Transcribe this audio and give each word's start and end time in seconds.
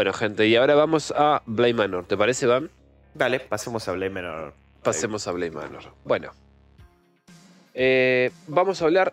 Bueno, 0.00 0.14
gente, 0.14 0.46
y 0.48 0.56
ahora 0.56 0.74
vamos 0.74 1.12
a 1.14 1.42
Blade 1.44 1.74
Manor. 1.74 2.06
¿Te 2.06 2.16
parece, 2.16 2.46
Van? 2.46 2.70
Dale, 3.12 3.38
pasemos 3.38 3.86
a 3.86 3.92
Blade 3.92 4.08
Manor. 4.08 4.54
Pasemos 4.82 5.26
a 5.28 5.32
Blade 5.32 5.50
Manor. 5.50 5.92
Bueno. 6.04 6.30
Eh, 7.74 8.30
vamos 8.46 8.80
a 8.80 8.86
hablar 8.86 9.12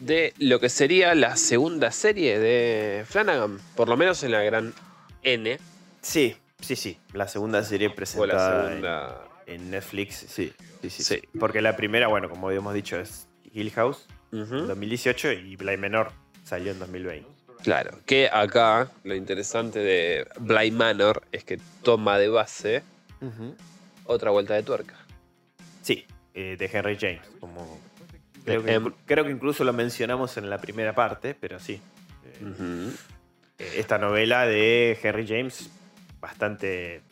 de 0.00 0.32
lo 0.38 0.58
que 0.58 0.70
sería 0.70 1.14
la 1.14 1.36
segunda 1.36 1.90
serie 1.92 2.38
de 2.38 3.04
Flanagan. 3.06 3.58
Por 3.76 3.90
lo 3.90 3.98
menos 3.98 4.22
en 4.22 4.32
la 4.32 4.40
gran 4.40 4.72
N. 5.22 5.58
Sí, 6.00 6.34
sí, 6.60 6.76
sí. 6.76 6.98
La 7.12 7.28
segunda 7.28 7.62
serie 7.62 7.90
la 7.90 7.94
presentada 7.94 8.68
segunda. 8.68 9.24
En, 9.44 9.54
en 9.60 9.70
Netflix, 9.70 10.14
sí. 10.30 10.50
Sí, 10.80 10.88
sí, 10.88 11.02
Sí. 11.02 11.14
sí. 11.20 11.38
Porque 11.38 11.60
la 11.60 11.76
primera, 11.76 12.08
bueno, 12.08 12.30
como 12.30 12.46
habíamos 12.48 12.72
dicho, 12.72 12.98
es 12.98 13.28
Hill 13.52 13.70
House, 13.72 14.06
Ujú. 14.32 14.56
en 14.56 14.66
2018, 14.68 15.30
y 15.32 15.56
Blade 15.56 15.76
Menor 15.76 16.10
salió 16.42 16.72
en 16.72 16.78
2020. 16.78 17.28
Claro, 17.62 17.98
que 18.06 18.28
acá 18.32 18.90
lo 19.04 19.14
interesante 19.14 19.78
de 19.78 20.26
Blade 20.40 20.72
Manor 20.72 21.22
es 21.32 21.44
que 21.44 21.58
toma 21.82 22.18
de 22.18 22.28
base 22.28 22.82
otra 24.04 24.30
vuelta 24.32 24.54
de 24.54 24.62
tuerca. 24.64 24.96
Sí, 25.82 26.04
eh, 26.34 26.56
de 26.58 26.66
Henry 26.72 26.96
James. 27.00 27.20
Como, 27.40 27.80
creo, 28.44 28.64
que, 28.64 28.72
Em- 28.72 28.92
creo 29.06 29.24
que 29.24 29.30
incluso 29.30 29.62
lo 29.64 29.72
mencionamos 29.72 30.36
en 30.36 30.50
la 30.50 30.58
primera 30.58 30.92
parte, 30.94 31.34
pero 31.38 31.60
sí. 31.60 31.80
Eh, 32.24 32.90
eh, 33.60 33.74
esta 33.76 33.98
novela 33.98 34.44
de 34.46 34.98
Henry 35.00 35.26
James, 35.26 35.70
bastante 36.20 37.02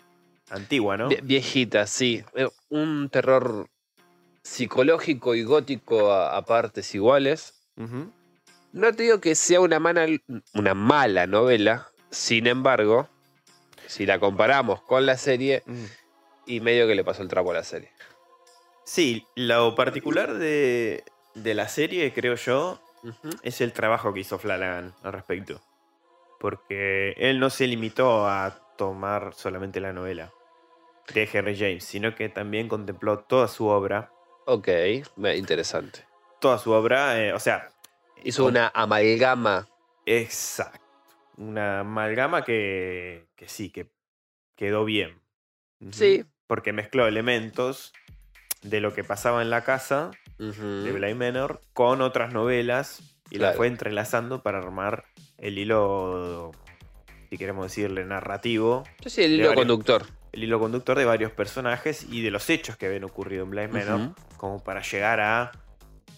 antigua, 0.51 0.97
¿no? 0.97 1.11
Vie- 1.11 1.21
Viejita, 1.23 1.87
sí. 1.87 2.25
Un 2.71 3.09
terror 3.09 3.69
psicológico 4.43 5.34
y 5.37 5.45
gótico 5.45 6.12
a, 6.12 6.37
a 6.37 6.45
partes 6.45 6.93
iguales. 6.95 7.55
Ujú. 7.77 8.11
No 8.72 8.92
te 8.94 9.02
digo 9.04 9.20
que 9.20 9.34
sea 9.34 9.60
una, 9.60 9.78
mana- 9.80 10.06
una 10.54 10.74
mala 10.74 11.26
novela, 11.26 11.88
sin 12.10 12.46
embargo, 12.46 13.08
si 13.86 14.06
la 14.06 14.18
comparamos 14.20 14.80
con 14.82 15.06
la 15.06 15.16
serie, 15.16 15.62
Mm. 15.66 15.84
y 16.46 16.60
medio 16.60 16.86
que 16.86 16.94
le 16.94 17.04
pasó 17.04 17.22
el 17.22 17.28
trapo 17.28 17.50
a 17.50 17.54
la 17.54 17.64
serie. 17.64 17.91
Sí, 18.84 19.26
lo 19.36 19.74
particular 19.74 20.34
de, 20.34 21.04
de 21.34 21.54
la 21.54 21.68
serie, 21.68 22.12
creo 22.12 22.34
yo, 22.34 22.80
es 23.42 23.60
el 23.60 23.72
trabajo 23.72 24.12
que 24.12 24.20
hizo 24.20 24.38
Flanagan 24.38 24.94
al 25.02 25.12
respecto. 25.12 25.60
Porque 26.38 27.14
él 27.18 27.38
no 27.38 27.50
se 27.50 27.66
limitó 27.66 28.26
a 28.26 28.58
tomar 28.76 29.34
solamente 29.34 29.80
la 29.80 29.92
novela 29.92 30.32
de 31.12 31.28
Henry 31.30 31.56
James, 31.56 31.84
sino 31.84 32.14
que 32.14 32.28
también 32.28 32.68
contempló 32.68 33.18
toda 33.20 33.46
su 33.48 33.66
obra. 33.66 34.10
Ok, 34.46 34.68
interesante. 35.36 36.04
Toda 36.41 36.58
su 36.58 36.72
obra, 36.72 37.20
eh, 37.20 37.32
o 37.32 37.38
sea, 37.38 37.68
Hizo 38.25 38.44
con- 38.44 38.53
una 38.53 38.70
amalgama. 38.75 39.69
Exacto. 40.06 40.81
Una 41.36 41.81
amalgama 41.81 42.42
que, 42.44 43.26
que 43.36 43.48
sí, 43.48 43.70
que 43.70 43.91
quedó 44.56 44.84
bien. 44.84 45.20
Sí. 45.92 46.25
Porque 46.47 46.72
mezcló 46.72 47.06
elementos 47.06 47.92
de 48.62 48.80
lo 48.80 48.92
que 48.92 49.04
pasaba 49.04 49.41
en 49.41 49.48
la 49.50 49.62
casa 49.64 50.10
de 50.38 50.92
Bly 50.92 51.14
Manor 51.14 51.60
con 51.75 52.00
otras 52.03 52.32
novelas 52.32 53.03
y 53.30 53.38
la 53.38 53.53
fue 53.53 53.66
entrelazando 53.69 54.42
para 54.42 54.59
armar 54.59 55.04
el 55.38 55.59
hilo, 55.59 56.53
si 57.30 57.38
queremos 57.38 57.66
decirle, 57.66 58.04
narrativo, 58.04 58.84
Sí, 59.03 59.10
sí, 59.10 59.22
el 59.22 59.32
hilo 59.34 59.48
varios- 59.48 59.60
conductor. 59.66 60.06
el 60.32 60.44
hilo 60.44 60.59
conductor 60.59 60.98
de 60.98 61.04
varios 61.04 61.32
personajes 61.32 62.04
y 62.10 62.22
de 62.22 62.30
los 62.30 62.48
hechos 62.50 62.76
que 62.76 62.86
habían 62.86 63.04
ocurrido 63.04 63.44
en 63.44 63.50
Bly 63.50 63.69
Manor, 63.69 64.00
Ujú. 64.00 64.14
como 64.36 64.64
para 64.64 64.80
llegar 64.82 65.20
a 65.20 65.53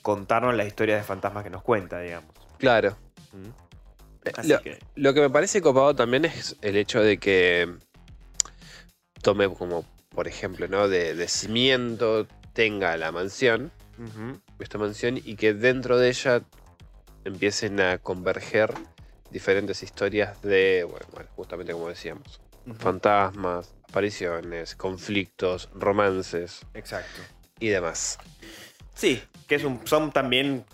contarnos 0.03 0.55
la 0.55 0.65
historia 0.65 0.97
de 0.97 1.03
fantasmas 1.03 1.45
que 1.45 1.51
nos 1.51 1.63
cuenta, 1.63 2.01
digamos. 2.01 2.35
Claro. 2.59 2.97
¿Mm? 3.33 3.73
Eh, 4.25 4.33
lo, 4.45 4.61
que, 4.61 4.79
lo 4.95 5.15
que 5.15 5.21
me 5.21 5.31
parece 5.31 5.63
copado 5.63 5.95
también 5.97 6.25
es 6.25 6.57
el 6.61 6.77
hecho 6.77 7.01
de 7.01 7.19
que 7.19 7.75
tome 9.21 9.49
como, 9.49 9.85
por 10.11 10.29
ejemplo, 10.29 10.69
¿no? 10.69 10.89
De, 10.89 11.15
de 11.15 11.29
cimiento 11.29 12.27
tenga 12.53 12.97
la 12.97 13.11
mansión, 13.13 13.73
esta 14.59 14.79
mansión, 14.79 15.17
y 15.17 15.37
que 15.37 15.55
dentro 15.55 15.99
de 15.99 16.09
ella 16.09 16.43
empiecen 17.25 17.81
a 17.81 17.99
converger 17.99 18.75
diferentes 19.31 19.83
historias 19.83 20.41
de, 20.43 20.87
bueno, 20.89 21.07
bueno, 21.13 21.29
justamente 21.35 21.73
como 21.73 21.89
decíamos, 21.89 22.41
fantasmas, 22.79 23.75
apariciones, 23.89 24.77
conflictos, 24.77 25.69
romances 25.75 26.61
Exacto. 26.75 27.23
y 27.59 27.69
demás. 27.69 28.19
Sí, 28.95 29.23
que 29.49 29.57
es 29.57 29.65
un- 29.65 29.87
son 29.87 30.13
también 30.13 30.65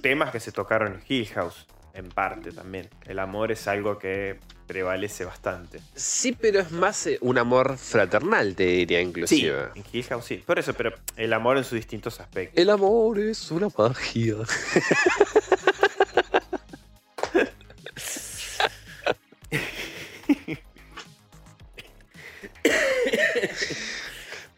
temas 0.00 0.30
que 0.30 0.40
se 0.40 0.52
tocaron 0.52 0.94
en 0.94 1.02
Hill 1.08 1.26
House, 1.34 1.66
en 1.94 2.08
parte 2.08 2.52
también. 2.52 2.88
El 3.06 3.18
amor 3.18 3.52
es 3.52 3.66
algo 3.68 3.98
que 3.98 4.38
prevalece 4.66 5.24
bastante. 5.24 5.80
Sí, 5.94 6.32
pero 6.32 6.60
es 6.60 6.70
más 6.70 7.06
eh, 7.06 7.18
un 7.20 7.38
amor 7.38 7.76
fraternal, 7.76 8.54
te 8.54 8.64
diría 8.64 8.98
Sí, 9.00 9.04
inclusive. 9.04 9.68
en 9.74 9.84
Hill 9.92 10.04
House 10.04 10.24
sí. 10.24 10.36
Por 10.38 10.58
eso, 10.58 10.72
pero 10.74 10.92
el 11.16 11.32
amor 11.32 11.58
en 11.58 11.64
sus 11.64 11.74
distintos 11.76 12.20
aspectos. 12.20 12.58
El 12.60 12.70
amor 12.70 13.18
es 13.18 13.50
una 13.50 13.68
magia. 13.76 14.36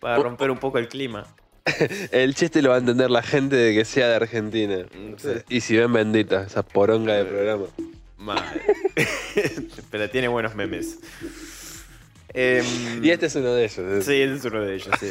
Para 0.00 0.18
romper 0.18 0.50
un 0.50 0.58
poco 0.58 0.78
el 0.78 0.88
clima. 0.88 1.26
El 2.12 2.34
chiste 2.34 2.60
lo 2.62 2.70
va 2.70 2.76
a 2.76 2.78
entender 2.78 3.10
la 3.10 3.22
gente 3.22 3.56
de 3.56 3.74
que 3.74 3.84
sea 3.84 4.08
de 4.08 4.14
Argentina. 4.16 4.84
Sí. 5.16 5.28
Y 5.48 5.60
si 5.60 5.76
ven 5.76 5.92
bendita, 5.92 6.44
esa 6.44 6.62
poronga 6.62 7.14
de 7.14 7.24
programa. 7.24 7.66
Mal. 8.18 8.62
pero 9.90 10.10
tiene 10.10 10.28
buenos 10.28 10.54
memes. 10.54 10.98
Em, 12.32 13.02
Y 13.02 13.10
este 13.10 13.26
es 13.26 13.34
uno 13.36 13.52
de 13.54 13.64
ellos. 13.64 14.04
Sí, 14.04 14.20
ese 14.22 14.34
es 14.34 14.44
uno 14.44 14.60
de 14.62 14.74
ellos, 14.74 14.90
sí. 15.00 15.10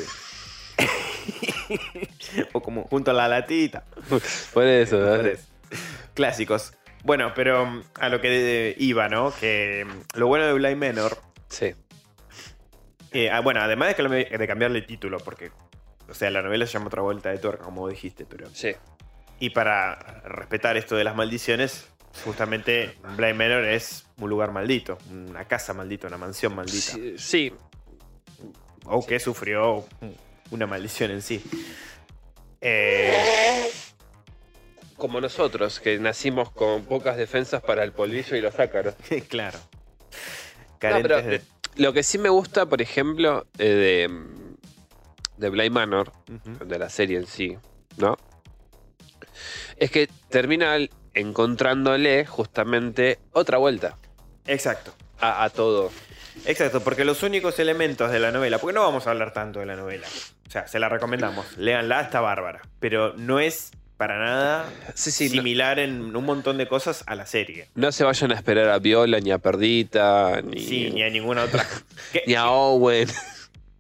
o 2.54 2.62
como 2.62 2.84
junto 2.84 3.12
a 3.12 3.14
la 3.14 3.28
latita. 3.28 3.84
Por 4.54 4.66
eso. 4.66 5.18
Tres. 5.20 5.48
Clásicos. 6.14 6.74
Bueno, 7.04 7.34
pero 7.36 7.66
mm, 7.66 7.84
a 8.00 8.10
lo 8.10 8.22
que 8.22 8.76
iba, 8.78 9.10
¿no? 9.10 9.34
Que 9.40 9.86
mm, 9.88 10.20
lo 10.20 10.28
bueno 10.28 10.46
de 10.46 10.54
Blind 10.54 10.78
Manor, 10.78 11.18
Sí. 11.50 11.74
eh, 13.12 13.30
ah, 13.30 13.42
bueno, 13.42 13.62
además 13.62 13.96
de 13.98 14.48
cambiarle 14.48 14.80
el 14.80 14.86
título, 14.86 15.20
porque, 15.20 15.52
o 16.10 16.14
sea, 16.14 16.30
la 16.30 16.42
novela 16.42 16.66
se 16.66 16.74
llama 16.74 16.88
Otra 16.88 17.02
Vuelta 17.02 17.30
de 17.30 17.38
Tuerca, 17.38 17.64
como 17.64 17.88
dijiste, 17.88 18.26
pero... 18.26 18.50
Sí. 18.54 18.72
Y 19.40 19.50
para 19.52 19.96
respetar 20.26 20.78
esto 20.78 20.96
de 20.96 21.04
las 21.04 21.16
maldiciones, 21.16 21.88
justamente 22.24 22.96
Blind 23.18 23.36
Manor 23.38 23.66
es 23.66 24.06
un 24.18 24.30
lugar 24.30 24.52
maldito, 24.52 24.98
una 25.12 25.46
casa 25.46 25.74
maldita, 25.74 26.08
una 26.08 26.18
mansión 26.18 26.56
maldita. 26.56 26.94
Sí, 26.94 27.16
sí. 27.18 27.54
O 28.86 29.06
que 29.06 29.20
sufrió 29.20 29.86
una 30.52 30.68
maldición 30.68 31.12
en 31.12 31.22
sí. 31.22 31.44
Eh, 32.62 33.70
Como 34.98 35.20
nosotros, 35.20 35.80
que 35.80 35.98
nacimos 36.00 36.52
con 36.52 36.86
pocas 36.86 37.18
defensas 37.18 37.62
para 37.62 37.84
el 37.84 37.92
polvillo 37.92 38.38
y 38.38 38.42
los 38.42 38.58
ácaros. 38.60 38.96
claro. 39.28 39.60
No, 40.82 41.02
pero 41.02 41.22
de- 41.22 41.42
lo 41.76 41.92
que 41.94 42.04
sí 42.04 42.18
me 42.18 42.30
gusta, 42.30 42.66
por 42.68 42.82
ejemplo, 42.82 43.46
eh, 43.58 43.66
de, 44.08 44.10
de 45.44 45.50
Bly 45.50 45.70
Manor, 45.70 46.14
de 46.66 46.80
la 46.80 46.90
serie 46.90 47.18
en 47.18 47.28
sí, 47.28 47.58
¿no? 47.98 48.16
Es 49.78 49.92
que 49.92 50.08
termina 50.30 50.78
encontrándole 51.14 52.26
justamente 52.26 53.20
otra 53.34 53.58
vuelta 53.58 53.98
Exacto. 54.48 54.94
a, 55.20 55.44
a 55.44 55.50
todo. 55.50 55.92
Exacto, 56.46 56.82
porque 56.82 57.04
los 57.06 57.24
únicos 57.24 57.60
elementos 57.60 58.10
de 58.12 58.20
la 58.20 58.32
novela, 58.32 58.58
porque 58.58 58.74
no 58.74 58.82
vamos 58.84 59.06
a 59.06 59.12
hablar 59.12 59.34
tanto 59.34 59.60
de 59.60 59.66
la 59.66 59.76
novela, 59.76 60.08
o 60.48 60.50
sea, 60.50 60.66
se 60.68 60.80
la 60.80 60.88
recomendamos, 60.90 61.58
léanla, 61.58 62.02
está 62.02 62.22
bárbara, 62.22 62.62
pero 62.80 63.14
no 63.18 63.40
es 63.40 63.72
para 63.98 64.18
nada 64.18 64.66
Sí, 64.96 65.12
sí, 65.12 65.26
no, 65.30 65.32
similar 65.36 65.78
en 65.80 66.16
un 66.16 66.26
montón 66.26 66.58
de 66.58 66.68
cosas 66.68 67.04
a 67.06 67.16
la 67.16 67.26
serie. 67.26 67.68
no 67.76 67.92
se 67.92 68.04
vayan 68.04 68.32
a 68.32 68.36
esperar 68.36 68.70
a 68.70 68.80
Viola, 68.80 69.20
ni 69.20 69.32
a 69.32 69.38
Perdita, 69.38 70.42
ni, 70.42 70.60
Sí, 70.60 70.90
ni 70.92 71.04
a 71.04 71.10
ninguna 71.10 71.44
otra. 71.44 71.66
Ni 72.28 72.34
a 72.36 72.48
Owen. 72.50 73.08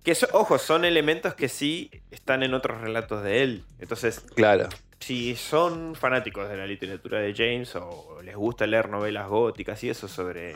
Que 0.03 0.15
so- 0.15 0.27
ojo, 0.33 0.57
son 0.57 0.83
elementos 0.85 1.33
que 1.33 1.47
sí 1.49 1.89
están 2.11 2.43
en 2.43 2.53
otros 2.53 2.81
relatos 2.81 3.23
de 3.23 3.43
él. 3.43 3.63
Entonces, 3.79 4.19
Claro. 4.35 4.67
si 4.99 5.35
son 5.35 5.95
fanáticos 5.95 6.49
de 6.49 6.57
la 6.57 6.65
literatura 6.67 7.19
de 7.19 7.33
James 7.33 7.75
o 7.75 8.19
les 8.21 8.35
gusta 8.35 8.67
leer 8.67 8.89
novelas 8.89 9.27
góticas 9.29 9.81
y 9.83 9.89
eso 9.89 10.07
sobre 10.07 10.55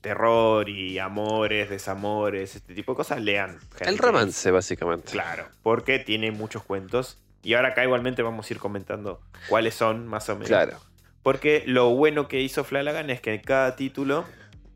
terror 0.00 0.68
y 0.68 0.98
amores, 0.98 1.70
desamores, 1.70 2.56
este 2.56 2.74
tipo 2.74 2.92
de 2.92 2.96
cosas, 2.96 3.22
lean. 3.22 3.58
El 3.80 3.86
James. 3.86 4.00
romance, 4.00 4.50
básicamente. 4.50 5.12
Claro, 5.12 5.46
porque 5.62 5.98
tiene 5.98 6.30
muchos 6.30 6.62
cuentos. 6.62 7.18
Y 7.42 7.54
ahora 7.54 7.68
acá 7.68 7.84
igualmente 7.84 8.22
vamos 8.22 8.48
a 8.50 8.52
ir 8.54 8.58
comentando 8.58 9.20
cuáles 9.48 9.74
son, 9.74 10.06
más 10.06 10.28
o 10.28 10.34
menos. 10.34 10.48
Claro. 10.48 10.78
Porque 11.22 11.62
lo 11.66 11.90
bueno 11.94 12.28
que 12.28 12.40
hizo 12.40 12.64
Flanagan 12.64 13.08
es 13.10 13.20
que 13.20 13.34
en 13.34 13.40
cada 13.40 13.76
título, 13.76 14.24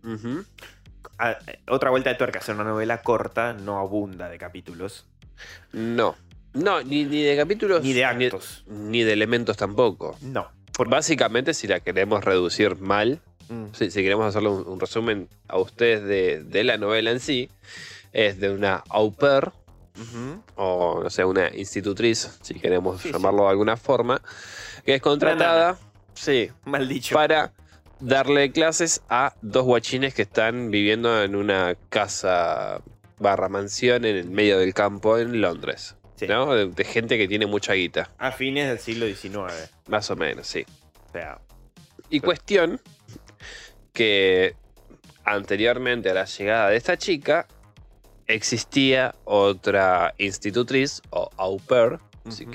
Ujú. 0.02 0.44
A- 1.18 1.38
otra 1.68 1.90
vuelta 1.90 2.10
de 2.10 2.16
tuerca, 2.16 2.38
hacer 2.38 2.54
una 2.54 2.64
novela 2.64 3.02
corta 3.02 3.52
no 3.52 3.78
abunda 3.78 4.28
de 4.28 4.38
capítulos, 4.38 5.06
No. 5.72 6.16
No, 6.54 6.82
ni, 6.82 7.04
ni 7.04 7.22
de 7.22 7.36
capítulos. 7.36 7.82
ni 7.82 7.92
de 7.92 8.04
actos. 8.04 8.64
Ni, 8.66 9.02
de 9.02 9.12
elementos 9.12 9.56
tampoco. 9.56 10.16
No. 10.22 10.48
Básicamente, 10.88 11.54
si 11.54 11.66
la 11.68 11.80
queremos 11.80 12.24
reducir 12.24 12.76
mal, 12.76 13.20
Mm, 13.50 13.66
si, 13.72 13.90
si 13.90 14.02
queremos 14.02 14.26
hacerle 14.26 14.50
un, 14.50 14.68
un 14.68 14.78
resumen 14.78 15.26
a 15.48 15.56
ustedes 15.58 16.02
de, 16.04 16.44
de 16.44 16.64
la 16.64 16.76
novela 16.76 17.10
en 17.12 17.18
sí, 17.20 17.48
es 18.12 18.38
de 18.40 18.50
una 18.50 18.82
au 18.90 19.10
pair, 19.14 19.52
o 20.56 21.00
no 21.02 21.08
sé, 21.10 21.24
una 21.24 21.48
institutriz, 21.56 22.38
si 22.42 22.54
queremos 22.54 23.00
Sí, 23.00 23.10
llamarlo 23.12 23.44
de 23.44 23.50
alguna 23.50 23.76
forma, 23.76 24.20
que 24.84 24.94
es 24.96 25.00
contratada, 25.02 25.78
sí, 26.14 26.50
Mal 26.66 26.86
dicho. 26.88 27.14
para 27.14 27.52
darle 28.00 28.52
clases 28.52 29.02
a 29.08 29.34
dos 29.42 29.64
guachines 29.64 30.14
que 30.14 30.22
están 30.22 30.70
viviendo 30.70 31.22
en 31.22 31.34
una 31.34 31.76
casa 31.88 32.80
barra 33.18 33.48
mansión 33.48 34.04
en 34.04 34.16
el 34.16 34.30
medio 34.30 34.58
del 34.58 34.74
campo 34.74 35.18
en 35.18 35.40
Londres. 35.40 35.96
Sí. 36.16 36.26
¿no? 36.26 36.52
De, 36.54 36.66
de 36.68 36.84
gente 36.84 37.16
que 37.16 37.28
tiene 37.28 37.46
mucha 37.46 37.74
guita, 37.74 38.10
A 38.18 38.32
fines 38.32 38.68
del 38.68 38.78
siglo 38.80 39.06
XIX. 39.06 39.70
más 39.86 40.10
o 40.10 40.16
menos, 40.16 40.46
sí. 40.48 40.64
O 41.08 41.12
sea, 41.12 41.40
Y 42.10 42.18
cuestión 42.20 42.80
que 43.92 44.56
anteriormente 45.24 46.10
a 46.10 46.14
la 46.14 46.24
llegada 46.24 46.70
de 46.70 46.76
esta 46.76 46.96
chica 46.96 47.46
existía 48.26 49.14
otra 49.24 50.14
institutriz 50.18 51.02
o 51.10 51.30
au 51.36 51.58
pair, 51.58 51.98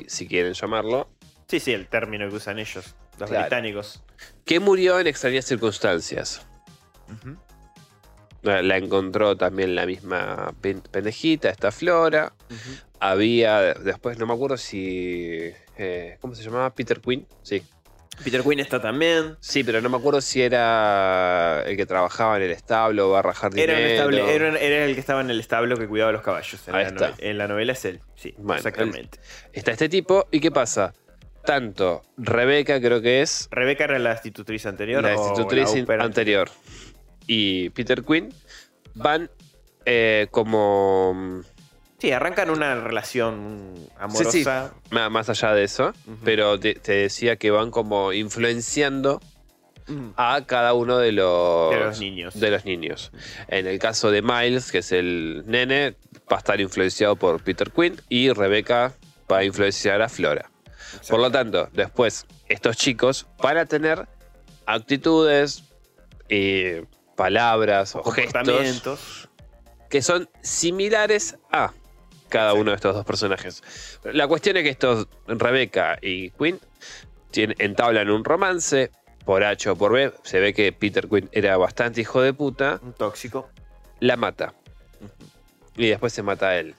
si, 0.07 0.27
quieren 0.27 0.53
llamarlo, 0.53 1.09
sí, 1.47 1.59
sí, 1.59 1.71
el 1.73 1.87
término 1.87 2.29
que 2.29 2.35
usan 2.35 2.59
ellos, 2.59 2.95
los 3.17 3.29
Claro. 3.29 3.43
británicos. 3.45 4.03
Que 4.45 4.59
murió 4.59 4.99
en 4.99 5.07
extrañas 5.07 5.45
circunstancias. 5.45 6.45
La 8.41 8.61
la 8.61 8.77
encontró 8.77 9.37
también 9.37 9.73
la 9.75 9.85
misma 9.85 10.53
pen- 10.61 10.81
pendejita, 10.91 11.49
esta 11.49 11.71
Flora. 11.71 12.33
Había, 12.99 13.73
después 13.75 14.17
no 14.17 14.25
me 14.25 14.33
acuerdo 14.33 14.57
si... 14.57 15.51
eh, 15.77 16.17
¿Cómo 16.21 16.35
se 16.35 16.43
llamaba? 16.43 16.73
Peter 16.73 16.99
Quinn. 16.99 17.25
Sí. 17.41 17.63
Peter 18.23 18.43
Quinn 18.43 18.59
está 18.59 18.81
también. 18.81 19.37
Sí, 19.39 19.63
pero 19.63 19.81
no 19.81 19.89
me 19.89 19.97
acuerdo 19.97 20.21
si 20.21 20.41
era 20.41 21.63
el 21.65 21.75
que 21.77 21.85
trabajaba 21.85 22.37
en 22.37 22.43
el 22.43 22.51
establo 22.51 23.09
barra 23.11 23.33
jardinero. 23.33 23.73
Era, 23.73 23.87
estable- 23.89 24.29
era, 24.35 24.57
era 24.59 24.85
el 24.85 24.93
que 24.93 24.99
estaba 24.99 25.21
en 25.21 25.29
el 25.29 25.39
establo 25.39 25.77
que 25.77 25.87
cuidaba 25.87 26.11
los 26.11 26.21
caballos. 26.21 26.67
En, 26.67 26.75
Ahí 26.75 26.83
la, 26.83 26.89
está. 26.89 27.07
novela, 27.09 27.17
en 27.29 27.37
la 27.37 27.47
novela 27.47 27.73
es 27.73 27.85
él. 27.85 28.01
Sí, 28.15 28.33
Bueno, 28.37 28.57
exactamente. 28.57 29.19
Está 29.53 29.71
este 29.71 29.89
tipo. 29.89 30.27
¿Y 30.31 30.39
qué 30.39 30.51
pasa? 30.51 30.93
Tanto 31.45 32.03
Rebeca, 32.17 32.79
creo 32.79 33.01
que 33.01 33.21
es 33.21 33.47
Rebeca 33.51 33.85
era 33.85 33.99
la 33.99 34.13
institutriz 34.13 34.65
anterior. 34.65 35.03
la 35.03 35.13
institutriz 35.15 35.69
anterior, 35.99 36.49
y 37.27 37.69
Peter 37.71 38.03
Quinn 38.03 38.33
van 38.95 39.29
eh, 39.85 40.27
como... 40.31 41.41
Sí, 41.99 42.11
arrancan 42.11 42.49
una 42.49 42.75
relación 42.81 43.73
amorosa. 43.97 44.73
Sí, 44.89 44.95
Más 45.09 45.29
allá 45.29 45.53
de 45.53 45.63
eso, 45.63 45.93
pero 46.25 46.59
te, 46.59 46.75
te 46.75 46.91
decía 46.93 47.37
que 47.37 47.49
van 47.51 47.71
como 47.71 48.11
influenciando 48.11 49.21
Mm, 49.87 50.11
a 50.15 50.45
cada 50.45 50.73
uno 50.73 50.97
de 50.97 51.11
los, 51.11 51.71
De 51.71 51.79
los 51.79 51.99
niños. 51.99 52.39
de 52.39 52.51
los 52.51 52.65
niños. 52.65 53.11
En 53.47 53.67
el 53.67 53.79
caso 53.79 54.11
de 54.11 54.21
Miles, 54.21 54.71
que 54.71 54.77
es 54.79 54.91
el 54.91 55.43
nene, 55.45 55.95
va 56.31 56.37
a 56.37 56.39
estar 56.39 56.59
influenciado 56.61 57.15
por 57.15 57.43
Peter 57.43 57.69
Quinn 57.71 57.99
y 58.09 58.31
Rebeca 58.31 58.93
va 59.31 59.39
a 59.39 59.43
influenciar 59.43 60.01
a 60.01 60.09
Flora. 60.09 60.49
Por 61.09 61.19
lo 61.19 61.31
tanto, 61.31 61.69
después 61.73 62.25
estos 62.47 62.77
chicos 62.77 63.27
van 63.41 63.57
a 63.57 63.65
tener 63.65 64.07
actitudes, 64.65 65.63
eh, 66.29 66.85
palabras 67.15 67.95
o 67.95 68.03
gestos 68.03 69.29
que 69.89 70.01
son 70.01 70.27
similares 70.41 71.37
a 71.51 71.71
cada 72.29 72.53
uno 72.55 72.71
de 72.71 72.75
estos 72.75 72.95
dos 72.95 73.05
personajes. 73.05 73.61
La 74.03 74.27
cuestión 74.27 74.57
es 74.57 74.63
que 74.63 74.69
estos, 74.69 75.07
Rebeca 75.27 75.99
y 76.01 76.31
Quinn, 76.31 76.59
tienen- 77.29 77.55
entablan 77.59 78.09
un 78.09 78.23
romance 78.25 78.89
por 79.23 79.43
H 79.43 79.69
o 79.69 79.75
por 79.75 79.93
B. 79.93 80.11
Se 80.23 80.39
ve 80.39 80.53
que 80.53 80.71
Peter 80.71 81.07
Quinn 81.07 81.29
era 81.31 81.57
bastante 81.57 82.01
hijo 82.01 82.21
de 82.21 82.33
puta. 82.33 82.79
Un 82.81 82.93
tóxico. 82.93 83.49
La 83.99 84.17
mata. 84.17 84.55
Y 85.77 85.87
después 85.89 86.11
se 86.11 86.23
mata 86.23 86.47
a 86.49 86.57
él. 86.59 86.73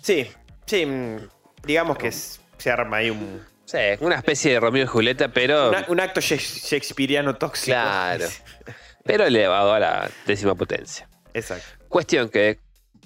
Sí, 0.00 0.26
sí. 0.66 0.86
mm, 0.86 1.16
Digamos 1.64 1.98
que 1.98 2.08
es- 2.08 2.40
se 2.58 2.70
arma 2.70 2.98
ahí 2.98 3.10
un, 3.10 3.42
Sí, 3.64 3.78
una 4.00 4.16
especie 4.16 4.52
de 4.54 4.60
Romeo 4.60 4.84
y 4.84 4.86
Julieta, 4.86 5.28
pero, 5.28 5.68
una- 5.70 5.84
un 5.88 6.00
acto 6.00 6.20
shakes- 6.20 6.66
shakespeariano 6.68 7.36
tóxico. 7.36 7.74
Claro. 7.76 8.26
pero 9.04 9.24
elevado 9.24 9.74
a 9.74 9.78
la 9.80 10.10
décima 10.26 10.54
potencia. 10.54 11.08
Exacto. 11.34 11.66
Cuestión 11.88 12.28
que 12.30 12.58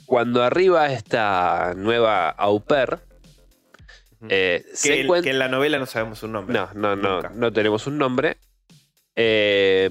cuando 0.07 0.43
arriba 0.43 0.93
esta 0.93 1.73
nueva 1.77 2.29
au 2.31 2.61
pair, 2.65 2.99
eh, 4.29 4.65
se 4.73 4.89
Que, 4.89 4.95
el- 5.01 5.07
encuentra- 5.07 5.25
que 5.25 5.31
en 5.31 5.39
la 5.41 5.49
novela 5.49 5.79
no 5.79 5.87
sabemos 5.87 6.21
su 6.21 6.29
nombre. 6.29 6.55
No, 6.57 6.71
no, 6.75 6.95
no, 6.97 7.15
Nunca. 7.17 7.31
no 7.35 7.53
tenemos 7.53 7.87
un 7.89 7.99
nombre. 7.99 8.37
Eh, 9.17 9.91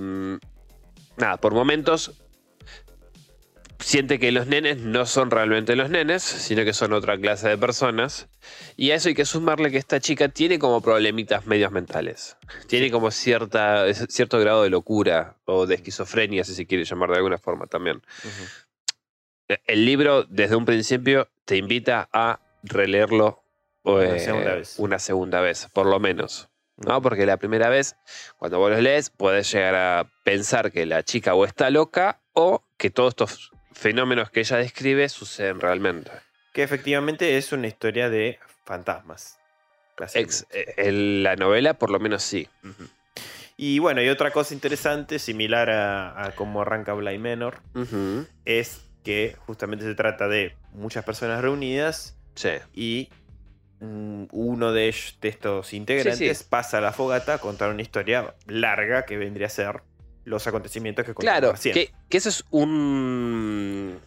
nada, 1.18 1.38
por 1.38 1.54
momentos 1.54 2.14
siente 3.82 4.20
que 4.20 4.32
los 4.32 4.48
nenes 4.48 4.78
no 4.78 5.06
son 5.06 5.32
realmente 5.32 5.76
los 5.76 5.90
nenes, 5.90 6.24
sino 6.24 6.64
que 6.64 6.74
son 6.74 6.94
otra 6.94 7.18
clase 7.18 7.50
de 7.50 7.58
personas. 7.58 8.28
Y 8.78 8.92
a 8.92 8.96
eso 8.96 9.10
hay 9.10 9.16
que 9.16 9.26
sumarle 9.26 9.72
que 9.72 9.78
esta 9.78 10.00
chica 10.00 10.30
tiene 10.30 10.60
como 10.60 10.82
problemitas 10.82 11.46
medios 11.46 11.72
mentales. 11.72 12.38
Tiene 12.68 12.92
como 12.92 13.12
cierta, 13.12 13.92
cierto 13.94 14.40
grado 14.40 14.64
de 14.64 14.70
locura 14.70 15.38
o 15.46 15.66
de 15.66 15.76
esquizofrenia, 15.76 16.44
si 16.44 16.56
se 16.56 16.66
quiere 16.66 16.86
llamar 16.86 17.10
de 17.10 17.18
alguna 17.18 17.38
forma 17.38 17.68
también. 17.68 18.02
El 19.66 19.86
libro, 19.86 20.24
desde 20.24 20.56
un 20.56 20.66
principio, 20.66 21.28
te 21.46 21.58
invita 21.58 22.08
a 22.14 22.40
releerlo 22.64 23.44
Una 23.84 24.16
eh, 24.16 24.20
segunda 24.20 24.56
vez. 24.56 24.76
una 24.78 25.00
segunda 25.00 25.42
vez, 25.42 25.68
por 25.74 25.88
lo 25.88 26.00
menos. 26.00 26.48
¿no? 26.78 27.02
Porque 27.02 27.26
la 27.26 27.38
primera 27.38 27.70
vez, 27.70 27.96
cuando 28.38 28.60
vos 28.60 28.72
los 28.72 28.80
lees, 28.82 29.10
puedes 29.10 29.52
llegar 29.52 29.76
a 29.76 30.12
pensar 30.24 30.72
que 30.72 30.86
la 30.86 31.04
chica 31.04 31.36
o 31.36 31.46
está 31.46 31.70
loca 31.70 32.22
o 32.34 32.64
que 32.78 32.90
todos 32.90 33.10
estos 33.10 33.52
fenómenos 33.74 34.30
que 34.30 34.42
ella 34.42 34.58
describe 34.58 35.08
suceden 35.10 35.60
realmente. 35.60 36.12
Que 36.54 36.64
efectivamente 36.64 37.38
es 37.38 37.52
una 37.52 37.68
historia 37.68 38.10
de 38.10 38.40
fantasmas. 38.66 39.38
Ex- 40.14 40.46
básicamente. 40.48 40.72
eh, 40.82 40.88
en 40.90 41.24
la 41.24 41.36
novela, 41.36 41.76
por 41.76 41.90
lo 41.92 42.00
menos 42.00 42.24
sí. 42.24 42.48
Y 43.58 43.80
bueno, 43.80 44.02
y 44.02 44.10
otra 44.10 44.32
cosa 44.32 44.54
interesante, 44.54 45.20
similar 45.20 45.70
a, 45.70 46.24
a 46.26 46.32
cómo 46.36 46.62
arranca 46.64 46.94
Bly 46.94 47.20
Menor, 47.20 47.62
es 48.46 48.82
que 49.04 49.36
justamente 49.46 49.86
se 49.86 49.94
trata 49.96 50.28
de 50.28 50.56
muchas 50.74 51.04
personas 51.06 51.42
reunidas 51.42 52.18
Sí. 52.36 52.50
y 52.74 53.10
mm, 53.82 54.26
uno 54.32 54.72
de, 54.72 54.88
ellos- 54.88 55.18
de 55.22 55.30
estos 55.30 55.74
integrantes 55.74 56.18
Sí, 56.38 56.44
sí. 56.44 56.48
pasa 56.50 56.78
a 56.80 56.82
la 56.82 56.94
fogata 56.94 57.36
a 57.36 57.38
contar 57.40 57.70
una 57.70 57.82
historia 57.82 58.36
larga 58.48 59.06
que 59.06 59.18
vendría 59.18 59.48
a 59.48 59.50
ser 59.52 59.82
los 60.26 60.46
acontecimientos 60.48 61.06
que 61.06 61.14
Claro, 61.14 61.54
que, 61.62 61.92
que 62.10 62.18
ese 62.18 62.30
es 62.30 62.44
un, 62.52 64.00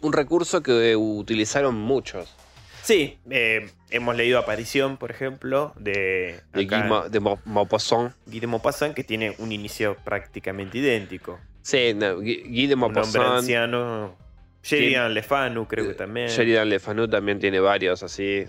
un 0.00 0.12
recurso 0.12 0.62
que 0.62 0.96
utilizaron 0.96 1.74
muchos. 1.76 2.34
Sí, 2.82 3.18
eh, 3.30 3.70
hemos 3.90 4.16
leído 4.16 4.38
Aparición, 4.40 4.96
por 4.96 5.10
ejemplo, 5.12 5.72
de, 5.78 6.40
De 6.52 6.66
de 7.10 7.20
Maupassant. 7.44 8.12
Guy 8.26 8.40
de 8.40 8.46
Maupassant, 8.48 8.94
que 8.94 9.04
tiene 9.04 9.36
un 9.38 9.52
inicio 9.52 9.96
prácticamente 10.04 10.78
idéntico. 10.78 11.38
Sí, 11.62 11.94
no, 11.94 12.16
Guy 12.16 12.66
de 12.66 12.74
Un 12.74 12.82
hombre 12.82 13.02
Maupassant. 13.02 13.38
anciano. 13.38 14.16
Sheridan 14.62 15.12
Lefanu, 15.14 15.66
creo 15.66 15.88
que 15.88 15.94
también. 15.94 16.28
Sheridan 16.28 16.68
Le 16.68 16.78
Fanu 16.78 17.08
también 17.08 17.38
tiene 17.40 17.58
varios 17.60 18.02
así. 18.02 18.44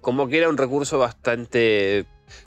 Como 0.00 0.28
que 0.28 0.38
era 0.38 0.48
un 0.48 0.56
recurso 0.58 0.98
bastante 0.98 2.04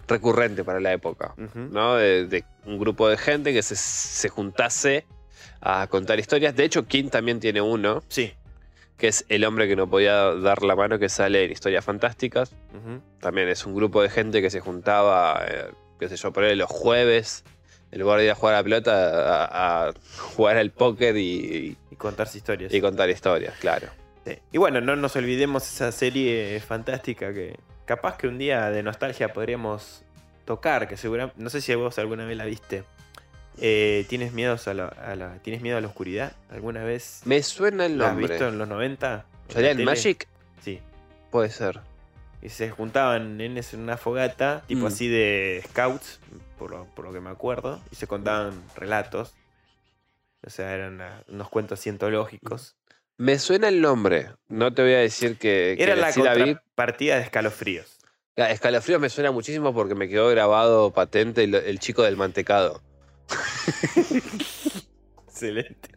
recurrente 0.07 0.63
para 0.63 0.79
la 0.79 0.93
época. 0.93 1.33
¿no? 1.55 1.95
De, 1.95 2.25
de 2.27 2.43
un 2.65 2.77
grupo 2.79 3.09
de 3.09 3.17
gente 3.17 3.53
que 3.53 3.63
se, 3.63 3.75
se 3.75 4.29
juntase 4.29 5.05
a 5.61 5.87
contar 5.87 6.19
historias. 6.19 6.55
De 6.55 6.63
hecho, 6.63 6.85
King 6.85 7.09
también 7.09 7.39
tiene 7.39 7.61
uno, 7.61 8.03
Sí. 8.07 8.33
que 8.97 9.07
es 9.07 9.25
El 9.29 9.43
hombre 9.45 9.67
que 9.67 9.75
no 9.75 9.89
podía 9.89 10.33
dar 10.35 10.61
la 10.63 10.75
mano, 10.75 10.99
que 10.99 11.09
sale 11.09 11.45
en 11.45 11.51
Historias 11.51 11.83
Fantásticas. 11.83 12.51
También 13.19 13.49
es 13.49 13.65
un 13.65 13.73
grupo 13.75 14.01
de 14.03 14.09
gente 14.09 14.41
que 14.41 14.49
se 14.51 14.59
juntaba, 14.59 15.43
eh, 15.47 15.71
qué 15.99 16.07
sé 16.09 16.15
yo, 16.17 16.31
por 16.31 16.43
ahí 16.43 16.55
los 16.55 16.69
jueves, 16.69 17.43
en 17.91 17.99
lugar 17.99 18.19
de 18.19 18.25
ir 18.25 18.31
a 18.31 18.35
jugar 18.35 18.55
a 18.55 18.57
la 18.59 18.63
pelota, 18.63 19.45
a, 19.45 19.87
a 19.89 19.93
jugar 20.17 20.57
al 20.57 20.71
póker 20.71 21.15
y, 21.17 21.77
Y 21.91 21.95
contarse 21.95 22.37
historias. 22.37 22.73
y 22.73 22.81
contar 22.81 23.09
historias, 23.09 23.55
claro. 23.59 23.87
Sí. 24.25 24.37
Y 24.51 24.57
bueno, 24.57 24.81
no 24.81 24.95
nos 24.95 25.15
olvidemos 25.15 25.63
esa 25.71 25.91
serie 25.91 26.59
fantástica 26.59 27.33
que 27.33 27.57
capaz 27.85 28.17
que 28.17 28.27
un 28.27 28.37
día 28.37 28.69
de 28.71 28.83
nostalgia 28.83 29.31
podríamos 29.31 30.03
tocar, 30.45 30.87
que 30.87 30.97
seguramente, 30.97 31.41
no 31.41 31.49
sé 31.49 31.61
si 31.61 31.73
vos 31.75 31.97
alguna 31.99 32.25
vez 32.25 32.35
la 32.37 32.45
viste. 32.45 32.83
Eh, 33.59 34.05
¿tienes, 34.09 34.33
miedo 34.33 34.55
a 34.65 34.73
la, 34.73 34.87
a 34.87 35.15
la- 35.15 35.39
¿Tienes 35.41 35.61
miedo 35.61 35.77
a 35.77 35.81
la 35.81 35.87
oscuridad? 35.87 36.33
¿Alguna 36.51 36.83
vez 36.83 37.21
Me 37.25 37.41
suena 37.41 37.85
el 37.87 37.97
la 37.97 38.07
has 38.07 38.11
nombre. 38.13 38.27
visto 38.33 38.47
en 38.49 38.57
los 38.59 38.67
90? 38.67 39.25
en 39.49 39.53
¿Sería 39.53 39.71
el? 39.71 39.83
Magic? 39.83 40.27
Sí. 40.63 40.79
Puede 41.31 41.49
ser. 41.49 41.79
Y 42.41 42.49
se 42.49 42.69
juntaban 42.69 43.37
nenes 43.37 43.73
en 43.73 43.81
una 43.81 43.97
fogata, 43.97 44.63
tipo 44.67 44.81
Mm. 44.81 44.87
así 44.87 45.07
de 45.07 45.63
scouts, 45.69 46.19
por 46.59 46.71
lo, 46.71 46.85
por 46.93 47.05
lo 47.05 47.11
que 47.13 47.19
me 47.19 47.29
acuerdo, 47.29 47.81
y 47.91 47.95
se 47.95 48.07
contaban 48.07 48.61
relatos. 48.75 49.33
O 50.45 50.49
sea, 50.49 50.71
eran 50.73 50.93
una- 50.95 51.23
unos 51.27 51.49
cuentos 51.49 51.79
cientológicos. 51.81 52.75
Me 53.17 53.39
suena 53.39 53.67
el 53.69 53.81
nombre. 53.81 54.29
No 54.47 54.71
te 54.73 54.83
voy 54.83 54.93
a 54.93 54.99
decir 54.99 55.37
que, 55.37 55.73
que 55.77 55.83
Era 55.83 55.95
la 55.95 56.11
sí 56.11 56.21
la 56.21 56.33
contrapartida 56.35 57.15
de 57.15 57.23
escalofríos. 57.23 57.97
Escalofríos 58.35 59.01
me 59.01 59.09
suena 59.09 59.31
muchísimo 59.31 59.73
porque 59.73 59.95
me 59.95 60.07
quedó 60.07 60.29
grabado 60.29 60.93
patente 60.93 61.43
el, 61.43 61.55
el 61.55 61.79
chico 61.79 62.03
del 62.03 62.17
mantecado. 62.17 62.83
Excelente. 65.27 65.89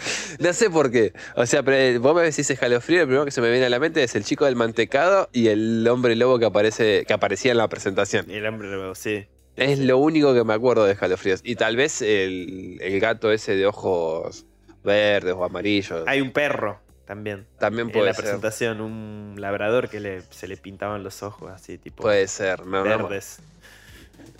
No 0.38 0.52
sé 0.52 0.70
por 0.70 0.90
qué. 0.90 1.12
O 1.36 1.46
sea, 1.46 1.62
pero 1.62 1.76
eh, 1.76 1.98
vos 1.98 2.14
me 2.14 2.22
decís 2.22 2.48
escalofrío, 2.50 3.00
lo 3.00 3.06
primero 3.06 3.24
que 3.24 3.30
se 3.30 3.40
me 3.40 3.50
viene 3.50 3.66
a 3.66 3.70
la 3.70 3.78
mente 3.78 4.02
es 4.02 4.14
el 4.14 4.24
chico 4.24 4.44
del 4.46 4.56
mantecado 4.56 5.28
y 5.32 5.48
el 5.48 5.86
hombre 5.88 6.16
lobo 6.16 6.38
que 6.38 6.46
aparece, 6.46 7.04
que 7.06 7.12
aparecía 7.12 7.52
en 7.52 7.58
la 7.58 7.68
presentación. 7.68 8.30
El 8.30 8.46
hombre 8.46 8.68
nuevo, 8.68 8.94
sí. 8.94 9.26
Es 9.56 9.78
lo 9.78 9.98
único 9.98 10.32
que 10.32 10.44
me 10.44 10.54
acuerdo 10.54 10.84
de 10.84 10.92
escalofríos. 10.92 11.40
Y 11.44 11.56
tal 11.56 11.76
vez 11.76 12.00
el, 12.02 12.78
el 12.80 13.00
gato 13.00 13.30
ese 13.32 13.56
de 13.56 13.66
ojos 13.66 14.46
verdes 14.84 15.34
o 15.34 15.44
amarillos. 15.44 16.04
Hay 16.06 16.20
un 16.20 16.30
perro 16.32 16.80
también. 17.04 17.46
También 17.58 17.88
En 17.88 17.92
puede 17.92 18.06
la 18.06 18.14
ser. 18.14 18.24
presentación, 18.24 18.80
un 18.80 19.34
labrador 19.38 19.90
que 19.90 20.00
le, 20.00 20.22
se 20.30 20.46
le 20.48 20.56
pintaban 20.56 21.02
los 21.02 21.22
ojos 21.22 21.50
así, 21.50 21.76
tipo 21.76 22.02
Puede 22.04 22.26
ser. 22.28 22.64
No, 22.64 22.84
no, 22.84 22.98
verdes. 23.08 23.40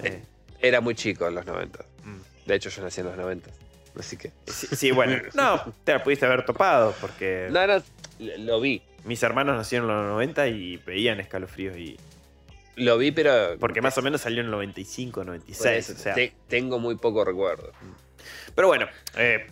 Eh, 0.03 0.23
era 0.61 0.81
muy 0.81 0.95
chico 0.95 1.27
en 1.29 1.35
los 1.35 1.45
90. 1.45 1.85
mm. 2.05 2.17
De 2.47 2.55
hecho, 2.55 2.71
yo 2.71 2.83
nací 2.83 3.01
en 3.01 3.09
los 3.09 3.17
90. 3.17 3.51
Así 3.99 4.17
que. 4.17 4.33
Sí, 4.47 4.67
sí, 4.75 4.91
bueno, 4.93 5.21
no, 5.35 5.73
te 5.85 5.93
la 5.93 6.03
pudiste 6.03 6.27
haber 6.27 6.45
topado 6.45 6.95
porque 7.01 7.49
No, 7.51 7.67
no, 7.67 7.83
lo 8.39 8.61
vi. 8.61 8.83
mis 9.05 9.23
hermanos 9.23 9.57
nacieron 9.57 9.91
en 9.91 9.97
los 9.97 10.07
90 10.07 10.49
y 10.49 10.77
veían 10.79 11.21
escalofríos 11.21 11.77
y 11.77 11.97
Lo 12.77 12.97
vi, 12.99 13.11
pero. 13.13 13.57
porque 13.59 13.81
más 13.83 13.97
o 13.99 14.03
menos 14.03 14.21
salió 14.21 14.41
en 14.41 14.47
el 14.47 14.53
95, 14.53 15.25
96, 15.25 15.87
Pues, 15.87 15.99
o 15.99 16.03
sea. 16.03 16.15
te- 16.15 16.33
tengo 16.49 16.79
muy 16.79 16.97
poco 16.97 17.25
recuerdo. 17.25 17.73
Pero 18.55 18.69
bueno, 18.69 18.87
eh, 19.17 19.47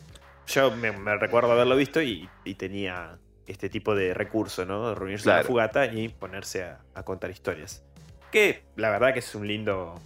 yo 0.47 0.71
me, 0.71 0.92
me 0.92 1.16
recuerdo 1.16 1.50
haberlo 1.52 1.76
visto 1.76 2.00
y, 2.02 2.28
y 2.45 2.54
tenía 2.54 3.18
este 3.47 3.68
tipo 3.71 3.95
de 3.95 4.12
recurso, 4.14 4.64
¿no? 4.64 4.95
Reunirse 4.95 5.25
Claro. 5.25 5.40
una 5.40 5.47
fogata 5.49 5.87
y 5.87 6.09
ponerse 6.09 6.64
a, 6.64 6.80
a 6.95 7.02
contar 7.02 7.30
historias. 7.30 7.83
Que 8.30 8.62
la 8.76 8.90
verdad 8.90 9.12
que 9.14 9.21
es 9.21 9.35
un 9.35 9.47
lindo. 9.49 10.00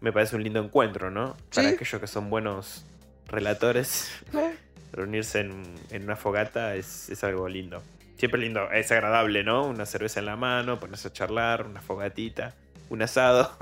Me 0.00 0.12
parece 0.12 0.36
un 0.36 0.44
lindo 0.44 0.60
encuentro, 0.62 1.10
¿no? 1.10 1.36
Para 1.52 1.70
aquellos 1.70 2.00
que 2.00 2.06
son 2.06 2.30
buenos 2.30 2.84
relatores. 3.28 4.10
reunirse 4.92 5.40
en, 5.40 5.62
en 5.90 6.04
una 6.04 6.16
fogata 6.16 6.74
es, 6.74 7.10
es 7.10 7.22
algo 7.24 7.48
lindo. 7.48 7.82
Siempre 8.16 8.40
lindo, 8.40 8.70
es 8.72 8.90
agradable, 8.90 9.44
¿no? 9.44 9.66
Una 9.66 9.86
cerveza 9.86 10.20
en 10.20 10.26
la 10.26 10.36
mano, 10.36 10.80
ponerse 10.80 11.08
a 11.08 11.12
charlar, 11.12 11.66
una 11.66 11.80
fogatita, 11.80 12.54
un 12.90 13.02
asado. 13.02 13.56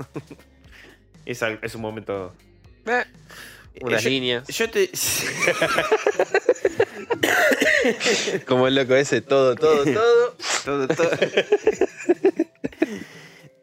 es, 1.25 1.41
es 1.61 1.75
un 1.75 1.81
momento. 1.81 2.33
Eh, 2.87 3.03
unas 3.81 4.03
yo, 4.03 4.09
líneas. 4.09 4.47
yo 4.47 4.69
te. 4.69 4.89
Como 8.47 8.67
el 8.67 8.75
loco 8.75 8.95
ese, 8.95 9.21
todo, 9.21 9.55
todo, 9.55 9.83
todo. 9.83 10.35
Todo, 10.65 10.87
todo. 10.87 11.09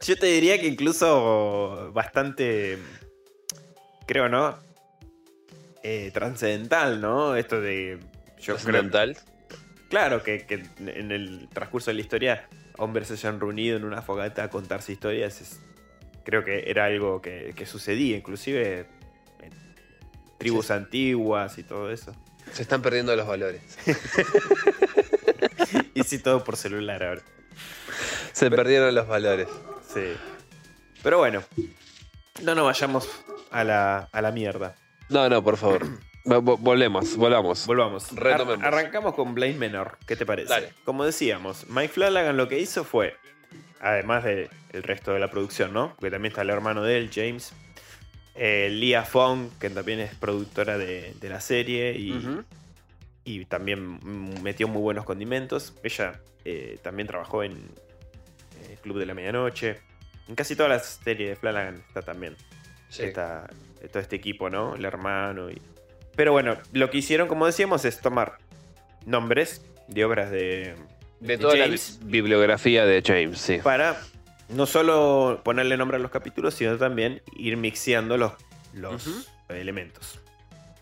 Yo 0.01 0.17
te 0.17 0.27
diría 0.27 0.61
que 0.61 0.69
incluso 0.69 1.91
bastante, 1.93 2.79
creo, 4.07 4.29
¿no? 4.29 4.57
Eh, 5.87 6.11
trascendental, 6.15 7.01
¿no? 7.01 7.37
Esto 7.37 7.61
de... 7.61 8.01
Yo 8.41 8.57
creo, 8.57 8.91
claro, 9.91 10.23
que, 10.23 10.45
que 10.47 10.65
en 10.79 11.13
el 11.13 11.49
transcurso 11.53 11.91
de 11.91 11.95
la 11.95 12.01
historia 12.01 12.49
hombres 12.79 13.09
se 13.09 13.15
hayan 13.15 13.39
reunido 13.39 13.77
en 13.77 13.85
una 13.85 14.03
fogata 14.03 14.45
a 14.45 14.51
contarse 14.51 14.93
historias. 14.93 15.41
es- 15.41 15.61
creo 16.25 16.43
que 16.43 16.65
era 16.71 16.87
algo 16.87 17.21
que, 17.23 17.53
que 17.55 17.67
sucedía, 17.67 18.17
inclusive 18.17 18.87
en 19.41 19.53
tribus 20.39 20.71
antiguas 20.71 21.59
y 21.59 21.63
todo 21.65 21.91
eso. 21.91 22.15
Se 22.53 22.63
están 22.63 22.81
perdiendo 22.83 23.15
los 23.15 23.27
valores. 23.27 23.61
Y 25.95 26.03
sí, 26.03 26.19
todo 26.19 26.43
por 26.45 26.57
celular 26.57 27.03
ahora. 27.05 27.23
Se 28.33 28.51
perdieron 28.51 28.95
los 28.95 29.07
valores. 29.07 29.49
Sí. 29.93 30.13
Pero 31.03 31.19
bueno, 31.19 31.43
no 32.43 32.55
nos 32.57 32.65
vayamos 32.65 33.09
a 33.51 33.63
la, 33.65 34.09
a 34.11 34.23
la 34.23 34.33
mierda. 34.33 34.75
No, 35.09 35.29
no, 35.29 35.43
por 35.43 35.57
favor. 35.57 35.87
Vo- 36.25 36.41
vo- 36.43 36.57
Volvemos, 36.59 37.17
volvamos. 37.19 37.67
Volvamos. 37.67 38.11
Retomemos. 38.13 38.65
Ar- 38.65 38.73
arrancamos 38.75 39.15
con 39.15 39.35
Blade 39.35 39.53
Menor. 39.55 39.99
¿Qué 40.07 40.17
te 40.17 40.25
parece? 40.25 40.49
Dale. 40.49 40.73
Como 40.85 41.05
decíamos, 41.05 41.67
Mike 41.69 41.89
Flanagan 41.93 42.39
lo 42.39 42.49
que 42.49 42.59
hizo 42.59 42.83
fue, 42.83 43.15
además 43.81 44.25
del 44.25 44.49
resto 44.73 45.13
de 45.13 45.21
la 45.21 45.29
producción, 45.31 45.75
¿no? 45.75 45.91
Porque 45.97 46.11
también 46.11 46.31
está 46.33 46.41
el 46.41 46.49
hermano 46.49 46.83
de 46.83 46.97
él, 46.97 47.11
James. 47.15 47.53
eh, 48.37 48.71
Leah 48.73 49.05
Fong, 49.05 49.51
que 49.61 49.69
también 49.69 50.01
es 50.01 50.15
productora 50.15 50.79
de, 50.79 51.13
de 51.21 51.29
la 51.29 51.43
serie 51.43 51.93
y, 51.93 53.45
también 53.45 54.01
metió 54.43 54.67
muy 54.67 54.81
buenos 54.81 55.05
condimentos. 55.05 55.75
Ella 55.83 56.21
eh, 56.47 56.79
también 56.83 57.07
trabajó 57.07 57.43
en 57.43 57.53
eh, 57.53 58.79
Club 58.83 58.99
de 58.99 59.05
la 59.07 59.13
Medianoche. 59.13 59.81
En 60.27 60.35
casi 60.37 60.57
todas 60.57 60.71
las 60.71 61.01
series 61.05 61.29
de 61.29 61.37
Flanagan 61.37 61.83
está 61.87 62.01
también 62.01 62.35
Sí. 62.89 63.03
esta- 63.03 63.47
todo 63.89 64.01
este 64.03 64.17
equipo, 64.17 64.51
¿no? 64.51 64.75
El 64.75 64.85
hermano. 64.85 65.51
Y... 65.51 65.61
Pero 66.17 66.33
bueno, 66.33 66.57
lo 66.73 66.91
que 66.91 66.99
hicieron, 66.99 67.29
como 67.29 67.47
decíamos, 67.47 67.85
es 67.85 68.01
tomar 68.01 68.39
nombres 69.07 69.63
de 69.89 70.05
obras 70.05 70.31
de, 70.31 70.75
De 71.21 71.37
de 71.37 71.39
toda 71.39 71.57
James 71.57 71.99
la 72.01 72.07
bi- 72.07 72.13
bibliografía 72.13 72.85
de 72.87 73.03
James, 73.05 73.39
sí. 73.39 73.59
para 73.63 74.01
no 74.49 74.67
solo 74.67 75.41
ponerle 75.45 75.77
nombre 75.77 75.97
a 75.97 76.01
los 76.01 76.11
capítulos, 76.11 76.55
sino 76.55 76.77
también 76.79 77.23
ir 77.37 77.57
mixeando 77.57 78.17
los, 78.17 78.33
los 78.73 79.29
elementos. 79.49 80.21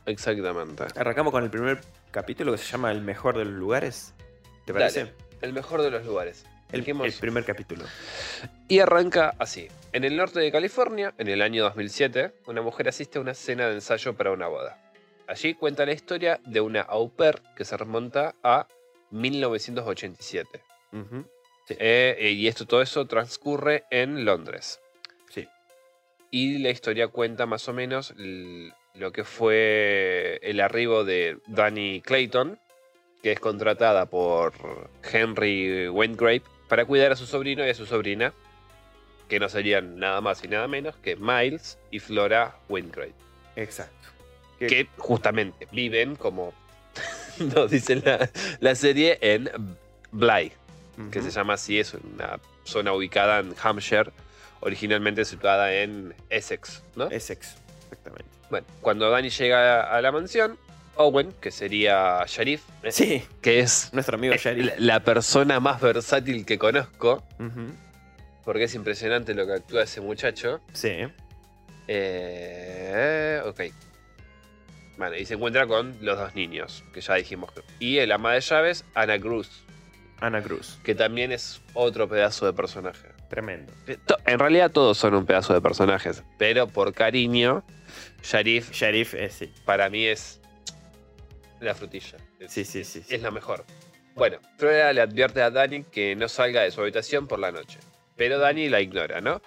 Exactamente. 0.06 0.84
Arrancamos 0.96 1.32
con 1.32 1.44
el 1.44 1.50
primer 1.50 1.80
capítulo 2.10 2.52
que 2.52 2.58
se 2.58 2.64
llama 2.70 2.90
El 2.90 3.02
mejor 3.02 3.38
de 3.38 3.44
los 3.44 3.54
lugares. 3.54 4.14
¿Te 4.64 4.72
parece? 4.72 5.00
Dale. 5.04 5.14
El 5.42 5.52
mejor 5.52 5.82
de 5.82 5.90
los 5.90 6.04
lugares. 6.04 6.44
El, 6.72 6.84
primer 7.20 7.44
capítulo. 7.44 7.84
Y 8.66 8.78
arranca 8.78 9.34
así. 9.38 9.68
En 9.92 10.04
el 10.04 10.16
norte 10.16 10.40
de 10.40 10.50
California, 10.50 11.12
en 11.18 11.28
el 11.28 11.42
año 11.42 11.64
2007, 11.64 12.32
una 12.46 12.62
mujer 12.62 12.88
asiste 12.88 13.18
a 13.18 13.20
una 13.20 13.34
cena 13.34 13.68
de 13.68 13.74
ensayo 13.74 14.14
para 14.14 14.32
una 14.32 14.48
boda. 14.48 14.78
Allí 15.28 15.54
cuenta 15.54 15.84
la 15.84 15.92
historia 15.92 16.40
de 16.46 16.62
una 16.62 16.80
au 16.80 17.10
pair 17.10 17.42
que 17.56 17.66
se 17.66 17.76
remonta 17.76 18.34
a 18.42 18.66
1987. 19.10 20.62
Ujú. 20.92 21.26
Eh, 21.68 22.16
eh, 22.18 22.30
y 22.30 22.48
esto, 22.48 22.66
todo 22.66 22.80
eso 22.80 23.06
transcurre 23.06 23.84
en 23.90 24.24
Londres. 24.24 24.80
Sí. 25.28 25.46
Y 26.30 26.58
la 26.58 26.70
historia 26.70 27.08
cuenta 27.08 27.44
más 27.44 27.68
o 27.68 27.74
menos 27.74 28.14
lo 28.94 29.12
que 29.12 29.24
fue 29.24 30.38
el 30.42 30.60
arribo 30.60 31.04
de 31.04 31.38
Danny 31.46 32.00
Clayton, 32.00 32.58
que 33.22 33.32
es 33.32 33.40
contratada 33.40 34.06
por 34.06 34.52
Henry 35.12 35.88
Wengrave 35.88 36.42
para 36.72 36.86
cuidar 36.86 37.12
a 37.12 37.16
su 37.16 37.26
sobrino 37.26 37.66
y 37.66 37.68
a 37.68 37.74
su 37.74 37.84
sobrina, 37.84 38.32
que 39.28 39.38
no 39.38 39.50
serían 39.50 39.98
nada 39.98 40.22
más 40.22 40.42
y 40.42 40.48
nada 40.48 40.66
menos 40.68 40.96
que 40.96 41.16
Miles 41.16 41.76
y 41.90 41.98
Flora 41.98 42.56
Wengrave, 42.70 43.12
Exacto. 43.56 44.08
que 44.58 44.88
justamente 44.96 45.68
viven 45.70 46.16
como 46.16 46.54
nos 47.54 47.70
dice 47.70 47.96
la, 47.96 48.30
la 48.60 48.74
serie 48.74 49.18
en 49.20 49.50
Bly, 50.12 50.52
que 51.10 51.20
se 51.20 51.30
llama 51.30 51.52
así, 51.52 51.78
es 51.78 51.92
una 51.92 52.40
zona 52.64 52.94
ubicada 52.94 53.40
en 53.40 53.54
Hampshire, 53.62 54.10
originalmente 54.60 55.26
situada 55.26 55.74
en 55.74 56.14
Essex, 56.30 56.82
¿no? 56.96 57.10
Essex, 57.10 57.56
exactamente. 57.82 58.30
Bueno, 58.48 58.66
cuando 58.80 59.10
Danny 59.10 59.28
llega 59.28 59.94
a 59.94 60.00
la 60.00 60.10
mansión, 60.10 60.56
Owen, 60.96 61.32
que 61.40 61.50
sería 61.50 62.24
sheriff, 62.26 62.62
eh, 62.82 62.92
Sí, 62.92 63.24
que 63.40 63.60
es 63.60 63.90
nuestro 63.92 64.16
amigo 64.16 64.34
Sheriff. 64.34 64.66
la, 64.66 64.74
la 64.78 65.00
persona 65.00 65.58
más 65.60 65.80
versátil 65.80 66.44
que 66.44 66.58
conozco, 66.58 67.22
porque 68.44 68.64
es 68.64 68.74
impresionante 68.74 69.34
lo 69.34 69.46
que 69.46 69.54
actúa 69.54 69.84
ese 69.84 70.00
muchacho. 70.00 70.60
Sí. 70.72 70.90
Eh, 71.88 73.40
ok. 73.46 73.60
Bueno, 74.98 75.16
y 75.16 75.24
se 75.24 75.34
encuentra 75.34 75.66
con 75.66 75.96
los 76.02 76.18
dos 76.18 76.34
niños, 76.34 76.84
que 76.92 77.00
ya 77.00 77.14
dijimos. 77.14 77.50
Y 77.78 77.98
el 77.98 78.12
ama 78.12 78.34
de 78.34 78.40
llaves, 78.40 78.84
Anna 78.94 79.18
Cruz, 79.18 79.64
Ana 80.20 80.42
Cruz. 80.42 80.78
que 80.84 80.94
también 80.94 81.32
es 81.32 81.62
otro 81.74 82.08
pedazo 82.08 82.44
de 82.46 82.52
personaje. 82.52 83.08
Tremendo. 83.30 83.72
Eh, 83.86 83.96
En 84.26 84.38
realidad 84.38 84.70
todos 84.70 84.98
son 84.98 85.14
un 85.14 85.24
pedazo 85.24 85.54
de 85.54 85.62
personajes, 85.62 86.22
pero 86.38 86.66
por 86.68 86.92
cariño, 86.92 87.64
Sharif 88.22 88.70
Sheriff, 88.72 89.14
eh, 89.14 89.30
sí. 89.30 89.50
para 89.64 89.88
mí 89.88 90.04
es 90.04 90.41
la 91.64 91.74
frutilla. 91.74 92.18
Sí, 92.48 92.64
sí, 92.64 92.84
sí. 92.84 93.02
es 93.08 93.22
la 93.22 93.30
mejor. 93.30 93.64
Bueno, 94.14 94.38
Flora 94.58 94.92
le 94.92 95.00
advierte 95.00 95.40
a 95.40 95.50
Dani 95.50 95.84
que 95.84 96.14
no 96.16 96.28
salga 96.28 96.62
de 96.62 96.70
su 96.70 96.80
habitación 96.80 97.26
por 97.26 97.38
la 97.38 97.50
noche. 97.50 97.78
Pero 98.16 98.38
Dani 98.38 98.68
la 98.68 98.80
ignora, 98.80 99.20
¿no? 99.20 99.40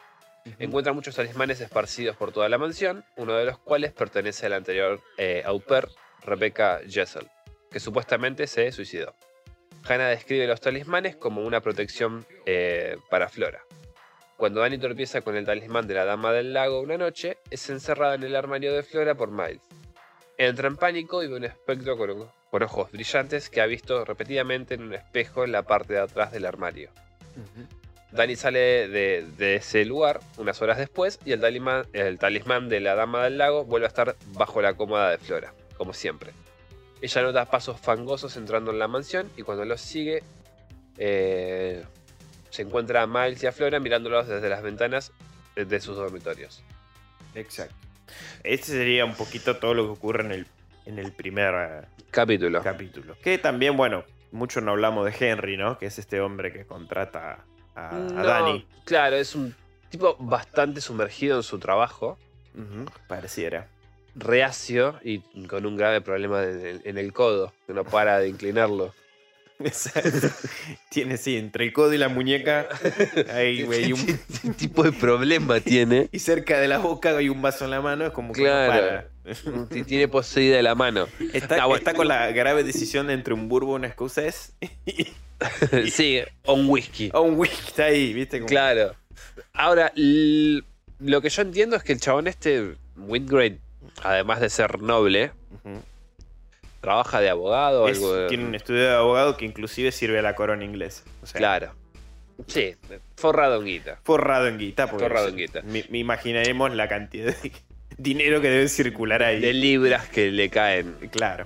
Encuentra 0.59 0.93
muchos 0.93 1.15
talismanes 1.15 1.59
esparcidos 1.61 2.15
por 2.15 2.31
toda 2.31 2.49
la 2.49 2.57
mansión, 2.57 3.03
uno 3.15 3.35
de 3.35 3.45
los 3.45 3.57
cuales 3.57 3.93
pertenece 3.93 4.45
a 4.45 4.49
la 4.49 4.57
anterior 4.57 5.01
eh, 5.17 5.41
au 5.45 5.59
pair, 5.59 5.87
Rebecca 6.23 6.81
Jessel, 6.87 7.27
que 7.71 7.79
supuestamente 7.79 8.47
se 8.47 8.71
suicidó. 8.71 9.15
Hannah 9.87 10.09
describe 10.09 10.47
los 10.47 10.61
talismanes 10.61 11.15
como 11.15 11.41
una 11.41 11.61
protección 11.61 12.25
eh, 12.45 12.97
para 13.09 13.29
Flora. 13.29 13.63
Cuando 14.37 14.61
Dani 14.61 14.77
tropieza 14.77 15.21
con 15.21 15.35
el 15.35 15.45
talismán 15.45 15.87
de 15.87 15.93
la 15.93 16.05
Dama 16.05 16.31
del 16.33 16.53
Lago 16.53 16.81
una 16.81 16.97
noche, 16.97 17.37
es 17.49 17.69
encerrada 17.69 18.15
en 18.15 18.23
el 18.23 18.35
armario 18.35 18.73
de 18.73 18.83
Flora 18.83 19.15
por 19.15 19.31
Miles. 19.31 19.61
Entra 20.37 20.67
en 20.67 20.75
pánico 20.75 21.23
y 21.23 21.27
ve 21.27 21.35
un 21.35 21.45
espectro 21.45 21.97
con, 21.97 22.29
con 22.51 22.63
ojos 22.63 22.91
brillantes 22.91 23.49
que 23.49 23.61
ha 23.61 23.65
visto 23.65 24.03
repetidamente 24.03 24.73
en 24.75 24.83
un 24.83 24.93
espejo 24.93 25.43
en 25.43 25.51
la 25.51 25.63
parte 25.63 25.93
de 25.93 25.99
atrás 25.99 26.31
del 26.31 26.45
armario. 26.45 26.89
Dani 28.11 28.35
sale 28.35 28.87
de, 28.87 29.27
de 29.37 29.55
ese 29.55 29.83
lugar 29.85 30.19
unas 30.37 30.61
horas 30.61 30.77
después 30.77 31.19
y 31.25 31.31
el 31.31 31.41
talismán, 31.41 31.85
el 31.93 32.17
talismán 32.17 32.69
de 32.69 32.79
la 32.79 32.95
Dama 32.95 33.23
del 33.23 33.37
Lago 33.37 33.65
vuelve 33.65 33.87
a 33.87 33.89
estar 33.89 34.15
bajo 34.33 34.61
la 34.61 34.73
cómoda 34.73 35.11
de 35.11 35.17
Flora, 35.17 35.53
como 35.77 35.93
siempre. 35.93 36.31
Ella 37.01 37.21
nota 37.21 37.45
pasos 37.45 37.79
fangosos 37.79 38.37
entrando 38.37 38.71
en 38.71 38.79
la 38.79 38.87
mansión 38.87 39.29
y 39.35 39.41
cuando 39.41 39.65
los 39.65 39.81
sigue 39.81 40.23
eh, 40.97 41.83
se 42.49 42.61
encuentra 42.61 43.01
a 43.01 43.07
Miles 43.07 43.43
y 43.43 43.47
a 43.47 43.51
Flora 43.51 43.79
mirándolos 43.79 44.27
desde 44.27 44.49
las 44.49 44.63
ventanas 44.63 45.11
de 45.55 45.81
sus 45.81 45.97
dormitorios. 45.97 46.63
Exacto. 47.33 47.84
Este 48.43 48.67
sería 48.67 49.05
un 49.05 49.15
poquito 49.15 49.57
todo 49.57 49.73
lo 49.73 49.83
que 49.85 49.91
ocurre 49.91 50.23
en 50.23 50.31
el, 50.31 50.47
en 50.85 50.99
el 50.99 51.11
primer 51.11 51.53
eh, 51.55 51.87
Capítulo. 52.11 52.61
capítulo. 52.63 53.15
Que 53.23 53.37
también, 53.37 53.75
bueno, 53.75 54.03
mucho 54.31 54.61
no 54.61 54.71
hablamos 54.71 55.05
de 55.05 55.15
Henry, 55.31 55.57
¿no? 55.57 55.77
Que 55.77 55.87
es 55.87 55.99
este 55.99 56.21
hombre 56.21 56.51
que 56.53 56.65
contrata 56.65 57.43
a, 57.75 57.89
a 57.89 57.93
No, 57.99 58.23
Dani. 58.25 58.67
Claro, 58.85 59.15
es 59.15 59.35
un 59.35 59.53
tipo 59.89 60.15
bastante 60.19 60.81
sumergido 60.81 61.37
en 61.37 61.43
su 61.43 61.59
trabajo, 61.59 62.17
pareciera. 63.07 63.67
reacio 64.15 64.97
y 65.03 65.19
con 65.47 65.65
un 65.65 65.75
grave 65.75 65.99
problema 66.01 66.43
en 66.43 66.65
el, 66.65 66.81
en 66.85 66.97
el 66.97 67.11
codo, 67.11 67.53
que 67.67 67.73
no 67.73 67.83
para 67.83 68.19
de 68.19 68.29
inclinarlo. 68.29 68.93
Exacto. 69.59 70.27
Tiene, 70.89 71.17
sí, 71.17 71.37
entre 71.37 71.65
el 71.65 71.73
codo 71.73 71.93
y 71.93 71.97
la 71.97 72.09
muñeca. 72.09 72.67
Hay, 73.33 73.63
güey, 73.63 73.93
un- 73.93 74.05
¿Qué 74.05 74.49
tipo 74.57 74.83
de 74.83 74.91
problema 74.91 75.59
tiene? 75.59 76.09
y 76.11 76.19
cerca 76.19 76.59
de 76.59 76.67
la 76.67 76.77
boca 76.79 77.15
hay 77.17 77.29
un 77.29 77.41
vaso 77.41 77.65
en 77.65 77.71
la 77.71 77.81
mano. 77.81 78.05
Es 78.05 78.11
como 78.11 78.33
que 78.33 78.41
no 78.41 78.47
Claro. 78.47 79.05
para. 79.25 79.85
Tiene 79.85 80.07
poseída 80.07 80.61
la 80.61 80.75
mano. 80.75 81.07
Está, 81.33 81.55
Ah, 81.63 81.65
bueno. 81.65 81.77
está 81.79 81.93
con 81.93 82.07
la 82.07 82.31
grave 82.31 82.63
decisión 82.63 83.09
entre 83.09 83.33
un 83.33 83.47
bourbon 83.49 83.83
escocés 83.85 84.53
sí, 85.91 86.21
o 86.45 86.53
un 86.53 86.69
whisky. 86.69 87.09
o 87.13 87.21
un 87.21 87.37
whisky. 87.39 87.67
Está 87.67 87.85
ahí, 87.85 88.13
¿viste? 88.13 88.37
Como- 88.39 88.47
Claro. 88.49 88.95
Ahora, 89.53 89.91
lo 89.95 91.21
que 91.21 91.29
yo 91.29 91.41
entiendo 91.41 91.75
es 91.75 91.83
que 91.83 91.93
el 91.93 91.99
chabón 91.99 92.27
este, 92.27 92.75
Whitgrave, 92.97 93.59
además 94.03 94.41
de 94.41 94.49
ser 94.49 94.81
noble. 94.81 95.31
Trabaja 96.85 97.19
de 97.21 97.29
abogado 97.29 97.83
o 97.83 97.87
Es- 97.89 97.97
algo 97.97 98.13
de... 98.13 98.27
tiene 98.27 98.45
un 98.45 98.55
estudio 98.55 98.81
de 98.81 98.95
abogado 98.95 99.35
que 99.37 99.45
inclusive 99.45 99.91
sirve 99.91 100.19
a 100.19 100.21
la 100.21 100.35
corona 100.35 100.63
inglesa. 100.63 101.03
O 101.21 101.25
sea, 101.25 101.37
Claro. 101.39 101.73
Sí, 102.47 102.75
forrado 103.15 103.59
en 103.61 103.65
guita. 103.65 103.99
forrado 104.03 104.47
en 104.47 104.57
guita. 104.57 104.87
porque 104.87 105.05
Forrado 105.05 105.29
en 105.29 105.37
guita. 105.37 105.61
Me, 105.63 105.85
me 105.89 105.97
imaginaremos 105.99 106.73
la 106.75 106.87
cantidad 106.89 107.33
de 107.41 107.51
dinero 107.97 108.41
que 108.41 108.49
debe 108.49 108.67
circular 108.67 109.23
ahí. 109.23 109.39
De 109.39 109.53
libras 109.53 110.07
que 110.09 110.31
le 110.31 110.49
caen. 110.49 110.95
Claro. 111.11 111.45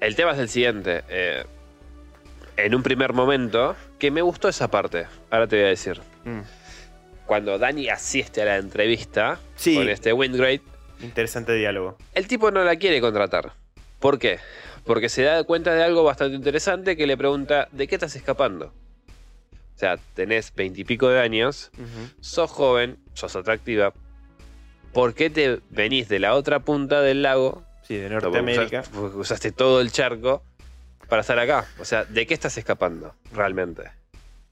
El 0.00 0.16
tema 0.16 0.32
es 0.32 0.38
el 0.38 0.48
siguiente. 0.48 1.02
eh, 1.08 1.44
en 2.56 2.74
un 2.74 2.82
primer 2.82 3.12
momento, 3.12 3.76
que 3.98 4.10
me 4.10 4.22
gustó 4.22 4.48
esa 4.48 4.68
parte. 4.70 5.06
Ahora 5.30 5.46
te 5.46 5.56
voy 5.56 5.66
a 5.66 5.68
decir. 5.68 6.00
Mm. 6.24 6.40
Cuando 7.26 7.58
Dani 7.58 7.88
asiste 7.88 8.40
a 8.42 8.46
la 8.46 8.56
entrevista 8.56 9.38
Sí. 9.56 9.74
con 9.76 9.88
este 9.88 10.12
Windgrave, 10.12 10.60
Interesante 11.02 11.52
diálogo. 11.52 11.98
el 12.14 12.26
tipo 12.26 12.50
no 12.50 12.64
la 12.64 12.76
quiere 12.76 13.00
contratar. 13.00 13.52
¿Por 14.00 14.18
qué? 14.18 14.38
Porque 14.86 15.08
se 15.08 15.22
da 15.22 15.42
cuenta 15.44 15.74
de 15.74 15.82
algo 15.82 16.04
bastante 16.04 16.36
interesante 16.36 16.96
que 16.96 17.06
le 17.06 17.16
pregunta, 17.16 17.68
¿de 17.72 17.86
qué 17.88 17.96
estás 17.96 18.14
escapando? 18.16 18.66
O 19.74 19.78
sea, 19.78 19.98
tenés 20.14 20.54
veintipico 20.54 21.08
de 21.08 21.20
años, 21.20 21.70
sos 22.20 22.50
joven, 22.50 22.96
sos 23.12 23.36
atractiva. 23.36 23.92
¿Por 24.92 25.12
qué 25.14 25.28
te 25.28 25.60
venís 25.70 26.08
de 26.08 26.18
la 26.20 26.34
otra 26.34 26.60
punta 26.60 27.02
del 27.02 27.22
lago? 27.22 27.62
Sí, 27.82 27.96
de 27.96 28.08
Norteamérica. 28.08 28.82
usaste- 28.82 29.16
usaste 29.16 29.52
todo 29.52 29.80
el 29.80 29.92
charco 29.92 30.42
para 31.08 31.20
estar 31.20 31.38
acá. 31.38 31.66
O 31.78 31.84
sea, 31.84 32.04
¿de 32.04 32.26
qué 32.26 32.32
estás 32.34 32.56
escapando 32.56 33.14
realmente? 33.32 33.82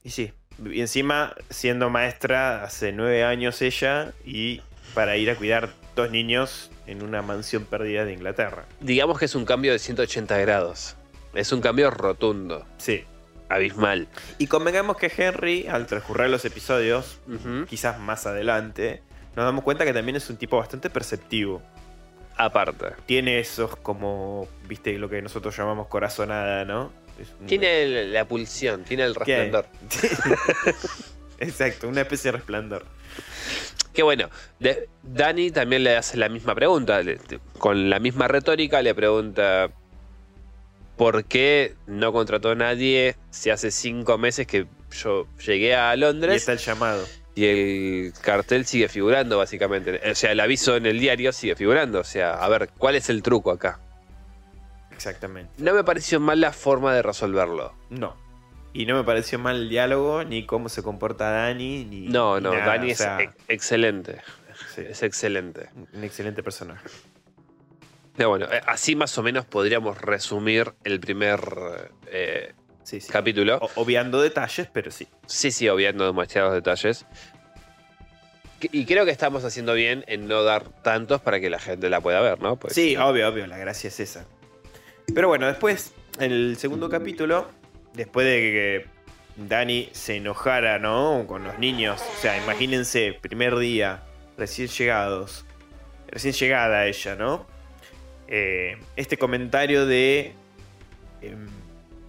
Y 0.03 0.11
sí. 0.11 0.31
Y 0.63 0.79
encima, 0.81 1.33
siendo 1.49 1.89
maestra 1.89 2.63
hace 2.63 2.91
nueve 2.91 3.23
años 3.23 3.61
ella 3.61 4.13
y 4.23 4.61
para 4.95 5.15
ir 5.17 5.29
a 5.29 5.35
cuidar 5.35 5.69
dos 5.95 6.09
niños 6.09 6.71
en 6.87 7.03
una 7.03 7.21
mansión 7.21 7.65
perdida 7.65 8.05
de 8.05 8.13
Inglaterra. 8.13 8.65
Digamos 8.79 9.19
que 9.19 9.25
es 9.25 9.35
un 9.35 9.45
cambio 9.45 9.71
de 9.73 9.77
180 9.79 10.37
grados. 10.39 10.95
Es 11.35 11.51
un 11.51 11.61
cambio 11.61 11.91
rotundo, 11.91 12.65
Sí. 12.77 13.03
abismal. 13.49 14.07
Y 14.39 14.47
convengamos 14.47 14.97
que 14.97 15.11
Henry, 15.15 15.67
al 15.67 15.85
transcurrir 15.85 16.29
los 16.29 16.43
episodios, 16.45 17.19
quizás 17.69 17.99
más 17.99 18.25
adelante, 18.25 19.03
nos 19.35 19.45
damos 19.45 19.63
cuenta 19.63 19.83
que 19.85 19.93
también 19.93 20.15
es 20.15 20.29
un 20.29 20.37
tipo 20.37 20.57
bastante 20.57 20.89
perceptivo. 20.89 21.61
Aparte. 22.37 22.87
Tiene 23.05 23.39
esos 23.39 23.75
como, 23.77 24.47
viste, 24.67 24.97
lo 24.97 25.09
que 25.09 25.21
nosotros 25.21 25.55
llamamos 25.57 25.87
corazonada, 25.87 26.65
¿no? 26.65 26.91
Un- 27.39 27.47
Tiene 27.47 27.83
el- 27.83 28.13
la 28.13 28.25
pulsión, 28.25 28.83
tiene 28.83 29.03
el 29.03 29.15
resplandor. 29.15 29.65
Exacto, 31.39 31.87
una 31.87 32.01
especie 32.01 32.31
de 32.31 32.37
resplandor. 32.37 32.85
Qué 33.93 34.03
bueno. 34.03 34.29
De- 34.59 34.89
Dani 35.03 35.51
también 35.51 35.83
le 35.83 35.95
hace 35.95 36.17
la 36.17 36.27
misma 36.29 36.53
pregunta. 36.55 37.01
le- 37.01 37.19
con 37.59 37.89
la 37.89 37.99
misma 37.99 38.27
retórica 38.27 38.81
le 38.81 38.93
pregunta. 38.93 39.69
¿Por 40.97 41.25
qué 41.25 41.75
no 41.87 42.13
contrató 42.13 42.51
a 42.51 42.55
nadie 42.55 43.15
si 43.29 43.49
hace 43.49 43.69
cinco 43.71 44.17
meses 44.17 44.47
que 44.47 44.65
yo 44.91 45.27
llegué 45.45 45.75
a 45.75 45.93
Y 45.95 45.99
Londres 45.99 46.37
está 46.37 46.53
el 46.53 46.57
llamado. 46.59 47.05
y 47.35 47.45
el 47.45 48.13
cartel 48.21 48.65
sigue 48.65 48.87
figurando, 48.87 49.37
básicamente? 49.37 49.99
O 50.09 50.15
sea, 50.15 50.31
el 50.31 50.39
aviso 50.39 50.77
en 50.77 50.85
el 50.85 50.99
diario 50.99 51.33
sigue 51.33 51.55
figurando. 51.55 51.99
O 51.99 52.03
sea, 52.05 52.33
a 52.35 52.47
ver, 52.47 52.69
¿cuál 52.77 52.95
es 52.95 53.09
el 53.09 53.21
truco 53.23 53.51
acá? 53.51 53.79
Exactamente. 54.91 55.51
No 55.57 55.73
me 55.73 55.83
pareció 55.83 56.21
mal 56.21 56.39
la 56.39 56.53
forma 56.53 56.93
de 56.95 57.01
resolverlo. 57.01 57.73
No. 57.89 58.15
Y 58.77 58.85
no 58.85 58.95
me 58.95 59.03
pareció 59.05 59.39
mal 59.39 59.55
el 59.55 59.69
diálogo, 59.69 60.25
ni 60.25 60.45
cómo 60.45 60.67
se 60.67 60.83
comporta 60.83 61.29
Dani, 61.31 61.85
ni. 61.85 62.01
No, 62.09 62.37
ni 62.37 62.43
no, 62.43 62.51
nada, 62.53 62.65
Dani 62.65 62.89
o 62.89 62.91
es 62.91 62.99
ex- 63.01 63.33
excelente. 63.47 64.21
sí, 64.75 64.81
Es 64.89 65.01
excelente. 65.01 65.69
un 65.93 66.03
excelente 66.03 66.43
personaje. 66.43 66.85
Pero 68.17 68.29
bueno, 68.29 68.47
eh, 68.51 68.61
así 68.67 68.97
más 68.97 69.17
o 69.17 69.23
menos 69.23 69.45
podríamos 69.45 69.97
resumir 70.01 70.73
el 70.83 70.99
primer 70.99 71.39
eh, 72.07 72.53
Sí, 72.83 72.99
sí. 72.99 73.09
capítulo. 73.11 73.59
O- 73.61 73.81
obviando 73.81 74.21
detalles, 74.21 74.67
pero 74.73 74.91
sí. 74.91 75.07
Sí, 75.25 75.51
sí, 75.51 75.69
obviando 75.69 76.05
demasiados 76.05 76.53
detalles. 76.53 77.05
Y 78.71 78.85
creo 78.85 79.05
que 79.05 79.11
estamos 79.11 79.45
haciendo 79.45 79.73
bien 79.73 80.03
en 80.07 80.27
no 80.27 80.43
dar 80.43 80.63
tantos 80.81 81.21
para 81.21 81.39
que 81.39 81.49
la 81.49 81.59
gente 81.59 81.89
la 81.89 82.01
pueda 82.01 82.19
ver, 82.21 82.41
¿no? 82.41 82.57
Pues- 82.57 82.73
Sí, 82.73 82.97
obvio, 82.97 83.29
obvio, 83.29 83.47
la 83.47 83.57
gracia 83.57 83.87
es 83.87 83.99
esa. 84.01 84.25
Pero 85.13 85.27
bueno, 85.29 85.47
después, 85.47 85.93
en 86.19 86.31
el 86.31 86.57
segundo 86.57 86.89
capítulo, 86.89 87.47
después 87.95 88.25
de 88.25 88.39
que 88.39 88.85
Dani 89.35 89.89
se 89.91 90.17
enojara, 90.17 90.79
¿no? 90.79 91.25
Con 91.27 91.43
los 91.43 91.59
niños. 91.59 92.01
O 92.17 92.21
sea, 92.21 92.41
imagínense, 92.41 93.17
primer 93.19 93.57
día, 93.57 94.03
recién 94.37 94.67
llegados. 94.67 95.45
Recién 96.07 96.33
llegada 96.33 96.85
ella, 96.85 97.15
¿no? 97.15 97.45
Eh, 98.27 98.77
este 98.95 99.17
comentario 99.17 99.85
de 99.85 100.33
em, 101.21 101.47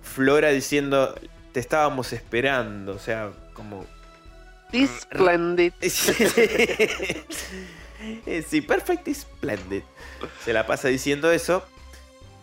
Flora 0.02 0.50
diciendo, 0.50 1.14
te 1.52 1.60
estábamos 1.60 2.12
esperando. 2.12 2.94
O 2.94 2.98
sea, 2.98 3.32
como 3.54 3.86
Splendid. 4.72 5.72
Eh, 5.80 5.90
sí, 8.46 8.60
perfect 8.60 9.08
y 9.08 9.14
splendid. 9.14 9.82
Se 10.44 10.52
la 10.52 10.66
pasa 10.66 10.88
diciendo 10.88 11.32
eso. 11.32 11.64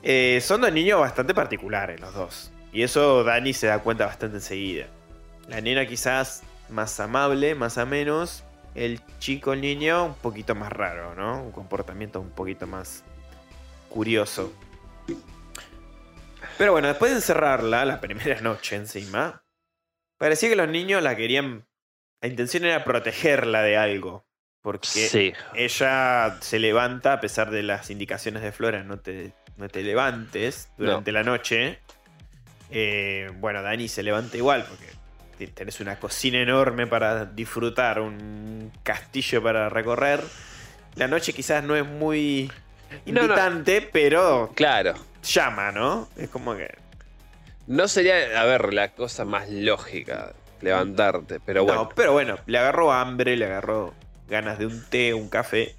Eh, 0.02 0.40
son 0.42 0.62
dos 0.62 0.72
niños 0.72 1.00
bastante 1.00 1.34
particulares 1.34 2.00
los 2.00 2.14
dos. 2.14 2.53
Y 2.74 2.82
eso 2.84 3.24
Dani 3.24 3.54
se 3.54 3.68
da 3.68 3.80
cuenta 3.80 4.06
bastante 4.08 4.38
enseguida. 4.38 4.88
La 5.48 5.62
nena 5.62 5.86
quizás 5.86 6.44
más 6.70 7.00
amable, 7.00 7.56
más 7.56 7.78
a 7.78 7.86
menos. 7.86 8.44
El 8.76 9.00
chico, 9.20 9.54
el 9.54 9.62
niño, 9.62 10.06
un 10.06 10.16
poquito 10.16 10.56
más 10.56 10.72
raro, 10.72 11.14
¿no? 11.14 11.44
Un 11.44 11.52
comportamiento 11.52 12.20
un 12.20 12.32
poquito 12.32 12.66
más 12.66 13.04
curioso. 13.90 14.52
Pero 16.58 16.72
bueno, 16.72 16.88
después 16.88 17.12
de 17.12 17.18
encerrarla 17.18 17.86
la 17.86 18.02
primera 18.02 18.42
noche 18.42 18.76
encima, 18.76 19.44
parecía 20.18 20.50
que 20.50 20.56
los 20.56 20.68
niños 20.70 21.02
la 21.04 21.16
querían... 21.16 21.68
La 22.22 22.30
intención 22.30 22.66
era 22.66 22.84
protegerla 22.84 23.62
de 23.62 23.78
algo. 23.78 24.26
Porque 24.62 24.88
Sí. 24.88 25.34
ella 25.54 26.38
se 26.40 26.58
levanta 26.58 27.14
a 27.14 27.20
pesar 27.20 27.52
de 27.52 27.64
las 27.64 27.90
indicaciones 27.90 28.42
de 28.42 28.54
Flora, 28.54 28.84
no 28.84 28.98
te, 28.98 29.34
no 29.58 29.68
te 29.68 29.84
levantes 29.84 30.72
durante 30.78 31.12
la 31.12 31.24
noche. 31.24 31.80
Eh, 32.76 33.30
bueno, 33.40 33.62
Dani 33.62 33.88
se 33.88 34.02
levanta 34.02 34.36
igual 34.36 34.66
porque 34.68 35.48
tenés 35.54 35.80
una 35.80 36.00
cocina 36.00 36.40
enorme 36.40 36.88
para 36.88 37.26
disfrutar, 37.26 38.00
un 38.00 38.72
castillo 38.82 39.44
para 39.44 39.70
recorrer. 39.70 40.22
La 40.96 41.08
noche 41.08 41.34
quizás 41.34 41.64
no 41.64 41.76
es 41.76 41.86
muy 41.86 42.52
invitante, 43.06 43.88
pero 43.94 44.52
claro. 44.56 44.96
llama, 45.22 45.72
¿no? 45.72 46.10
Es 46.18 46.30
como 46.30 46.56
que... 46.56 46.76
No 47.68 47.88
sería, 47.88 48.42
a 48.42 48.46
ver, 48.46 48.74
la 48.74 48.90
cosa 48.90 49.24
más 49.24 49.50
lógica, 49.50 50.34
levantarte, 50.62 51.40
pero 51.40 51.64
bueno. 51.66 51.84
No, 51.84 51.90
pero 51.90 52.12
bueno, 52.12 52.40
le 52.48 52.58
agarró 52.58 52.92
hambre, 52.92 53.38
le 53.38 53.46
agarró 53.46 53.94
ganas 54.28 54.58
de 54.58 54.66
un 54.66 54.84
té, 54.90 55.14
un 55.14 55.30
café, 55.30 55.76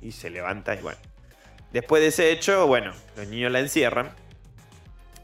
y 0.00 0.12
se 0.12 0.30
levanta 0.30 0.74
y 0.74 0.80
bueno. 0.80 0.98
Después 1.72 2.00
de 2.00 2.08
ese 2.08 2.32
hecho, 2.32 2.66
bueno, 2.66 2.92
los 3.16 3.28
niños 3.28 3.52
la 3.52 3.60
encierran, 3.60 4.10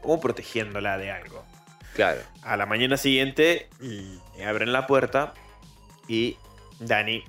como 0.05 0.21
protegiéndola 0.21 0.97
de 0.97 1.11
algo. 1.11 1.43
Claro. 1.95 2.21
A 2.43 2.57
la 2.57 2.65
mañana 2.65 2.97
siguiente, 2.97 3.69
le 3.79 4.45
abren 4.45 4.73
la 4.73 4.85
puerta 4.85 5.33
y 6.07 6.37
Dani, 6.79 7.23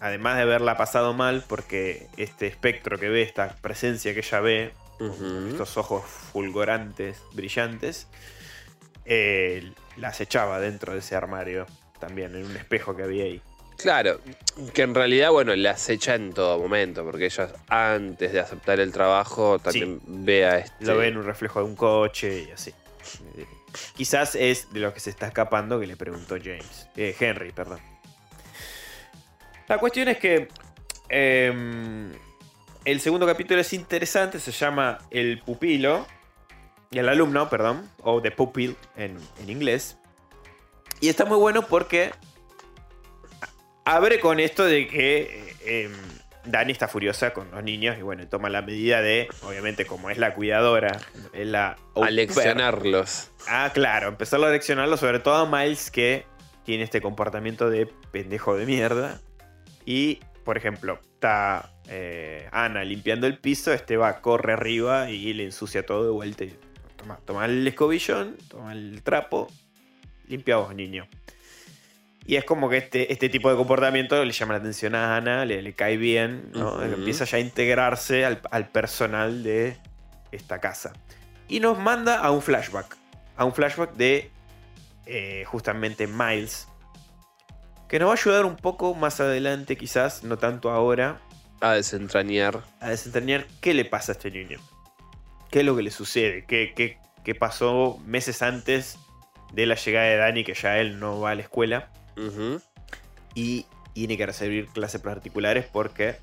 además 0.00 0.36
de 0.36 0.42
haberla 0.42 0.76
pasado 0.76 1.14
mal, 1.14 1.44
porque 1.48 2.06
este 2.16 2.46
espectro 2.46 2.98
que 2.98 3.08
ve, 3.08 3.22
esta 3.22 3.56
presencia 3.60 4.14
que 4.14 4.20
ella 4.20 4.40
ve, 4.40 4.72
estos 5.50 5.76
ojos 5.76 6.04
fulgurantes, 6.04 7.20
brillantes, 7.32 8.06
eh, 9.04 9.72
las 9.96 10.20
echaba 10.20 10.60
dentro 10.60 10.92
de 10.92 11.00
ese 11.00 11.16
armario 11.16 11.66
también, 11.98 12.36
en 12.36 12.46
un 12.46 12.56
espejo 12.56 12.94
que 12.94 13.02
había 13.02 13.24
ahí. 13.24 13.42
Claro, 13.82 14.20
que 14.72 14.82
en 14.82 14.94
realidad, 14.94 15.32
bueno, 15.32 15.54
las 15.56 15.88
echa 15.88 16.14
en 16.14 16.32
todo 16.32 16.58
momento, 16.58 17.04
porque 17.04 17.26
ella 17.26 17.48
antes 17.68 18.32
de 18.32 18.40
aceptar 18.40 18.78
el 18.78 18.92
trabajo 18.92 19.58
también 19.58 20.00
ve 20.06 20.46
a 20.46 20.58
este. 20.58 20.84
Lo 20.84 20.96
ve 20.96 21.08
en 21.08 21.16
un 21.16 21.24
reflejo 21.24 21.60
de 21.60 21.66
un 21.66 21.74
coche 21.74 22.46
y 22.48 22.52
así. 22.52 22.72
Quizás 23.96 24.36
es 24.36 24.72
de 24.72 24.80
lo 24.80 24.94
que 24.94 25.00
se 25.00 25.10
está 25.10 25.26
escapando 25.26 25.80
que 25.80 25.86
le 25.86 25.96
preguntó 25.96 26.36
James. 26.36 26.88
Eh, 26.96 27.16
Henry, 27.18 27.50
perdón. 27.52 27.80
La 29.68 29.78
cuestión 29.78 30.08
es 30.08 30.18
que 30.18 30.48
em, 31.08 32.12
el 32.84 33.00
segundo 33.00 33.26
capítulo 33.26 33.60
es 33.60 33.72
interesante, 33.72 34.38
se 34.38 34.52
llama 34.52 34.98
El 35.10 35.40
pupilo, 35.40 36.06
el 36.90 37.08
alumno, 37.08 37.48
perdón, 37.48 37.88
o 38.02 38.20
The 38.20 38.30
Pupil 38.30 38.76
en, 38.96 39.16
en 39.40 39.50
inglés. 39.50 39.96
Y 41.00 41.08
está 41.08 41.24
muy 41.24 41.38
bueno 41.38 41.62
porque 41.66 42.12
abre 43.84 44.20
con 44.20 44.40
esto 44.40 44.64
de 44.64 44.86
que 44.86 45.56
eh, 45.64 45.84
em, 45.84 45.92
Dani 46.44 46.72
está 46.72 46.88
furiosa 46.88 47.32
con 47.32 47.50
los 47.50 47.62
niños 47.62 47.96
y 47.98 48.02
bueno, 48.02 48.26
toma 48.28 48.50
la 48.50 48.62
medida 48.62 49.00
de, 49.00 49.28
obviamente 49.42 49.86
como 49.86 50.10
es 50.10 50.18
la 50.18 50.34
cuidadora, 50.34 51.00
es 51.32 51.46
la... 51.46 51.76
Aleccionarlos. 51.94 53.30
Ah, 53.46 53.70
claro, 53.72 54.08
empezar 54.08 54.42
a 54.42 54.50
leccionarlos, 54.50 55.00
sobre 55.00 55.20
todo 55.20 55.34
a 55.36 55.46
Miles 55.46 55.90
que 55.90 56.26
tiene 56.64 56.84
este 56.84 57.00
comportamiento 57.00 57.70
de 57.70 57.86
pendejo 58.10 58.56
de 58.56 58.66
mierda. 58.66 59.20
Y, 59.84 60.20
por 60.44 60.56
ejemplo, 60.56 61.00
está 61.14 61.72
eh, 61.88 62.48
Ana 62.52 62.84
limpiando 62.84 63.26
el 63.26 63.38
piso, 63.38 63.72
este 63.72 63.96
va, 63.96 64.20
corre 64.20 64.52
arriba 64.52 65.10
y 65.10 65.32
le 65.34 65.44
ensucia 65.44 65.86
todo 65.86 66.04
de 66.04 66.10
vuelta. 66.10 66.44
Y 66.44 66.56
toma, 66.96 67.18
toma 67.24 67.44
el 67.46 67.66
escobillón, 67.66 68.36
toma 68.48 68.72
el 68.72 69.02
trapo, 69.02 69.48
limpia 70.26 70.56
vos, 70.56 70.74
niño. 70.74 71.08
Y 72.24 72.36
es 72.36 72.44
como 72.44 72.68
que 72.68 72.76
este, 72.76 73.12
este 73.12 73.28
tipo 73.28 73.50
de 73.50 73.56
comportamiento 73.56 74.24
le 74.24 74.32
llama 74.32 74.54
la 74.54 74.60
atención 74.60 74.94
a 74.94 75.16
Ana, 75.16 75.44
le, 75.44 75.72
cae 75.74 75.96
bien, 75.96 76.50
¿no? 76.52 76.82
empieza 76.82 77.24
ya 77.24 77.38
a 77.38 77.40
integrarse 77.40 78.24
al, 78.24 78.68
personal 78.68 79.42
de 79.42 79.76
esta 80.30 80.60
casa. 80.60 80.92
Y 81.48 81.60
nos 81.60 81.78
manda 81.78 82.18
a 82.18 82.30
un 82.30 82.40
flashback, 82.40 82.96
a 83.36 83.44
un 83.44 83.52
flashback 83.52 83.94
de 83.94 84.30
eh, 85.06 85.44
justamente 85.46 86.06
Miles, 86.06 86.68
que 87.88 87.98
nos 87.98 88.08
va 88.08 88.12
a 88.12 88.16
ayudar 88.16 88.46
un 88.46 88.56
poco 88.56 88.94
más 88.94 89.20
adelante, 89.20 89.76
quizás, 89.76 90.22
no 90.22 90.38
tanto 90.38 90.70
ahora. 90.70 91.20
A 91.60 91.72
desentrañar. 91.74 92.62
A 92.80 92.90
desentrañar 92.90 93.46
qué 93.60 93.74
le 93.74 93.84
pasa 93.84 94.12
a 94.12 94.14
este 94.14 94.30
niño. 94.30 94.60
¿Qué 95.50 95.60
es 95.60 95.66
lo 95.66 95.76
que 95.76 95.82
le 95.82 95.90
sucede? 95.90 96.44
¿Qué, 96.46 96.72
qué, 96.74 96.98
qué 97.24 97.34
pasó 97.34 97.98
meses 98.06 98.40
antes 98.42 98.96
de 99.52 99.66
la 99.66 99.74
llegada 99.74 100.06
de 100.06 100.16
Dani, 100.16 100.44
que 100.44 100.54
ya 100.54 100.78
él 100.78 101.00
no 101.00 101.20
va 101.20 101.32
a 101.32 101.34
la 101.34 101.42
escuela? 101.42 101.90
Y 103.34 103.66
tiene 103.94 104.16
que 104.16 104.26
recibir 104.26 104.68
clases 104.68 105.00
particulares 105.00 105.66
porque 105.70 106.16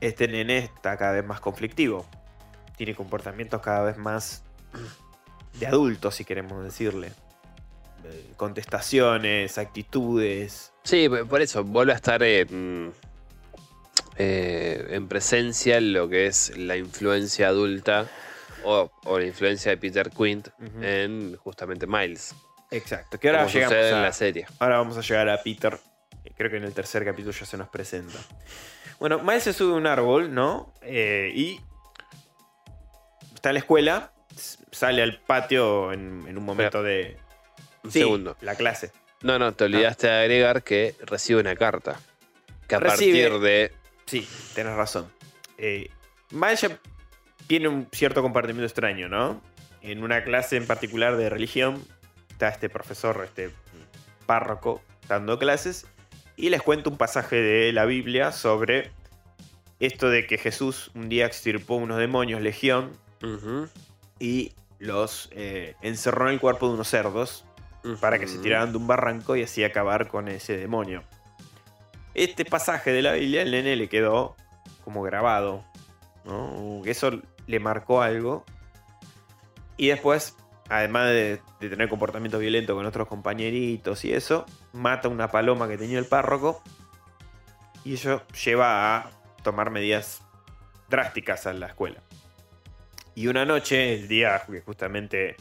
este 0.00 0.28
nene 0.28 0.58
está 0.58 0.96
cada 0.96 1.12
vez 1.12 1.24
más 1.24 1.40
conflictivo. 1.40 2.06
Tiene 2.76 2.94
comportamientos 2.94 3.60
cada 3.62 3.82
vez 3.82 3.96
más 3.96 4.42
de 5.58 5.66
adulto, 5.66 6.10
si 6.10 6.24
queremos 6.24 6.62
decirle. 6.64 7.12
Contestaciones, 8.36 9.56
actitudes. 9.56 10.72
Sí, 10.82 11.08
por 11.28 11.40
eso 11.40 11.64
vuelve 11.64 11.92
a 11.92 11.96
estar 11.96 12.22
en, 12.22 12.92
eh, 14.18 14.88
en 14.90 15.08
presencia 15.08 15.80
lo 15.80 16.08
que 16.08 16.26
es 16.26 16.56
la 16.56 16.76
influencia 16.76 17.48
adulta 17.48 18.06
o, 18.64 18.90
la 19.18 19.24
influencia 19.24 19.70
de 19.70 19.76
Peter 19.78 20.10
Quint 20.10 20.48
en 20.80 21.36
justamente 21.36 21.86
Miles. 21.86 22.34
Exacto. 22.76 23.18
Que 23.18 23.28
ahora 23.28 23.46
llegamos 23.46 23.76
a, 23.76 23.88
en 23.88 24.02
la 24.02 24.12
serie. 24.12 24.46
Ahora 24.58 24.78
vamos 24.78 24.96
a 24.98 25.00
llegar 25.00 25.28
a 25.28 25.42
Peter. 25.42 25.78
Creo 26.36 26.50
que 26.50 26.56
en 26.56 26.64
el 26.64 26.74
tercer 26.74 27.04
capítulo 27.04 27.32
ya 27.32 27.46
se 27.46 27.56
nos 27.56 27.68
presenta. 27.68 28.18
Bueno, 28.98 29.20
Miles 29.20 29.44
se 29.44 29.52
sube 29.52 29.74
a 29.74 29.76
un 29.76 29.86
árbol, 29.86 30.34
¿no? 30.34 30.72
Eh, 30.82 31.32
y 31.34 31.60
está 33.34 33.50
en 33.50 33.54
la 33.54 33.60
escuela. 33.60 34.12
Sale 34.72 35.02
al 35.02 35.20
patio 35.20 35.92
en, 35.92 36.36
un 36.36 36.44
momento 36.44 36.82
de. 36.82 37.16
Un 37.84 37.92
segundo. 37.92 38.36
La 38.40 38.56
clase. 38.56 38.90
No, 39.22 39.38
no, 39.38 39.52
te 39.52 39.64
olvidaste 39.64 40.08
de 40.08 40.12
agregar 40.12 40.64
que 40.64 40.96
recibe 41.00 41.40
una 41.40 41.54
carta. 41.54 42.00
Que 42.66 42.74
a 42.74 42.80
partir 42.80 43.38
de. 43.38 43.72
Sí, 44.06 44.28
tienes 44.54 44.74
razón. 44.74 45.10
Eh, 45.58 45.90
Miles 46.30 46.60
ya 46.60 46.78
tiene 47.46 47.68
un 47.68 47.88
cierto 47.92 48.22
comportamiento 48.22 48.64
extraño, 48.64 49.08
¿no? 49.08 49.40
En 49.82 50.02
una 50.02 50.24
clase 50.24 50.56
en 50.56 50.66
particular 50.66 51.16
de 51.16 51.30
religión, 51.30 51.84
está 52.44 52.54
este 52.54 52.68
profesor, 52.68 53.22
este 53.24 53.50
párroco, 54.26 54.82
dando 55.08 55.38
clases, 55.38 55.86
y 56.36 56.50
les 56.50 56.60
cuento 56.60 56.90
un 56.90 56.98
pasaje 56.98 57.36
de 57.36 57.72
la 57.72 57.86
Biblia 57.86 58.32
sobre 58.32 58.90
esto 59.80 60.10
de 60.10 60.26
que 60.26 60.36
Jesús 60.36 60.90
un 60.94 61.08
día 61.08 61.26
extirpó 61.26 61.76
unos 61.76 61.98
demonios, 61.98 62.42
legión, 62.42 62.92
y 64.18 64.52
los 64.78 65.30
eh, 65.32 65.76
encerró 65.80 66.28
en 66.28 66.34
el 66.34 66.40
cuerpo 66.40 66.68
de 66.68 66.74
unos 66.74 66.88
cerdos 66.88 67.46
para 68.00 68.18
que 68.18 68.26
se 68.26 68.38
tiraran 68.38 68.72
de 68.72 68.78
un 68.78 68.86
barranco 68.86 69.36
y 69.36 69.42
así 69.42 69.64
acabar 69.64 70.08
con 70.08 70.28
ese 70.28 70.58
demonio. 70.58 71.02
Este 72.12 72.44
pasaje 72.44 72.92
de 72.92 73.00
la 73.00 73.14
Biblia, 73.14 73.42
el 73.42 73.52
nene 73.52 73.76
le 73.76 73.88
quedó 73.88 74.36
como 74.84 75.02
grabado, 75.02 75.64
¿no? 76.26 76.82
Eso 76.84 77.22
le 77.46 77.60
marcó 77.60 78.02
algo. 78.02 78.44
Y 79.76 79.88
después 79.88 80.36
además 80.68 81.08
de, 81.08 81.40
tener 81.60 81.88
comportamiento 81.88 82.38
violento 82.38 82.74
con 82.74 82.86
otros 82.86 83.08
compañeritos 83.08 84.04
y 84.04 84.12
eso, 84.12 84.46
mata 84.72 85.08
una 85.08 85.30
paloma 85.30 85.68
que 85.68 85.78
tenía 85.78 85.98
el 85.98 86.06
párroco 86.06 86.62
y 87.84 87.94
eso 87.94 88.22
lleva 88.44 88.96
a 88.96 89.10
tomar 89.42 89.70
medidas 89.70 90.22
drásticas 90.88 91.46
a 91.46 91.52
la 91.52 91.66
escuela. 91.66 92.00
Y 93.14 93.28
una 93.28 93.44
noche, 93.44 93.94
el 93.94 94.08
día 94.08 94.42
que 94.50 94.60
justamente 94.60 95.36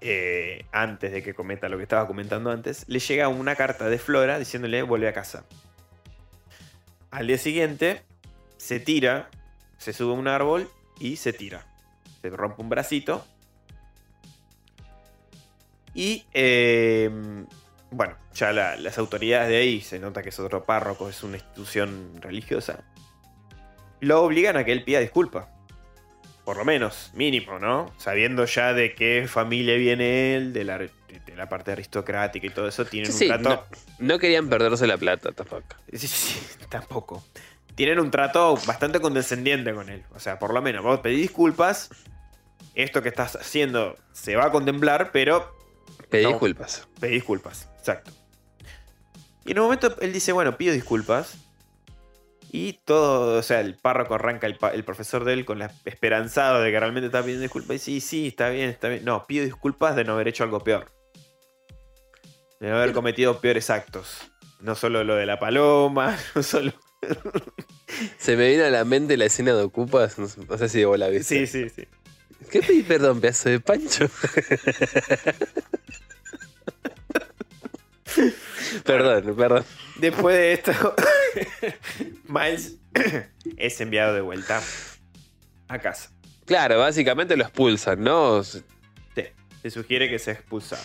eh, 0.00 0.64
antes 0.72 1.12
de 1.12 1.22
que 1.22 1.34
cometa 1.34 1.68
lo 1.68 1.76
que 1.76 1.82
estaba 1.82 2.06
comentando 2.06 2.50
antes, 2.50 2.84
le 2.88 2.98
llega 2.98 3.28
una 3.28 3.56
carta 3.56 3.88
de 3.88 3.98
Flora 3.98 4.38
diciéndole 4.38 4.82
vuelve 4.82 5.08
a 5.08 5.12
casa. 5.12 5.44
Al 7.10 7.26
día 7.26 7.38
siguiente, 7.38 8.02
se 8.56 8.80
tira, 8.80 9.28
se 9.76 9.92
sube 9.92 10.12
a 10.12 10.16
un 10.16 10.28
árbol 10.28 10.70
y 10.98 11.16
se 11.16 11.32
tira. 11.32 11.66
Se 12.22 12.30
rompe 12.30 12.62
un 12.62 12.68
bracito 12.68 13.26
y 15.94 16.24
em, 16.32 17.46
bueno, 17.90 18.16
ya 18.34 18.52
las 18.52 18.98
autoridades 18.98 19.48
de 19.48 19.56
ahí, 19.58 19.80
se 19.80 19.98
nota 19.98 20.22
que 20.22 20.30
es 20.30 20.38
otro 20.40 20.64
párroco, 20.64 21.08
es 21.08 21.22
una 21.22 21.36
institución 21.36 22.12
religiosa, 22.20 22.84
lo 24.00 24.22
obligan 24.22 24.56
a 24.56 24.64
que 24.64 24.72
él 24.72 24.82
pida 24.82 25.00
disculpas. 25.00 25.46
Por 26.44 26.56
lo 26.56 26.64
menos, 26.64 27.12
mínimo, 27.14 27.60
¿no? 27.60 27.92
Sabiendo 27.98 28.44
ya 28.46 28.72
de 28.72 28.96
qué 28.96 29.26
familia 29.28 29.76
viene 29.76 30.34
él, 30.34 30.52
de 30.52 30.64
la, 30.64 30.78
de 30.78 30.90
la 31.36 31.48
parte 31.48 31.70
aristocrática 31.70 32.44
y 32.44 32.50
todo 32.50 32.66
eso, 32.66 32.84
tienen 32.84 33.12
un 33.12 33.18
trato. 33.18 33.66
No, 34.00 34.18
querían 34.18 34.48
perderse 34.48 34.88
la 34.88 34.96
plata 34.96 35.30
tampoco. 35.30 35.76
Sí, 35.92 36.08
sí, 36.08 36.40
tampoco. 36.68 37.22
Tienen 37.76 38.00
un 38.00 38.10
trato 38.10 38.58
bastante 38.66 38.98
condescendiente 38.98 39.72
con 39.72 39.88
él. 39.88 40.02
O 40.16 40.18
sea, 40.18 40.40
por 40.40 40.52
lo 40.52 40.60
menos, 40.60 40.82
vos 40.82 40.98
pedís 40.98 41.20
disculpas. 41.20 41.90
Esto 42.74 43.02
que 43.02 43.08
estás 43.10 43.36
haciendo 43.36 43.96
se 44.12 44.34
va 44.34 44.46
a 44.46 44.50
contemplar, 44.50 45.10
pero 45.12 45.54
Pedí 46.12 46.26
disculpas. 46.26 46.88
Pedí 47.00 47.14
disculpas, 47.14 47.68
exacto. 47.78 48.12
Y 49.44 49.52
en 49.52 49.58
un 49.58 49.64
momento 49.64 49.96
él 50.00 50.12
dice, 50.12 50.32
bueno, 50.32 50.56
pido 50.56 50.72
disculpas. 50.72 51.36
Y 52.54 52.74
todo, 52.84 53.38
o 53.38 53.42
sea, 53.42 53.60
el 53.60 53.76
párroco 53.76 54.14
arranca 54.14 54.46
el, 54.46 54.84
profesor 54.84 55.24
de 55.24 55.32
él 55.32 55.46
con 55.46 55.58
la 55.58 55.72
esperanzado 55.86 56.60
de 56.60 56.70
que 56.70 56.78
realmente 56.78 57.06
está 57.06 57.22
pidiendo 57.22 57.42
disculpas. 57.42 57.76
Y 57.76 57.78
sí, 57.78 58.00
sí, 58.00 58.28
está 58.28 58.50
bien, 58.50 58.68
está 58.68 58.88
bien. 58.88 59.04
No, 59.06 59.26
pido 59.26 59.44
disculpas 59.44 59.96
de 59.96 60.04
no 60.04 60.12
haber 60.12 60.28
hecho 60.28 60.44
algo 60.44 60.60
peor. 60.60 60.92
De 62.60 62.68
no 62.68 62.76
haber 62.76 62.92
cometido 62.92 63.40
peores 63.40 63.70
actos. 63.70 64.18
No 64.60 64.74
solo 64.74 65.02
lo 65.02 65.16
de 65.16 65.24
la 65.24 65.40
paloma, 65.40 66.16
no 66.34 66.42
solo. 66.42 66.72
Se 68.18 68.36
me 68.36 68.48
viene 68.48 68.64
a 68.64 68.70
la 68.70 68.84
mente 68.84 69.16
la 69.16 69.24
escena 69.24 69.54
de 69.54 69.62
Ocupas. 69.62 70.18
No, 70.18 70.28
sé- 70.28 70.68
si 70.68 70.84
vos 70.84 70.98
la 70.98 71.08
viste. 71.08 71.46
Sí, 71.46 71.46
sí, 71.46 71.70
sí. 71.70 71.88
¿Qué 72.50 72.60
pedí 72.60 72.82
perdón, 72.82 73.20
pedazo 73.20 73.48
de 73.48 73.60
pancho? 73.60 74.08
perdón, 78.84 79.34
perdón. 79.36 79.64
Después 79.96 80.36
de 80.36 80.52
esto, 80.52 80.72
Miles 82.28 82.76
es 83.56 83.80
enviado 83.80 84.14
de 84.14 84.20
vuelta 84.20 84.60
a 85.68 85.78
casa. 85.78 86.10
Claro, 86.44 86.78
básicamente 86.78 87.36
lo 87.36 87.44
expulsan, 87.44 88.02
¿no? 88.02 88.42
Sí, 88.44 88.62
se 89.62 89.70
sugiere 89.70 90.08
que 90.10 90.18
sea 90.18 90.34
expulsado. 90.34 90.82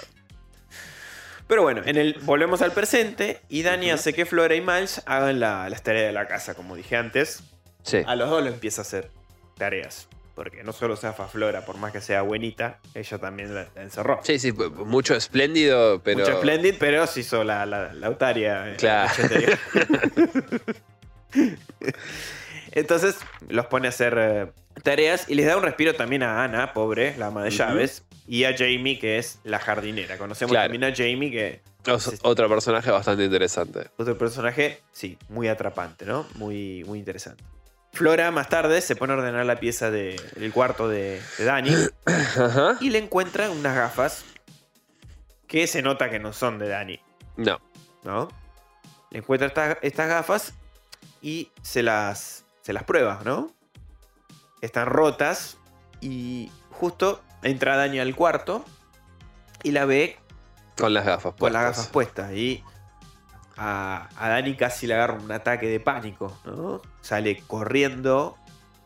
Pero 1.47 1.61
bueno, 1.63 1.81
en 1.85 1.95
el, 1.97 2.13
volvemos 2.23 2.61
al 2.61 2.73
presente 2.73 3.39
y 3.49 3.63
Dani 3.63 3.89
hace 3.89 4.13
que 4.13 4.25
Flora 4.25 4.53
y 4.55 4.61
Miles 4.61 5.01
hagan 5.05 5.39
la- 5.39 5.69
las 5.69 5.81
tareas 5.81 6.07
de 6.07 6.11
la 6.13 6.27
casa, 6.27 6.53
como 6.55 6.75
dije 6.75 6.97
antes. 6.97 7.41
Sí. 7.83 8.01
A 8.05 8.15
los 8.15 8.29
dos 8.29 8.43
les 8.43 8.53
empieza 8.53 8.81
a 8.81 8.83
hacer 8.83 9.09
tareas. 9.57 10.07
Porque 10.37 10.63
no 10.63 10.71
solo 10.71 10.95
zafa 10.95 11.27
Flora, 11.27 11.65
por 11.65 11.77
más 11.79 11.91
que 11.91 11.99
sea 11.99 12.21
buenita, 12.21 12.77
ella 12.93 13.17
también 13.17 13.55
la, 13.55 13.65
encerró. 13.75 14.19
Sí, 14.21 14.37
sí, 14.37 14.51
mucho 14.53 15.15
espléndido, 15.15 15.99
pero. 16.03 16.19
Mucho 16.19 16.37
Splendid, 16.37 16.75
pero 16.77 17.07
se 17.07 17.21
hizo 17.21 17.43
la, 17.43 17.65
la, 17.65 17.91
la 17.91 18.05
Autaria. 18.05 18.69
eh, 18.71 18.75
Claro. 18.77 19.11
Entonces 22.71 23.15
los 23.49 23.65
pone 23.65 23.87
a 23.87 23.89
hacer 23.89 24.15
eh, 24.19 24.47
tareas 24.83 25.27
y 25.27 25.33
les 25.33 25.47
da 25.47 25.57
un 25.57 25.63
respiro 25.63 25.95
también 25.95 26.21
a 26.21 26.43
Ana, 26.43 26.71
pobre, 26.73 27.15
la 27.17 27.27
ama 27.27 27.43
de 27.43 27.49
llaves, 27.49 28.03
y 28.27 28.43
a 28.43 28.55
Jamie, 28.55 28.99
que 28.99 29.17
es 29.17 29.39
la 29.43 29.57
jardinera. 29.57 30.19
Conocemos 30.19 30.51
Claro. 30.51 30.71
también 30.71 30.83
a 30.91 30.95
Jamie, 30.95 31.31
que 31.31 31.61
Es 31.91 32.19
otro 32.21 32.47
personaje 32.47 32.91
bastante 32.91 33.23
interesante. 33.23 33.87
otro 33.97 34.15
personaje, 34.19 34.81
sí, 34.91 35.17
muy 35.29 35.47
atrapante, 35.47 36.05
¿no? 36.05 36.27
Muy, 36.35 36.83
muy 36.85 36.99
interesante. 36.99 37.43
Flora 37.97 38.29
más 38.31 38.47
tarde 38.49 38.81
se 38.81 38.95
pone 38.95 39.13
a 39.13 39.17
ordenar 39.17 39.45
la 39.45 39.55
pieza 39.59 39.89
del 39.91 40.51
cuarto 40.53 40.87
de, 40.87 41.21
de 41.37 41.43
Dani 41.45 41.71
Ajá. 42.05 42.77
y 42.79 42.89
le 42.91 42.99
encuentra 42.99 43.49
unas 43.49 43.75
gafas 43.75 44.23
que 45.47 45.65
se 45.67 45.81
nota 45.81 46.09
que 46.09 46.19
no 46.19 46.31
son 46.33 46.59
de 46.59 46.67
Dani. 46.67 46.99
No. 47.37 47.59
¿no? 48.03 48.29
Le 49.11 49.19
encuentra 49.19 49.47
estas, 49.47 49.77
estas 49.81 50.07
gafas 50.09 50.53
y 51.21 51.51
se 51.63 51.81
las, 51.83 52.45
se 52.61 52.73
las 52.73 52.83
prueba, 52.83 53.21
¿no? 53.25 53.51
Están 54.61 54.85
rotas 54.87 55.57
y 56.01 56.51
justo 56.71 57.21
entra 57.41 57.77
Dani 57.77 57.99
al 57.99 58.15
cuarto 58.15 58.63
y 59.63 59.71
la 59.71 59.85
ve 59.85 60.17
Con 60.77 60.93
las 60.93 61.05
gafas. 61.05 61.33
con 61.39 61.51
las 61.53 61.63
puestas. 61.63 61.77
gafas 61.77 61.87
puestas 61.87 62.31
y 62.33 62.63
a, 63.57 64.09
a 64.17 64.29
Dani 64.29 64.55
casi 64.55 64.87
le 64.87 64.93
agarra 64.93 65.15
un 65.15 65.31
ataque 65.31 65.67
de 65.67 65.79
pánico, 65.79 66.37
¿no? 66.45 66.81
Sale 67.01 67.41
corriendo 67.47 68.37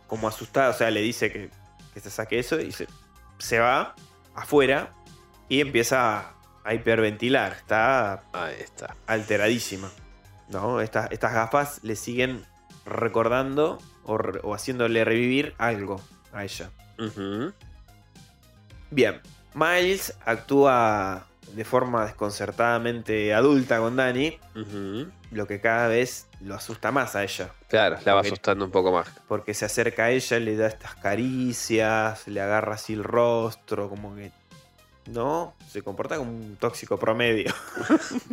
como 0.07 0.27
asustada, 0.27 0.69
o 0.69 0.73
sea, 0.73 0.91
le 0.91 1.01
dice 1.01 1.31
que, 1.31 1.49
que 1.93 1.99
se 1.99 2.09
saque 2.09 2.39
eso 2.39 2.59
y 2.59 2.71
se, 2.71 2.87
se 3.37 3.59
va 3.59 3.95
afuera 4.35 4.91
y 5.49 5.61
empieza 5.61 6.33
a, 6.63 6.73
hiperventilar. 6.73 7.53
Está 7.53 8.23
Ahí 8.33 8.55
está. 8.59 8.95
alteradísima. 9.07 9.89
¿no? 10.49 10.81
Estas, 10.81 11.11
estas 11.11 11.33
gafas 11.33 11.79
le 11.83 11.95
siguen 11.95 12.45
recordando 12.85 13.79
o, 14.03 14.53
haciéndole 14.53 15.03
revivir 15.05 15.55
algo 15.57 16.01
a 16.33 16.43
ella. 16.43 16.69
Bien, 18.91 19.21
Miles 19.53 20.13
actúa 20.25 21.25
de 21.53 21.65
forma 21.65 22.05
desconcertadamente 22.05 23.33
adulta 23.33 23.79
con 23.79 23.95
Dani, 23.95 24.37
lo 25.31 25.47
que 25.47 25.59
cada 25.61 25.87
vez 25.87 26.27
lo 26.39 26.55
asusta 26.55 26.91
más 26.91 27.15
a 27.15 27.23
ella. 27.23 27.49
Claro, 27.67 27.97
la 28.05 28.13
va 28.13 28.19
Porque- 28.21 28.29
asustando 28.29 28.65
un 28.65 28.71
poco 28.71 28.91
más. 28.91 29.07
Porque 29.27 29.53
se 29.53 29.65
acerca 29.65 30.05
a 30.05 30.09
ella, 30.11 30.39
le 30.39 30.55
da 30.55 30.67
estas 30.67 30.95
caricias, 30.95 32.27
le 32.27 32.41
agarra 32.41 32.75
así 32.75 32.93
el 32.93 33.03
rostro, 33.03 33.89
como 33.89 34.15
que... 34.15 34.31
¿No? 35.07 35.55
Se 35.67 35.81
comporta 35.81 36.17
como 36.17 36.31
un 36.31 36.55
tóxico 36.57 36.97
promedio. 36.97 37.53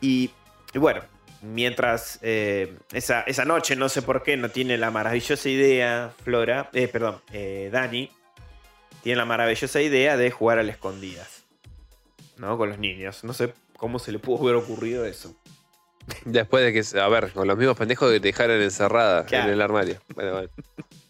y, 0.00 0.30
y 0.72 0.78
bueno, 0.78 1.02
mientras 1.42 2.18
eh, 2.22 2.76
esa, 2.92 3.22
esa 3.22 3.44
noche, 3.44 3.76
no 3.76 3.88
sé 3.88 4.02
por 4.02 4.22
qué, 4.22 4.36
no 4.36 4.50
tiene 4.50 4.78
la 4.78 4.90
maravillosa 4.90 5.48
idea, 5.48 6.12
Flora, 6.22 6.70
eh, 6.72 6.88
perdón, 6.88 7.20
eh, 7.32 7.70
Dani, 7.72 8.10
tiene 9.04 9.18
la 9.18 9.24
maravillosa 9.24 9.80
idea 9.80 10.16
de 10.16 10.30
jugar 10.32 10.58
a 10.58 10.64
las 10.64 10.74
escondidas. 10.74 11.44
¿No? 12.38 12.58
Con 12.58 12.70
los 12.70 12.78
niños. 12.78 13.22
No 13.22 13.32
sé 13.32 13.54
cómo 13.76 14.00
se 14.00 14.10
le 14.10 14.18
pudo 14.18 14.42
haber 14.42 14.56
ocurrido 14.56 15.04
eso. 15.04 15.36
Después 16.24 16.64
de 16.64 16.72
que, 16.72 16.82
se- 16.82 17.00
a 17.00 17.06
ver, 17.08 17.32
con 17.32 17.46
los 17.46 17.56
mismos 17.56 17.76
pendejos 17.76 18.10
que 18.10 18.18
te 18.18 18.26
dejaron 18.28 18.60
encerrada 18.60 19.24
Claro. 19.24 19.46
en 19.46 19.52
el 19.54 19.62
armario. 19.62 20.00
Bueno, 20.14 20.32
bueno. 20.32 20.48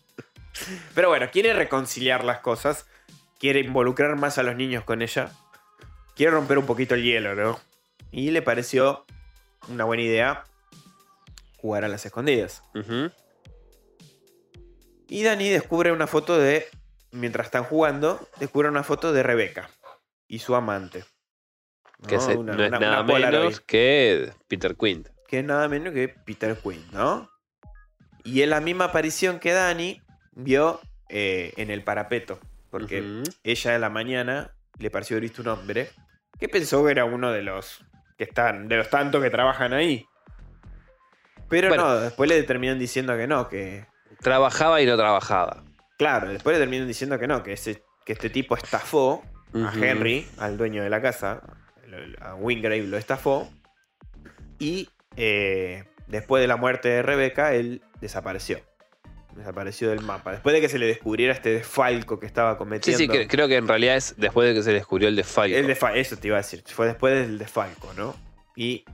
Pero 0.95 1.09
bueno, 1.09 1.29
quiere 1.33 1.53
reconciliar 1.55 2.23
las 2.25 2.41
cosas. 2.41 2.87
Quiere 3.39 3.61
involucrar 3.61 4.17
más 4.17 4.39
a 4.39 4.43
los 4.43 4.55
niños 4.55 4.85
con 4.85 5.01
ella. 5.03 5.33
Quiere 6.15 6.33
romper 6.33 6.59
un 6.59 6.67
poquito 6.67 6.95
el 6.95 7.03
hielo, 7.03 7.35
¿no? 7.35 7.59
Y 8.13 8.31
le 8.31 8.43
pareció 8.43 9.05
una 9.69 9.85
buena 9.85 10.03
idea 10.05 10.45
jugar 11.57 11.85
a 11.85 11.89
las 11.89 12.05
escondidas. 12.07 12.63
Y 15.09 15.23
Dani 15.23 15.49
descubre 15.49 15.91
una 15.93 16.07
foto 16.07 16.39
de. 16.39 16.67
Mientras 17.15 17.47
están 17.47 17.65
jugando, 17.65 18.29
descubre 18.39 18.69
una 18.69 18.83
foto 18.83 19.13
de 19.13 19.23
Rebeca 19.23 19.71
y 20.27 20.41
su 20.41 20.55
amante. 20.55 21.05
Que 22.09 22.17
¿no? 22.17 22.21
se- 22.21 22.37
Una- 22.37 22.55
no 22.55 22.63
es 22.65 22.69
una- 22.71 22.79
nada 22.81 23.03
una 23.03 23.15
menos 23.31 23.61
que 23.61 24.33
Peter 24.49 24.77
Quint. 24.77 25.09
que 25.29 25.39
es 25.39 25.45
nada 25.45 25.69
menos 25.69 25.95
que 25.95 26.09
Peter 26.09 26.57
Quinn, 26.57 26.85
¿no? 26.93 27.31
Y 28.25 28.43
es 28.43 28.49
la 28.49 28.61
misma 28.61 28.87
aparición 28.87 29.39
que 29.39 29.53
Dani 29.53 30.03
vio 30.33 30.81
eh, 31.09 31.53
en 31.57 31.71
el 31.71 31.85
parapeto. 31.85 32.41
Porque 32.71 33.23
ella 33.45 33.75
a 33.77 33.79
la 33.79 33.91
mañana 33.91 34.57
le 34.79 34.91
pareció 34.91 35.15
haber 35.15 35.23
visto 35.29 35.43
un 35.43 35.49
hombre 35.49 35.91
que 36.41 36.49
pensó 36.49 36.85
que 36.85 36.91
era 36.91 37.05
uno 37.05 37.31
de 37.31 37.43
los 37.43 37.85
que 38.19 38.25
están, 38.25 38.67
de 38.69 38.79
los 38.79 38.91
tantos 38.91 39.23
que 39.23 39.31
trabajan 39.31 39.73
ahí. 39.73 40.07
Pero 41.49 41.69
Bueno. 41.69 41.85
no, 41.85 41.97
después 42.01 42.29
le 42.29 42.43
terminan 42.43 42.79
diciendo 42.79 43.17
que 43.17 43.27
no, 43.29 43.49
que. 43.49 43.87
Trabajaba 44.21 44.81
y 44.81 44.87
no 44.87 44.97
trabajaba. 44.97 45.63
Claro, 45.99 46.29
después 46.29 46.55
le 46.57 46.61
terminan 46.61 46.87
diciendo 46.89 47.19
que 47.19 47.27
no, 47.27 47.43
que, 47.43 47.53
ese, 47.53 47.83
que 48.05 48.13
este 48.13 48.31
tipo 48.31 48.57
estafó 48.57 49.23
a. 49.55 49.73
Henry, 49.81 50.27
al 50.39 50.57
dueño 50.57 50.83
de 50.83 50.91
la 50.91 51.01
casa. 51.01 51.43
A 52.21 52.35
Wingrave 52.35 52.83
lo 52.83 52.97
estafó. 52.97 53.49
Y 54.59 54.89
eh, 55.17 55.85
después 56.09 56.41
de 56.41 56.49
la 56.49 56.57
muerte 56.57 56.89
de 56.89 57.03
Rebeca, 57.03 57.55
él 57.55 57.83
desapareció. 58.01 58.61
Desapareció 59.37 59.91
del 59.91 60.01
mapa. 60.01 60.33
Después 60.33 60.53
de 60.55 60.61
que 60.61 60.69
se 60.69 60.79
le 60.79 60.87
descubriera 60.87 61.33
este 61.33 61.51
desfalco 61.51 62.19
que 62.21 62.27
estaba 62.27 62.53
Sí, 62.53 62.59
cometiendo. 62.59 62.99
sí, 62.99 63.09
cre- 63.09 63.27
creo 63.29 63.49
que 63.49 63.57
en 63.57 63.67
realidad 63.69 63.97
es 63.97 64.15
después 64.17 64.49
de 64.49 64.55
que 64.55 64.63
se 64.63 64.73
descubrió 64.73 65.09
el 65.09 65.17
desfalco. 65.17 65.57
El 65.57 65.69
eso 65.71 66.17
te 66.17 66.29
iba 66.29 66.37
a 66.37 66.41
decir. 66.41 66.63
Fue 66.67 66.87
después 66.87 67.15
del 67.15 67.39
desfalco, 67.39 67.93
¿no? 67.95 68.15
Y 68.57 68.85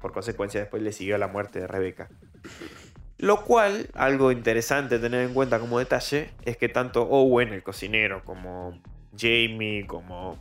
por 0.00 0.12
consecuencia 0.12 0.60
después 0.60 0.82
le 0.82 0.92
siguió 0.92 1.18
la 1.18 1.26
muerte 1.26 1.60
de 1.60 1.66
Rebeca. 1.66 2.08
Lo 3.20 3.44
cual, 3.44 3.90
algo 3.92 4.32
interesante 4.32 4.98
tener 4.98 5.26
en 5.26 5.34
cuenta 5.34 5.58
como 5.60 5.78
detalle, 5.78 6.30
es 6.46 6.56
que 6.56 6.70
tanto 6.70 7.02
Owen, 7.02 7.52
el 7.52 7.62
cocinero, 7.62 8.24
como 8.24 8.80
Jamie, 9.14 9.86
como 9.86 10.38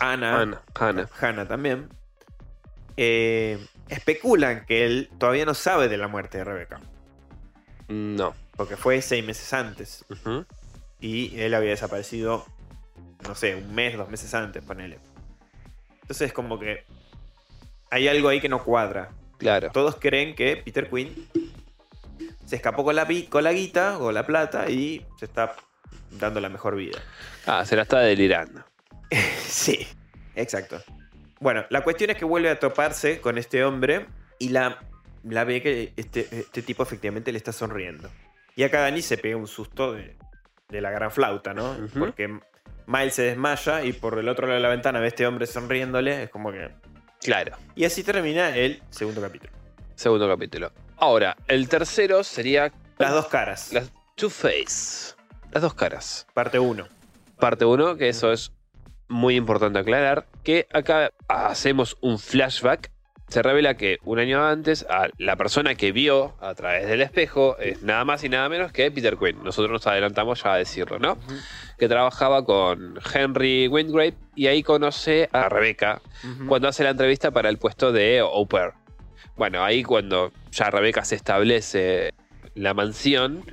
Hannah, 0.00 0.40
Hannah, 0.40 0.62
Hannah. 0.74 1.08
Hannah 1.20 1.46
también, 1.46 1.90
eh, 2.96 3.58
especulan 3.90 4.64
que 4.64 4.86
él 4.86 5.10
todavía 5.18 5.44
no 5.44 5.52
sabe 5.52 5.88
de 5.88 5.98
la 5.98 6.08
muerte 6.08 6.38
de 6.38 6.44
Rebeca. 6.44 6.80
No. 7.88 8.34
Porque 8.56 8.78
fue 8.78 9.02
seis 9.02 9.22
meses 9.22 9.52
antes. 9.52 10.06
Y 11.00 11.38
él 11.38 11.52
había 11.52 11.70
desaparecido, 11.70 12.46
no 13.28 13.34
sé, 13.34 13.56
un 13.56 13.74
mes, 13.74 13.94
dos 13.98 14.08
meses 14.08 14.32
antes, 14.32 14.64
ponele. 14.64 14.98
Entonces, 16.00 16.32
como 16.32 16.58
que 16.58 16.86
hay 17.90 18.08
algo 18.08 18.30
ahí 18.30 18.40
que 18.40 18.48
no 18.48 18.64
cuadra. 18.64 19.10
Claro. 19.36 19.70
Todos 19.70 19.96
creen 19.96 20.34
que 20.34 20.56
Peter 20.56 20.88
Quinn 20.88 21.28
se 22.54 22.58
escapó 22.58 22.84
con 22.84 22.94
la, 22.94 23.08
con 23.28 23.42
la 23.42 23.52
guita 23.52 23.98
o 23.98 24.12
la 24.12 24.24
plata 24.24 24.70
y 24.70 25.04
se 25.18 25.24
está 25.24 25.56
dando 26.12 26.38
la 26.38 26.48
mejor 26.48 26.76
vida. 26.76 27.02
Ah, 27.46 27.64
se 27.64 27.74
la 27.74 27.82
está 27.82 27.98
delirando. 27.98 28.64
Sí, 29.44 29.86
exacto. 30.36 30.82
Bueno, 31.40 31.64
la 31.70 31.82
cuestión 31.82 32.10
es 32.10 32.16
que 32.16 32.24
vuelve 32.24 32.48
a 32.50 32.58
toparse 32.58 33.20
con 33.20 33.38
este 33.38 33.64
hombre 33.64 34.06
y 34.38 34.50
la, 34.50 34.84
la 35.24 35.44
ve 35.44 35.62
que 35.62 35.92
este, 35.96 36.28
este 36.30 36.62
tipo 36.62 36.82
efectivamente 36.82 37.32
le 37.32 37.38
está 37.38 37.52
sonriendo. 37.52 38.08
Y 38.56 38.62
acá 38.62 38.80
Dani 38.80 39.02
se 39.02 39.18
pega 39.18 39.36
un 39.36 39.46
susto 39.46 39.92
de, 39.92 40.16
de 40.68 40.80
la 40.80 40.90
gran 40.90 41.10
flauta, 41.10 41.54
¿no? 41.54 41.76
Porque 41.98 42.40
Miles 42.86 43.14
se 43.14 43.22
desmaya 43.22 43.84
y 43.84 43.92
por 43.92 44.18
el 44.18 44.28
otro 44.28 44.46
lado 44.46 44.56
de 44.56 44.62
la 44.62 44.68
ventana 44.68 45.00
ve 45.00 45.06
a 45.06 45.08
este 45.08 45.26
hombre 45.26 45.46
sonriéndole. 45.46 46.24
Es 46.24 46.30
como 46.30 46.50
que 46.50 46.70
Claro. 47.20 47.56
Y 47.74 47.84
así 47.84 48.04
termina 48.04 48.56
el 48.56 48.82
segundo 48.90 49.20
capítulo. 49.20 49.52
Segundo 49.94 50.28
capítulo. 50.28 50.72
Ahora, 50.96 51.36
el 51.48 51.68
tercero 51.68 52.24
sería. 52.24 52.72
Las 52.98 53.12
dos 53.12 53.26
caras. 53.26 53.72
Las 53.72 53.90
Two 54.14 54.30
Face. 54.30 55.14
Las 55.52 55.62
dos 55.62 55.74
caras. 55.74 56.26
Parte 56.34 56.58
1. 56.58 56.86
Parte 57.38 57.64
1, 57.64 57.96
que 57.96 58.08
eso 58.08 58.32
es 58.32 58.52
muy 59.08 59.36
importante 59.36 59.78
aclarar. 59.78 60.26
Que 60.42 60.66
acá 60.72 61.10
hacemos 61.28 61.96
un 62.00 62.18
flashback. 62.18 62.90
Se 63.28 63.42
revela 63.42 63.76
que 63.76 63.98
un 64.04 64.18
año 64.18 64.46
antes, 64.46 64.86
a 64.88 65.08
la 65.18 65.36
persona 65.36 65.74
que 65.74 65.92
vio 65.92 66.36
a 66.40 66.54
través 66.54 66.86
del 66.86 67.00
espejo 67.00 67.56
es 67.58 67.82
nada 67.82 68.04
más 68.04 68.22
y 68.22 68.28
nada 68.28 68.48
menos 68.48 68.70
que 68.70 68.90
Peter 68.90 69.16
Quinn. 69.16 69.42
Nosotros 69.42 69.72
nos 69.72 69.86
adelantamos 69.86 70.42
ya 70.42 70.52
a 70.52 70.58
decirlo, 70.58 70.98
¿no? 70.98 71.16
Que 71.78 71.88
trabajaba 71.88 72.44
con 72.44 73.00
Henry 73.12 73.66
Wingrave 73.66 74.14
y 74.36 74.46
ahí 74.46 74.62
conoce 74.62 75.30
a 75.32 75.48
Rebecca 75.48 76.02
cuando 76.46 76.68
hace 76.68 76.84
la 76.84 76.90
entrevista 76.90 77.30
para 77.30 77.48
el 77.48 77.58
puesto 77.58 77.92
de 77.92 78.20
au 78.20 78.46
pair. 78.46 78.74
Bueno, 79.36 79.64
ahí 79.64 79.82
cuando 79.82 80.32
ya 80.52 80.70
Rebecca 80.70 81.04
se 81.04 81.16
establece 81.16 82.12
la 82.54 82.72
mansión, 82.74 83.44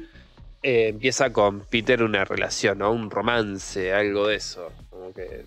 eh, 0.61 0.89
empieza 0.89 1.33
con 1.33 1.61
Peter 1.61 2.03
una 2.03 2.23
relación, 2.23 2.77
¿no? 2.79 2.91
Un 2.91 3.09
romance, 3.09 3.93
algo 3.93 4.27
de 4.27 4.35
eso. 4.35 4.71
Como 4.89 5.11
que 5.13 5.45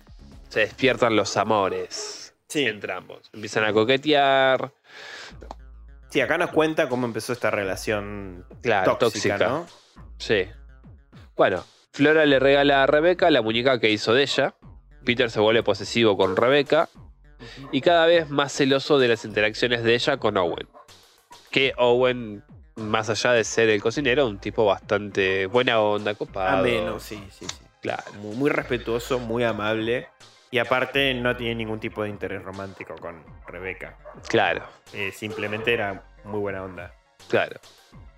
se 0.49 0.61
despiertan 0.61 1.15
los 1.15 1.37
amores 1.37 2.33
Sí. 2.47 2.65
entre 2.65 2.93
ambos. 2.93 3.29
Empiezan 3.33 3.63
a 3.63 3.73
coquetear. 3.73 4.71
Sí, 6.09 6.21
acá 6.21 6.37
nos 6.37 6.51
cuenta 6.51 6.87
cómo 6.89 7.05
empezó 7.05 7.33
esta 7.33 7.49
relación 7.51 8.45
Claro, 8.61 8.97
tóxica, 8.97 9.37
tóxica. 9.37 9.49
¿no? 9.49 9.65
Sí. 10.17 10.47
Bueno, 11.35 11.63
Flora 11.91 12.25
le 12.25 12.39
regala 12.39 12.83
a 12.83 12.87
Rebeca 12.87 13.29
la 13.31 13.41
muñeca 13.41 13.79
que 13.79 13.89
hizo 13.89 14.13
de 14.13 14.23
ella. 14.23 14.55
Peter 15.05 15.29
se 15.29 15.39
vuelve 15.39 15.63
posesivo 15.63 16.17
con 16.17 16.35
Rebeca 16.35 16.89
y 17.71 17.81
cada 17.81 18.05
vez 18.05 18.29
más 18.29 18.51
celoso 18.53 18.99
de 18.99 19.07
las 19.09 19.25
interacciones 19.25 19.83
de 19.83 19.95
ella 19.95 20.17
con 20.17 20.37
Owen. 20.37 20.67
Que 21.51 21.73
Owen, 21.77 22.43
más 22.75 23.09
allá 23.09 23.31
de 23.33 23.43
ser 23.43 23.69
el 23.69 23.81
cocinero, 23.81 24.27
un 24.27 24.39
tipo 24.39 24.65
bastante 24.65 25.45
buena 25.45 25.79
onda, 25.79 26.13
copado. 26.15 26.57
Ameno, 26.59 26.99
sí, 26.99 27.21
sí, 27.31 27.45
sí. 27.47 27.55
Claro. 27.81 28.03
Muy, 28.19 28.35
muy 28.35 28.49
respetuoso, 28.49 29.19
muy 29.19 29.43
amable. 29.43 30.07
Y 30.51 30.57
aparte 30.59 31.13
no 31.13 31.35
tiene 31.35 31.55
ningún 31.55 31.79
tipo 31.79 32.03
de 32.03 32.09
interés 32.09 32.41
romántico 32.43 32.95
con 32.95 33.23
Rebeca. 33.47 33.97
Claro, 34.27 34.63
Eh, 34.93 35.11
simplemente 35.11 35.73
era 35.73 36.03
muy 36.23 36.39
buena 36.39 36.63
onda. 36.63 36.93
claro. 37.27 37.59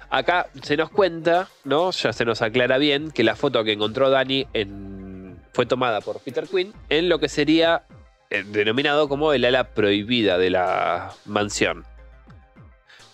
Acá 0.10 0.48
se 0.62 0.78
nos 0.78 0.90
cuenta, 0.90 1.50
¿no? 1.66 1.92
Ya 1.92 2.14
se 2.14 2.24
nos 2.24 2.42
aclara 2.42 2.78
bien 2.78 3.12
que 3.12 3.26
la 3.26 3.36
foto 3.36 3.62
que 3.66 3.74
encontró 3.74 4.10
Dani 4.10 4.48
en- 4.54 5.38
fue 5.52 5.66
tomada 5.66 6.00
por 6.00 6.22
Peter 6.22 6.48
Quinn 6.48 6.74
en 6.88 7.10
lo 7.10 7.20
que 7.20 7.28
sería 7.28 7.84
denominado 8.30 9.08
como 9.10 9.34
el 9.34 9.46
ala 9.46 9.66
prohibida 9.70 10.38
de 10.38 10.50
la 10.50 11.12
mansión. 11.26 11.86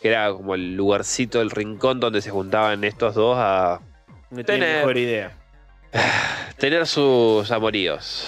Que 0.02 0.10
era 0.10 0.32
como 0.34 0.56
el 0.56 0.76
lugarcito, 0.76 1.42
el 1.42 1.50
rincón 1.52 2.00
donde 2.00 2.22
se 2.22 2.30
juntaban 2.30 2.84
estos 2.84 3.16
dos 3.16 3.38
a 3.40 3.80
No 4.32 4.44
tiene 4.44 4.66
Tener- 4.66 4.78
mejor 4.80 4.98
idea. 4.98 5.32
tener 6.58 6.86
sus 6.88 7.50
amoríos. 7.52 8.28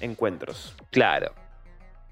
Encuentros. 0.00 0.74
Claro. 0.90 1.34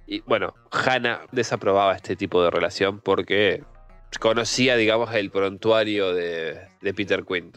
Y 0.07 0.21
bueno, 0.21 0.55
Hannah 0.71 1.21
desaprobaba 1.33 1.95
este 1.95 2.17
tipo 2.17 2.43
de 2.43 2.51
relación 2.51 3.01
porque 3.01 3.63
conocía, 4.21 4.77
digamos, 4.77 5.13
el 5.15 5.31
prontuario 5.31 6.13
de, 6.15 6.61
de 6.81 6.95
Peter 6.95 7.25
Quinn. 7.25 7.53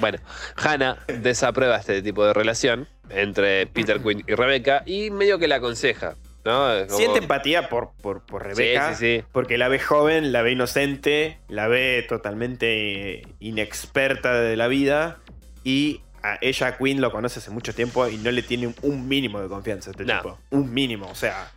Bueno, 0.00 0.18
Hannah 0.56 0.98
desaprueba 1.08 1.76
este 1.76 2.00
tipo 2.02 2.24
de 2.26 2.32
relación 2.32 2.88
entre 3.10 3.66
Peter 3.66 4.00
Quinn 4.02 4.22
y 4.26 4.34
Rebecca 4.34 4.82
y 4.86 5.10
medio 5.10 5.38
que 5.38 5.48
la 5.48 5.56
aconseja. 5.56 6.16
¿no? 6.44 6.68
Como- 6.86 6.96
Siente 6.98 7.18
empatía 7.18 7.68
por, 7.68 7.90
por, 8.00 8.24
por 8.24 8.44
Rebeca. 8.44 8.94
Sí, 8.94 8.94
sí, 8.98 9.18
sí. 9.20 9.24
Porque 9.32 9.58
la 9.58 9.68
ve 9.68 9.80
joven, 9.80 10.30
la 10.32 10.42
ve 10.42 10.52
inocente, 10.52 11.38
la 11.48 11.66
ve 11.66 12.04
totalmente 12.08 13.14
eh, 13.18 13.26
inexperta 13.40 14.32
de 14.40 14.56
la 14.56 14.68
vida. 14.68 15.18
Y 15.64 16.02
a 16.22 16.38
ella, 16.40 16.68
a 16.68 16.76
Queen, 16.78 17.00
lo 17.00 17.10
conoce 17.10 17.40
hace 17.40 17.50
mucho 17.50 17.74
tiempo 17.74 18.06
y 18.08 18.16
no 18.18 18.30
le 18.30 18.42
tiene 18.42 18.72
un, 18.82 19.08
mínimo 19.08 19.40
de 19.40 19.48
confianza 19.48 19.90
a 19.90 19.92
este 19.92 20.04
No. 20.04 20.14
tipo. 20.20 20.38
Un 20.50 20.72
mínimo. 20.72 21.08
O 21.10 21.14
sea, 21.16 21.50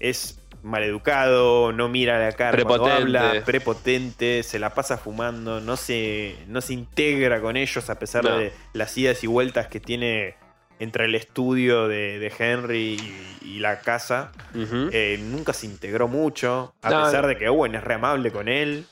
es 0.00 0.40
maleducado, 0.64 1.72
no 1.72 1.88
mira 1.88 2.18
la 2.18 2.32
cara 2.32 2.50
cuando 2.64 2.84
Prepotente. 2.84 3.18
habla, 3.18 3.44
prepotente, 3.44 4.42
se 4.42 4.58
la 4.58 4.74
pasa 4.74 4.98
fumando, 4.98 5.60
no 5.60 5.76
se, 5.76 6.36
no 6.48 6.60
se 6.60 6.74
integra 6.74 7.40
con 7.40 7.56
ellos 7.56 7.88
a 7.90 7.98
pesar 7.98 8.24
No. 8.24 8.38
de 8.38 8.52
las 8.72 8.96
idas 8.98 9.22
y 9.24 9.26
vueltas 9.26 9.66
que 9.68 9.80
tiene 9.80 10.34
entre 10.82 11.04
el 11.04 11.14
estudio 11.14 11.86
de, 11.88 12.18
de 12.18 12.32
Henry 12.38 12.96
y, 13.42 13.46
y 13.56 13.58
la 13.60 13.80
casa. 13.80 14.32
Eh, 14.54 15.18
nunca 15.20 15.52
se 15.52 15.66
integró 15.66 16.08
mucho, 16.08 16.74
a 16.82 16.90
No. 16.90 17.04
pesar 17.04 17.26
de 17.26 17.36
que 17.38 17.48
Owen 17.48 17.74
es 17.74 17.84
re 17.84 17.94
amable 17.94 18.30
con 18.32 18.48
él. 18.48 18.84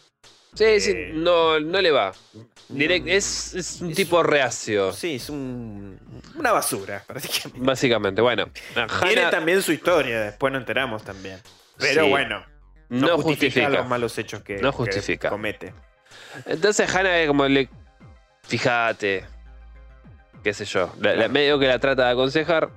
sí, 0.54 0.80
sí, 0.80 0.92
eh, 0.94 1.10
no, 1.14 1.58
no 1.60 1.80
le 1.80 1.90
va. 1.90 2.12
Direct- 2.68 3.04
no. 3.06 3.10
es, 3.12 3.54
es 3.54 3.80
un 3.80 3.90
Es- 3.90 3.96
tipo 3.96 4.22
reacio, 4.22 4.92
Sí, 4.92 5.16
es 5.16 5.28
un, 5.30 5.98
una 6.36 6.52
basura, 6.52 7.02
prácticamente. 7.06 7.66
básicamente. 7.66 8.20
Bueno, 8.22 8.48
Tiene 8.74 8.88
Hannah 9.22 9.30
también 9.30 9.60
su 9.62 9.72
historia, 9.72 10.20
después 10.20 10.52
nos 10.52 10.60
enteramos 10.62 11.02
también. 11.02 11.38
Pero 11.78 12.04
Sí. 12.04 12.10
bueno, 12.10 12.44
no, 12.88 13.06
no 13.06 13.14
justifica, 13.18 13.22
justifica. 13.22 13.68
los 13.70 13.88
malos 13.88 14.16
hechos 14.18 14.42
que, 14.42 14.58
No 14.58 14.70
que 14.70 14.76
justifica. 14.76 15.28
comete. 15.30 15.72
Entonces 16.46 16.94
Hannah 16.94 17.18
es 17.20 17.26
como 17.26 17.48
le. 17.48 17.68
Fíjate. 18.46 19.24
Qué 20.42 20.54
sé 20.54 20.64
yo. 20.64 20.92
la- 21.00 21.28
medio 21.28 21.58
que 21.58 21.66
la 21.68 21.78
trata 21.78 22.06
de 22.06 22.12
aconsejar. 22.12 22.70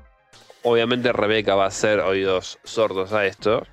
Obviamente 0.63 1.11
Rebeca 1.11 1.55
va 1.55 1.65
a 1.65 1.67
hacer 1.67 1.99
oídos 1.99 2.57
sordos 2.63 3.11
a 3.13 3.25
esto. 3.25 3.65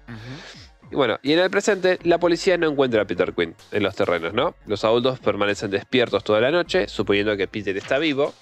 Y 0.90 0.96
bueno, 0.96 1.18
y 1.22 1.32
en 1.34 1.38
el 1.38 1.50
presente, 1.50 2.00
la 2.02 2.18
policía 2.18 2.58
no 2.58 2.68
encuentra 2.68 3.02
a 3.02 3.04
Peter 3.04 3.32
Quinn 3.32 3.54
en 3.70 3.82
los 3.84 3.94
terrenos, 3.94 4.32
¿no? 4.34 4.56
Los 4.66 4.84
adultos 4.84 5.20
permanecen 5.20 5.70
despiertos 5.70 6.24
toda 6.24 6.40
la 6.40 6.50
noche, 6.50 6.88
suponiendo 6.88 7.36
que 7.36 7.46
Peter 7.46 7.76
está 7.76 7.98
vivo. 7.98 8.34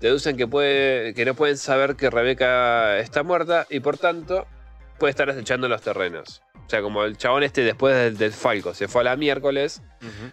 Deducen 0.00 0.36
que, 0.36 0.46
puede, 0.46 1.14
que 1.14 1.24
no 1.24 1.34
pueden 1.34 1.56
saber 1.56 1.96
que 1.96 2.10
Rebeca 2.10 2.98
está 2.98 3.22
muerta 3.22 3.66
y 3.70 3.80
por 3.80 3.96
tanto 3.98 4.46
puede 4.98 5.10
estar 5.10 5.28
acechando 5.30 5.68
los 5.68 5.82
terrenos. 5.82 6.42
O 6.66 6.70
sea, 6.70 6.82
como 6.82 7.04
el 7.04 7.16
chabón 7.16 7.42
este 7.44 7.62
después 7.62 7.94
del, 7.94 8.18
del 8.18 8.32
Falco 8.32 8.74
se 8.74 8.88
fue 8.88 9.00
a 9.00 9.04
la 9.04 9.16
miércoles, 9.16 9.82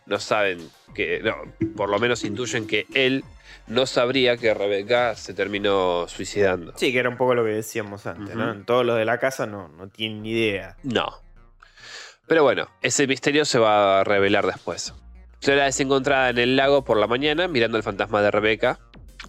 no 0.05 0.19
saben 0.19 0.69
que, 0.93 1.21
no, 1.21 1.35
por 1.75 1.89
lo 1.89 1.97
menos 1.99 2.23
intuyen 2.25 2.67
que 2.67 2.85
él 2.93 3.23
no 3.67 3.85
sabría 3.85 4.37
que 4.37 4.53
Rebeca 4.53 5.15
se 5.15 5.33
terminó 5.33 6.07
suicidando. 6.07 6.73
Sí, 6.75 6.91
que 6.91 6.99
era 6.99 7.09
un 7.09 7.17
poco 7.17 7.35
lo 7.35 7.43
que 7.43 7.51
decíamos 7.51 8.05
antes, 8.05 8.35
¿no? 8.35 8.43
Ujú. 8.43 8.51
En 8.51 8.65
todos 8.65 8.85
los 8.85 8.97
de 8.97 9.05
la 9.05 9.17
casa 9.17 9.45
no, 9.45 9.69
no 9.69 9.87
tienen 9.87 10.23
ni 10.23 10.31
idea. 10.31 10.75
No. 10.83 11.07
Pero 12.27 12.43
bueno, 12.43 12.69
ese 12.81 13.07
misterio 13.07 13.45
se 13.45 13.59
va 13.59 14.01
a 14.01 14.03
revelar 14.03 14.45
después. 14.45 14.93
Flora 15.41 15.67
es 15.67 15.79
encontrada 15.79 16.29
en 16.29 16.39
el 16.39 16.55
lago 16.55 16.83
por 16.83 16.97
la 16.97 17.07
mañana 17.07 17.47
mirando 17.47 17.77
el 17.77 17.83
fantasma 17.83 18.21
de 18.21 18.31
Rebeca. 18.31 18.79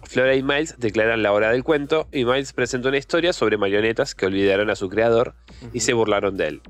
Flora 0.07 0.35
y 0.35 0.41
Miles 0.41 0.75
declaran 0.77 1.21
la 1.21 1.33
hora 1.33 1.51
del 1.51 1.63
cuento 1.63 2.07
y 2.11 2.23
Miles 2.23 2.53
presenta 2.53 2.89
una 2.89 2.97
historia 2.97 3.33
sobre 3.33 3.57
marionetas 3.57 4.15
que 4.15 4.25
olvidaron 4.25 4.69
a 4.69 4.75
su 4.75 4.89
creador 4.89 5.35
y 5.73 5.81
se 5.81 5.93
burlaron 5.93 6.37
de 6.37 6.47
él. 6.47 6.61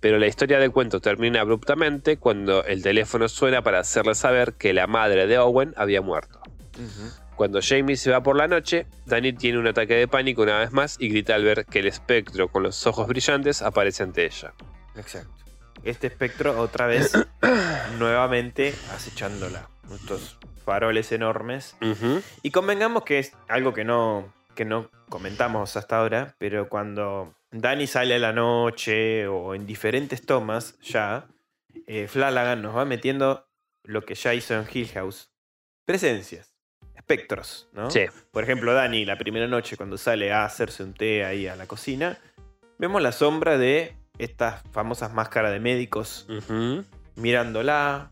Pero 0.00 0.18
la 0.18 0.26
historia 0.26 0.58
del 0.58 0.72
cuento 0.72 1.00
termina 1.00 1.40
abruptamente 1.40 2.16
cuando 2.16 2.64
el 2.64 2.82
teléfono 2.82 3.28
suena 3.28 3.62
para 3.62 3.80
hacerle 3.80 4.14
saber 4.14 4.54
que 4.54 4.72
la 4.72 4.86
madre 4.86 5.26
de 5.26 5.38
Owen 5.38 5.74
había 5.76 6.00
muerto. 6.00 6.40
Cuando 7.36 7.60
Jamie 7.62 7.96
se 7.96 8.10
va 8.10 8.22
por 8.22 8.36
la 8.36 8.48
noche, 8.48 8.86
Danny 9.06 9.32
tiene 9.32 9.58
un 9.58 9.66
ataque 9.66 9.94
de 9.94 10.08
pánico 10.08 10.42
una 10.42 10.58
vez 10.58 10.72
más 10.72 10.96
y 10.98 11.08
grita 11.08 11.34
al 11.34 11.44
ver 11.44 11.66
que 11.66 11.80
el 11.80 11.86
espectro 11.86 12.48
con 12.48 12.62
los 12.62 12.86
ojos 12.86 13.06
brillantes 13.06 13.60
aparece 13.62 14.02
ante 14.02 14.24
ella. 14.24 14.54
Exacto. 14.96 15.34
Este 15.84 16.06
espectro 16.06 16.58
otra 16.60 16.86
vez 16.86 17.12
nuevamente 17.98 18.74
acechándola. 18.94 19.68
Estos 19.94 20.38
faroles 20.68 21.12
enormes. 21.12 21.78
Y 22.42 22.50
convengamos 22.50 23.02
que 23.04 23.18
es 23.18 23.32
algo 23.48 23.72
que 23.72 23.84
no, 23.84 24.34
que 24.54 24.66
no 24.66 24.90
comentamos 25.08 25.78
hasta 25.78 25.96
ahora, 25.96 26.34
pero 26.36 26.68
cuando 26.68 27.34
Danny 27.50 27.86
sale 27.86 28.16
a 28.16 28.18
la 28.18 28.34
noche 28.34 29.26
o 29.28 29.54
en 29.54 29.64
diferentes 29.64 30.26
tomas 30.26 30.78
ya, 30.80 31.26
eh, 31.86 32.06
Flanagan 32.06 32.60
nos 32.60 32.76
va 32.76 32.84
metiendo 32.84 33.48
lo 33.82 34.02
que 34.02 34.14
ya 34.14 34.34
hizo 34.34 34.52
en 34.52 34.66
Hill 34.70 34.88
House. 34.88 35.30
Presencias, 35.86 36.54
espectros, 36.94 37.70
¿no? 37.72 37.90
Sí. 37.90 38.04
Por 38.30 38.44
ejemplo, 38.44 38.74
Danny 38.74 39.06
la 39.06 39.16
primera 39.16 39.46
noche 39.46 39.78
cuando 39.78 39.96
sale 39.96 40.32
a 40.34 40.44
hacerse 40.44 40.82
un 40.82 40.92
té 40.92 41.24
ahí 41.24 41.46
a 41.46 41.56
la 41.56 41.66
cocina, 41.66 42.18
vemos 42.76 43.00
la 43.00 43.12
sombra 43.12 43.56
de 43.56 43.96
estas 44.18 44.62
famosas 44.70 45.14
máscaras 45.14 45.50
de 45.50 45.60
médicos 45.60 46.28
mirándola. 47.16 48.10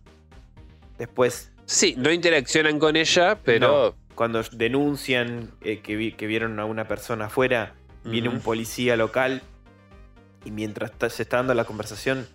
Después 0.96 1.52
Sí, 1.66 1.94
no 1.98 2.10
interaccionan 2.12 2.78
con 2.78 2.96
ella, 2.96 3.38
pero 3.44 3.94
cuando 4.14 4.42
denuncian 4.52 5.50
eh, 5.60 5.80
que, 5.80 5.96
vi- 5.96 6.12
que 6.12 6.26
vieron 6.26 6.58
a 6.60 6.64
una 6.64 6.88
persona 6.88 7.26
afuera, 7.26 7.74
viene 8.04 8.28
un 8.28 8.40
policía 8.40 8.96
local 8.96 9.42
y 10.44 10.50
mientras 10.52 10.92
se 11.12 11.22
está 11.22 11.38
dando 11.38 11.54
la 11.54 11.64
conversación, 11.64 12.26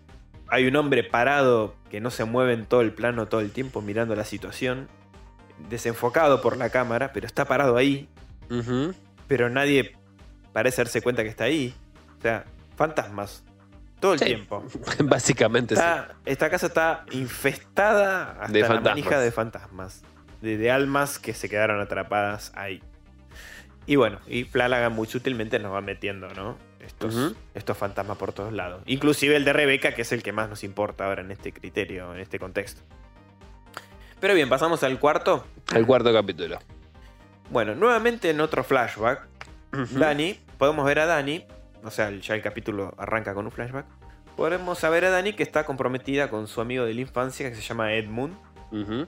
hay 0.50 0.68
un 0.68 0.76
hombre 0.76 1.04
parado 1.04 1.76
que 1.90 2.02
no 2.02 2.12
se 2.12 2.26
mueve 2.26 2.54
en 2.54 2.66
todo 2.66 2.82
el 2.82 2.92
plano 2.92 3.28
todo 3.28 3.40
el 3.42 3.52
tiempo 3.52 3.82
mirando 3.82 4.16
la 4.16 4.26
situación, 4.26 4.90
desenfocado 5.70 6.42
por 6.42 6.58
la 6.58 6.70
cámara, 6.70 7.14
pero 7.14 7.26
está 7.26 7.46
parado 7.46 7.78
ahí, 7.78 8.10
pero 9.28 9.50
nadie 9.50 9.96
parece 10.52 10.82
darse 10.84 11.02
cuenta 11.02 11.24
que 11.24 11.30
está 11.30 11.46
ahí. 11.46 11.74
O 12.20 12.22
sea, 12.22 12.44
fantasmas. 12.76 13.46
Todo 14.02 14.14
el 14.14 14.20
Sí. 14.20 14.26
tiempo. 14.26 14.66
Básicamente 15.06 15.76
sí. 15.78 15.82
Esta 16.26 16.50
casa 16.50 16.66
está 16.68 17.06
infestada 17.12 18.32
hasta 18.42 18.52
De 18.52 18.60
la 18.62 18.68
fantasmas. 18.68 18.92
manija 18.92 19.20
de 19.20 19.32
fantasmas. 19.32 20.02
De, 20.42 20.58
de 20.58 20.72
almas 20.72 21.20
que 21.20 21.34
se 21.34 21.48
quedaron 21.48 21.80
atrapadas 21.80 22.52
ahí. 22.56 22.84
Y 23.86 23.96
bueno, 23.96 24.20
y 24.28 24.44
Flanagan 24.44 24.94
muy 24.94 25.08
sutilmente 25.08 25.58
nos 25.60 25.72
va 25.74 25.82
metiendo, 25.82 26.28
¿no? 26.34 26.58
Estos, 26.80 27.36
estos 27.54 27.78
fantasmas 27.78 28.18
por 28.18 28.34
todos 28.34 28.52
lados. 28.52 28.82
Inclusive 28.88 29.36
el 29.36 29.46
de 29.46 29.54
Rebeca, 29.54 29.94
que 29.94 30.02
es 30.02 30.12
el 30.12 30.24
que 30.24 30.32
más 30.32 30.50
nos 30.50 30.64
importa 30.64 31.06
ahora 31.06 31.22
en 31.22 31.32
este 31.32 31.54
criterio, 31.54 32.14
en 32.14 32.20
este 32.20 32.40
contexto. 32.40 32.82
Pero 34.20 34.34
bien, 34.34 34.50
pasamos 34.50 34.82
al 34.84 35.00
cuarto. 35.00 35.46
El 35.76 35.86
cuarto 35.86 36.12
capítulo. 36.12 36.58
Bueno, 37.52 37.76
nuevamente 37.76 38.30
en 38.32 38.42
otro 38.42 38.64
flashback. 38.64 39.28
Dani, 39.92 40.40
podemos 40.58 40.86
ver 40.86 41.00
a 41.00 41.06
Dani, 41.06 41.46
o 41.84 41.92
sea, 41.92 42.10
ya 42.12 42.36
el 42.36 42.42
capítulo 42.42 42.94
arranca 42.98 43.34
con 43.34 43.46
un 43.46 43.52
flashback. 43.52 43.86
Podemos 44.36 44.80
saber 44.80 45.06
a 45.06 45.10
Dani 45.10 45.34
que 45.34 45.44
está 45.44 45.66
comprometida 45.66 46.30
con 46.30 46.48
su 46.48 46.62
amigo 46.62 46.86
de 46.86 46.94
la 46.94 47.02
infancia 47.02 47.50
que 47.50 47.56
se 47.56 47.62
llama 47.62 47.94
Edmund. 47.94 48.34
¿Mm? 48.72 49.04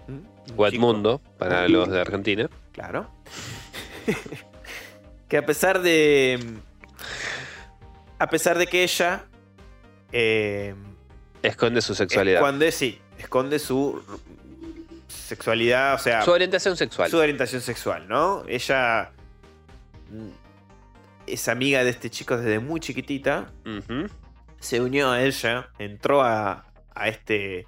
O 0.58 0.68
Edmundo, 0.68 1.22
para 1.38 1.68
los 1.70 1.90
de 1.90 2.02
Argentina. 2.02 2.50
Claro. 2.74 3.10
que 5.30 5.38
a 5.38 5.46
pesar 5.46 5.82
de. 5.82 6.40
A 8.20 8.28
pesar 8.28 8.58
de 8.58 8.68
que 8.68 8.84
ella. 8.84 9.26
eh, 10.12 10.76
Esconde 11.42 11.82
su 11.82 11.96
sexualidad. 11.96 12.40
Esconde, 12.42 12.72
sí, 12.72 13.00
esconde 13.18 13.60
su 13.60 14.02
sexualidad, 15.08 15.96
o 15.96 15.98
sea, 15.98 16.22
Su 16.24 16.32
orientación 16.32 16.78
sexual. 16.78 17.10
su 17.10 17.18
orientación 17.18 17.62
sexual, 17.62 18.08
¿no? 18.08 18.44
Ella 18.48 19.12
mm, 20.12 20.30
es 21.28 21.48
amiga 21.48 21.84
de 21.84 21.90
este 21.90 22.10
chico 22.10 22.38
desde 22.38 22.60
muy 22.60 22.80
chiquitita. 22.80 23.52
Se 24.60 24.82
unió 24.82 25.12
a 25.12 25.24
ella, 25.24 25.70
entró 25.80 26.22
a, 26.22 26.66
a 26.96 27.08
este. 27.08 27.68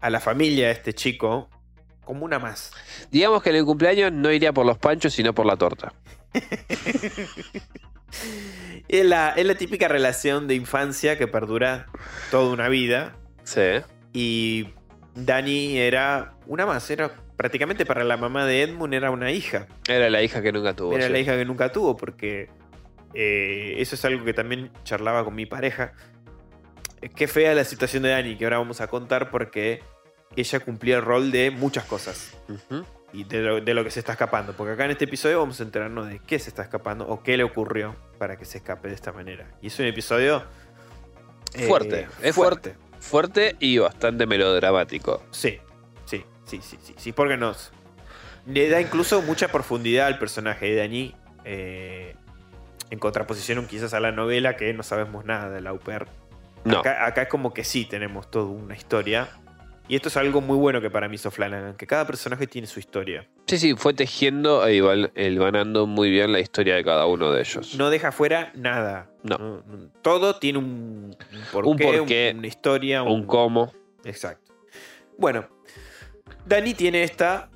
a 0.00 0.10
la 0.10 0.20
familia 0.20 0.66
de 0.66 0.72
este 0.72 0.92
chico 0.92 1.48
como 2.04 2.24
una 2.24 2.38
más. 2.38 2.72
Digamos 3.10 3.42
que 3.42 3.50
en 3.50 3.56
el 3.56 3.64
cumpleaños 3.64 4.12
no 4.12 4.30
iría 4.30 4.52
por 4.52 4.64
los 4.64 4.78
panchos, 4.78 5.12
sino 5.12 5.34
por 5.34 5.46
la 5.46 5.56
torta. 5.56 5.92
Es 8.88 9.04
la, 9.04 9.30
es 9.30 9.44
la 9.44 9.56
típica 9.56 9.88
relación 9.88 10.46
de 10.46 10.54
infancia 10.54 11.18
que 11.18 11.26
perdura 11.26 11.86
toda 12.30 12.52
una 12.52 12.68
vida. 12.68 13.16
Sí. 13.42 13.82
Y 14.12 14.68
Dani 15.14 15.78
era 15.78 16.34
una 16.46 16.66
más, 16.66 16.88
era 16.90 17.10
prácticamente 17.36 17.84
para 17.84 18.04
la 18.04 18.16
mamá 18.16 18.46
de 18.46 18.62
Edmund 18.62 18.94
era 18.94 19.10
una 19.10 19.32
hija. 19.32 19.66
Era 19.88 20.08
la 20.08 20.22
hija 20.22 20.40
que 20.40 20.52
nunca 20.52 20.74
tuvo. 20.74 20.94
Era 20.94 21.06
sí. 21.06 21.12
la 21.12 21.18
hija 21.18 21.36
que 21.36 21.44
nunca 21.44 21.72
tuvo, 21.72 21.96
porque 21.96 22.48
eh, 23.18 23.76
eso 23.78 23.94
es 23.94 24.04
algo 24.04 24.24
que 24.26 24.34
también 24.34 24.70
charlaba 24.84 25.24
con 25.24 25.34
mi 25.34 25.46
pareja. 25.46 25.94
Eh, 27.00 27.08
Qué 27.08 27.26
fea 27.26 27.54
la 27.54 27.64
situación 27.64 28.02
de 28.02 28.10
Dani, 28.10 28.36
que 28.36 28.44
ahora 28.44 28.58
vamos 28.58 28.82
a 28.82 28.88
contar, 28.88 29.30
porque 29.30 29.82
ella 30.36 30.60
cumplía 30.60 30.96
el 30.96 31.02
rol 31.02 31.30
de 31.32 31.50
muchas 31.50 31.84
cosas. 31.84 32.36
Y 33.14 33.24
de 33.24 33.40
lo, 33.40 33.60
de 33.62 33.72
lo 33.72 33.84
que 33.84 33.90
se 33.90 34.00
está 34.00 34.12
escapando. 34.12 34.52
Porque 34.52 34.74
acá 34.74 34.84
en 34.84 34.90
este 34.90 35.04
episodio 35.04 35.38
vamos 35.38 35.58
a 35.60 35.62
enterarnos 35.62 36.08
de 36.08 36.18
qué 36.18 36.38
se 36.38 36.50
está 36.50 36.62
escapando 36.62 37.08
o 37.08 37.22
qué 37.22 37.38
le 37.38 37.44
ocurrió 37.44 37.96
para 38.18 38.36
que 38.36 38.44
se 38.44 38.58
escape 38.58 38.88
de 38.88 38.94
esta 38.94 39.12
manera. 39.12 39.50
Y 39.62 39.68
es 39.68 39.78
un 39.78 39.86
episodio... 39.86 40.42
eh, 41.54 41.66
Fuerte, 41.66 42.06
es 42.22 42.34
fuerte. 42.34 42.74
Fuerte 43.00 43.56
y 43.60 43.78
bastante 43.78 44.26
melodramático. 44.26 45.22
Sí, 45.30 45.58
sí, 46.04 46.22
sí, 46.44 46.60
sí, 46.62 46.78
sí, 46.82 46.94
sí, 46.98 47.12
porque 47.12 47.38
nos 47.38 47.72
le 48.46 48.68
da 48.68 48.80
incluso 48.80 49.22
mucha 49.22 49.48
profundidad 49.48 50.06
al 50.08 50.18
personaje 50.18 50.66
de 50.66 50.76
Dani, 50.76 51.14
eh, 51.44 52.14
en 52.90 52.98
contraposición 52.98 53.66
quizás 53.66 53.94
a 53.94 54.00
la 54.00 54.12
novela 54.12 54.56
que 54.56 54.72
no 54.72 54.82
sabemos 54.82 55.24
nada 55.24 55.50
de 55.50 55.60
la 55.60 55.72
UPR. 55.72 56.06
No. 56.64 56.80
Acá, 56.80 57.06
acá 57.06 57.22
es 57.22 57.28
como 57.28 57.54
que 57.54 57.64
sí 57.64 57.84
tenemos 57.84 58.30
toda 58.30 58.46
una 58.46 58.74
historia. 58.74 59.28
Y 59.88 59.94
esto 59.94 60.08
es 60.08 60.16
algo 60.16 60.40
muy 60.40 60.56
bueno 60.56 60.80
que 60.80 60.90
para 60.90 61.08
mí 61.08 61.14
hizo 61.14 61.30
Flanagan, 61.30 61.76
que 61.76 61.86
cada 61.86 62.04
personaje 62.08 62.48
tiene 62.48 62.66
su 62.66 62.80
historia. 62.80 63.28
Sí, 63.46 63.56
sí, 63.56 63.74
fue 63.76 63.94
tejiendo 63.94 64.66
e 64.66 64.74
iba 64.74 64.92
elvanando 65.14 65.86
muy 65.86 66.10
bien 66.10 66.32
la 66.32 66.40
historia 66.40 66.74
de 66.74 66.82
cada 66.82 67.06
uno 67.06 67.30
de 67.30 67.40
ellos. 67.42 67.76
No 67.76 67.88
deja 67.88 68.10
fuera 68.10 68.50
nada. 68.56 69.08
No. 69.22 69.38
No, 69.38 69.62
no, 69.64 69.88
Todo 70.02 70.40
tiene 70.40 70.58
un, 70.58 71.16
un 71.32 71.44
porqué, 71.52 71.68
Un 71.70 71.76
porqué, 71.98 72.34
una 72.36 72.46
historia, 72.48 73.02
Un 73.04 73.26
cómo. 73.26 73.72
Exacto. 74.04 74.52
Bueno, 75.18 75.46
Dani 76.46 76.74
tiene 76.74 77.04
esta 77.04 77.48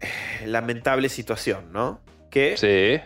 eh, 0.00 0.46
lamentable 0.46 1.08
situación, 1.08 1.72
¿no? 1.72 2.02
Que 2.30 2.56
Sí. 2.58 3.00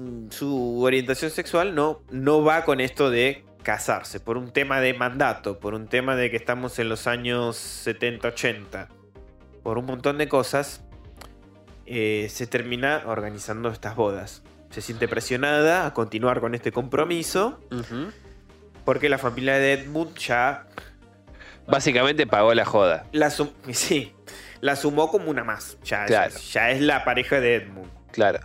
Mm, 0.00 0.30
su 0.30 0.82
orientación 0.82 1.30
sexual 1.30 1.74
no, 1.74 2.02
no 2.10 2.42
va 2.42 2.64
con 2.64 2.80
esto 2.80 3.10
de 3.10 3.44
casarse, 3.62 4.20
por 4.20 4.36
un 4.38 4.52
tema 4.52 4.80
de 4.80 4.94
mandato, 4.94 5.58
por 5.58 5.74
un 5.74 5.86
tema 5.86 6.16
de 6.16 6.30
que 6.30 6.36
estamos 6.36 6.78
en 6.78 6.88
los 6.88 7.06
años 7.06 7.56
70-80, 7.86 8.88
por 9.62 9.78
un 9.78 9.86
montón 9.86 10.18
de 10.18 10.28
cosas, 10.28 10.82
eh, 11.86 12.28
se 12.30 12.46
termina 12.46 13.02
organizando 13.06 13.68
estas 13.68 13.96
bodas. 13.96 14.42
Se 14.70 14.80
siente 14.80 15.08
presionada 15.08 15.86
a 15.86 15.92
continuar 15.94 16.40
con 16.40 16.54
este 16.54 16.70
compromiso 16.70 17.58
porque 18.84 19.08
la 19.08 19.18
familia 19.18 19.54
de 19.58 19.72
Edmund 19.72 20.16
ya 20.16 20.66
Básicamente 21.66 22.26
pagó 22.26 22.54
la 22.54 22.64
joda. 22.64 23.06
la, 23.12 23.30
sí, 23.72 24.12
la 24.60 24.76
sumó 24.76 25.08
como 25.08 25.30
una 25.30 25.44
más. 25.44 25.78
Ya, 25.84 26.06
Claro. 26.06 26.32
ya, 26.34 26.40
ya 26.40 26.70
es 26.70 26.80
la 26.80 27.04
pareja 27.04 27.40
de 27.40 27.56
Edmund. 27.56 27.90
Claro. 28.12 28.40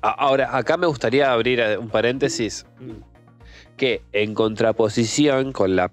Ahora, 0.00 0.56
acá 0.56 0.76
me 0.76 0.86
gustaría 0.86 1.32
abrir 1.32 1.60
eh, 1.60 1.76
un 1.78 1.88
paréntesis. 1.88 2.66
Que 3.76 4.02
en 4.12 4.34
contraposición 4.34 5.52
con 5.52 5.76
la 5.76 5.90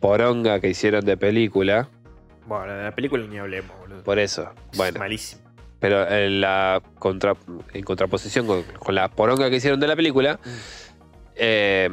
poronga 0.00 0.60
que 0.60 0.68
hicieron 0.68 1.04
de 1.04 1.16
película, 1.16 1.88
Bueno, 2.46 2.72
de 2.74 2.82
la 2.84 2.94
película 2.94 3.24
ni 3.26 3.38
hablemos, 3.38 3.76
boludo. 3.80 4.02
por 4.02 4.18
eso, 4.18 4.50
Es 4.72 4.78
bueno, 4.78 4.98
malísimo. 4.98 5.42
pero 5.80 6.08
en, 6.08 6.40
la 6.40 6.82
contra- 6.98 7.36
en 7.72 7.84
contraposición 7.84 8.46
con, 8.46 8.62
con 8.78 8.94
la 8.94 9.08
poronga 9.08 9.48
que 9.50 9.56
hicieron 9.56 9.80
de 9.80 9.86
la 9.86 9.96
película, 9.96 10.38
eh, 11.36 11.90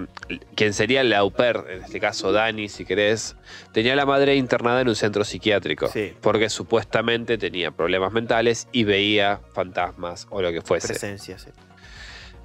quien 0.55 0.73
sería 0.73 1.03
la 1.03 1.19
au 1.19 1.31
pair, 1.31 1.57
en 1.69 1.83
este 1.83 1.99
caso 1.99 2.31
Dani, 2.31 2.69
si 2.69 2.85
querés, 2.85 3.35
tenía 3.71 3.93
a 3.93 3.95
la 3.95 4.05
madre 4.05 4.35
internada 4.35 4.81
en 4.81 4.89
un 4.89 4.95
centro 4.95 5.23
psiquiátrico. 5.23 5.87
Sí. 5.87 6.13
Porque 6.21 6.49
supuestamente 6.49 7.37
tenía 7.37 7.71
problemas 7.71 8.11
mentales 8.11 8.67
y 8.71 8.83
veía 8.83 9.41
fantasmas 9.53 10.27
o 10.29 10.41
lo 10.41 10.51
que 10.51 10.61
fuese. 10.61 10.87
Presencia, 10.89 11.37
sí. 11.37 11.49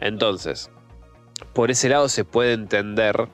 Entonces, 0.01 0.71
por 1.53 1.71
ese 1.71 1.89
lado 1.89 2.09
se 2.09 2.25
puede 2.25 2.53
entender, 2.53 3.29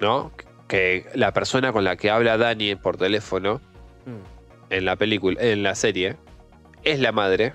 ¿no? 0.00 0.32
Que 0.68 1.06
la 1.14 1.32
persona 1.32 1.72
con 1.72 1.84
la 1.84 1.96
que 1.96 2.10
habla 2.10 2.36
Dani 2.38 2.74
por 2.76 2.96
teléfono 2.96 3.60
Mm. 4.04 4.70
en 4.70 4.84
la 4.84 4.96
película, 4.96 5.40
en 5.40 5.62
la 5.62 5.74
serie, 5.74 6.16
es 6.82 6.98
la 6.98 7.12
madre 7.12 7.52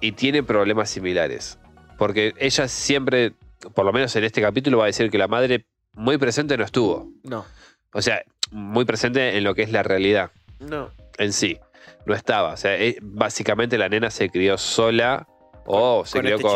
y 0.00 0.12
tiene 0.12 0.42
problemas 0.42 0.88
similares. 0.90 1.58
Porque 1.98 2.32
ella 2.38 2.68
siempre, 2.68 3.32
por 3.74 3.84
lo 3.84 3.92
menos 3.92 4.14
en 4.16 4.24
este 4.24 4.40
capítulo, 4.40 4.78
va 4.78 4.84
a 4.84 4.86
decir 4.86 5.10
que 5.10 5.18
la 5.18 5.28
madre 5.28 5.66
muy 5.92 6.18
presente 6.18 6.56
no 6.56 6.64
estuvo. 6.64 7.08
No, 7.24 7.44
O 7.92 8.00
sea, 8.02 8.22
muy 8.50 8.84
presente 8.84 9.36
en 9.36 9.44
lo 9.44 9.54
que 9.54 9.62
es 9.62 9.72
la 9.72 9.82
realidad 9.82 10.30
no. 10.60 10.90
en 11.18 11.32
sí. 11.32 11.58
No 12.06 12.14
estaba. 12.14 12.52
O 12.54 12.56
sea, 12.56 12.76
eh, 12.76 12.96
básicamente 13.02 13.76
la 13.78 13.88
nena 13.88 14.10
se 14.10 14.30
crió 14.30 14.56
sola 14.58 15.26
o 15.66 16.04
se 16.06 16.18
con 16.18 16.20
crió 16.22 16.36
este 16.36 16.48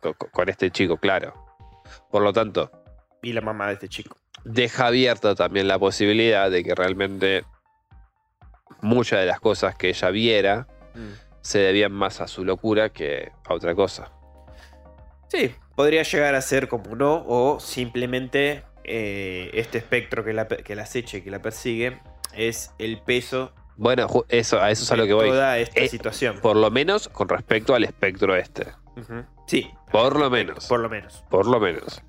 con, 0.00 0.30
con 0.30 0.48
este 0.48 0.70
chico, 0.70 0.96
claro. 0.98 1.34
Por 2.10 2.22
lo 2.22 2.32
tanto, 2.32 2.70
Y 3.22 3.32
la 3.32 3.40
mamá 3.40 3.66
de 3.68 3.74
este 3.74 3.88
chico. 3.88 4.16
deja 4.44 4.86
abierta 4.86 5.34
también 5.34 5.66
la 5.68 5.78
posibilidad 5.78 6.50
de 6.50 6.62
que 6.62 6.74
realmente 6.74 7.44
muchas 8.80 9.20
de 9.20 9.26
las 9.26 9.40
cosas 9.40 9.74
que 9.76 9.88
ella 9.88 10.10
viera 10.10 10.66
Mm. 10.94 11.12
se 11.42 11.58
debían 11.60 11.92
más 11.92 12.20
a 12.20 12.26
su 12.28 12.44
locura 12.44 12.88
que 12.90 13.30
a 13.48 13.54
otra 13.54 13.74
cosa. 13.74 14.10
Sí, 15.28 15.54
podría 15.78 16.02
llegar 16.02 16.34
a 16.34 16.42
ser 16.42 16.66
como 16.66 16.96
no, 16.96 17.24
o 17.28 17.60
simplemente 17.60 18.64
eh, 18.82 19.48
este 19.54 19.78
espectro 19.78 20.24
que 20.24 20.32
la, 20.32 20.48
que 20.48 20.74
la 20.74 20.82
acecha 20.82 21.18
y 21.18 21.22
que 21.22 21.30
la 21.30 21.40
persigue 21.40 22.00
es 22.34 22.72
el 22.80 23.00
peso 23.00 23.52
Bueno, 23.76 24.08
eso, 24.28 24.60
a 24.60 24.72
eso 24.72 24.82
es 24.82 24.90
a 24.90 24.96
lo 24.96 25.02
de 25.02 25.08
que 25.08 25.14
voy. 25.14 25.28
toda 25.28 25.56
esta 25.56 25.78
Eh, 25.80 25.88
situación. 25.88 26.40
Por 26.40 26.56
lo 26.56 26.68
menos 26.72 27.08
con 27.08 27.28
respecto 27.28 27.76
al 27.76 27.84
espectro 27.84 28.34
este. 28.34 28.66
Sí, 29.46 29.70
Por 29.92 30.18
lo 30.18 30.28
menos. 30.30 30.66
por 30.66 30.80
lo 30.80 30.88
menos. 30.88 31.24
Por 31.30 31.46
lo 31.46 31.60
menos. 31.60 32.02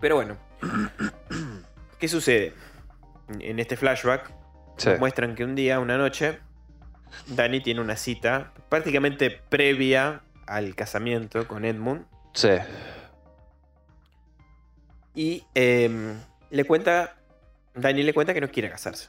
Pero 0.00 0.16
bueno, 0.16 0.36
¿qué 2.00 2.08
sucede? 2.08 2.52
En 3.38 3.60
este 3.60 3.76
flashback 3.76 4.32
Sí. 4.76 4.90
muestran 4.98 5.36
que 5.36 5.44
un 5.44 5.54
día, 5.54 5.78
una 5.78 5.96
noche, 5.96 6.40
Dani 7.28 7.60
tiene 7.60 7.80
una 7.80 7.94
cita 7.96 8.52
prácticamente 8.68 9.30
previa 9.30 10.22
al 10.46 10.74
casamiento 10.74 11.46
con 11.48 11.64
Edmund 11.64 12.06
Sí. 12.34 12.50
y 15.14 15.42
em, 15.54 16.14
le 16.50 16.64
cuenta, 16.64 17.16
Dani 17.74 18.02
le 18.02 18.12
cuenta 18.14 18.34
que 18.34 18.40
no 18.40 18.50
quiere 18.50 18.70
casarse. 18.70 19.08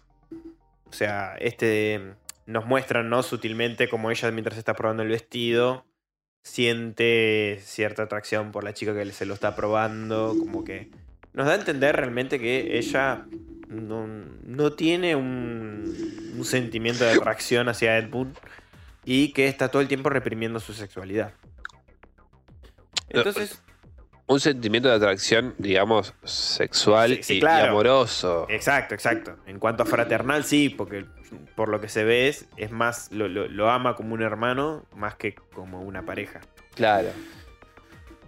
O 0.90 0.94
sea, 0.94 1.36
este 1.40 2.16
nos 2.46 2.66
muestran, 2.66 3.10
¿no? 3.10 3.24
Sutilmente 3.24 3.90
como 3.90 4.10
ella 4.10 4.32
mientras 4.32 4.58
está 4.58 4.74
probando 4.74 5.04
el 5.04 5.10
vestido 5.10 5.86
siente 6.44 7.60
cierta 7.62 8.04
atracción 8.04 8.54
por 8.54 8.64
la 8.64 8.74
chica 8.74 8.94
que 8.94 9.12
se 9.12 9.26
lo 9.26 9.34
está 9.34 9.54
probando, 9.54 10.34
como 10.40 10.64
que 10.64 10.90
nos 11.34 11.46
da 11.46 11.52
a 11.52 11.56
entender 11.56 11.94
realmente 11.94 12.40
que 12.40 12.78
ella 12.78 13.26
no, 13.68 14.08
no 14.08 14.74
tiene 14.74 15.18
un, 15.18 16.34
un 16.38 16.46
sentimiento 16.46 17.04
de 17.04 17.12
atracción 17.12 17.68
hacia 17.68 17.98
Edmund 17.98 18.38
y 19.10 19.32
que 19.32 19.48
está 19.48 19.70
todo 19.72 19.82
el 19.82 19.88
tiempo 19.88 20.10
reprimiendo 20.10 20.60
su 20.60 20.74
sexualidad. 20.74 21.32
Entonces, 23.10 23.62
Un 24.30 24.42
sentimiento 24.42 24.90
de 24.90 24.96
atracción, 24.96 25.56
digamos, 25.58 26.14
sexual 26.26 27.16
Sí, 27.16 27.24
sí, 27.24 27.40
y, 27.42 27.46
amoroso. 27.46 28.46
exacto, 28.50 28.94
exacto. 28.94 29.38
En 29.48 29.58
cuanto 29.60 29.84
a 29.84 29.86
fraternal, 29.86 30.44
sí, 30.44 30.68
porque 30.68 31.06
por 31.56 31.70
lo 31.70 31.80
que 31.80 31.88
se 31.88 32.04
ve 32.04 32.28
es, 32.28 32.46
es 32.58 32.70
más, 32.70 33.10
lo, 33.14 33.30
lo- 33.30 33.48
lo 33.48 33.70
ama 33.72 33.96
como 33.96 34.14
un 34.14 34.22
hermano 34.22 34.86
más 34.94 35.16
que 35.16 35.34
como 35.34 35.82
una 35.82 36.06
pareja. 36.06 36.42
Claro. 36.76 37.08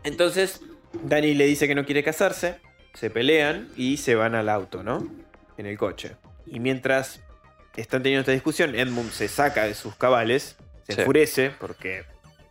Entonces, 0.03 0.61
Dani 1.03 1.33
le 1.33 1.45
dice 1.45 1.67
que 1.67 1.75
no 1.75 1.83
quiere 1.85 2.01
casarse, 2.01 2.61
se 2.93 3.09
pelean 3.09 3.67
y 3.75 3.97
se 3.97 4.15
van 4.15 4.35
al 4.35 4.47
auto, 4.47 4.81
¿no? 4.83 5.05
En 5.57 5.65
el 5.65 5.77
coche. 5.77 6.15
Y 6.45 6.61
mientras 6.61 7.19
están 7.75 8.03
teniendo 8.03 8.21
esta 8.21 8.31
discusión, 8.31 8.73
Edmund 8.73 9.11
se 9.11 9.27
saca 9.27 9.65
de 9.65 9.73
sus 9.73 9.95
cabales, 9.95 10.55
se 10.89 10.95
Sí. 10.95 11.01
enfurece 11.01 11.51
porque 11.59 12.03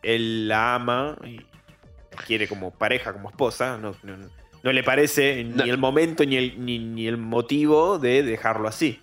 él 0.02 0.48
la 0.48 0.74
ama 0.76 1.16
y 1.24 1.36
la 1.38 2.22
quiere 2.26 2.46
como 2.48 2.70
pareja, 2.70 3.12
como 3.12 3.28
esposa. 3.30 3.76
No, 3.78 3.94
no- 4.02 4.30
no 4.62 4.72
le 4.72 4.82
parece 4.82 5.44
No. 5.44 5.64
ni 5.64 5.70
el 5.70 5.78
momento 5.78 6.24
ni 6.24 6.36
el, 6.36 6.64
ni, 6.64 6.78
ni 6.78 7.06
el 7.06 7.16
motivo 7.16 7.98
de 7.98 8.22
dejarlo 8.22 8.68
así. 8.68 9.00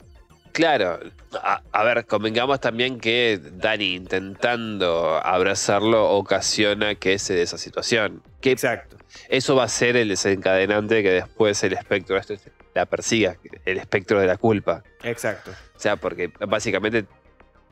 Claro. 0.52 1.00
A, 1.44 1.62
a 1.74 1.84
ver, 1.84 2.06
convengamos 2.06 2.62
también 2.62 2.98
que 3.00 3.40
Dani 3.42 3.96
intentando 3.96 5.18
abrazarlo 5.22 6.12
ocasiona 6.12 6.96
que 6.96 7.20
se 7.20 7.34
dé 7.36 7.42
esa 7.42 7.58
situación. 7.58 8.24
Que 8.40 8.52
Exacto. 8.52 8.96
eso 9.28 9.56
va 9.58 9.66
a 9.66 9.68
ser 9.68 9.98
el 9.98 10.08
desencadenante 10.08 11.04
que 11.04 11.12
después 11.12 11.62
el 11.64 11.74
espectro 11.74 12.18
este 12.18 12.38
la 12.74 12.86
persiga, 12.86 13.38
el 13.66 13.78
espectro 13.78 14.20
de 14.20 14.28
la 14.28 14.38
culpa. 14.38 14.84
Exacto. 15.04 15.52
O 15.76 15.80
sea, 15.80 15.96
porque 15.98 16.32
básicamente 16.48 17.06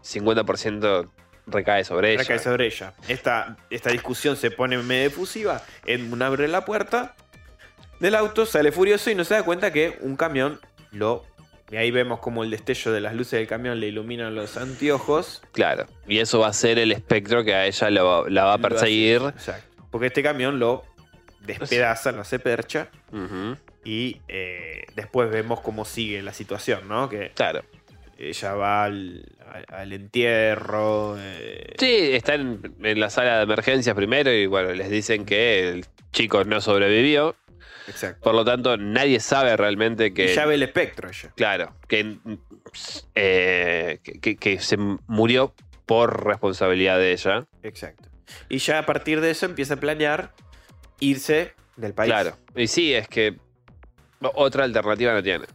50% 0.02 1.10
recae 1.48 1.84
sobre 1.84 2.12
ella. 2.14 2.22
Recae 2.22 2.40
sobre 2.40 2.66
ella. 2.68 2.94
Esta, 3.08 3.58
esta 3.70 3.90
discusión 3.92 4.36
se 4.38 4.52
pone 4.52 4.78
medio 4.78 5.08
efusiva. 5.08 5.62
Edmund 5.86 6.22
abre 6.24 6.48
la 6.48 6.66
puerta 6.66 7.16
del 8.00 8.16
auto, 8.16 8.46
sale 8.46 8.72
furioso 8.72 9.10
y 9.12 9.16
no 9.16 9.24
se 9.24 9.34
da 9.36 9.44
cuenta 9.44 9.72
que 9.72 9.98
un 10.02 10.16
camión 10.16 10.60
lo. 10.92 11.26
Y 11.72 11.78
ahí 11.78 11.90
vemos 11.92 12.20
como 12.20 12.44
el 12.44 12.52
destello 12.52 12.92
de 12.92 13.02
las 13.02 13.16
luces 13.16 13.40
del 13.40 13.48
camión 13.48 13.80
le 13.80 13.88
iluminan 13.88 14.36
los 14.36 14.58
anteojos. 14.58 15.42
Claro. 15.54 15.88
Y 16.08 16.20
eso 16.20 16.40
va 16.40 16.48
a 16.48 16.54
ser 16.54 16.78
el 16.78 16.92
espectro 16.92 17.44
que 17.44 17.56
a 17.56 17.66
ella 17.66 17.90
lo- 17.90 18.30
la 18.30 18.44
va 18.46 18.54
a 18.54 18.58
perseguir. 18.60 19.22
Exacto. 19.24 19.84
Porque 19.90 20.08
este 20.08 20.22
camión 20.22 20.60
lo 20.60 20.84
despedaza, 21.42 22.12
lo 22.12 22.22
hace 22.22 22.38
percha. 22.40 22.90
Y 23.84 24.22
eh, 24.28 24.86
después 24.96 25.30
vemos 25.32 25.62
cómo 25.62 25.84
sigue 25.84 26.22
la 26.22 26.32
situación, 26.34 26.88
¿no? 26.88 27.10
Que 27.10 27.32
Claro. 27.36 27.64
ella 28.18 28.54
va 28.54 28.84
al, 28.86 29.26
al- 29.54 29.66
al 29.70 29.94
entierro. 29.94 31.16
eh, 31.18 31.74
Sí, 31.78 32.10
están 32.14 32.62
en 32.82 33.00
la 33.00 33.10
sala 33.10 33.38
de 33.38 33.44
emergencias 33.44 33.96
primero 33.96 34.32
y 34.34 34.46
bueno, 34.48 34.72
les 34.74 34.90
dicen 34.90 35.26
que 35.26 35.70
el 35.70 35.86
chico 36.12 36.44
no 36.44 36.60
sobrevivió. 36.62 37.36
Exacto. 37.88 38.22
Por 38.24 38.34
lo 38.36 38.46
tanto, 38.46 38.78
nadie 38.78 39.20
sabe 39.20 39.56
realmente 39.58 40.14
que. 40.14 40.32
Y 40.32 40.36
ya 40.36 40.46
ve 40.46 40.56
el 40.56 40.64
espectro 40.64 41.10
ella. 41.10 41.32
Claro, 41.36 41.76
que, 41.88 42.18
eh, 43.16 44.00
que, 44.40 44.60
se 44.60 44.78
murió 45.08 45.54
por 45.86 46.26
responsabilidad 46.26 46.98
de 46.98 47.12
ella. 47.12 47.46
Exacto. 47.62 48.10
Y 48.50 48.60
ya 48.60 48.80
a 48.80 48.86
partir 48.86 49.20
de 49.22 49.32
eso 49.32 49.46
empieza 49.46 49.74
a 49.76 49.78
planear 49.78 50.32
irse 51.00 51.54
del 51.76 51.94
país. 51.94 52.10
Claro. 52.12 52.38
Y 52.56 52.68
sí, 52.68 52.94
es 52.94 53.08
que 53.10 53.36
otra 54.22 54.64
alternativa 54.64 55.14
no 55.14 55.22
tiene. 55.22 55.46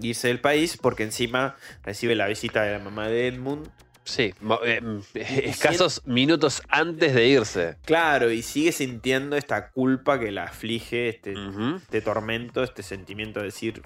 Irse 0.00 0.28
del 0.28 0.40
país 0.40 0.76
porque 0.76 1.02
encima 1.04 1.56
recibe 1.82 2.14
la 2.14 2.26
visita 2.26 2.62
de 2.62 2.72
la 2.72 2.78
mamá 2.78 3.08
de 3.08 3.28
Edmund. 3.28 3.68
Sí, 4.04 4.34
eh, 4.66 4.80
escasos 5.14 6.02
minutos 6.04 6.62
antes 6.68 7.14
de 7.14 7.26
irse. 7.26 7.76
Claro, 7.86 8.30
y 8.30 8.42
sigue 8.42 8.72
sintiendo 8.72 9.36
esta 9.36 9.70
culpa 9.70 10.20
que 10.20 10.30
la 10.30 10.44
aflige, 10.44 11.08
este, 11.08 11.34
este 11.76 12.00
tormento, 12.02 12.62
este 12.62 12.82
sentimiento 12.82 13.40
de 13.40 13.46
decir, 13.46 13.82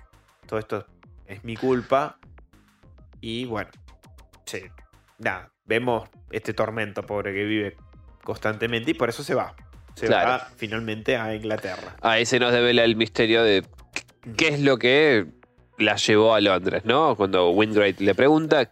todo 0.47 0.59
esto 0.59 0.87
es 1.27 1.45
mi 1.45 1.57
culpa. 1.57 2.19
Y 3.21 3.45
bueno, 3.45 3.71
sí, 4.45 4.63
nada, 5.19 5.53
vemos 5.67 6.09
este 6.33 6.53
tormento 6.53 7.03
pobre 7.05 7.33
que 7.33 7.45
vive 7.45 7.77
constantemente 8.25 8.91
y 8.91 8.95
por 8.95 9.09
eso 9.09 9.23
se 9.23 9.35
va. 9.35 9.55
Se 9.95 10.07
Claro. 10.07 10.31
va 10.31 10.49
finalmente 10.57 11.17
a 11.17 11.35
Inglaterra. 11.35 11.97
Ahí 12.03 12.25
se 12.27 12.39
nos 12.41 12.53
devela 12.53 12.83
el 12.85 12.97
misterio 12.97 13.43
de 13.43 13.65
qué 14.37 14.49
es 14.49 14.61
lo 14.61 14.79
que 14.79 15.27
la 15.79 15.97
llevó 15.97 16.35
a 16.35 16.41
Londres, 16.41 16.85
¿no? 16.85 17.15
Cuando 17.17 17.51
Wingate 17.51 17.97
le 18.03 18.15
pregunta 18.15 18.69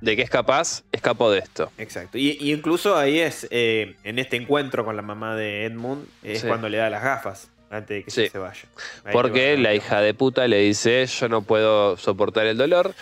de 0.00 0.16
qué 0.16 0.22
es 0.22 0.30
capaz, 0.30 0.82
escapó 0.92 1.30
de 1.30 1.38
esto. 1.40 1.70
Exacto. 1.78 2.18
Y, 2.18 2.36
y 2.40 2.52
incluso 2.52 2.96
ahí 2.96 3.18
es, 3.20 3.46
eh, 3.50 3.96
en 4.04 4.18
este 4.18 4.36
encuentro 4.36 4.84
con 4.84 4.96
la 4.96 5.02
mamá 5.02 5.34
de 5.34 5.64
Edmund, 5.64 6.06
es 6.22 6.40
Sí. 6.42 6.46
cuando 6.46 6.68
le 6.68 6.76
da 6.78 6.90
las 6.90 7.02
gafas 7.02 7.50
antes 7.70 7.88
de 7.98 8.04
que 8.04 8.10
Sí. 8.10 8.28
se 8.28 8.38
vaya. 8.38 8.62
Ahí 9.04 9.12
Porque 9.12 9.56
la 9.56 9.74
hija 9.74 10.00
de 10.00 10.14
puta 10.14 10.46
le 10.46 10.58
dice, 10.58 11.06
yo 11.06 11.28
no 11.28 11.42
puedo 11.42 11.96
soportar 11.96 12.46
el 12.46 12.56
dolor, 12.58 12.94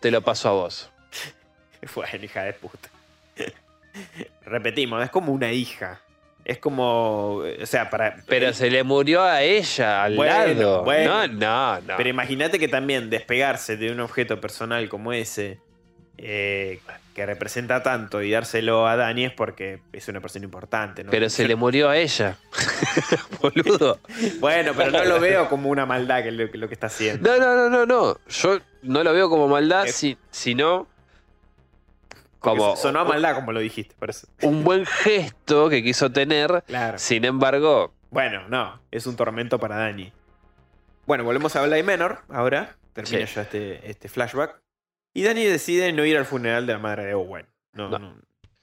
te 0.00 0.10
lo 0.10 0.22
paso 0.22 0.48
a 0.48 0.52
vos. 0.52 0.90
Bueno, 1.94 2.24
hija 2.24 2.42
de 2.44 2.54
puta. 2.54 2.88
Repetimos, 4.46 5.02
es 5.04 5.10
como 5.10 5.32
una 5.32 5.52
hija. 5.52 6.00
Es 6.44 6.58
como, 6.58 7.36
o 7.36 7.66
sea, 7.66 7.88
para... 7.88 8.16
Pero 8.28 8.52
se 8.52 8.70
le 8.70 8.82
murió 8.84 9.22
a 9.22 9.42
ella, 9.42 10.04
al 10.04 10.14
Bueno, 10.14 10.34
lado. 10.54 10.84
bueno. 10.84 11.26
No, 11.26 11.28
no, 11.28 11.80
no. 11.80 11.94
Pero 11.96 12.08
imagínate 12.10 12.58
que 12.58 12.68
también 12.68 13.08
despegarse 13.08 13.76
de 13.78 13.90
un 13.90 14.00
objeto 14.00 14.40
personal 14.42 14.88
como 14.90 15.14
ese, 15.14 15.58
eh, 16.18 16.80
que 17.14 17.24
representa 17.24 17.82
tanto, 17.82 18.20
y 18.22 18.30
dárselo 18.30 18.86
a 18.86 18.94
Dani 18.96 19.24
es 19.24 19.32
porque 19.32 19.78
es 19.94 20.06
una 20.08 20.20
persona 20.20 20.44
importante. 20.44 21.02
¿no? 21.02 21.10
Pero 21.10 21.30
se 21.30 21.48
le 21.48 21.56
murió 21.56 21.88
a 21.88 21.96
ella. 21.96 22.36
Boludo. 23.40 23.98
Bueno, 24.40 24.72
pero 24.76 24.90
no 24.90 25.04
lo 25.04 25.20
veo 25.20 25.48
como 25.48 25.70
una 25.70 25.86
maldad 25.86 26.22
que 26.22 26.30
lo, 26.30 26.50
que 26.68 26.74
está 26.74 26.88
haciendo. 26.88 27.26
No, 27.30 27.38
no, 27.38 27.54
no, 27.54 27.70
no, 27.70 27.86
no. 27.86 28.18
Yo 28.28 28.58
no 28.82 29.02
lo 29.02 29.12
veo 29.14 29.30
como 29.30 29.48
maldad, 29.48 29.86
Es- 29.86 29.94
si- 29.94 30.18
sino 30.30 30.86
como 32.50 32.76
Sonó 32.76 33.00
a 33.00 33.04
maldad 33.04 33.34
como 33.34 33.52
lo 33.52 33.60
dijiste, 33.60 33.94
por 33.98 34.10
eso. 34.10 34.26
un 34.42 34.64
buen 34.64 34.86
gesto 34.86 35.68
que 35.68 35.82
quiso 35.82 36.10
tener. 36.12 36.62
Claro. 36.66 36.98
Sin 36.98 37.24
embargo, 37.24 37.94
Bueno, 38.10 38.48
no, 38.48 38.80
es 38.90 39.06
un 39.06 39.16
tormento 39.16 39.58
para 39.58 39.76
Dani. 39.76 40.12
Bueno, 41.06 41.24
volvemos 41.24 41.54
a 41.56 41.62
Bly 41.66 41.82
Menor 41.82 42.20
ahora. 42.28 42.76
Termina 42.92 43.26
Sí. 43.26 43.34
ya 43.34 43.42
este, 43.42 43.90
este 43.90 44.08
flashback. 44.08 44.60
Y 45.12 45.22
Dani 45.24 45.44
decide 45.44 45.92
no 45.92 46.04
ir 46.04 46.16
al 46.16 46.24
funeral 46.24 46.66
de 46.66 46.72
la 46.74 46.78
madre 46.78 47.04
de 47.06 47.14
Owen. 47.14 47.46
No, 47.72 47.88
No. 47.88 47.98
no. 47.98 48.16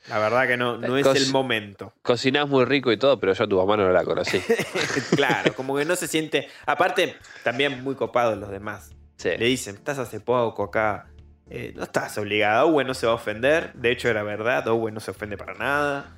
La 0.08 0.18
verdad 0.18 0.48
que 0.48 0.58
no, 0.58 0.78
no 0.78 0.98
es 0.98 1.06
el 1.06 1.32
momento. 1.32 1.94
cocinás 2.02 2.50
muy 2.50 2.66
rico 2.66 2.92
y 2.92 2.98
todo, 2.98 3.20
pero 3.20 3.34
yo 3.34 3.44
a 3.44 3.48
tu 3.48 3.58
mamá 3.58 3.78
no 3.78 3.88
la 3.92 4.04
conocí. 4.04 4.40
claro, 5.16 5.54
como 5.54 5.76
que 5.78 5.86
no 5.86 5.96
se 5.96 6.08
siente. 6.08 6.48
Aparte, 6.66 7.16
también 7.44 7.84
muy 7.84 7.94
copados 7.94 8.36
los 8.38 8.50
demás. 8.50 8.96
Sí. 9.18 9.30
Le 9.38 9.46
dicen, 9.46 9.76
estás 9.76 10.00
hace 10.00 10.20
poco 10.20 10.64
acá. 10.64 11.11
Eh, 11.54 11.74
no 11.76 11.84
estás 11.84 12.18
obligada. 12.18 12.64
Owen 12.64 12.88
no 12.88 12.94
se 12.94 13.06
va 13.06 13.12
a 13.12 13.16
ofender. 13.16 13.74
De 13.74 13.92
hecho, 13.92 14.08
era 14.08 14.24
verdad. 14.24 14.66
Owen 14.70 14.94
no 14.94 15.02
se 15.02 15.12
ofende 15.12 15.36
para 15.36 15.54
nada. 15.54 16.16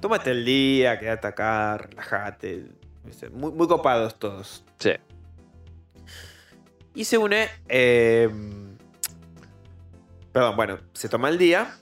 Tómate 0.00 0.30
el 0.30 0.44
día, 0.44 1.00
quédate 1.00 1.26
acá, 1.26 1.78
relájate. 1.78 2.66
Muy, 3.32 3.50
muy 3.50 3.66
copados 3.66 4.20
todos. 4.20 4.64
Sí. 4.78 4.92
Y 6.94 7.04
se 7.04 7.18
une. 7.18 7.48
eh, 7.68 8.30
perdón, 10.30 10.54
bueno, 10.54 10.78
se 10.92 11.08
toma 11.08 11.28
el 11.28 11.38
día. 11.38 11.76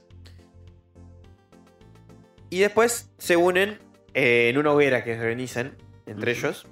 Y 2.49 2.61
después 2.61 3.11
se 3.18 3.37
unen 3.37 3.78
eh, 4.14 4.49
en 4.49 4.57
una 4.57 4.72
hoguera 4.72 5.05
que 5.05 5.20
organizan 5.20 5.76
entre 6.07 6.33
ellos. 6.33 6.66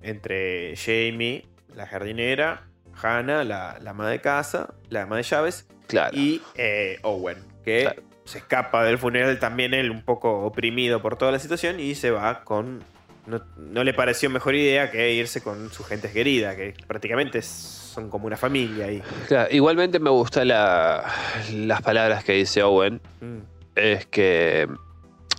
Entre 0.00 0.74
Jamie, 0.76 1.46
la 1.74 1.86
jardinera, 1.86 2.69
Hannah, 3.02 3.44
la, 3.44 3.78
la 3.80 3.90
ama 3.90 4.08
de 4.08 4.20
casa, 4.20 4.74
la 4.88 5.02
ama 5.02 5.16
de 5.16 5.22
llaves, 5.22 5.66
Claro. 5.86 6.16
y 6.16 6.40
eh, 6.56 6.98
Owen, 7.02 7.38
que 7.64 7.82
Claro. 7.82 8.02
se 8.24 8.38
escapa 8.38 8.84
del 8.84 8.98
funeral 8.98 9.38
también 9.38 9.74
él 9.74 9.90
un 9.90 10.02
poco 10.04 10.44
oprimido 10.44 11.00
por 11.02 11.16
toda 11.16 11.32
la 11.32 11.38
situación 11.38 11.80
y 11.80 11.94
se 11.94 12.10
va 12.10 12.44
con... 12.44 12.82
No, 13.26 13.40
no 13.58 13.84
le 13.84 13.92
pareció 13.92 14.30
mejor 14.30 14.54
idea 14.54 14.90
que 14.90 15.12
irse 15.12 15.42
con 15.42 15.70
su 15.70 15.84
gente 15.84 16.10
querida, 16.10 16.56
que 16.56 16.74
prácticamente 16.86 17.42
son 17.42 18.08
como 18.08 18.26
una 18.26 18.36
familia 18.36 18.86
ahí. 18.86 19.02
Claro, 19.28 19.48
Igualmente 19.52 20.00
me 20.00 20.10
gustan 20.10 20.48
la- 20.48 21.04
las 21.52 21.82
palabras 21.82 22.24
que 22.24 22.32
dice 22.32 22.62
Owen. 22.62 23.00
Mm, 23.20 23.38
Es 23.76 24.06
que 24.06 24.66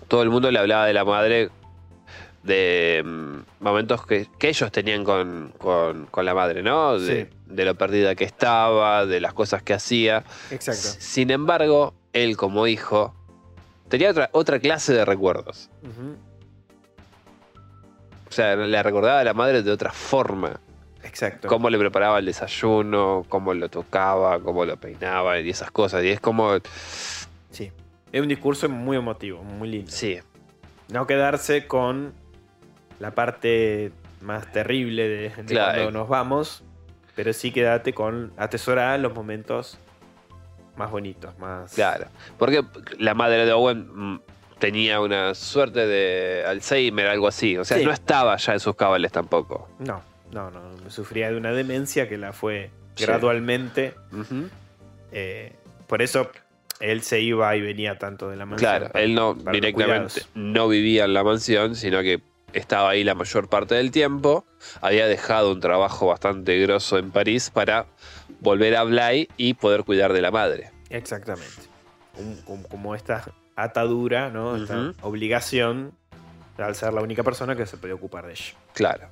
todo 0.07 0.21
el 0.23 0.29
mundo 0.29 0.51
le 0.51 0.59
hablaba 0.59 0.85
de 0.85 0.93
la 0.93 1.03
madre 1.03 1.49
de 2.43 3.03
mm, 3.05 3.63
momentos 3.63 4.05
que, 4.05 4.27
que 4.39 4.49
ellos 4.49 4.71
tenían 4.71 5.03
con, 5.03 5.53
con- 5.57 6.05
con 6.07 6.25
la 6.25 6.33
madre, 6.33 6.63
¿no? 6.63 6.97
De, 6.99 7.25
Sí. 7.25 7.37
de 7.47 7.65
lo 7.65 7.75
perdida 7.75 8.15
que 8.15 8.23
estaba, 8.23 9.05
de 9.05 9.19
las 9.19 9.33
cosas 9.33 9.61
que 9.63 9.73
hacía. 9.73 10.23
Exacto. 10.49 10.97
Sin 10.99 11.29
embargo, 11.31 11.93
él 12.13 12.37
como 12.37 12.65
hijo 12.67 13.13
tenía 13.89 14.09
otra, 14.11 14.29
otra 14.33 14.59
clase 14.59 14.93
de 14.93 15.05
recuerdos. 15.05 15.69
O 18.29 18.31
sea, 18.33 18.55
le 18.55 18.83
recordaba 18.83 19.19
a 19.19 19.23
la 19.23 19.33
madre 19.33 19.61
de 19.61 19.71
otra 19.71 19.91
forma. 19.91 20.59
Exacto. 21.03 21.47
Cómo 21.47 21.69
le 21.69 21.77
preparaba 21.77 22.19
el 22.19 22.25
desayuno, 22.25 23.25
cómo 23.27 23.53
lo 23.53 23.69
tocaba, 23.69 24.39
cómo 24.39 24.63
lo 24.65 24.77
peinaba 24.77 25.39
y 25.39 25.49
esas 25.49 25.71
cosas. 25.71 26.03
Y 26.03 26.09
es 26.09 26.19
como, 26.19 26.53
Sí. 27.49 27.71
Es 28.11 28.21
un 28.21 28.27
discurso 28.27 28.67
muy 28.69 28.97
emotivo, 28.97 29.43
muy 29.43 29.69
lindo. 29.69 29.91
sí, 29.91 30.17
No 30.89 31.07
quedarse 31.07 31.67
con 31.67 32.13
la 33.01 33.11
parte 33.15 33.91
más 34.21 34.51
terrible 34.51 35.07
de, 35.09 35.29
de 35.29 35.45
Claro. 35.45 35.81
cuando 35.81 35.99
nos 35.99 36.07
vamos, 36.07 36.63
pero 37.15 37.33
sí 37.33 37.51
quédate 37.51 37.93
con 37.93 38.31
atesorar 38.37 38.99
los 38.99 39.13
momentos 39.13 39.77
más 40.77 40.91
bonitos, 40.91 41.37
más... 41.39 41.73
claro. 41.73 42.05
Porque 42.37 42.63
la 42.99 43.13
madre 43.15 43.45
de 43.45 43.51
Owen 43.53 43.87
mm, 43.93 44.21
tenía 44.59 45.01
una 45.01 45.33
suerte 45.33 45.87
de 45.87 46.43
Alzheimer, 46.45 47.07
algo 47.07 47.27
así. 47.27 47.57
O 47.57 47.65
sea, 47.65 47.77
Sí. 47.79 47.85
no 47.85 47.91
estaba 47.91 48.37
ya 48.37 48.53
en 48.53 48.59
sus 48.59 48.75
cabales 48.75 49.11
tampoco. 49.11 49.67
No, 49.79 50.01
no, 50.31 50.51
no. 50.51 50.61
Sufría 50.89 51.31
de 51.31 51.37
una 51.37 51.51
demencia 51.51 52.07
que 52.07 52.17
la 52.17 52.31
fue 52.33 52.69
Sí. 52.95 53.05
gradualmente. 53.05 53.95
Eh, 55.11 55.53
por 55.87 56.01
eso 56.01 56.31
él 56.79 57.01
se 57.01 57.19
iba 57.19 57.55
y 57.55 57.61
venía 57.61 57.97
tanto 57.97 58.29
de 58.29 58.35
la 58.37 58.45
mansión. 58.45 58.69
Claro, 58.69 58.91
para- 58.91 59.03
él 59.03 59.13
no 59.15 59.33
directamente 59.33 60.21
no 60.35 60.67
vivía 60.67 61.05
en 61.05 61.13
la 61.13 61.23
mansión, 61.23 61.75
sino 61.75 62.01
que 62.01 62.21
estaba 62.53 62.89
ahí 62.91 63.03
la 63.03 63.15
mayor 63.15 63.47
parte 63.49 63.75
del 63.75 63.91
tiempo. 63.91 64.45
Había 64.81 65.07
dejado 65.07 65.51
un 65.51 65.59
trabajo 65.59 66.07
bastante 66.07 66.57
grosso 66.59 66.97
en 66.97 67.11
París 67.11 67.49
para 67.49 67.85
volver 68.39 68.75
a 68.75 68.83
Bly 68.83 69.29
y 69.37 69.53
poder 69.55 69.83
cuidar 69.83 70.13
de 70.13 70.21
la 70.21 70.31
madre. 70.31 70.71
Exactamente. 70.89 71.69
Como, 72.45 72.63
como 72.67 72.95
esta 72.95 73.23
atadura, 73.55 74.29
¿no? 74.29 74.55
Esta 74.57 74.93
obligación 75.01 75.93
al 76.57 76.75
ser 76.75 76.93
la 76.93 77.01
única 77.01 77.23
persona 77.23 77.55
que 77.55 77.65
se 77.65 77.77
puede 77.77 77.93
ocupar 77.93 78.25
de 78.27 78.33
ella. 78.33 78.53
Claro. 78.73 79.07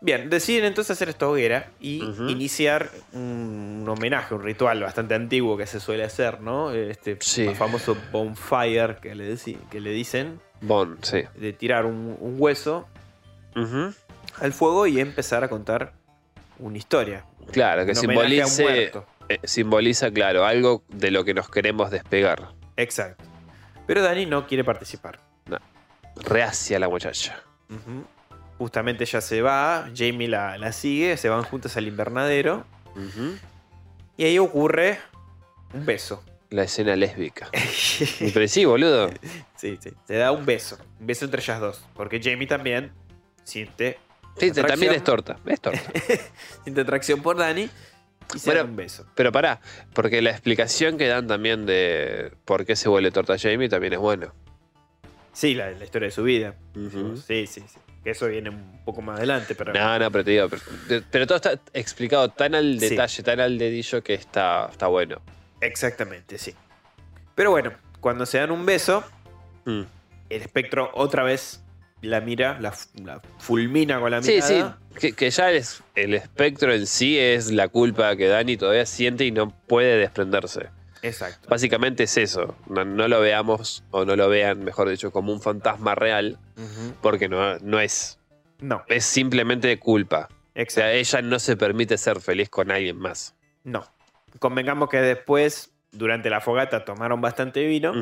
Bien, 0.00 0.30
deciden 0.30 0.64
entonces 0.66 0.92
hacer 0.92 1.08
esta 1.08 1.26
hoguera 1.26 1.70
y 1.80 2.04
iniciar 2.28 2.88
un, 3.12 3.80
un 3.82 3.88
homenaje, 3.88 4.32
un 4.32 4.44
ritual 4.44 4.80
bastante 4.80 5.14
antiguo 5.16 5.56
que 5.56 5.66
se 5.66 5.80
suele 5.80 6.04
hacer, 6.04 6.40
¿no? 6.40 6.70
Este 6.72 7.16
Sí. 7.20 7.52
famoso 7.56 7.96
bonfire 8.12 8.98
que 9.02 9.16
le, 9.16 9.36
que 9.70 9.80
le 9.80 9.90
dicen, 9.90 10.40
Bon, 10.60 10.98
sí. 11.02 11.22
de 11.36 11.52
tirar 11.52 11.86
un, 11.86 12.16
un 12.18 12.36
hueso 12.38 12.86
al 14.40 14.52
fuego 14.52 14.86
y 14.86 15.00
empezar 15.00 15.42
a 15.44 15.48
contar 15.48 15.92
una 16.58 16.76
historia. 16.78 17.24
Claro, 17.52 17.86
que 17.86 17.94
simbolice, 17.94 18.92
eh, 19.28 19.38
simboliza, 19.44 20.10
claro, 20.10 20.44
algo 20.44 20.82
de 20.88 21.10
lo 21.10 21.24
que 21.24 21.34
nos 21.34 21.48
queremos 21.48 21.90
despegar. 21.90 22.50
Exacto. 22.76 23.24
Pero 23.86 24.02
Dani 24.02 24.26
no 24.26 24.46
quiere 24.46 24.64
participar. 24.64 25.20
Reacia 26.16 26.78
la 26.78 26.88
muchacha. 26.88 27.40
Justamente 28.58 29.04
ella 29.04 29.20
se 29.20 29.40
va, 29.40 29.88
Jamie 29.94 30.28
la, 30.28 30.58
la 30.58 30.72
sigue, 30.72 31.16
se 31.16 31.28
van 31.28 31.44
juntas 31.44 31.76
al 31.76 31.86
invernadero 31.86 32.64
y 34.16 34.24
ahí 34.24 34.38
ocurre 34.38 34.98
un 35.72 35.86
beso. 35.86 36.22
La 36.50 36.62
escena 36.62 36.96
lésbica. 36.96 37.50
sí, 37.70 38.30
Pero 38.32 38.48
sí, 38.48 38.64
boludo. 38.64 39.10
sí, 39.56 39.78
se 40.06 40.14
da 40.14 40.32
un 40.32 40.46
beso, 40.46 40.78
un 41.00 41.06
beso 41.06 41.24
entre 41.26 41.42
ellas 41.42 41.60
dos, 41.60 41.84
porque 41.94 42.20
Jamie 42.22 42.46
también 42.46 42.92
siente, 43.44 43.98
Sí, 44.38 44.52
también 44.52 44.92
es 44.94 45.02
torta. 45.02 45.36
Es 45.46 45.60
torta. 45.60 45.82
siente 46.64 46.80
atracción 46.80 47.20
por 47.22 47.36
Dani 47.36 47.68
y 48.34 48.38
se 48.38 48.46
Bueno, 48.50 48.60
da 48.62 48.70
un 48.70 48.76
beso. 48.76 49.04
Pero 49.16 49.32
pará, 49.32 49.60
porque 49.92 50.22
la 50.22 50.30
explicación 50.30 50.96
que 50.96 51.08
dan 51.08 51.26
también 51.26 51.66
de 51.66 52.32
por 52.44 52.64
qué 52.64 52.76
se 52.76 52.88
vuelve 52.88 53.10
torta 53.10 53.36
Jamie 53.38 53.68
también 53.68 53.94
es 53.94 53.98
bueno. 53.98 54.32
Sí, 55.32 55.54
la, 55.54 55.70
la 55.72 55.84
historia 55.84 56.06
de 56.06 56.12
su 56.12 56.22
vida. 56.22 56.54
Sí, 57.26 57.46
sí, 57.46 57.60
sí. 57.66 57.78
Que 58.04 58.10
eso 58.10 58.28
viene 58.28 58.50
un 58.50 58.80
poco 58.84 59.02
más 59.02 59.18
adelante, 59.18 59.54
pero 59.56 59.72
No, 59.72 59.98
no, 59.98 60.10
pero 60.10 60.24
te 60.24 60.30
digo, 60.30 60.48
pero, 60.48 61.02
pero 61.10 61.26
todo 61.26 61.36
está 61.36 61.58
explicado 61.74 62.28
tan 62.30 62.54
al 62.54 62.78
Sí. 62.78 62.90
detalle, 62.90 63.22
tan 63.24 63.40
al 63.40 63.58
dedillo 63.58 64.02
que 64.04 64.14
está, 64.14 64.68
está 64.70 64.86
bueno. 64.86 65.20
Exactamente, 65.60 66.38
sí. 66.38 66.54
Pero 67.34 67.50
bueno, 67.50 67.72
cuando 68.00 68.26
se 68.26 68.38
dan 68.38 68.50
un 68.50 68.64
beso, 68.66 69.04
Mm. 69.64 69.82
el 70.30 70.42
espectro 70.42 70.90
otra 70.94 71.22
vez 71.24 71.62
la 72.00 72.20
mira, 72.20 72.58
la, 72.60 72.72
la 73.02 73.20
fulmina 73.38 74.00
con 74.00 74.10
la 74.12 74.22
Sí, 74.22 74.40
sí, 74.40 74.54
mirada. 74.54 74.78
que, 74.98 75.12
que 75.12 75.30
ya 75.30 75.50
el, 75.50 75.62
el 75.94 76.14
espectro 76.14 76.72
en 76.72 76.86
sí 76.86 77.18
es 77.18 77.50
la 77.50 77.68
culpa 77.68 78.14
que 78.16 78.28
Dani 78.28 78.56
todavía 78.56 78.86
siente 78.86 79.24
y 79.24 79.30
no 79.32 79.50
puede 79.66 79.96
desprenderse. 79.98 80.68
Exacto. 81.02 81.48
Básicamente 81.48 82.04
es 82.04 82.16
eso, 82.16 82.56
no, 82.66 82.84
no 82.84 83.08
lo 83.08 83.20
veamos 83.20 83.84
o 83.90 84.04
no 84.04 84.16
lo 84.16 84.28
vean, 84.28 84.64
mejor 84.64 84.88
dicho, 84.88 85.10
como 85.12 85.32
un 85.32 85.40
fantasma 85.42 85.94
real, 85.94 86.38
porque 87.02 87.28
no, 87.28 87.58
no 87.58 87.78
es, 87.80 88.18
No, 88.60 88.82
es 88.88 89.04
simplemente 89.04 89.78
culpa. 89.78 90.28
O 90.30 90.34
exacto. 90.60 90.74
sea, 90.88 90.92
ella 90.92 91.22
no 91.22 91.38
se 91.38 91.56
permite 91.56 91.98
ser 91.98 92.20
feliz 92.20 92.48
con 92.48 92.70
alguien 92.72 92.96
más. 92.96 93.34
No. 93.64 93.84
Convengamos 94.38 94.88
que 94.88 94.98
después, 94.98 95.74
durante 95.92 96.30
la 96.30 96.40
fogata, 96.40 96.84
tomaron 96.84 97.20
bastante 97.20 97.64
vino. 97.66 97.92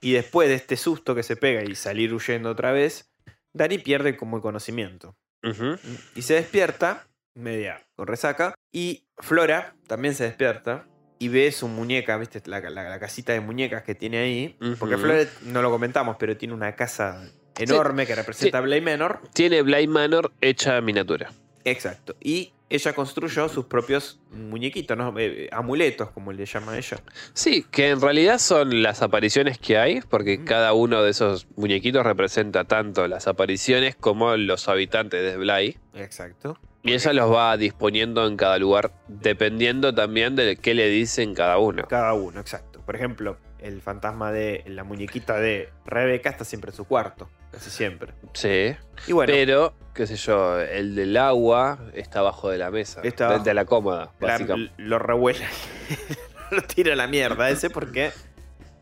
Y 0.00 0.12
después 0.12 0.48
de 0.48 0.54
este 0.54 0.76
susto 0.76 1.14
que 1.14 1.22
se 1.22 1.36
pega 1.36 1.62
y 1.64 1.74
salir 1.74 2.12
huyendo 2.14 2.50
otra 2.50 2.72
vez, 2.72 3.10
Dani 3.52 3.78
pierde 3.78 4.16
como 4.16 4.36
el 4.36 4.42
conocimiento. 4.42 5.16
Y 6.14 6.22
se 6.22 6.34
despierta, 6.34 7.06
media 7.34 7.82
con 7.96 8.06
resaca. 8.06 8.54
Y 8.72 9.04
Flora 9.18 9.74
también 9.86 10.14
se 10.14 10.24
despierta 10.24 10.86
y 11.18 11.28
ve 11.28 11.50
su 11.52 11.66
muñeca, 11.68 12.16
¿viste? 12.18 12.40
La, 12.46 12.60
la- 12.60 12.88
la 12.88 12.98
casita 13.00 13.32
de 13.32 13.40
muñecas 13.40 13.82
que 13.82 13.94
tiene 13.94 14.18
ahí. 14.18 14.56
Porque. 14.78 14.96
Flora, 14.96 15.24
no 15.42 15.62
lo 15.62 15.70
comentamos, 15.70 16.16
pero 16.18 16.36
tiene 16.36 16.54
una 16.54 16.74
casa 16.76 17.22
enorme 17.58 18.06
que 18.06 18.14
representa 18.14 18.58
a 18.58 18.60
Bly 18.62 18.80
Manor. 18.80 19.20
Tiene 19.34 19.62
Bly 19.62 19.86
Manor 19.86 20.32
hecha 20.40 20.80
miniatura. 20.80 21.30
Exacto. 21.70 22.16
Y 22.20 22.52
ella 22.68 22.92
construyó 22.92 23.48
sus 23.48 23.64
propios 23.66 24.20
muñequitos, 24.30 24.96
¿no? 24.96 25.12
Eh, 25.18 25.48
amuletos, 25.50 26.10
como 26.12 26.32
le 26.32 26.46
llama 26.46 26.78
ella. 26.78 26.98
Sí, 27.32 27.66
que 27.70 27.88
en 27.88 28.00
realidad 28.00 28.38
son 28.38 28.82
las 28.82 29.02
apariciones 29.02 29.58
que 29.58 29.76
hay, 29.76 30.00
porque 30.02 30.36
Ujú. 30.36 30.44
cada 30.44 30.72
uno 30.72 31.02
de 31.02 31.10
esos 31.10 31.48
muñequitos 31.56 32.04
representa 32.04 32.64
tanto 32.64 33.08
las 33.08 33.26
apariciones 33.26 33.96
como 33.96 34.36
los 34.36 34.68
habitantes 34.68 35.22
de 35.22 35.36
Bly. 35.36 35.78
Exacto. 35.94 36.58
Y 36.82 36.94
ella 36.94 37.12
los 37.12 37.30
va 37.32 37.56
disponiendo 37.56 38.26
en 38.26 38.36
cada 38.36 38.58
lugar, 38.58 38.92
dependiendo 39.08 39.94
también 39.94 40.36
de 40.36 40.56
qué 40.56 40.72
le 40.74 40.88
dicen 40.88 41.34
cada 41.34 41.58
uno. 41.58 41.84
Cada 41.88 42.14
uno, 42.14 42.40
exacto. 42.40 42.80
Por 42.86 42.96
ejemplo, 42.96 43.36
el 43.62 43.80
fantasma 43.82 44.32
de 44.32 44.62
la 44.66 44.84
muñequita 44.84 45.38
de 45.38 45.68
Rebeca 45.84 46.30
está 46.30 46.44
siempre 46.44 46.70
en 46.70 46.76
su 46.76 46.84
cuarto, 46.84 47.28
casi 47.52 47.70
siempre. 47.70 48.12
Sí. 48.34 48.74
Y 49.06 49.12
bueno, 49.12 49.32
Pero, 49.32 49.74
qué 49.94 50.06
sé 50.06 50.16
yo, 50.16 50.58
el 50.60 50.94
del 50.94 51.16
agua 51.16 51.78
está 51.94 52.20
abajo 52.20 52.50
de 52.50 52.58
la 52.58 52.70
mesa. 52.70 53.00
Está 53.02 53.38
de, 53.38 53.54
la 53.54 53.64
cómoda, 53.64 54.12
la- 54.20 54.28
básicamente. 54.28 54.72
lo 54.78 54.98
revuela, 54.98 55.46
lo 56.50 56.62
tira 56.62 56.92
a 56.92 56.96
la 56.96 57.06
mierda 57.06 57.50
ese 57.50 57.70
porque 57.70 58.12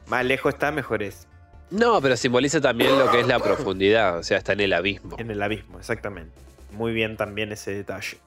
más 0.06 0.24
lejos 0.24 0.54
está, 0.54 0.70
mejor 0.72 1.02
es. 1.02 1.26
No, 1.70 2.00
pero 2.00 2.16
simboliza 2.16 2.60
también 2.60 2.98
lo 2.98 3.10
que 3.10 3.20
es 3.20 3.26
la 3.26 3.40
profundidad, 3.40 4.18
o 4.18 4.22
sea, 4.22 4.38
está 4.38 4.54
en 4.54 4.60
el 4.60 4.72
abismo. 4.72 5.16
En 5.18 5.30
el 5.30 5.42
abismo, 5.42 5.78
exactamente. 5.78 6.32
Muy 6.72 6.92
bien 6.92 7.16
también 7.16 7.52
ese 7.52 7.74
detalle. 7.74 8.18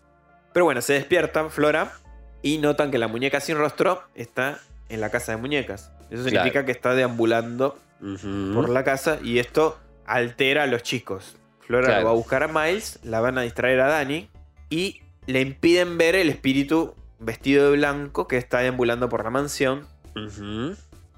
Pero 0.53 0.65
bueno, 0.65 0.81
se 0.81 0.93
despiertan 0.93 1.49
Flora 1.49 1.91
y 2.43 2.57
notan 2.59 2.91
que 2.91 2.97
la 2.99 3.07
muñeca 3.07 3.39
sin 3.39 3.57
rostro 3.57 4.03
está 4.13 4.59
en 4.89 5.01
la 5.01 5.09
casa 5.09 5.31
de 5.31 5.37
muñecas. 5.37 5.91
Eso 6.11 6.23
significa 6.23 6.51
Claro. 6.51 6.65
que 6.65 6.71
está 6.71 6.93
deambulando 6.93 7.77
por 8.53 8.69
la 8.69 8.83
casa 8.83 9.17
y 9.23 9.39
esto 9.39 9.79
altera 10.05 10.63
a 10.63 10.67
los 10.67 10.83
chicos. 10.83 11.37
Flora 11.61 11.85
Claro. 11.87 12.01
lo 12.01 12.05
va 12.07 12.11
a 12.11 12.15
buscar 12.15 12.43
a 12.43 12.47
Miles, 12.47 12.99
la 13.03 13.21
van 13.21 13.37
a 13.37 13.41
distraer 13.41 13.79
a 13.79 13.87
Dani 13.87 14.29
y 14.69 15.01
le 15.27 15.41
impiden 15.41 15.97
ver 15.97 16.15
el 16.15 16.29
espíritu 16.29 16.95
vestido 17.19 17.69
de 17.71 17.77
blanco 17.77 18.27
que 18.27 18.37
está 18.37 18.59
deambulando 18.59 19.07
por 19.09 19.23
la 19.23 19.29
mansión. 19.29 19.87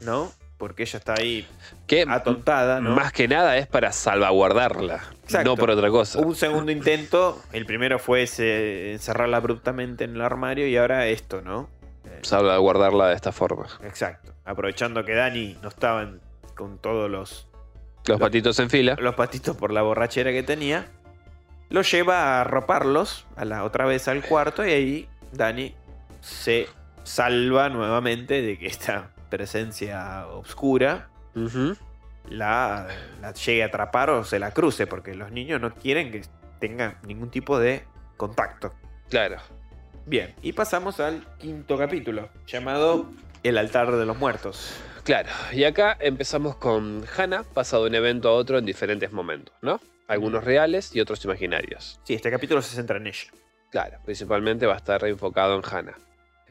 ¿no? 0.02 0.32
Porque 0.58 0.84
ella 0.84 1.00
está 1.00 1.16
ahí 1.18 1.48
Que 1.88 2.06
atontada, 2.08 2.80
¿no? 2.80 2.92
más 2.92 3.12
que 3.12 3.28
nada 3.28 3.58
es 3.58 3.68
para 3.68 3.92
salvaguardarla, 3.92 5.02
Exacto. 5.24 5.50
no 5.50 5.58
por 5.58 5.72
otra 5.72 5.90
cosa. 5.90 6.20
Un 6.20 6.36
segundo 6.36 6.72
intento, 6.72 7.42
el 7.52 7.66
primero 7.66 8.00
fue 8.00 8.24
ese, 8.24 8.94
encerrarla 8.94 9.38
abruptamente 9.38 10.04
en 10.04 10.16
el 10.16 10.22
armario 10.22 10.68
y 10.68 10.78
ahora 10.78 11.08
esto, 11.08 11.42
¿no? 11.42 11.70
Eh, 12.06 12.20
Salvaguardarla 12.22 13.08
de 13.10 13.16
esta 13.16 13.32
forma. 13.32 13.68
exacto. 13.84 14.33
Aprovechando 14.46 15.04
que 15.06 15.14
Dani 15.14 15.58
no 15.62 15.70
estaba 15.70 16.04
en- 16.04 16.22
con 16.56 16.78
todos 16.78 17.10
los 17.10 17.48
Los 18.06 18.20
patitos 18.20 18.60
en 18.60 18.70
fila. 18.70 18.96
los 19.00 19.16
patitos 19.16 19.56
por 19.58 19.72
la 19.72 19.82
borrachera 19.82 20.32
que 20.32 20.44
tenía. 20.44 20.88
Lo 21.70 21.82
lleva 21.82 22.38
a 22.38 22.42
arroparlos 22.42 23.26
a 23.36 23.46
la 23.46 23.64
otra 23.64 23.86
vez 23.86 24.08
al 24.08 24.22
cuarto 24.24 24.66
y 24.66 24.72
ahí 24.72 25.10
Dani 25.32 25.74
se 26.22 26.68
salva 27.04 27.70
nuevamente 27.70 28.42
de 28.42 28.58
que 28.60 28.68
esta 28.68 29.12
presencia 29.30 30.28
oscura 30.28 31.10
la, 32.30 32.88
la 33.22 33.34
llegue 33.34 33.64
a 33.64 33.68
atrapar 33.68 34.10
o 34.10 34.24
se 34.24 34.40
la 34.40 34.52
cruce, 34.52 34.88
porque 34.88 35.16
los 35.16 35.32
niños 35.32 35.60
no 35.60 35.74
quieren 35.74 36.12
que 36.12 36.22
tengan 36.60 36.98
ningún 37.06 37.30
tipo 37.30 37.60
de 37.60 37.84
contacto. 38.18 38.74
Claro. 39.10 39.38
Bien, 40.06 40.34
y 40.42 40.54
pasamos 40.54 41.00
al 41.00 41.26
quinto 41.40 41.78
capítulo, 41.78 42.30
llamado 42.46 43.06
El 43.44 43.58
altar 43.58 43.92
de 43.92 44.06
los 44.06 44.18
muertos. 44.18 44.74
Claro, 45.04 45.28
y 45.52 45.66
acá 45.66 45.98
empezamos 46.00 46.56
con 46.56 47.04
Hannah, 47.18 47.44
pasa 47.44 47.78
de 47.78 47.88
un 47.88 47.96
evento 47.96 48.30
a 48.30 48.34
otro 48.34 48.58
en 48.58 48.66
diferentes 48.66 49.12
momentos, 49.12 49.54
¿no? 49.62 49.82
Algunos 50.08 50.46
reales 50.46 50.96
y 50.96 51.02
otros 51.02 51.26
imaginarios. 51.26 52.00
Sí, 52.06 52.14
este 52.14 52.32
capítulo 52.32 52.62
se 52.62 52.74
centra 52.74 52.96
en 52.96 53.08
ella. 53.08 53.26
Claro, 53.70 53.98
principalmente 54.06 54.66
va 54.66 54.76
a 54.76 54.78
estar 54.78 55.04
enfocado 55.04 55.56
en 55.56 55.62
Hannah. 55.70 55.98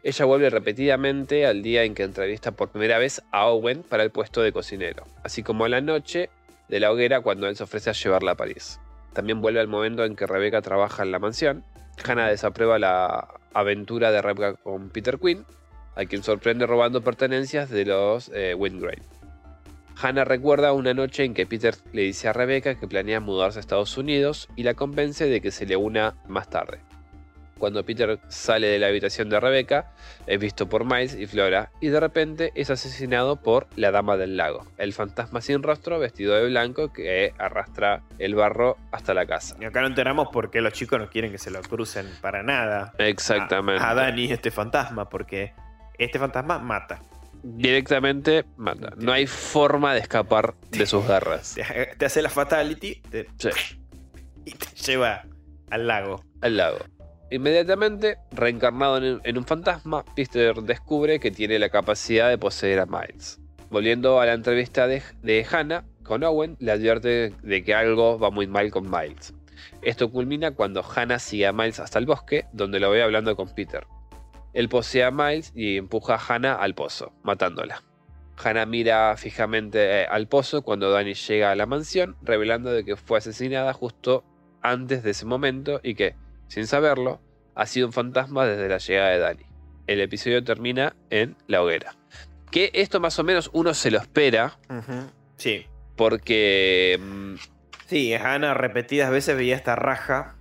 Ella 0.02 0.24
vuelve 0.26 0.50
repetidamente 0.50 1.46
al 1.46 1.62
día 1.62 1.84
en 1.84 1.94
que 1.94 2.02
entrevista 2.02 2.52
por 2.52 2.68
primera 2.68 2.98
vez 2.98 3.22
a 3.32 3.46
Owen 3.46 3.84
para 3.84 4.02
el 4.02 4.10
puesto 4.10 4.42
de 4.42 4.52
cocinero, 4.52 5.06
así 5.24 5.42
como 5.42 5.64
a 5.64 5.70
la 5.70 5.80
noche 5.80 6.28
de 6.68 6.78
la 6.78 6.92
hoguera 6.92 7.22
cuando 7.22 7.46
él 7.48 7.56
se 7.56 7.62
ofrece 7.62 7.88
a 7.88 7.94
llevarla 7.94 8.32
a 8.32 8.36
París. 8.36 8.80
También 9.14 9.40
vuelve 9.40 9.60
al 9.60 9.68
momento 9.68 10.04
en 10.04 10.14
que 10.14 10.26
Rebecca 10.26 10.60
trabaja 10.60 11.02
en 11.02 11.12
la 11.12 11.18
mansión. 11.18 11.64
Hannah 12.04 12.28
desaprueba 12.28 12.78
la 12.78 13.28
aventura 13.54 14.10
de 14.10 14.20
Rebecca 14.20 14.54
con 14.62 14.90
Peter 14.90 15.18
Quinn, 15.18 15.46
a 15.96 16.04
quien 16.04 16.22
sorprende 16.22 16.66
robando 16.66 17.02
pertenencias 17.02 17.70
de 17.70 17.84
los 17.84 18.30
eh. 18.34 18.56
Hannah 20.00 20.24
recuerda 20.24 20.72
una 20.72 20.94
noche 20.94 21.24
en 21.24 21.34
que 21.34 21.46
Peter 21.46 21.74
le 21.92 22.02
dice 22.02 22.28
a 22.28 22.32
Rebecca 22.32 22.74
que 22.74 22.88
planea 22.88 23.20
mudarse 23.20 23.58
a 23.58 23.60
Estados 23.60 23.96
Unidos 23.96 24.48
y 24.56 24.62
la 24.62 24.74
convence 24.74 25.26
de 25.26 25.40
que 25.40 25.50
se 25.50 25.66
le 25.66 25.76
una 25.76 26.14
más 26.26 26.48
tarde. 26.48 26.80
Cuando 27.58 27.84
Peter 27.84 28.18
sale 28.26 28.66
de 28.66 28.80
la 28.80 28.88
habitación 28.88 29.28
de 29.28 29.38
Rebecca, 29.38 29.92
es 30.26 30.40
visto 30.40 30.68
por 30.68 30.84
Miles 30.84 31.14
y 31.14 31.28
Flora 31.28 31.70
y 31.80 31.88
de 31.88 32.00
repente 32.00 32.50
es 32.56 32.70
asesinado 32.70 33.36
por 33.36 33.68
la 33.76 33.92
Dama 33.92 34.16
del 34.16 34.36
Lago, 34.36 34.66
el 34.78 34.92
fantasma 34.92 35.40
sin 35.40 35.62
rostro 35.62 36.00
vestido 36.00 36.34
de 36.34 36.46
blanco 36.46 36.92
que 36.92 37.32
arrastra 37.38 38.02
el 38.18 38.34
barro 38.34 38.76
hasta 38.90 39.14
la 39.14 39.26
casa. 39.26 39.54
Y 39.60 39.64
acá 39.66 39.80
no 39.80 39.86
enteramos 39.86 40.30
por 40.32 40.50
qué 40.50 40.60
los 40.60 40.72
chicos 40.72 40.98
no 40.98 41.08
quieren 41.08 41.30
que 41.30 41.38
se 41.38 41.52
lo 41.52 41.62
crucen 41.62 42.08
para 42.20 42.42
nada. 42.42 42.94
Exactamente. 42.98 43.84
A, 43.84 43.90
a 43.90 43.94
Dani, 43.94 44.32
este 44.32 44.50
fantasma, 44.50 45.08
porque 45.08 45.52
este 45.98 46.18
fantasma 46.18 46.58
mata. 46.58 47.00
Directamente 47.42 48.44
mata. 48.56 48.92
No 48.96 49.12
hay 49.12 49.26
forma 49.26 49.94
de 49.94 50.00
escapar 50.00 50.54
de 50.70 50.86
sus 50.86 51.06
garras. 51.06 51.56
Te, 51.98 52.04
hace 52.06 52.22
la 52.22 52.30
fatality 52.30 53.02
te- 53.10 53.26
Sí, 53.38 53.50
y 54.44 54.52
te 54.52 54.66
lleva 54.86 55.24
al 55.70 55.86
lago. 55.86 56.22
al 56.40 56.56
lago. 56.56 56.78
Inmediatamente, 57.30 58.18
reencarnado 58.30 58.98
en, 58.98 59.20
en 59.24 59.38
un 59.38 59.44
fantasma, 59.44 60.04
Peter 60.14 60.54
descubre 60.62 61.18
que 61.18 61.30
tiene 61.30 61.58
la 61.58 61.70
capacidad 61.70 62.28
de 62.28 62.38
poseer 62.38 62.78
a 62.80 62.86
Miles. 62.86 63.40
Volviendo 63.70 64.20
a 64.20 64.26
la 64.26 64.34
entrevista 64.34 64.86
de, 64.86 65.02
de 65.22 65.46
Hannah 65.50 65.84
con 66.04 66.22
Owen, 66.24 66.56
le 66.60 66.72
advierte 66.72 67.32
de 67.42 67.64
que 67.64 67.74
algo 67.74 68.18
va 68.18 68.30
muy 68.30 68.46
mal 68.46 68.70
con 68.70 68.90
Miles. 68.90 69.32
Esto 69.80 70.10
culmina 70.12 70.50
cuando 70.50 70.84
Hannah 70.84 71.18
sigue 71.18 71.46
a 71.46 71.52
Miles 71.52 71.80
hasta 71.80 71.98
el 71.98 72.06
bosque, 72.06 72.44
donde 72.52 72.78
lo 72.80 72.90
ve 72.90 73.02
hablando 73.02 73.34
con 73.34 73.48
Peter. 73.54 73.86
Él 74.52 74.68
posee 74.68 75.04
a 75.04 75.10
Miles 75.10 75.52
y 75.54 75.76
empuja 75.78 76.14
a 76.14 76.18
Hannah 76.34 76.54
al 76.54 76.74
pozo, 76.74 77.12
matándola. 77.22 77.82
Hannah 78.42 78.66
mira 78.66 79.16
fijamente 79.16 80.02
eh, 80.02 80.06
al 80.06 80.26
pozo 80.28 80.62
cuando 80.62 80.90
Danny 80.90 81.14
llega 81.14 81.50
a 81.50 81.54
la 81.56 81.66
mansión, 81.66 82.16
revelando 82.22 82.72
de 82.72 82.84
que 82.84 82.96
fue 82.96 83.18
asesinada 83.18 83.72
justo 83.72 84.24
antes 84.62 85.02
de 85.02 85.10
ese 85.10 85.26
momento 85.26 85.80
y 85.82 85.94
que, 85.94 86.16
sin 86.48 86.66
saberlo, 86.66 87.20
ha 87.54 87.66
sido 87.66 87.86
un 87.86 87.92
fantasma 87.92 88.46
desde 88.46 88.68
la 88.68 88.78
llegada 88.78 89.10
de 89.10 89.18
Danny. 89.18 89.46
El 89.86 90.00
episodio 90.00 90.42
termina 90.44 90.94
en 91.10 91.36
la 91.46 91.62
hoguera. 91.62 91.94
Que 92.50 92.70
esto 92.74 93.00
más 93.00 93.18
o 93.18 93.24
menos 93.24 93.50
uno 93.52 93.74
se 93.74 93.90
lo 93.90 93.98
espera 93.98 94.58
Sí. 95.36 95.66
porque... 95.96 96.98
mm, 97.02 97.34
Sí, 97.86 98.14
Hannah 98.14 98.54
repetidas 98.54 99.10
veces 99.10 99.36
veía 99.36 99.54
esta 99.56 99.76
raja 99.76 100.36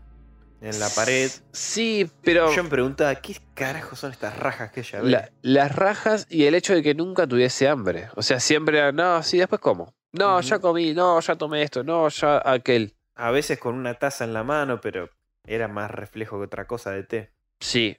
en 0.62 0.80
la 0.80 0.90
pared. 0.90 1.30
Sí, 1.52 2.10
pero... 2.24 2.56
Yo 2.56 2.64
me 2.64 2.70
preguntaba, 2.70 3.16
¿qué 3.16 3.36
carajo 3.54 3.96
son 3.96 4.12
estas 4.12 4.38
rajas 4.38 4.72
que 4.72 4.82
ella 4.82 5.02
ve? 5.02 5.10
La- 5.10 5.32
las 5.42 5.76
rajas 5.76 6.28
y 6.30 6.46
el 6.46 6.56
hecho 6.56 6.74
de 6.74 6.84
que 6.84 6.94
nunca 6.96 7.28
tuviese 7.28 7.68
hambre. 7.68 8.10
O 8.16 8.22
sea, 8.22 8.40
siempre 8.40 8.78
era, 8.78 8.92
no, 8.92 9.22
sí, 9.24 9.38
después 9.40 9.60
como. 9.60 9.94
No, 10.14 10.40
ya 10.42 10.60
comí, 10.60 10.94
no, 10.94 11.20
ya 11.20 11.36
tomé 11.36 11.64
esto, 11.64 11.84
no, 11.84 12.08
ya 12.10 12.42
aquel. 12.46 12.96
A 13.16 13.32
veces 13.32 13.60
con 13.60 13.76
una 13.76 13.96
taza 13.96 14.24
en 14.24 14.34
la 14.34 14.44
mano, 14.44 14.80
pero 14.82 15.10
era 15.46 15.68
más 15.68 15.90
reflejo 15.90 16.38
que 16.38 16.46
otra 16.46 16.68
cosa 16.68 16.92
de 16.92 17.04
té. 17.04 17.32
Sí, 17.60 17.98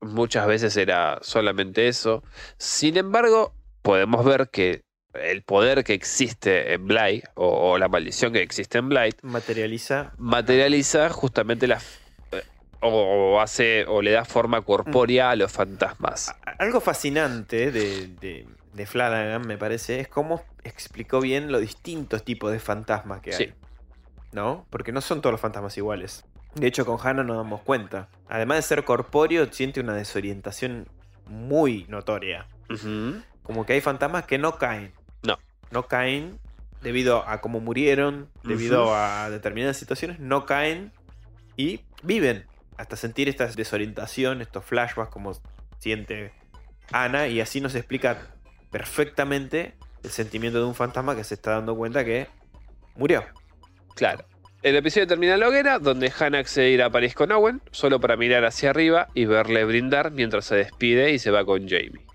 muchas 0.00 0.46
veces 0.46 0.76
era 0.76 1.18
solamente 1.22 1.88
eso. 1.88 2.22
Sin 2.58 2.96
embargo, 2.96 3.54
podemos 3.82 4.24
ver 4.24 4.48
que 4.50 4.82
el 5.14 5.42
poder 5.42 5.84
que 5.84 5.94
existe 5.94 6.72
en 6.74 6.86
Blight, 6.86 7.24
o, 7.34 7.72
o 7.72 7.78
la 7.78 7.88
maldición 7.88 8.32
que 8.32 8.42
existe 8.42 8.78
en 8.78 8.88
Blight, 8.88 9.22
Materializa. 9.22 10.12
materializa 10.18 11.08
justamente 11.10 11.66
la... 11.66 11.80
O, 12.80 13.34
o 13.34 13.40
hace, 13.40 13.86
o 13.88 14.02
le 14.02 14.12
da 14.12 14.24
forma 14.24 14.62
corpórea 14.62 15.30
a 15.30 15.36
los 15.36 15.50
fantasmas. 15.50 16.32
Algo 16.58 16.80
fascinante 16.80 17.72
de, 17.72 18.06
de, 18.20 18.46
de 18.72 18.86
Flanagan, 18.86 19.44
me 19.48 19.58
parece, 19.58 19.98
es 19.98 20.06
cómo 20.06 20.44
explicó 20.62 21.20
bien 21.20 21.50
los 21.50 21.60
distintos 21.60 22.22
tipos 22.24 22.52
de 22.52 22.60
fantasmas 22.60 23.20
que 23.20 23.30
hay. 23.30 23.36
Sí. 23.36 23.52
¿No? 24.30 24.64
Porque 24.70 24.92
no 24.92 25.00
son 25.00 25.20
todos 25.22 25.32
los 25.32 25.40
fantasmas 25.40 25.76
iguales. 25.76 26.24
De 26.54 26.68
hecho, 26.68 26.86
con 26.86 26.98
Hannah 27.02 27.24
nos 27.24 27.36
damos 27.36 27.62
cuenta. 27.62 28.08
Además 28.28 28.58
de 28.58 28.62
ser 28.62 28.84
corpóreo, 28.84 29.52
siente 29.52 29.80
una 29.80 29.94
desorientación 29.94 30.86
muy 31.26 31.84
notoria. 31.88 32.46
Como 33.42 33.66
que 33.66 33.72
hay 33.72 33.80
fantasmas 33.80 34.24
que 34.24 34.38
no 34.38 34.56
caen. 34.56 34.92
No. 35.70 35.86
Caen 35.86 36.38
debido 36.82 37.28
a 37.28 37.40
cómo 37.40 37.60
murieron, 37.60 38.28
debido 38.44 38.94
a 38.94 39.30
determinadas 39.30 39.76
situaciones, 39.76 40.20
no 40.20 40.46
caen 40.46 40.92
y 41.56 41.80
viven. 42.02 42.44
Hasta 42.76 42.96
sentir 42.96 43.28
esta 43.28 43.46
desorientación, 43.46 44.40
estos 44.40 44.64
flashbacks 44.64 45.10
como 45.10 45.32
siente 45.80 46.32
Ana. 46.92 47.26
Y 47.26 47.40
así 47.40 47.60
nos 47.60 47.74
explica 47.74 48.28
perfectamente 48.70 49.74
el 50.04 50.10
sentimiento 50.10 50.60
de 50.60 50.64
un 50.64 50.74
fantasma 50.74 51.16
que 51.16 51.24
se 51.24 51.34
está 51.34 51.52
dando 51.52 51.76
cuenta 51.76 52.04
que 52.04 52.28
murió. 52.94 53.24
Claro. 53.94 54.24
El 54.62 54.74
episodio 54.74 55.06
termina 55.06 55.34
en 55.34 55.40
la 55.40 55.48
hoguera, 55.48 55.78
donde 55.78 56.12
Hannah 56.16 56.38
accede 56.38 56.66
a 56.66 56.70
ir 56.70 56.82
a 56.82 56.90
París 56.90 57.14
con 57.14 57.30
Owen, 57.30 57.62
solo 57.70 58.00
para 58.00 58.16
mirar 58.16 58.44
hacia 58.44 58.70
arriba 58.70 59.08
y 59.14 59.24
verle 59.24 59.64
brindar 59.64 60.10
mientras 60.10 60.46
se 60.46 60.56
despide 60.56 61.12
y 61.12 61.20
se 61.20 61.30
va 61.30 61.44
con 61.44 61.68
Jamie. 61.68 62.07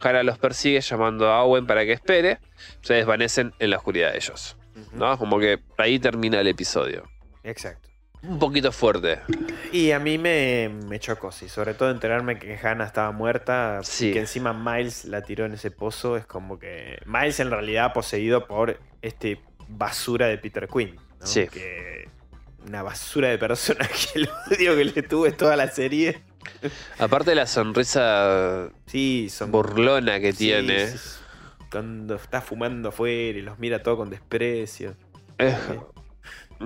Hannah 0.00 0.22
los 0.22 0.38
persigue 0.38 0.80
llamando 0.80 1.28
a 1.28 1.42
Owen 1.42 1.66
para 1.66 1.84
que 1.84 1.92
espere, 1.92 2.38
se 2.82 2.94
desvanecen 2.94 3.52
en 3.58 3.70
la 3.70 3.76
oscuridad 3.76 4.12
de 4.12 4.18
ellos. 4.18 4.56
¿no? 4.92 5.18
Como 5.18 5.38
que 5.38 5.60
ahí 5.78 5.98
termina 5.98 6.40
el 6.40 6.48
episodio. 6.48 7.04
Exacto. 7.42 7.88
Un 8.22 8.38
poquito 8.38 8.72
fuerte. 8.72 9.20
Y 9.70 9.90
a 9.90 9.98
mí 9.98 10.16
me, 10.16 10.70
me 10.88 10.98
chocó, 10.98 11.30
sí. 11.30 11.48
Sobre 11.48 11.74
todo 11.74 11.90
enterarme 11.90 12.38
que 12.38 12.56
Hannah 12.56 12.86
estaba 12.86 13.12
muerta. 13.12 13.80
Sí. 13.82 14.08
Y 14.08 14.12
que 14.14 14.20
encima 14.20 14.54
Miles 14.54 15.04
la 15.04 15.22
tiró 15.22 15.44
en 15.44 15.52
ese 15.52 15.70
pozo. 15.70 16.16
Es 16.16 16.24
como 16.24 16.58
que. 16.58 16.98
Miles 17.04 17.38
en 17.40 17.50
realidad 17.50 17.92
poseído 17.92 18.46
por 18.46 18.80
este 19.02 19.42
basura 19.68 20.26
de 20.26 20.38
Peter 20.38 20.66
Quinn. 20.68 20.96
¿no? 21.20 21.26
Sí. 21.26 21.46
Que. 21.48 22.08
Una 22.66 22.82
basura 22.82 23.28
de 23.28 23.36
personaje. 23.36 24.08
El 24.14 24.30
odio 24.50 24.74
que 24.74 24.84
le 24.86 25.02
tuve 25.02 25.32
toda 25.32 25.54
la 25.54 25.68
serie. 25.68 26.22
Aparte 26.98 27.30
de 27.30 27.36
la 27.36 27.46
sonrisa 27.46 28.68
Sí, 28.86 29.28
son. 29.30 29.50
burlona 29.50 30.20
que 30.20 30.32
sí, 30.32 30.38
tiene. 30.38 30.88
sí. 30.88 30.98
Cuando 31.70 32.14
está 32.16 32.40
fumando 32.40 32.90
afuera 32.90 33.38
y 33.38 33.42
los 33.42 33.58
mira 33.58 33.82
todo 33.82 33.96
con 33.96 34.10
desprecio. 34.10 34.94
Es, 35.38 35.54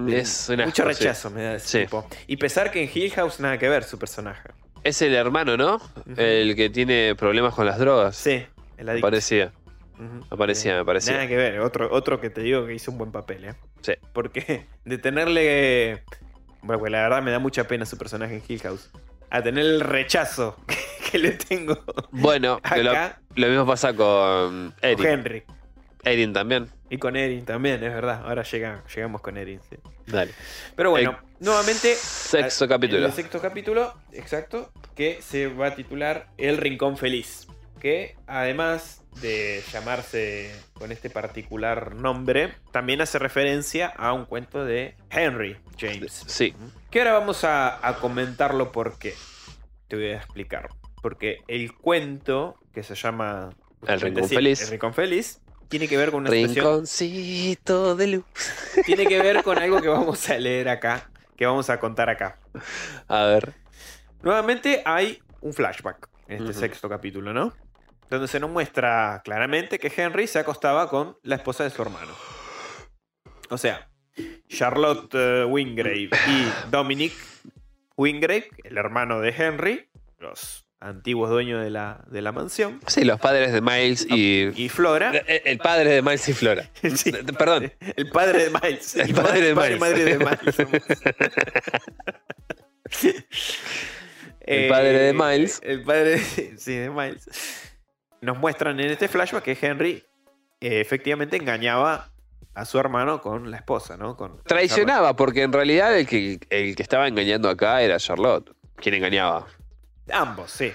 es 0.09 0.49
una 0.51 0.67
Mucho 0.67 0.85
rechazo 0.85 1.31
me 1.31 1.43
da 1.43 1.55
ese 1.55 1.85
tipo. 1.85 2.07
Y 2.27 2.37
pesar 2.37 2.71
que 2.71 2.83
en 2.85 2.91
Hill 2.93 3.11
House 3.13 3.41
nada 3.41 3.59
que 3.59 3.69
ver 3.69 3.85
su 3.85 3.99
personaje. 3.99 4.51
Es 4.85 5.01
el 5.03 5.15
hermano, 5.15 5.57
¿no? 5.57 5.81
El 6.17 6.55
que 6.55 6.69
tiene 6.71 7.15
problemas 7.17 7.55
con 7.55 7.67
las 7.67 7.79
drogas. 7.79 8.17
Sí, 8.17 8.45
el 8.77 8.89
adicto. 8.89 9.07
parecía. 9.07 9.53
Ujú. 9.95 10.27
Me 10.31 10.37
parecía, 10.37 10.77
me 10.77 10.85
parecía. 10.85 11.15
Nada 11.15 11.27
que 11.27 11.37
ver, 11.37 11.61
otro, 11.61 11.89
otro 11.93 12.21
que 12.21 12.31
te 12.31 12.43
digo 12.43 12.67
que 12.67 12.75
hizo 12.75 12.93
un 12.93 12.99
buen 12.99 13.11
papel, 13.11 13.45
¿eh? 13.47 13.55
Sí. 13.81 13.95
Porque 14.13 14.67
de 14.85 14.99
tenerle. 14.99 16.05
Bueno, 16.63 16.81
pues 16.81 16.93
la 16.93 17.03
verdad 17.03 17.23
me 17.23 17.31
da 17.31 17.39
mucha 17.39 17.65
pena 17.67 17.87
su 17.87 17.97
personaje 17.97 18.35
en 18.37 18.43
Hill 18.47 18.61
House. 18.61 18.91
A 19.31 19.43
tener 19.43 19.65
el 19.65 19.81
rechazo 19.81 20.57
que 21.11 21.19
le 21.19 21.33
tengo 21.33 21.79
Bueno, 22.11 22.61
lo, 22.77 22.91
acá 22.91 23.21
lo 23.35 23.49
mismo 23.49 23.67
pasa 23.67 23.95
con 23.95 24.75
Erin. 24.83 25.07
Henry. 25.07 25.43
Erin 26.05 26.33
también. 26.33 26.71
Y 26.91 26.99
con 26.99 27.17
Erin 27.17 27.45
también, 27.45 27.83
es 27.85 27.93
verdad. 27.93 28.23
Ahora 28.25 28.43
llega, 28.43 28.83
llegamos 28.95 29.21
con 29.21 29.37
Erin, 29.37 29.61
sí. 29.69 29.77
Dale. 30.07 30.33
Pero 30.75 30.91
bueno, 30.91 31.19
El 31.41 31.45
nuevamente. 31.47 31.95
Sexto 31.95 32.67
capítulo. 32.67 33.07
El 33.07 33.13
sexto 33.13 33.41
capítulo, 33.41 33.95
exacto, 34.13 34.73
que 34.95 35.21
se 35.21 35.49
va 35.49 35.69
a 35.69 35.75
titular 35.75 36.29
El 36.39 36.57
Rincón 36.57 36.97
Feliz. 36.97 37.47
Que 37.81 38.17
además 38.27 39.03
de 39.21 39.63
llamarse 39.73 40.55
con 40.75 40.93
este 40.93 41.11
particular 41.11 41.95
nombre, 41.95 42.55
también 42.73 43.01
hace 43.01 43.19
referencia 43.19 43.89
a 43.89 44.13
un 44.13 44.25
cuento 44.25 44.65
de 44.65 44.95
Henry 45.11 45.57
James. 45.79 46.25
Sí. 46.27 46.55
Que 46.91 47.01
ahora 47.01 47.15
vamos 47.15 47.45
a, 47.45 47.87
a 47.87 47.97
comentarlo 47.97 48.73
porque 48.73 49.15
te 49.89 49.97
voy 49.97 50.11
a 50.11 50.17
explicar. 50.17 50.69
Porque 51.03 51.39
el 51.49 51.75
cuento 51.75 52.59
que 52.73 52.83
se 52.83 52.95
llama 52.95 53.51
El 53.87 54.01
Rincón 54.01 54.29
sí, 54.29 54.35
Feliz. 54.35 54.63
El 54.63 54.69
Rincón 54.69 54.95
Feliz 54.95 55.41
tiene 55.69 55.87
que 55.89 55.97
ver 55.97 56.11
con 56.11 56.21
una 56.21 56.31
Rinconcito 56.31 57.95
de 57.95 58.07
luz. 58.07 58.25
tiene 58.87 59.07
que 59.07 59.21
ver 59.21 59.43
con 59.43 59.59
algo 59.59 59.81
que 59.81 59.89
vamos 59.89 60.29
a 60.31 60.39
leer 60.39 60.69
acá, 60.69 61.11
que 61.37 61.47
vamos 61.47 61.71
a 61.71 61.79
contar 61.79 62.09
acá. 62.09 62.39
A 63.07 63.25
ver. 63.25 63.55
Nuevamente 64.23 64.83
hay 64.85 65.23
un 65.41 65.53
flashback 65.53 66.09
en 66.27 66.43
este 66.43 66.55
sexto 66.55 66.89
capítulo, 66.89 67.33
¿no? 67.33 67.53
Donde 68.11 68.29
se 68.29 68.41
nos 68.41 68.51
muestra 68.51 69.21
claramente 69.25 69.79
que 69.79 69.93
Henry 69.95 70.27
se 70.27 70.39
acostaba 70.39 70.89
con 70.89 71.17
la 71.23 71.37
esposa 71.37 71.65
de 71.65 71.71
su 71.71 71.83
hermano. 71.83 72.13
O 73.51 73.59
sea, 73.59 73.89
Charlotte 74.49 75.15
eh, 75.15 75.45
Wingrave 75.45 76.11
y 76.27 76.71
Dominic 76.71 77.13
Wingrave, 77.97 78.49
el 78.65 78.77
hermano 78.79 79.21
de 79.21 79.31
Henry, 79.37 79.91
los 80.19 80.67
antiguos 80.81 81.29
dueños 81.31 81.63
de 81.63 81.71
la, 81.71 82.05
de 82.09 82.23
la 82.23 82.31
mansión. 82.33 82.81
Sí, 82.87 83.05
los 83.05 83.19
padres 83.21 83.53
de 83.53 83.61
Miles 83.61 84.07
y. 84.09 84.51
Y 84.55 84.69
Flora. 84.69 85.11
El, 85.11 85.43
el 85.45 85.59
padre 85.59 85.91
de 85.91 86.03
Miles 86.03 86.29
y 86.29 86.33
Flora. 86.35 86.71
Sí. 86.95 87.13
Perdón. 87.37 87.73
El 87.97 88.09
padre 88.11 88.45
de 88.45 88.51
Miles. 88.51 88.97
El 88.97 89.15
padre 89.15 89.41
de 89.41 89.55
Miles. 89.55 89.81
madre 89.81 90.05
de 90.05 90.19
Miles. 90.19 90.59
El 94.41 94.69
padre 94.69 94.93
de 94.93 95.09
Eh, 95.11 95.13
Miles. 95.13 95.61
El 95.63 95.83
padre 95.83 96.19
sí, 96.19 96.75
de 96.77 96.91
Miles. 96.91 97.29
Nos 98.21 98.39
muestran 98.39 98.81
en 98.81 98.91
este 98.91 99.09
flashback 99.09 99.45
que 99.45 99.59
Henry 99.61 100.05
eh, 100.61 100.81
efectivamente 100.81 101.37
engañaba 101.37 102.11
a 102.55 102.65
su 102.65 102.79
hermano 102.79 103.21
con 103.21 103.51
la 103.51 103.57
esposa, 103.57 103.97
¿no? 103.97 104.17
Con 104.17 104.43
Traicionaba, 104.43 105.15
porque 105.15 105.43
en 105.43 105.53
realidad 105.53 105.97
el 105.97 106.07
que, 106.07 106.41
el 106.51 106.75
que 106.75 106.83
estaba 106.83 107.07
engañando 107.07 107.49
acá 107.49 107.83
era 107.83 107.99
Charlotte. 107.99 108.51
Quien 108.77 108.97
engañaba. 108.97 109.47
Ambos, 110.13 110.51
sí. 110.51 110.73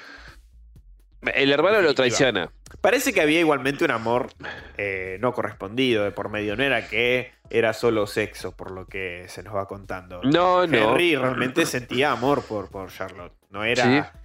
El 1.34 1.52
hermano 1.52 1.82
lo 1.82 1.94
traiciona. 1.94 2.52
Parece 2.82 3.14
que 3.14 3.22
había 3.22 3.40
igualmente 3.40 3.86
un 3.86 3.92
amor 3.92 4.30
eh, 4.78 5.18
no 5.22 5.34
correspondido 5.34 6.04
de 6.04 6.12
por 6.12 6.30
medio. 6.30 6.56
No 6.56 6.64
era 6.64 6.88
que 6.88 7.32
era 7.50 7.74
solo 7.74 8.08
sexo, 8.08 8.56
por 8.56 8.72
lo 8.72 8.88
que 8.88 9.26
se 9.30 9.44
nos 9.44 9.56
va 9.56 9.68
contando. 9.68 10.22
No, 10.24 10.68
no. 10.68 10.92
Henry 10.92 11.16
realmente 11.16 11.66
sentía 11.66 12.12
amor 12.12 12.44
por, 12.44 12.70
por 12.70 12.92
Charlotte. 12.92 13.34
No 13.50 13.64
era. 13.64 13.84
Sí. 13.84 14.20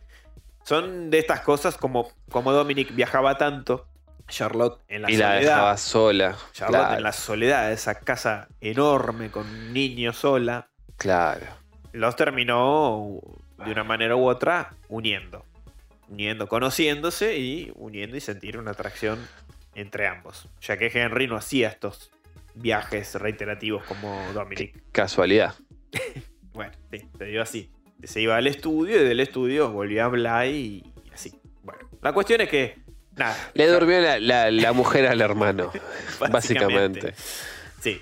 Son 0.68 1.08
de 1.08 1.18
estas 1.18 1.40
cosas 1.40 1.78
como, 1.78 2.12
como 2.30 2.52
Dominic 2.52 2.94
viajaba 2.94 3.38
tanto, 3.38 3.88
Charlotte 4.26 4.82
en 4.88 5.00
la 5.00 5.10
y 5.10 5.16
la 5.16 5.28
soledad. 5.28 5.40
dejaba 5.40 5.76
sola. 5.78 6.36
Charlotte 6.52 6.80
claro, 6.80 6.96
en 6.98 7.02
la 7.04 7.12
soledad 7.12 7.72
esa 7.72 8.00
casa 8.00 8.48
enorme 8.60 9.30
con 9.30 9.46
un 9.46 9.72
niño 9.72 10.12
sola. 10.12 10.68
claro. 10.98 11.46
Los 11.92 12.16
terminó 12.16 13.18
de 13.64 13.72
una 13.72 13.82
manera 13.82 14.14
u 14.14 14.28
otra 14.28 14.74
uniendo. 14.90 15.42
Uniendo, 16.10 16.48
conociéndose 16.48 17.38
y 17.38 17.72
uniendo 17.74 18.18
y 18.18 18.20
sentir 18.20 18.58
una 18.58 18.72
atracción 18.72 19.26
entre 19.74 20.06
ambos. 20.06 20.48
Ya 20.60 20.76
que 20.76 20.90
Henry 20.92 21.28
no 21.28 21.36
hacía 21.36 21.68
estos 21.68 22.10
viajes 22.54 23.14
reiterativos 23.14 23.84
como 23.84 24.22
Dominic. 24.34 24.78
Casualidad. 24.92 25.54
Bueno, 26.52 26.72
sí, 26.90 26.98
te 27.16 27.26
digo 27.26 27.40
así. 27.40 27.70
Se 28.04 28.20
iba 28.20 28.36
al 28.36 28.46
estudio 28.46 29.00
y 29.00 29.04
del 29.04 29.20
estudio 29.20 29.70
volvía 29.70 30.04
a 30.04 30.08
Bly 30.08 30.48
y 30.50 30.92
así. 31.12 31.40
Bueno, 31.62 31.88
la 32.02 32.12
cuestión 32.12 32.40
es 32.40 32.48
que. 32.48 32.78
Nada. 33.16 33.36
Le 33.54 33.66
durmió 33.66 34.00
la, 34.00 34.20
la- 34.20 34.50
la 34.50 34.72
mujer 34.72 35.06
al 35.06 35.20
hermano. 35.20 35.72
básicamente. 36.30 37.14
Sí. 37.80 38.00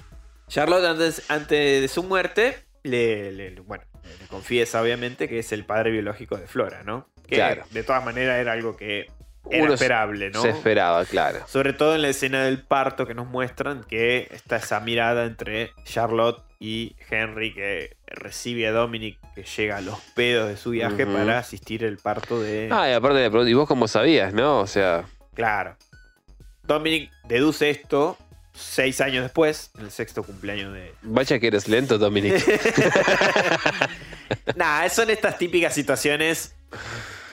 Charlotte, 0.49 0.85
antes, 0.85 1.23
antes 1.31 1.81
de 1.81 1.89
su 1.89 2.03
muerte, 2.03 2.57
le, 2.83 3.33
le- 3.33 3.61
bueno, 3.61 3.85
le 4.21 4.27
confiesa 4.29 4.81
obviamente 4.83 5.29
que 5.29 5.39
es 5.39 5.53
el 5.53 5.65
padre 5.65 5.91
biológico 5.91 6.37
de 6.37 6.47
Flora, 6.47 6.83
¿no? 6.85 7.09
Que 7.27 7.37
Claro. 7.37 7.65
de 7.71 7.83
todas 7.83 8.05
maneras 8.05 8.39
era 8.39 8.53
algo 8.53 8.77
que 8.77 9.11
era 9.51 9.65
Uno 9.65 9.75
esperable, 9.75 10.31
¿no? 10.31 10.43
Se 10.43 10.51
esperaba, 10.51 11.05
claro. 11.05 11.41
Sobre 11.49 11.73
todo 11.73 11.95
en 11.95 12.03
la 12.03 12.09
escena 12.09 12.45
del 12.45 12.63
parto 12.63 13.07
que 13.07 13.15
nos 13.15 13.27
muestran 13.27 13.83
que 13.85 14.29
está 14.31 14.57
esa 14.57 14.79
mirada 14.81 15.25
entre 15.25 15.73
Charlotte 15.85 16.43
y 16.59 16.97
Henry 17.11 17.53
que 17.53 17.97
recibe 18.07 18.67
a 18.67 18.73
Dominic 18.73 19.19
que 19.35 19.43
llega 19.45 19.77
a 19.77 19.81
los 19.81 20.01
pedos 20.15 20.49
de 20.49 20.57
su 20.57 20.71
viaje 20.71 21.05
para 21.07 21.39
asistir 21.39 21.85
el 21.85 21.99
parto 21.99 22.41
de... 22.41 22.69
Ah, 22.73 22.89
y 22.89 22.93
aparte 22.93 23.19
le 23.21 23.29
pregunto, 23.31 23.49
¿y 23.51 23.55
vos 23.55 23.69
cómo 23.69 23.87
sabías, 23.89 24.33
no? 24.33 24.61
O 24.61 24.67
sea, 24.67 25.05
Claro. 25.35 25.77
Dominic 26.63 27.11
deduce 27.29 27.69
esto 27.71 28.17
seis 28.55 29.03
años 29.03 29.23
después, 29.23 29.71
en 29.79 29.85
el 29.85 29.91
sexto 29.91 30.23
cumpleaños 30.23 30.73
de... 30.73 30.93
vaya 31.03 31.39
que 31.39 31.47
eres 31.49 31.69
lento, 31.69 31.99
Dominic. 31.99 32.35
Nah, 34.57 34.89
son 34.89 35.11
estas 35.11 35.39
típicas 35.39 35.75
situaciones. 35.75 36.55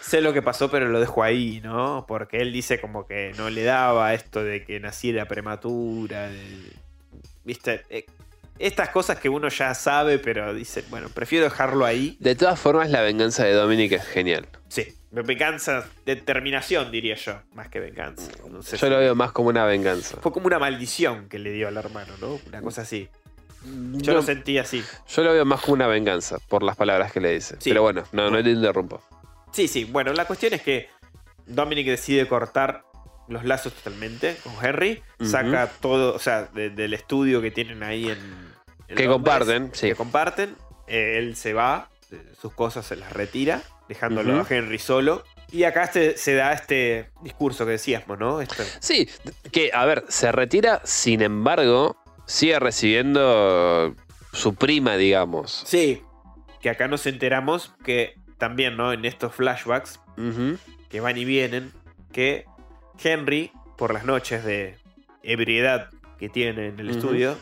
Sé 0.02 0.22
lo 0.22 0.34
que 0.34 0.42
pasó, 0.42 0.70
pero 0.70 0.90
lo 0.90 1.00
dejo 1.00 1.24
ahí, 1.24 1.62
¿no? 1.64 2.06
Porque 2.08 2.38
él 2.38 2.52
dice 2.52 2.80
como 2.82 3.08
que 3.08 3.32
no 3.38 3.50
le 3.50 3.64
daba 3.64 4.14
esto 4.14 4.44
de 4.44 4.64
que 4.66 4.80
naciera 4.80 5.26
prematura. 5.28 6.30
de- 6.30 6.74
¿Viste? 7.44 7.84
Eh, 7.90 8.06
Estas 8.60 8.90
cosas 8.90 9.20
que 9.20 9.30
uno 9.30 9.50
ya 9.50 9.74
sabe, 9.74 10.20
pero 10.20 10.54
dice, 10.54 10.84
bueno, 10.90 11.10
prefiero 11.10 11.46
dejarlo 11.46 11.86
ahí. 11.86 12.18
De 12.20 12.36
todas 12.36 12.60
formas, 12.60 12.90
la 12.90 13.02
venganza 13.02 13.44
de 13.44 13.54
Dominic 13.54 13.94
es 13.94 14.06
genial. 14.06 14.48
Sí, 14.68 14.94
venganza, 15.12 15.86
determinación, 16.06 16.92
diría 16.92 17.16
yo, 17.16 17.40
más 17.54 17.68
que 17.70 17.80
venganza. 17.80 18.32
No 18.50 18.62
sé 18.62 18.78
Yo 18.78 18.88
si- 18.88 18.92
lo 18.92 19.00
veo 19.00 19.16
más 19.16 19.32
como 19.32 19.50
una 19.50 19.66
venganza. 19.66 20.18
Fue 20.22 20.32
como 20.32 20.46
una 20.48 20.60
maldición 20.60 21.28
que 21.30 21.40
le 21.40 21.52
dio 21.52 21.68
al 21.68 21.78
hermano, 21.78 22.14
¿no? 22.22 22.40
Una 22.48 22.62
cosa 22.62 22.84
así. 22.84 23.10
Yo 23.66 24.12
No, 24.12 24.20
lo 24.20 24.22
sentí 24.24 24.58
así. 24.58 24.84
yo 25.08 25.24
lo 25.24 25.34
veo 25.34 25.46
más 25.46 25.62
como 25.62 25.74
una 25.76 25.88
venganza, 25.88 26.38
por 26.48 26.64
las 26.64 26.76
palabras 26.76 27.12
que 27.12 27.22
le 27.22 27.34
dice. 27.34 27.56
Sí. 27.60 27.70
Pero 27.72 27.82
bueno, 27.82 28.04
no, 28.12 28.30
no 28.30 28.44
te 28.44 28.50
interrumpo. 28.52 29.02
Sí, 29.52 29.68
sí. 29.68 29.86
Bueno, 29.86 30.14
la 30.14 30.26
cuestión 30.26 30.54
es 30.54 30.62
que 30.62 30.90
Dominic 31.46 31.88
decide 31.88 32.28
cortar 32.28 32.84
los 33.28 33.44
lazos 33.46 33.74
totalmente 33.74 34.38
con 34.44 34.54
Henry. 34.64 35.02
Saca 35.24 35.68
todo, 35.68 36.14
o 36.14 36.20
sea, 36.20 36.44
de- 36.54 36.70
del 36.70 36.94
estudio 36.94 37.42
que 37.42 37.52
tienen 37.52 37.84
ahí 37.84 38.10
en. 38.10 38.18
en 38.88 38.96
Que 38.98 39.06
Londres, 39.06 39.10
comparten, 39.10 39.70
sí. 39.74 39.88
Que 39.88 39.96
comparten. 39.96 40.56
Eh, 40.88 41.16
él 41.18 41.36
se 41.36 41.54
va, 41.54 41.90
eh, 42.12 42.22
sus 42.40 42.54
cosas 42.54 42.86
se 42.86 42.96
las 42.98 43.12
retira, 43.14 43.62
dejándolo 43.88 44.42
a 44.42 44.46
Henry 44.50 44.78
solo. 44.80 45.24
Y 45.52 45.64
acá 45.66 45.84
este- 45.84 46.18
se 46.18 46.34
da 46.34 46.52
este 46.54 47.10
discurso 47.22 47.66
que 47.66 47.72
decíamos, 47.74 48.18
¿no? 48.20 48.42
Este- 48.42 48.64
Sí, 48.80 49.08
que, 49.52 49.72
a 49.74 49.86
ver, 49.86 50.04
se 50.10 50.32
retira, 50.32 50.82
sin 50.84 51.22
embargo, 51.22 51.96
sigue 52.26 52.60
recibiendo 52.60 53.96
su 54.34 54.56
prima, 54.56 54.96
digamos. 54.98 55.64
sí, 55.66 56.02
que 56.62 56.70
acá 56.70 56.88
nos 56.88 57.06
enteramos 57.06 57.74
que 57.84 58.16
también, 58.38 58.78
¿no? 58.78 58.94
En 58.94 59.06
estos 59.06 59.34
flashbacks 59.36 60.00
que 60.90 61.00
van 61.02 61.18
y 61.18 61.26
vienen, 61.26 61.72
que 62.12 62.46
Henry, 63.02 63.52
por 63.78 63.94
las 63.94 64.06
noches 64.06 64.44
de 64.44 64.78
ebriedad 65.24 65.90
que 66.20 66.30
tiene 66.30 66.68
en 66.68 66.80
el 66.80 66.90
estudio, 66.90 67.38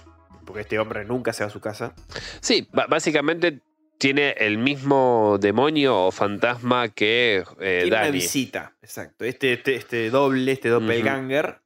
porque 0.45 0.61
este 0.61 0.79
hombre 0.79 1.05
nunca 1.05 1.33
se 1.33 1.43
va 1.43 1.47
a 1.47 1.51
su 1.51 1.59
casa, 1.61 1.93
Sí, 2.39 2.67
básicamente 2.71 3.61
tiene 3.97 4.31
el 4.39 4.57
mismo 4.57 5.37
demonio 5.39 6.05
o 6.05 6.11
fantasma 6.11 6.89
que 6.89 7.43
eh, 7.59 7.81
tiene 7.83 7.97
una 7.97 8.09
visita, 8.09 8.73
exacto, 8.81 9.25
este, 9.25 9.53
este, 9.53 9.75
este 9.75 10.09
doble, 10.09 10.51
este 10.51 10.69
doppelganger, 10.69 11.61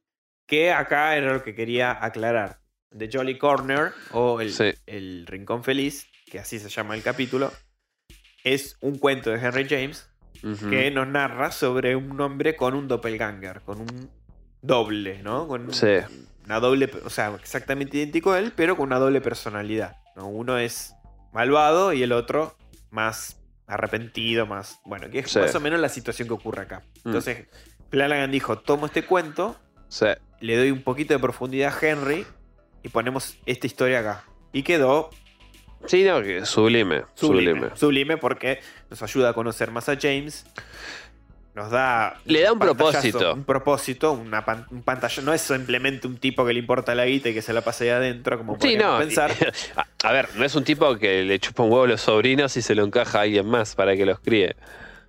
que 0.46 0.70
acá 0.72 1.16
era 1.16 1.32
lo 1.32 1.42
que 1.42 1.54
quería 1.54 1.96
aclarar. 2.04 2.60
The 2.96 3.08
Jolly 3.12 3.36
Corner, 3.38 3.92
o 4.12 4.40
el, 4.40 4.52
Sí. 4.52 4.72
el 4.86 5.26
Rincón 5.26 5.64
Feliz, 5.64 6.06
que 6.30 6.38
así 6.38 6.58
se 6.58 6.68
llama 6.68 6.94
el 6.94 7.02
capítulo, 7.02 7.52
es 8.44 8.76
un 8.80 8.98
cuento 8.98 9.30
de 9.30 9.38
Henry 9.38 9.66
James 9.68 10.08
Que 10.70 10.90
nos 10.90 11.06
narra 11.08 11.50
sobre 11.50 11.96
un 11.96 12.20
hombre 12.20 12.56
con 12.56 12.74
un 12.74 12.88
doppelganger, 12.88 13.60
con 13.62 13.80
un 13.80 14.10
doble, 14.62 15.22
¿no? 15.22 15.46
Con 15.48 15.72
Sí. 15.72 15.86
una 16.44 16.60
doble, 16.60 16.90
o 17.04 17.10
sea, 17.10 17.34
exactamente 17.34 17.96
idéntico 17.98 18.32
a 18.32 18.38
él, 18.38 18.52
pero 18.54 18.76
con 18.76 18.86
una 18.86 18.98
doble 18.98 19.20
personalidad. 19.20 19.96
¿no? 20.16 20.28
Uno 20.28 20.58
es 20.58 20.94
malvado 21.32 21.92
y 21.92 22.02
el 22.02 22.12
otro 22.12 22.56
más 22.90 23.36
arrepentido, 23.66 24.46
más. 24.46 24.80
Bueno, 24.84 25.10
que 25.10 25.18
es 25.20 25.30
Sí. 25.30 25.38
más 25.38 25.54
o 25.54 25.60
menos 25.60 25.78
la 25.80 25.88
situación 25.88 26.28
que 26.28 26.34
ocurre 26.34 26.62
acá. 26.62 26.82
Mm. 27.04 27.08
Entonces, 27.08 27.46
Flanagan 27.90 28.30
dijo: 28.30 28.58
tomo 28.58 28.86
este 28.86 29.04
cuento, 29.04 29.56
Sí. 29.88 30.06
le 30.40 30.56
doy 30.56 30.70
un 30.70 30.82
poquito 30.82 31.12
de 31.14 31.20
profundidad 31.20 31.74
a 31.74 31.86
Henry 31.86 32.26
y 32.82 32.88
ponemos 32.88 33.36
esta 33.46 33.66
historia 33.66 34.00
acá. 34.00 34.24
Y 34.52 34.62
quedó 34.62 35.10
Sí, 35.84 36.02
no, 36.04 36.22
que 36.22 36.44
sublime, 36.46 37.02
sublime. 37.14 37.50
sublime. 37.52 37.76
Sublime 37.76 38.16
porque 38.16 38.60
nos 38.90 39.02
ayuda 39.02 39.30
a 39.30 39.32
conocer 39.34 39.70
más 39.70 39.88
a 39.88 39.96
James. 40.00 40.46
Nos 41.54 41.70
da. 41.70 42.20
Le 42.26 42.42
da 42.42 42.52
un 42.52 42.58
propósito. 42.58 43.32
Un 43.32 43.44
propósito, 43.44 44.12
una 44.12 44.44
pan- 44.44 44.66
un 44.70 44.82
pantalla. 44.82 45.22
No 45.22 45.32
es 45.32 45.40
simplemente 45.40 46.06
un 46.06 46.18
tipo 46.18 46.44
que 46.44 46.52
le 46.52 46.58
importa 46.58 46.94
la 46.94 47.06
guita 47.06 47.30
y 47.30 47.34
que 47.34 47.40
se 47.40 47.52
la 47.54 47.62
pase 47.62 47.84
ahí 47.84 47.90
adentro, 47.90 48.36
como 48.36 48.58
Sí, 48.60 48.76
no. 48.76 48.98
pensar. 48.98 49.30
A, 49.76 49.86
a 50.08 50.12
ver, 50.12 50.28
no 50.36 50.44
es 50.44 50.54
un 50.54 50.64
tipo 50.64 50.96
que 50.96 51.22
le 51.22 51.38
chupa 51.38 51.62
un 51.62 51.70
huevo 51.70 51.84
a 51.84 51.88
los 51.88 52.02
sobrinos 52.02 52.56
y 52.58 52.62
se 52.62 52.74
lo 52.74 52.84
encaja 52.84 53.20
a 53.20 53.22
alguien 53.22 53.46
más 53.46 53.74
para 53.74 53.96
que 53.96 54.04
los 54.04 54.20
críe. 54.20 54.54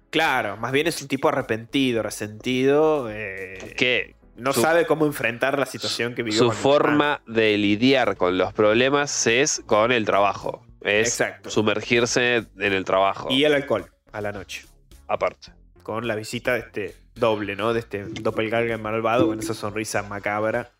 Claro, 0.10 0.56
más 0.56 0.72
bien 0.72 0.88
es 0.88 1.02
un 1.02 1.10
tipo 1.10 1.28
arrepentido, 1.28 2.02
resentido. 2.02 3.10
eh, 3.12 3.74
Que 3.76 4.16
no 4.38 4.54
su- 4.54 4.62
sabe 4.62 4.86
cómo 4.86 5.06
enfrentar 5.06 5.60
la 5.60 5.66
situación 5.66 6.16
que 6.16 6.24
vivió. 6.24 6.40
su 6.40 6.52
forma 6.52 7.22
de 7.28 7.58
lidiar 7.58 8.16
con 8.18 8.38
los 8.38 8.54
problemas 8.54 9.28
es 9.28 9.62
con 9.66 9.92
el 9.92 10.06
trabajo. 10.06 10.64
Es 10.82 11.10
Exacto. 11.10 11.50
sumergirse 11.50 12.46
en 12.58 12.74
el 12.74 12.86
trabajo. 12.86 13.28
Y 13.32 13.44
el 13.44 13.54
alcohol 13.54 13.92
a 14.12 14.22
la 14.22 14.32
noche. 14.32 14.66
aparte. 15.08 15.52
Con 15.84 16.08
la 16.08 16.16
visita 16.16 16.54
de 16.54 16.60
este 16.60 16.96
doble, 17.16 17.56
¿no? 17.56 17.74
De 17.74 17.80
este 17.80 18.04
doppelganger 18.06 18.78
malvado 18.78 19.28
con 19.28 19.40
esa 19.40 19.54
sonrisa 19.54 20.04
macabra. 20.04 20.72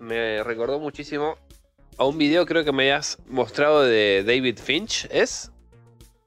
Me 0.00 0.42
recordó 0.44 0.78
muchísimo 0.80 1.38
a 1.96 2.04
un 2.04 2.18
video 2.18 2.44
creo 2.46 2.64
que 2.64 2.72
me 2.72 2.84
hayas 2.84 3.18
mostrado 3.28 3.82
de 3.82 4.22
David 4.26 4.58
Finch, 4.62 5.08
¿es? 5.10 5.50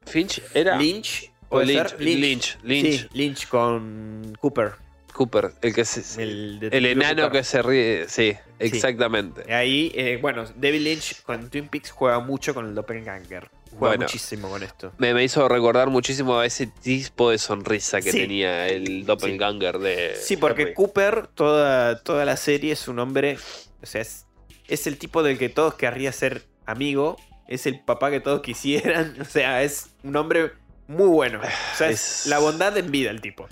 ¿Finch 0.06 0.42
era? 0.54 0.78
Lynch. 0.78 1.32
O 1.48 1.56
¿puede 1.58 1.68
Lynch, 1.68 1.90
ser? 1.90 2.02
Lynch, 2.02 2.58
Lynch. 2.64 3.02
Sí, 3.02 3.08
Lynch 3.14 3.48
con 3.48 4.34
Cooper. 4.40 4.72
Cooper, 5.12 5.52
el 5.62 5.74
que 5.74 5.86
se, 5.86 6.22
El, 6.24 6.60
el, 6.72 6.86
enano 6.86 7.24
Cooper. 7.24 7.40
que 7.42 7.44
se 7.44 7.62
ríe. 7.62 8.06
Sí, 8.10 8.36
exactamente. 8.60 9.54
Ahí, 9.54 9.92
eh, 9.96 10.18
bueno, 10.22 10.46
David 10.56 10.82
Lynch 10.82 11.22
con 11.24 11.50
Twin 11.50 11.68
Peaks 11.68 11.92
juega 11.92 12.20
mucho 12.20 12.54
con 12.54 12.68
el 12.68 12.76
doppelganger. 12.76 13.50
Juega 13.72 13.80
Bueno. 13.80 14.04
muchísimo 14.04 14.50
con 14.50 14.64
esto. 14.64 14.92
Me, 14.98 15.14
me 15.14 15.24
hizo 15.24 15.48
recordar 15.48 15.90
muchísimo 15.90 16.38
a 16.40 16.46
ese 16.46 16.68
tipo 16.68 17.32
de 17.32 17.38
sonrisa 17.38 18.02
que 18.02 18.12
Sí. 18.12 18.18
tenía 18.20 18.68
el 18.68 19.06
doppelganger 19.06 19.80
de. 19.80 20.16
Sí, 20.22 20.36
porque 20.38 20.64
Henry. 20.64 20.74
Cooper, 20.74 21.28
toda, 21.28 22.02
toda 22.04 22.26
la 22.26 22.36
serie 22.38 22.74
es 22.74 22.88
un 22.88 23.00
hombre. 23.00 23.38
O 23.82 23.86
sea, 23.86 24.02
es, 24.02 24.26
es 24.68 24.88
el 24.88 24.98
tipo 24.98 25.24
del 25.24 25.38
que 25.38 25.48
todos 25.50 25.76
querría 25.76 26.12
ser 26.12 26.44
amigo. 26.66 27.18
Es 27.48 27.66
el 27.66 27.80
papá 27.82 28.12
que 28.12 28.20
todos 28.20 28.42
quisieran. 28.42 29.16
O 29.22 29.26
sea, 29.26 29.64
es 29.64 29.88
un 30.04 30.16
hombre 30.18 30.52
muy 30.88 31.08
bueno. 31.08 31.40
O 31.40 31.78
sea, 31.78 31.90
es, 31.90 32.24
Es- 32.24 32.26
la 32.28 32.40
bondad 32.40 32.78
en 32.78 32.92
vida 32.92 33.10
el 33.10 33.22
tipo. 33.22 33.48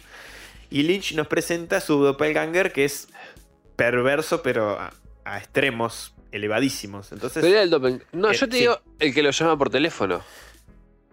Y 0.70 0.84
Lynch 0.84 1.14
nos 1.16 1.28
presenta 1.28 1.82
su 1.82 2.04
doppelganger 2.04 2.72
que 2.72 2.86
es 2.86 3.08
perverso, 3.76 4.42
pero 4.44 4.80
a, 4.80 4.94
a 5.26 5.38
extremos 5.38 6.14
elevadísimos. 6.32 7.12
Entonces, 7.12 7.42
Pero 7.42 7.54
era 7.56 7.64
el 7.64 7.72
doppel- 7.72 8.04
No, 8.12 8.30
Eh, 8.32 8.36
yo 8.36 8.48
te 8.48 8.54
sí. 8.56 8.60
digo 8.62 8.80
el 9.00 9.14
que 9.14 9.24
lo 9.24 9.32
llama 9.32 9.58
por 9.58 9.70
teléfono. 9.70 10.22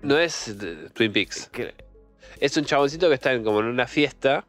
No 0.02 0.18
es 0.18 0.58
de- 0.58 0.90
Twin 0.90 1.12
Peaks. 1.12 1.48
que- 1.50 1.74
Es 2.38 2.54
un 2.58 2.66
chaboncito 2.66 3.08
que 3.08 3.14
está 3.14 3.32
en- 3.32 3.42
como 3.44 3.60
en 3.60 3.66
una 3.66 3.86
fiesta 3.86 4.44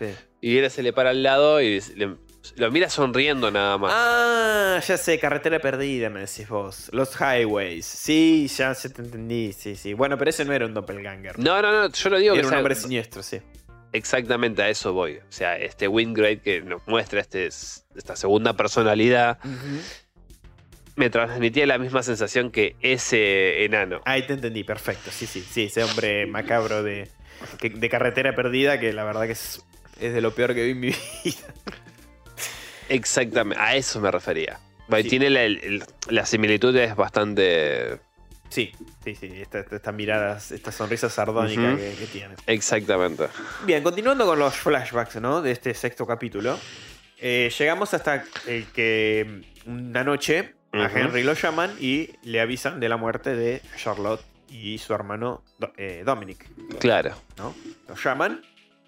sí. 0.00 0.06
y 0.40 0.56
él 0.56 0.70
se 0.70 0.82
le 0.82 0.94
para 0.94 1.10
al 1.10 1.22
lado 1.22 1.60
y 1.60 1.82
le- 1.96 2.16
lo 2.56 2.70
mira 2.70 2.88
sonriendo 2.88 3.50
nada 3.50 3.76
más. 3.76 3.92
Ah, 3.94 4.80
ya 4.86 4.96
sé, 4.96 5.18
carretera 5.18 5.58
perdida, 5.58 6.08
me 6.08 6.20
decís 6.20 6.48
vos. 6.48 6.88
Los 6.92 7.10
highways. 7.20 7.84
Sí, 7.84 8.48
ya 8.56 8.72
se 8.74 8.88
te 8.88 9.02
entendí. 9.02 9.52
Sí, 9.52 9.76
sí. 9.76 9.92
Bueno, 9.92 10.16
pero 10.16 10.30
ese 10.30 10.46
no 10.46 10.54
era 10.54 10.64
un 10.64 10.72
doppelganger. 10.72 11.38
No, 11.40 11.60
no, 11.60 11.70
no, 11.72 11.92
yo 11.92 12.08
lo 12.08 12.18
digo 12.18 12.32
era 12.34 12.40
que 12.40 12.46
un 12.46 12.50
sea- 12.50 12.58
hombre 12.58 12.74
siniestro, 12.74 13.22
sí. 13.22 13.38
Exactamente 13.92 14.62
a 14.62 14.68
eso 14.68 14.92
voy. 14.92 15.16
O 15.16 15.30
sea, 15.32 15.56
este 15.56 15.88
Wingate 15.88 16.40
que 16.40 16.60
nos 16.62 16.86
muestra 16.86 17.20
este, 17.20 17.46
esta 17.46 18.16
segunda 18.16 18.54
personalidad 18.54 19.38
me 20.96 21.10
transmitía 21.10 21.66
la 21.66 21.78
misma 21.78 22.02
sensación 22.02 22.50
que 22.50 22.74
ese 22.80 23.64
enano. 23.64 24.00
Ahí 24.06 24.26
te 24.26 24.32
entendí, 24.32 24.64
perfecto. 24.64 25.10
Sí, 25.10 25.26
sí, 25.26 25.42
sí. 25.48 25.64
Ese 25.64 25.84
hombre 25.84 26.26
macabro 26.26 26.82
de, 26.82 27.08
que- 27.58 27.68
de 27.70 27.88
carretera 27.90 28.34
perdida 28.34 28.80
que 28.80 28.92
la 28.94 29.04
verdad 29.04 29.26
que 29.26 29.32
es, 29.32 29.62
es 30.00 30.14
de 30.14 30.20
lo 30.22 30.34
peor 30.34 30.54
que 30.54 30.64
vi 30.64 30.70
en 30.70 30.80
mi 30.80 30.86
vida. 31.24 31.36
Exactamente, 32.88 33.62
a 33.62 33.76
eso 33.76 34.00
me 34.00 34.10
refería. 34.10 34.58
Sí. 35.02 35.08
Tiene 35.08 35.30
la, 35.30 35.84
la 36.08 36.24
similitud 36.26 36.74
es 36.76 36.94
bastante... 36.94 37.98
Sí, 38.48 38.72
sí, 39.04 39.14
sí. 39.14 39.26
Esta, 39.40 39.60
esta- 39.60 40.36
esta 40.54 40.72
sonrisa 40.72 41.08
sardónica 41.10 41.76
que, 41.76 41.94
que 41.98 42.06
tiene. 42.06 42.34
Exactamente. 42.46 43.28
Bien, 43.64 43.82
continuando 43.82 44.24
con 44.26 44.38
los 44.38 44.54
flashbacks, 44.54 45.16
¿no? 45.16 45.42
De 45.42 45.50
este 45.52 45.74
sexto 45.74 46.06
capítulo. 46.06 46.58
eh, 47.18 47.50
llegamos 47.58 47.92
hasta 47.94 48.24
el 48.46 48.66
que 48.72 49.42
una 49.66 50.04
noche 50.04 50.54
a. 50.72 50.90
Henry 50.94 51.22
lo 51.22 51.32
llaman 51.32 51.74
y 51.80 52.10
le 52.22 52.40
avisan 52.40 52.80
de 52.80 52.88
la 52.88 52.96
muerte 52.96 53.34
de 53.34 53.62
Charlotte 53.76 54.22
y 54.48 54.78
su 54.78 54.92
hermano 54.94 55.42
eh, 55.76 56.02
Dominic. 56.04 56.48
Claro. 56.78 57.14
¿no? 57.38 57.54
Lo 57.88 57.94
llaman 57.96 58.42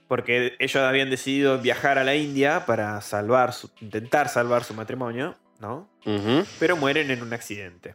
porque 0.07 0.55
ellos 0.59 0.77
habían 0.83 1.11
decidido 1.11 1.59
viajar 1.59 1.99
a 1.99 2.05
la 2.05 2.15
India 2.15 2.65
para 2.67 3.01
salvar 3.01 3.53
su, 3.53 3.71
intentar 3.81 4.29
salvar 4.29 4.65
su 4.65 4.73
matrimonio, 4.75 5.37
¿no? 5.61 5.89
Pero 6.59 6.77
mueren 6.77 7.11
en 7.11 7.23
un 7.23 7.33
accidente. 7.35 7.95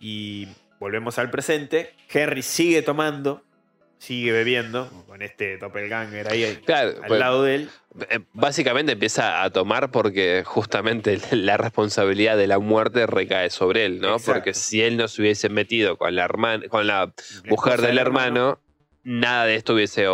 Y 0.00 0.48
volvemos 0.80 1.18
al 1.18 1.30
presente. 1.30 1.94
Henry 2.12 2.42
sigue 2.42 2.82
tomando, 2.82 3.44
sigue 3.98 4.32
bebiendo, 4.32 4.90
con 5.06 5.22
este 5.22 5.58
doppelganger 5.58 6.28
ahí 6.28 6.58
Claro, 6.64 6.94
al 7.02 7.06
pues, 7.06 7.20
lado 7.20 7.42
de 7.44 7.54
él. 7.54 7.70
eh, 8.08 8.20
básicamente 8.32 8.92
empieza 8.92 9.44
a 9.44 9.50
tomar 9.50 9.90
porque 9.92 10.42
justamente 10.44 11.20
la 11.30 11.56
responsabilidad 11.56 12.36
de 12.36 12.48
la 12.48 12.58
muerte 12.58 13.06
recae 13.06 13.50
sobre 13.50 13.84
él, 13.84 14.00
¿no? 14.00 14.14
Exacto. 14.14 14.32
Porque 14.32 14.54
si 14.54 14.82
él 14.82 14.96
no 14.96 15.06
se 15.06 15.22
hubiese 15.22 15.48
metido 15.50 15.96
con 15.96 16.16
la, 16.16 16.24
hermana, 16.24 16.66
con 16.68 16.86
la 16.86 17.12
mujer 17.44 17.82
del 17.82 17.98
hermano, 17.98 18.58
nada 19.04 19.44
de 19.44 19.54
esto 19.54 19.74
hubiese 19.74 20.06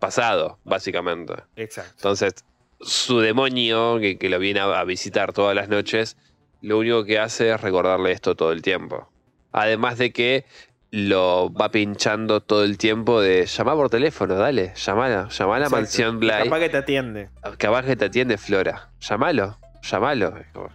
pasado, 0.00 0.58
básicamente. 0.64 1.34
Exacto. 1.56 1.92
Entonces, 1.96 2.32
su 2.80 3.20
demonio, 3.20 3.98
que, 4.00 4.16
que 4.16 4.30
lo 4.30 4.38
viene 4.38 4.60
a, 4.60 4.80
a 4.80 4.84
visitar 4.84 5.34
todas 5.34 5.54
las 5.54 5.68
noches, 5.68 6.16
lo 6.62 6.78
único 6.78 7.04
que 7.04 7.18
hace 7.18 7.50
es 7.50 7.60
recordarle 7.60 8.12
esto 8.12 8.36
todo 8.36 8.52
el 8.52 8.62
tiempo. 8.62 9.10
Además 9.52 9.98
de 9.98 10.12
que 10.12 10.44
lo 10.90 11.52
va 11.52 11.70
pinchando 11.70 12.40
todo 12.40 12.64
el 12.64 12.78
tiempo 12.78 13.20
de 13.20 13.44
llamar 13.46 13.74
por 13.74 13.90
teléfono, 13.90 14.34
dale, 14.36 14.72
llamala, 14.74 15.28
llamá 15.28 15.56
a 15.56 15.58
la 15.60 15.68
mansión 15.68 16.16
Y 16.16 16.18
Bly. 16.20 16.30
Capaz 16.44 16.58
que 16.60 16.68
te 16.70 16.76
atiende. 16.78 17.30
Capaz 17.58 17.84
que 17.84 17.96
te 17.96 18.04
atiende 18.06 18.38
Flora. 18.38 18.88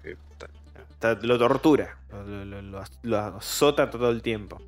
Que- 0.03 0.17
Ta- 0.99 1.17
Lo 1.21 1.37
tortura. 1.39 1.97
Lo, 2.11 2.45
lo- 2.45 2.61
lo- 2.61 2.83
lo 3.01 3.17
azota 3.17 3.89
todo 3.89 4.09
el 4.11 4.21
tiempo. 4.21 4.61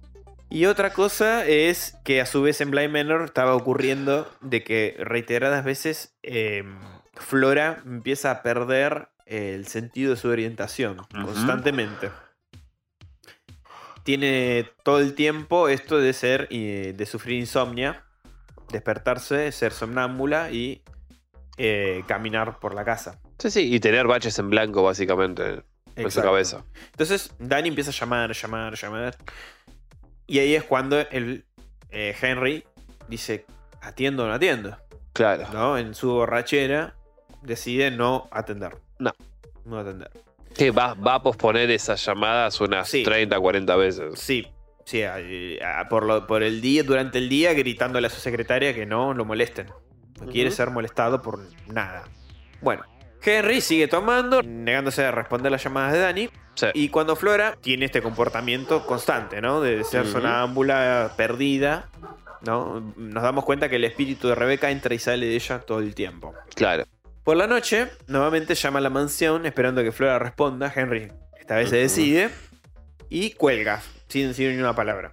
Y 0.50 0.66
otra 0.66 0.92
cosa 0.94 1.46
es 1.46 1.96
que 2.04 2.22
a 2.22 2.26
su 2.26 2.42
vez 2.42 2.60
en 2.62 2.72
Blind 2.72 2.92
Manor 2.92 3.24
estaba 3.26 3.56
ocurriendo 3.56 4.30
de 4.42 4.64
que 4.64 4.96
reiteradas 5.00 5.64
veces 5.64 6.16
eh, 6.24 6.64
Flora 7.16 7.82
empieza 7.86 8.32
a 8.32 8.42
perder 8.44 9.10
el 9.26 9.66
sentido 9.68 10.12
de 10.12 10.18
su 10.18 10.28
orientación 10.30 10.98
constantemente. 11.24 12.12
Tiene 14.06 14.70
todo 14.84 15.00
el 15.00 15.16
tiempo 15.16 15.68
esto 15.68 15.98
de 15.98 16.14
ser, 16.14 16.48
eh, 16.52 16.94
de 16.96 17.06
sufrir 17.08 17.40
insomnia, 17.40 18.06
despertarse, 18.72 19.52
ser 19.52 19.72
somnámbula 19.72 20.52
y 20.52 20.84
eh, 21.58 22.04
caminar 22.08 22.60
por 22.60 22.76
la 22.76 22.86
casa. 22.86 23.20
Sí, 23.40 23.50
sí, 23.50 23.74
y 23.74 23.80
tener 23.80 24.06
baches 24.06 24.38
en 24.38 24.52
blanco, 24.52 24.84
básicamente, 24.84 25.64
en 25.96 26.12
su 26.12 26.22
cabeza. 26.22 26.64
Entonces 26.92 27.34
Danny 27.40 27.70
empieza 27.70 27.90
a 27.90 27.94
llamar, 27.94 28.32
llamar, 28.32 28.76
llamar. 28.76 29.18
Y 30.28 30.38
ahí 30.38 30.54
es 30.54 30.64
cuando 30.64 31.00
el 31.00 31.44
eh, 31.90 32.16
Henry 32.22 32.64
dice, 33.08 33.48
atiendo 33.82 34.26
o 34.26 34.28
no 34.28 34.34
atiendo. 34.34 34.78
Claro. 35.14 35.48
¿No? 35.52 35.80
En 35.80 35.96
su 35.96 36.12
borrachera 36.12 36.96
decide 37.42 37.90
no 37.90 38.30
atender. 38.32 38.78
No. 39.00 39.14
No 39.66 39.80
atender. 39.80 40.12
Que 40.58 40.72
va, 40.72 40.94
va 40.94 41.16
a 41.16 41.22
posponer 41.24 41.70
esas 41.72 42.04
llamadas 42.06 42.60
unas 42.62 42.88
Sí. 42.90 43.04
30, 43.04 43.40
40 43.40 43.76
veces. 43.76 44.20
Sí. 44.20 44.48
Sí, 44.86 45.02
a- 45.04 45.18
a- 45.80 45.90
por, 45.90 46.06
lo- 46.06 46.28
por 46.28 46.44
el 46.44 46.62
día, 46.62 46.84
durante 46.84 47.18
el 47.18 47.28
día, 47.28 47.54
gritándole 47.54 48.08
a 48.08 48.10
su 48.10 48.20
secretaria 48.20 48.74
que 48.74 48.86
no 48.86 49.14
lo 49.14 49.26
molesten. 49.26 49.68
No 50.22 50.28
quiere 50.28 50.52
ser 50.52 50.70
molestado 50.70 51.22
por 51.22 51.40
nada. 51.68 52.04
Bueno, 52.62 52.84
Henry 53.22 53.60
sigue 53.62 53.88
tomando, 53.88 54.42
negándose 54.44 55.04
a 55.04 55.12
responder 55.12 55.52
las 55.52 55.64
llamadas 55.64 55.94
de 55.94 56.00
Danny. 56.00 56.30
Sí. 56.54 56.68
Y 56.74 56.90
cuando 56.90 57.16
Flora 57.18 57.58
tiene 57.60 57.86
este 57.86 58.02
comportamiento 58.02 58.86
constante, 58.86 59.42
¿no? 59.42 59.60
De 59.60 59.84
ser 59.84 60.06
sonámbula, 60.06 61.12
perdida, 61.18 61.90
¿no? 62.46 62.94
Nos 62.96 63.24
damos 63.24 63.44
cuenta 63.44 63.68
que 63.68 63.76
el 63.76 63.84
espíritu 63.84 64.30
de 64.30 64.36
Rebeca 64.36 64.70
entra 64.72 64.94
y 64.94 65.00
sale 65.00 65.26
de 65.26 65.36
ella 65.36 65.60
todo 65.60 65.80
el 65.80 65.94
tiempo. 65.96 66.34
Claro. 66.56 66.86
Por 67.26 67.38
la 67.38 67.48
noche, 67.48 67.88
nuevamente 68.06 68.54
llama 68.54 68.78
a 68.78 68.84
la 68.84 68.92
mansión 68.92 69.48
esperando 69.48 69.82
que 69.82 69.92
Flora 69.92 70.20
responda. 70.20 70.72
Henry 70.74 71.12
esta 71.40 71.56
vez 71.56 71.72
se 71.72 71.78
decide 71.78 72.30
y 73.10 73.32
cuelga, 73.32 73.82
sin 74.08 74.28
decir 74.28 74.54
ni 74.54 74.60
una 74.60 74.76
palabra. 74.76 75.12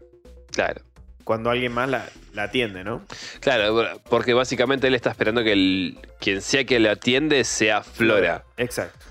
Claro. 0.51 0.83
Cuando 1.25 1.49
alguien 1.49 1.73
más 1.73 1.89
la, 1.89 2.05
la 2.35 2.43
atiende, 2.43 2.85
¿no? 2.85 3.07
Claro, 3.41 3.99
porque 4.11 4.35
básicamente 4.35 4.89
él 4.89 4.95
está 4.95 5.09
esperando 5.09 5.43
que 5.43 5.53
el, 5.53 5.99
quien 6.21 6.43
sea 6.43 6.65
que 6.65 6.79
le 6.81 6.91
atiende 6.91 7.45
sea 7.45 7.83
Flora. 7.83 8.45
Exacto. 8.59 9.07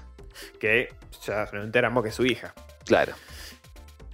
Que 0.60 0.90
ya 1.26 1.50
nos 1.54 1.66
enteramos 1.66 2.04
que 2.04 2.10
es 2.10 2.16
su 2.16 2.28
hija. 2.28 2.54
Claro. 2.86 3.14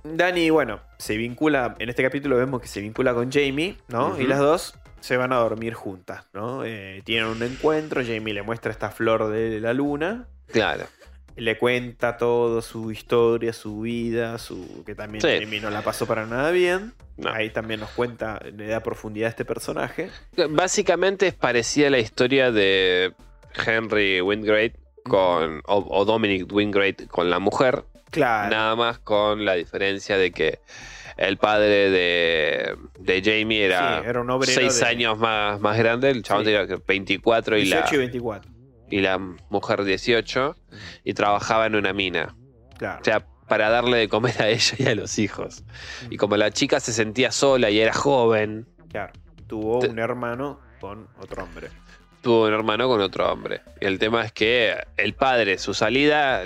Dani, 0.06 0.50
bueno, 0.50 0.80
se 0.98 1.18
vincula, 1.18 1.76
en 1.80 1.90
este 1.90 2.04
capítulo 2.04 2.38
vemos 2.38 2.62
que 2.62 2.70
se 2.70 2.80
vincula 2.80 3.14
con 3.14 3.30
Jamie, 3.30 3.76
¿no? 3.90 4.18
Y 4.18 4.28
las 4.28 4.40
dos 4.40 4.76
se 5.00 5.18
van 5.18 5.32
a 5.34 5.38
dormir 5.38 5.74
juntas, 5.74 6.26
¿no? 6.34 6.64
Eh, 6.66 7.02
tienen 7.06 7.26
un 7.30 7.42
encuentro, 7.44 8.02
Jamie 8.06 8.34
le 8.34 8.42
muestra 8.42 8.72
esta 8.72 8.90
flor 8.90 9.30
de 9.30 9.60
la 9.60 9.74
luna, 9.74 10.28
Claro. 10.52 10.86
le 11.36 11.58
cuenta 11.58 12.18
todo, 12.18 12.62
su 12.62 12.92
historia, 12.92 13.54
su 13.54 13.82
vida, 13.82 14.38
su 14.38 14.84
que 14.86 14.96
también 14.96 15.22
Sí. 15.22 15.28
Jamie 15.44 15.60
no 15.62 15.70
la 15.70 15.82
pasó 15.82 16.06
para 16.08 16.26
nada 16.26 16.52
bien. 16.52 16.94
No. 17.18 17.30
Ahí 17.32 17.50
también 17.50 17.80
nos 17.80 17.90
cuenta, 17.92 18.40
le 18.56 18.68
da 18.68 18.82
profundidad 18.82 19.28
a 19.28 19.30
este 19.30 19.46
personaje. 19.46 20.10
Básicamente 20.50 21.28
es 21.28 21.34
parecida 21.34 21.88
a 21.88 21.90
la 21.90 22.00
historia 22.00 22.52
de 22.52 23.14
Henry 23.66 24.22
Wingate 24.22 24.74
con. 25.04 25.62
o, 25.66 25.86
o 25.90 26.06
Dominic 26.06 26.52
Wingate 26.52 27.08
con 27.08 27.30
la 27.30 27.40
mujer. 27.40 27.84
Claro. 28.12 28.52
Nada 28.56 28.76
más 28.76 29.00
con 29.00 29.46
la 29.46 29.54
diferencia 29.56 30.18
de 30.18 30.32
que 30.32 30.60
el 31.18 31.38
padre 31.38 31.90
de, 31.90 32.76
de 33.00 33.22
Jamie 33.24 33.66
era, 33.66 34.02
Sí, 34.02 34.08
era 34.10 34.22
un 34.22 34.44
seis 34.44 34.80
de- 34.80 34.86
años 34.86 35.18
más, 35.18 35.60
más 35.60 35.78
grande. 35.78 36.10
El 36.10 36.24
chabón 36.24 36.46
Sí. 36.46 36.52
tenía 36.52 36.78
24 36.88 37.58
y 37.58 37.62
18 37.64 37.86
la, 37.90 37.94
y 37.96 37.98
24. 37.98 38.52
y 38.90 39.00
la 39.02 39.18
mujer 39.50 39.84
18. 39.84 40.56
Y 41.04 41.14
trabajaba 41.14 41.66
en 41.66 41.76
una 41.76 41.94
mina. 41.94 42.36
Claro. 42.78 43.00
O 43.02 43.04
sea, 43.04 43.26
para 43.48 43.70
darle 43.70 43.98
de 43.98 44.10
comer 44.10 44.42
a 44.42 44.50
ella 44.50 44.76
y 44.78 44.86
a 44.88 44.96
los 44.96 45.18
hijos. 45.20 45.64
Y 46.10 46.18
como 46.18 46.38
la 46.38 46.52
chica 46.52 46.80
se 46.80 46.94
sentía 46.94 47.32
sola 47.32 47.70
y 47.70 47.80
era 47.80 47.94
joven, 47.94 48.68
claro. 48.90 49.14
Tuvo 49.48 49.80
un 49.80 49.98
hermano 50.00 50.60
con 50.82 51.08
otro 51.20 51.44
hombre. 51.44 51.70
tuvo 52.22 52.46
un 52.48 52.54
hermano 52.54 52.88
con 52.90 53.00
otro 53.00 53.32
hombre. 53.32 53.62
Y 53.80 53.86
el 53.86 53.98
tema 54.00 54.26
es 54.26 54.34
que 54.34 54.76
el 54.98 55.14
padre, 55.14 55.58
su 55.58 55.74
salida, 55.74 56.44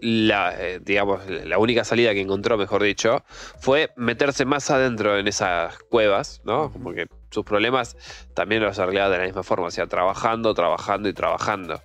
la, 0.00 0.54
eh, 0.58 0.80
digamos, 0.82 1.28
la 1.28 1.58
única 1.58 1.84
salida 1.84 2.12
que 2.14 2.20
encontró, 2.20 2.56
mejor 2.56 2.82
dicho, 2.82 3.22
fue 3.60 3.90
meterse 3.96 4.44
más 4.44 4.70
adentro 4.70 5.18
en 5.18 5.28
esas 5.28 5.78
cuevas, 5.78 6.40
¿no? 6.44 6.72
Como 6.72 6.92
que 6.92 7.06
sus 7.30 7.44
problemas 7.44 7.96
también 8.34 8.62
los 8.62 8.78
arreglaba 8.78 9.10
de 9.10 9.18
la 9.18 9.24
misma 9.24 9.42
forma, 9.42 9.66
o 9.66 9.70
sea, 9.70 9.86
trabajando, 9.86 10.54
trabajando 10.54 11.08
y 11.08 11.12
trabajando. 11.12 11.80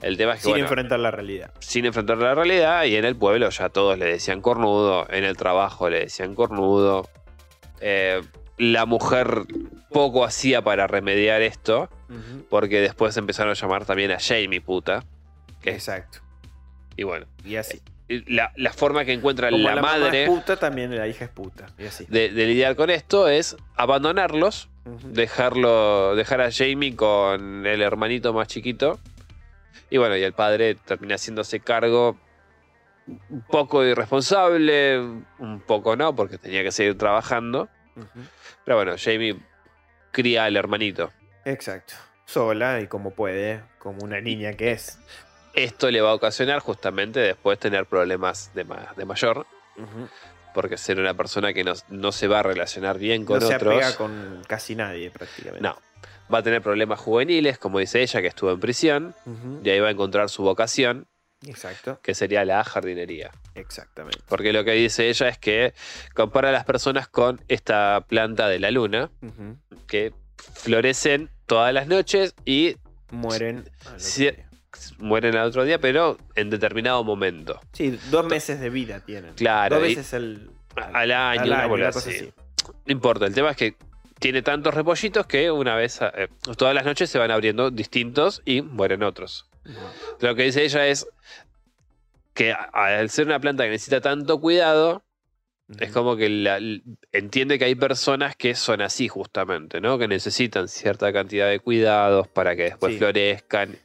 El 0.00 0.16
tema 0.16 0.32
es 0.32 0.38
que, 0.38 0.44
Sin 0.44 0.52
bueno, 0.52 0.64
enfrentar 0.66 1.00
la 1.00 1.10
realidad. 1.10 1.50
sin 1.58 1.84
enfrentar 1.84 2.16
la 2.18 2.34
realidad 2.34 2.84
y 2.84 2.96
en 2.96 3.04
el 3.04 3.16
pueblo 3.16 3.50
ya 3.50 3.68
todos 3.68 3.98
le 3.98 4.06
decían 4.06 4.40
cornudo, 4.40 5.06
en 5.10 5.24
el 5.24 5.36
trabajo 5.36 5.90
le 5.90 6.00
decían 6.00 6.34
cornudo. 6.34 7.08
Eh, 7.80 8.22
la 8.58 8.86
mujer 8.86 9.42
poco 9.90 10.24
hacía 10.24 10.62
para 10.62 10.86
remediar 10.86 11.42
esto, 11.42 11.90
porque 12.48 12.80
después 12.80 13.16
empezaron 13.18 13.50
a 13.50 13.54
llamar 13.54 13.84
también 13.84 14.12
a 14.12 14.18
Jamie 14.18 14.62
puta. 14.62 15.04
Que, 15.60 15.70
Exacto. 15.70 16.20
Y 16.96 17.02
bueno, 17.04 17.26
Y 17.44 17.56
así. 17.56 17.80
la, 18.08 18.52
la 18.56 18.72
forma 18.72 19.04
que 19.04 19.12
encuentra 19.12 19.50
Como 19.50 19.64
la, 19.68 19.74
la, 19.76 19.82
mamá 19.82 19.98
madre 19.98 20.24
es 20.24 20.28
puta, 20.30 20.56
también 20.56 20.96
la 20.96 21.06
hija 21.08 21.24
es 21.26 21.30
puta. 21.30 21.66
Y 21.78 21.86
así. 21.86 22.06
de, 22.08 22.28
de 22.30 22.46
lidiar 22.46 22.76
con 22.76 22.90
esto 22.90 23.28
es 23.28 23.56
abandonarlos, 23.76 24.68
Ujú. 24.84 25.08
dejarlo, 25.12 26.14
dejar 26.14 26.40
a 26.40 26.50
Jamie 26.52 26.94
con 26.96 27.66
el 27.66 27.82
hermanito 27.82 28.32
más 28.32 28.48
chiquito. 28.48 28.98
Y 29.90 29.98
bueno, 29.98 30.16
y 30.16 30.22
el 30.22 30.32
padre 30.32 30.74
termina 30.74 31.14
haciéndose 31.16 31.60
cargo 31.60 32.16
un 33.06 33.42
poco 33.42 33.84
irresponsable, 33.84 34.98
un 35.38 35.60
poco 35.64 35.94
no, 35.96 36.14
porque 36.16 36.38
tenía 36.38 36.62
que 36.64 36.72
seguir 36.72 36.98
trabajando. 36.98 37.68
Pero 38.64 38.76
bueno, 38.76 38.94
Jamie 38.98 39.36
cría 40.10 40.44
al 40.44 40.56
hermanito. 40.56 41.12
Exacto. 41.44 41.94
Sola 42.24 42.80
y 42.80 42.88
como 42.88 43.12
puede, 43.12 43.62
como 43.78 44.02
una 44.02 44.20
niña 44.20 44.54
que 44.54 44.72
es. 44.72 44.98
Esto 45.56 45.90
le 45.90 46.00
va 46.00 46.10
a 46.10 46.14
ocasionar 46.14 46.60
justamente 46.60 47.18
después 47.20 47.58
tener 47.58 47.86
problemas 47.86 48.52
de, 48.54 48.64
ma- 48.64 48.92
de 48.96 49.04
mayor, 49.04 49.46
porque 50.54 50.76
ser 50.76 50.98
una 51.00 51.14
persona 51.14 51.52
que 51.52 51.64
no, 51.64 51.72
no 51.88 52.12
se 52.12 52.28
va 52.28 52.40
a 52.40 52.42
relacionar 52.42 52.98
bien 52.98 53.24
con 53.24 53.40
no 53.40 53.46
se 53.48 53.56
otros. 53.56 53.74
apega 53.74 53.96
con 53.96 54.42
casi 54.46 54.74
nadie 54.76 55.10
prácticamente. 55.10 55.62
No. 55.66 55.78
Va 56.32 56.38
a 56.38 56.42
tener 56.42 56.60
problemas 56.62 56.98
juveniles, 57.00 57.58
como 57.58 57.78
dice 57.78 58.02
ella, 58.02 58.20
que 58.20 58.26
estuvo 58.28 58.50
en 58.50 58.58
prisión. 58.60 59.14
Y 59.62 59.70
ahí 59.70 59.78
va 59.80 59.88
a 59.88 59.90
encontrar 59.92 60.28
su 60.28 60.42
vocación, 60.42 61.06
Exacto. 61.46 62.00
que 62.02 62.14
sería 62.14 62.44
la 62.44 62.64
jardinería. 62.64 63.30
Exactamente. 63.54 64.18
Porque 64.28 64.52
lo 64.52 64.64
que 64.64 64.72
dice 64.72 65.08
ella 65.08 65.28
es 65.28 65.38
que 65.38 65.72
compara 66.14 66.48
a 66.48 66.52
las 66.52 66.64
personas 66.64 67.06
con 67.08 67.40
esta 67.48 68.04
planta 68.08 68.48
de 68.48 68.58
la 68.58 68.70
luna, 68.72 69.10
que 69.86 70.12
florecen 70.54 71.30
todas 71.46 71.72
las 71.72 71.86
noches 71.86 72.34
y 72.44 72.76
Mueren. 73.10 73.70
día. 74.16 74.45
Mueren 74.98 75.36
al 75.36 75.48
otro 75.48 75.64
día, 75.64 75.78
pero 75.80 76.16
en 76.34 76.50
determinado 76.50 77.02
momento. 77.04 77.60
Sí, 77.72 77.98
dos 78.10 78.26
meses 78.26 78.60
de 78.60 78.70
vida 78.70 79.00
tienen. 79.00 79.34
Claro, 79.34 79.76
Dos 79.76 79.84
veces 79.84 80.14
al, 80.14 80.50
Al 80.76 81.12
año, 81.12 81.40
al 81.42 81.48
una 81.48 81.58
año, 81.60 81.68
bola 81.68 81.84
una 81.86 81.92
cosa 81.92 82.10
así. 82.10 82.18
así. 82.18 82.32
No 82.86 82.92
importa, 82.92 83.26
el 83.26 83.34
tema 83.34 83.50
es 83.50 83.56
que 83.56 83.74
tiene 84.18 84.42
tantos 84.42 84.72
repollitos 84.74 85.26
que 85.26 85.50
una 85.50 85.76
vez, 85.76 86.00
eh, 86.02 86.28
todas 86.56 86.74
las 86.74 86.84
noches 86.84 87.10
se 87.10 87.18
van 87.18 87.30
abriendo 87.30 87.70
distintos 87.70 88.42
y 88.44 88.62
mueren 88.62 89.02
otros. 89.02 89.48
Lo 90.20 90.34
que 90.34 90.44
dice 90.44 90.64
ella 90.64 90.86
es 90.86 91.06
que 92.34 92.52
al 92.72 93.08
ser 93.10 93.26
una 93.26 93.40
planta 93.40 93.64
que 93.64 93.70
necesita 93.70 94.00
tanto 94.00 94.40
cuidado, 94.40 95.02
es 95.80 95.90
como 95.90 96.16
que 96.16 96.28
la- 96.28 96.60
entiende 97.12 97.58
que 97.58 97.64
hay 97.64 97.74
personas 97.74 98.36
que 98.36 98.54
son 98.54 98.80
así 98.82 99.08
justamente, 99.08 99.80
¿no? 99.80 99.98
Que 99.98 100.06
necesitan 100.06 100.68
cierta 100.68 101.12
cantidad 101.12 101.48
de 101.48 101.58
cuidados 101.60 102.28
para 102.28 102.54
que 102.54 102.64
después 102.64 102.92
Sí. 102.92 102.98
florezcan. 102.98 103.76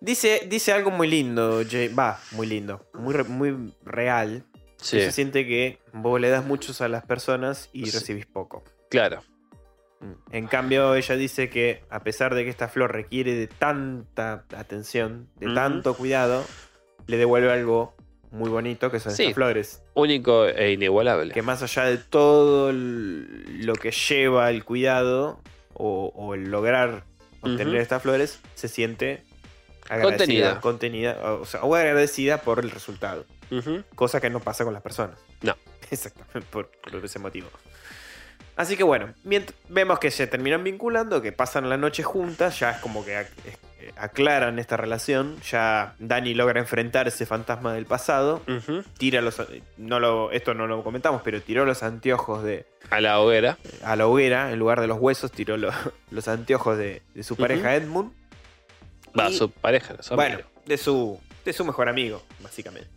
Dice, 0.00 0.46
dice 0.48 0.72
algo 0.72 0.90
muy 0.90 1.08
lindo, 1.08 1.62
Jay- 1.68 1.88
va, 1.88 2.20
muy 2.32 2.46
lindo, 2.46 2.86
muy, 2.94 3.14
re- 3.14 3.24
muy 3.24 3.74
real. 3.84 4.44
Sí, 4.76 5.00
Se 5.00 5.10
siente 5.10 5.44
que 5.46 5.80
vos 5.92 6.20
le 6.20 6.28
das 6.30 6.44
muchos 6.44 6.80
a 6.80 6.88
las 6.88 7.04
personas 7.04 7.68
y 7.72 7.86
Sí. 7.86 7.98
recibís 7.98 8.26
poco. 8.26 8.62
claro. 8.90 9.22
Mm. 10.00 10.12
En 10.36 10.46
cambio, 10.46 10.94
ella 10.94 11.16
dice 11.16 11.50
que 11.50 11.82
a 11.90 12.04
pesar 12.04 12.36
de 12.36 12.44
que 12.44 12.50
esta 12.50 12.68
flor 12.68 12.92
requiere 12.92 13.34
de 13.34 13.48
tanta 13.48 14.44
atención, 14.56 15.28
de 15.40 15.52
tanto 15.52 15.94
cuidado, 15.94 16.44
le 17.08 17.16
devuelve 17.16 17.50
algo 17.50 17.96
muy 18.30 18.48
bonito 18.48 18.92
que 18.92 19.00
son 19.00 19.10
Sí. 19.10 19.22
estas 19.24 19.34
flores. 19.34 19.82
Único 19.94 20.46
e 20.46 20.70
inigualable. 20.70 21.34
Que 21.34 21.42
más 21.42 21.64
allá 21.64 21.86
de 21.86 21.98
todo 21.98 22.70
lo 22.72 23.72
que 23.74 23.90
lleva 23.90 24.48
el 24.50 24.64
cuidado 24.64 25.40
o, 25.74 26.12
o 26.14 26.34
el 26.34 26.44
lograr 26.48 27.02
obtener 27.40 27.74
estas 27.76 28.00
flores, 28.02 28.38
se 28.54 28.68
siente 28.68 29.24
agradecida, 29.88 30.60
Contenida. 30.60 31.14
contenida, 31.18 31.32
o, 31.34 31.44
sea, 31.44 31.62
o 31.62 31.74
agradecida 31.74 32.38
por 32.42 32.58
el 32.60 32.70
resultado. 32.70 33.24
Ujú. 33.50 33.82
Cosa 33.94 34.20
que 34.20 34.30
no 34.30 34.40
pasa 34.40 34.64
con 34.64 34.72
las 34.74 34.82
personas. 34.82 35.18
No. 35.42 35.56
Exactamente, 35.90 36.40
por, 36.50 36.68
por 36.68 37.04
ese 37.04 37.18
motivo. 37.18 37.48
Así 38.56 38.76
que 38.76 38.82
bueno, 38.82 39.14
vemos 39.68 39.98
que 40.00 40.10
se 40.10 40.26
terminan 40.26 40.64
vinculando, 40.64 41.22
que 41.22 41.30
pasan 41.30 41.68
la 41.68 41.76
noche 41.76 42.02
juntas, 42.02 42.58
ya 42.58 42.72
es 42.72 42.78
como 42.78 43.04
que 43.04 43.20
eh, 43.20 43.24
aclaran 43.96 44.58
esta 44.58 44.76
relación, 44.76 45.40
ya 45.42 45.94
Dani 46.00 46.34
logra 46.34 46.58
enfrentar 46.58 47.06
ese 47.06 47.24
fantasma 47.24 47.72
del 47.72 47.86
pasado, 47.86 48.42
tira 48.98 49.22
los... 49.22 49.40
No 49.76 50.00
lo, 50.00 50.32
esto 50.32 50.54
no 50.54 50.66
lo 50.66 50.82
comentamos, 50.82 51.22
pero 51.22 51.40
tiró 51.40 51.64
los 51.64 51.84
anteojos 51.84 52.42
de, 52.42 52.66
A 52.90 53.00
la 53.00 53.20
hoguera. 53.20 53.58
a 53.84 53.94
la 53.94 54.08
hoguera, 54.08 54.50
en 54.50 54.58
lugar 54.58 54.80
de 54.80 54.88
los 54.88 54.98
huesos, 54.98 55.30
tiró 55.30 55.56
lo- 55.56 55.70
los 56.10 56.26
anteojos 56.26 56.76
de, 56.76 57.02
de 57.14 57.22
su 57.22 57.36
pareja 57.36 57.76
Edmund. 57.76 58.10
Va, 59.18 59.30
Y- 59.30 59.36
su 59.36 59.50
pareja, 59.50 60.02
su 60.02 60.14
Bueno, 60.14 60.38
de 60.66 60.76
su, 60.78 61.20
de 61.44 61.52
su 61.52 61.64
mejor 61.64 61.88
amigo, 61.88 62.22
básicamente. 62.40 62.90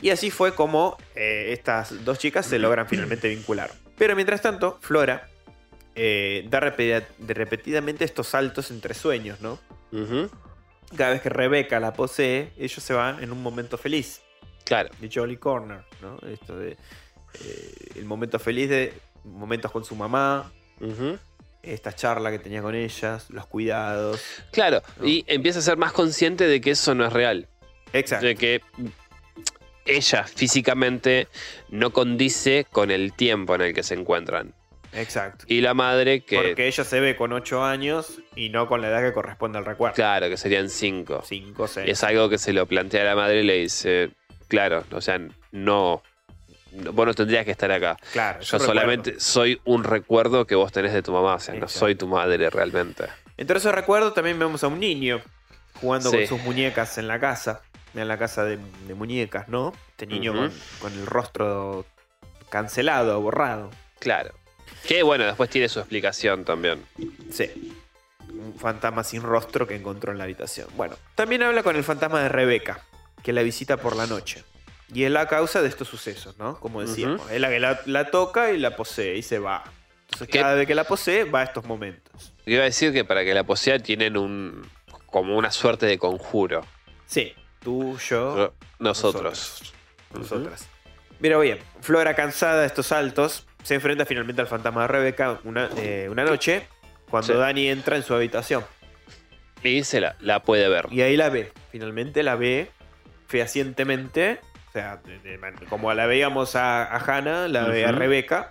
Y 0.00 0.10
así 0.10 0.30
fue 0.30 0.54
como 0.54 0.96
eh, 1.16 1.48
estas 1.52 2.04
dos 2.04 2.18
chicas 2.18 2.46
se 2.46 2.58
logran 2.58 2.86
finalmente 2.86 3.28
vincular. 3.28 3.70
Pero 3.96 4.14
mientras 4.14 4.40
tanto, 4.42 4.78
Flora 4.80 5.28
eh, 5.96 6.46
da 6.48 6.60
repetidamente 6.60 8.04
estos 8.04 8.28
saltos 8.28 8.70
entre 8.70 8.94
sueños, 8.94 9.40
¿no? 9.40 9.58
Cada 10.96 11.10
vez 11.10 11.20
que 11.22 11.28
Rebeca 11.28 11.80
la 11.80 11.92
posee, 11.92 12.52
ellos 12.56 12.82
se 12.82 12.92
van 12.94 13.22
en 13.22 13.32
un 13.32 13.42
momento 13.42 13.76
feliz, 13.76 14.20
Claro. 14.64 14.90
de 15.00 15.10
Jolly 15.12 15.36
Corner, 15.36 15.80
¿no? 16.00 16.18
Esto 16.28 16.56
de 16.56 16.72
eh, 17.42 17.74
el 17.96 18.04
momento 18.04 18.38
feliz 18.38 18.68
de 18.70 18.94
momentos 19.24 19.72
con 19.72 19.84
su 19.84 19.96
mamá, 19.96 20.52
Ujú. 20.80 21.18
Esta 21.62 21.92
charla 21.94 22.30
que 22.30 22.38
tenía 22.38 22.62
con 22.62 22.74
ellas, 22.74 23.28
los 23.30 23.46
cuidados. 23.46 24.22
Claro, 24.52 24.82
¿no? 24.98 25.06
y 25.06 25.24
empieza 25.26 25.58
a 25.58 25.62
ser 25.62 25.76
más 25.76 25.92
consciente 25.92 26.46
de 26.46 26.60
que 26.60 26.70
eso 26.70 26.94
no 26.94 27.06
es 27.06 27.12
real. 27.12 27.46
Exacto. 27.92 28.26
De 28.26 28.36
que 28.36 28.60
ella 29.86 30.24
físicamente 30.24 31.28
no 31.70 31.92
condice 31.92 32.66
con 32.70 32.90
el 32.90 33.12
tiempo 33.14 33.54
en 33.54 33.62
el 33.62 33.74
que 33.74 33.82
se 33.82 33.94
encuentran. 33.94 34.54
Exacto. 34.92 35.44
Y 35.48 35.60
la 35.60 35.74
madre 35.74 36.20
que, 36.24 36.36
Porque 36.40 36.66
ella 36.66 36.84
se 36.84 37.00
ve 37.00 37.16
con 37.16 37.32
8 37.32 37.62
años 37.64 38.20
y 38.34 38.48
no 38.50 38.66
con 38.68 38.80
la 38.80 38.88
edad 38.88 39.02
que 39.02 39.12
corresponde 39.12 39.58
al 39.58 39.64
recuerdo. 39.66 39.94
claro, 39.94 40.28
que 40.28 40.36
serían 40.36 40.70
cinco. 40.70 41.22
5, 41.26 41.68
6. 41.68 41.88
Es 41.90 42.04
algo 42.04 42.28
que 42.28 42.38
se 42.38 42.52
lo 42.52 42.66
plantea 42.66 43.02
a 43.02 43.04
la 43.04 43.14
madre 43.14 43.40
y 43.40 43.44
le 43.44 43.58
dice, 43.58 44.10
claro, 44.48 44.84
o 44.92 45.00
sea, 45.00 45.20
no- 45.52 46.02
vos 46.92 47.06
no 47.06 47.14
tendrías 47.14 47.44
que 47.44 47.50
estar 47.50 47.70
acá. 47.70 47.96
Claro, 48.12 48.40
Yo 48.40 48.58
solamente 48.58 49.10
recuerdo. 49.10 49.20
soy 49.30 49.60
un 49.64 49.84
recuerdo 49.84 50.46
que 50.46 50.54
vos 50.54 50.72
tenés 50.72 50.92
de 50.92 51.02
tu 51.02 51.12
mamá, 51.12 51.34
o 51.34 51.40
sea, 51.40 51.54
no 51.54 51.68
soy 51.68 51.94
tu 51.94 52.06
madre 52.06 52.50
realmente. 52.50 53.04
Entre 53.36 53.58
esos 53.58 53.74
recuerdos 53.74 54.14
también 54.14 54.38
vemos 54.38 54.64
a 54.64 54.68
un 54.68 54.80
niño 54.80 55.20
jugando 55.80 56.10
Sí. 56.10 56.16
con 56.18 56.26
sus 56.26 56.40
muñecas 56.42 56.98
en 56.98 57.08
la 57.08 57.20
casa. 57.20 57.62
En 57.94 58.06
la 58.06 58.18
casa 58.18 58.44
de, 58.44 58.58
de 58.86 58.94
muñecas, 58.94 59.48
¿no? 59.48 59.72
Este 59.90 60.06
niño 60.06 60.32
con, 60.34 60.52
con 60.80 60.92
el 60.92 61.06
rostro 61.06 61.86
cancelado, 62.50 63.20
borrado. 63.20 63.70
Claro. 63.98 64.32
Que 64.86 65.02
bueno, 65.02 65.24
después 65.24 65.50
tiene 65.50 65.68
su 65.68 65.78
explicación 65.80 66.44
también. 66.44 66.84
Sí. 67.32 67.74
Un 68.28 68.54
fantasma 68.58 69.02
sin 69.04 69.22
rostro 69.22 69.66
que 69.66 69.74
encontró 69.74 70.12
en 70.12 70.18
la 70.18 70.24
habitación. 70.24 70.68
Bueno, 70.76 70.96
también 71.14 71.42
habla 71.42 71.62
con 71.62 71.76
el 71.76 71.82
fantasma 71.84 72.22
de 72.22 72.28
Rebeca, 72.28 72.82
que 73.22 73.32
la 73.32 73.42
visita 73.42 73.78
por 73.78 73.96
la 73.96 74.06
noche. 74.06 74.44
Y 74.92 75.04
es 75.04 75.10
la 75.10 75.26
causa 75.28 75.60
de 75.62 75.68
estos 75.68 75.88
sucesos, 75.88 76.38
¿no? 76.38 76.58
Como 76.60 76.80
decíamos. 76.80 77.30
Es 77.30 77.40
la 77.40 77.50
que 77.50 77.60
la, 77.60 77.80
la 77.86 78.10
toca 78.10 78.52
y 78.52 78.58
la 78.58 78.74
posee 78.76 79.16
y 79.16 79.22
se 79.22 79.38
va. 79.38 79.64
Entonces, 80.06 80.28
¿Qué? 80.28 80.40
cada 80.40 80.54
vez 80.54 80.66
que 80.66 80.74
la 80.74 80.84
posee, 80.84 81.24
va 81.24 81.40
a 81.40 81.44
estos 81.44 81.64
momentos. 81.66 82.32
Iba 82.46 82.62
a 82.62 82.64
decir 82.64 82.92
que 82.94 83.04
para 83.04 83.22
que 83.24 83.34
la 83.34 83.44
posea 83.44 83.78
tienen 83.78 84.16
un 84.16 84.66
como 85.06 85.36
una 85.36 85.50
suerte 85.50 85.84
de 85.86 85.98
conjuro. 85.98 86.64
Sí, 87.06 87.34
tú, 87.60 87.98
yo, 87.98 88.54
Nosotros. 88.78 89.72
nosotras. 90.12 90.66
Mira 91.20 91.38
bien, 91.38 91.58
Flora, 91.80 92.14
cansada 92.14 92.60
de 92.60 92.66
estos 92.66 92.86
saltos, 92.86 93.46
se 93.62 93.74
enfrenta 93.74 94.06
finalmente 94.06 94.40
al 94.40 94.48
fantasma 94.48 94.82
de 94.82 94.88
Rebeca 94.88 95.40
una, 95.44 95.68
eh, 95.76 96.08
una 96.10 96.24
noche 96.24 96.66
cuando 97.10 97.32
Sí. 97.34 97.38
Dani 97.38 97.68
entra 97.68 97.96
en 97.96 98.02
su 98.02 98.14
habitación. 98.14 98.64
Y 99.62 99.82
se 99.84 100.00
la, 100.00 100.16
la 100.20 100.42
puede 100.42 100.68
ver. 100.68 100.86
Y 100.90 101.02
ahí 101.02 101.16
la 101.16 101.28
ve, 101.30 101.52
finalmente 101.72 102.22
la 102.22 102.36
ve 102.36 102.70
fehacientemente. 103.26 104.40
O 104.68 104.72
sea, 104.72 104.96
de- 104.98 105.18
de 105.20 105.38
man- 105.38 105.56
como 105.68 105.92
la 105.94 106.06
veíamos 106.06 106.54
a, 106.56 106.84
a 106.84 106.98
Hannah, 106.98 107.48
la 107.48 107.64
ve 107.64 107.84
a. 107.86 107.92
Rebeca. 107.92 108.50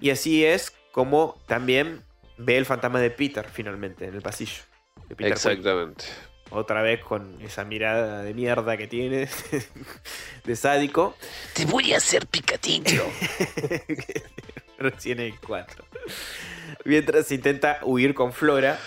Y 0.00 0.10
así 0.10 0.44
es 0.44 0.72
como 0.92 1.40
también 1.46 2.02
ve 2.36 2.56
el 2.58 2.66
fantasma 2.66 3.00
de 3.00 3.10
Peter 3.10 3.46
finalmente 3.50 4.06
en 4.06 4.14
el 4.14 4.22
pasillo. 4.22 4.62
de 5.08 5.16
Peter. 5.16 5.32
Exactamente. 5.32 6.04
Otra 6.50 6.82
vez 6.82 7.00
con 7.02 7.40
esa 7.40 7.64
mirada 7.64 8.22
de 8.22 8.34
mierda 8.34 8.76
que 8.76 8.86
tiene, 8.86 9.28
de 10.44 10.56
sádico. 10.56 11.16
Te 11.54 11.64
voy 11.64 11.94
a 11.94 11.96
hacer 11.96 12.26
picatincho. 12.26 13.04
Recién 14.78 15.20
el 15.20 15.38
4. 15.40 15.84
Mientras 16.84 17.30
intenta 17.32 17.78
huir 17.82 18.14
con 18.14 18.32
Flora, 18.32 18.78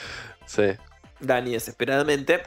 sí. 0.46 0.64
Dani 1.20 1.54
desesperadamente. 1.54 2.44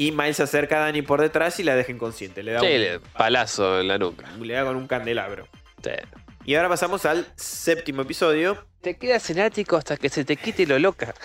Y 0.00 0.12
Miles 0.12 0.38
se 0.38 0.44
acerca 0.44 0.78
a 0.78 0.80
Dani 0.86 1.02
por 1.02 1.20
detrás 1.20 1.60
y 1.60 1.62
la 1.62 1.74
deja 1.76 1.92
inconsciente. 1.92 2.42
Le 2.42 2.52
da, 2.52 2.60
Sí, 2.60 2.66
un- 2.96 3.02
palazo 3.12 3.80
en 3.80 3.88
la 3.88 3.98
nuca. 3.98 4.30
le 4.40 4.54
da 4.54 4.64
con 4.64 4.76
un 4.76 4.86
candelabro. 4.86 5.46
Sí. 5.82 5.90
Y 6.46 6.54
ahora 6.54 6.70
pasamos 6.70 7.04
al 7.04 7.26
séptimo 7.36 8.00
episodio. 8.02 8.66
Te 8.80 8.96
quedas 8.96 9.28
en 9.28 9.40
ático 9.40 9.76
hasta 9.76 9.98
que 9.98 10.08
se 10.08 10.24
te 10.24 10.36
quite 10.36 10.66
lo 10.66 10.78
loca. 10.78 11.14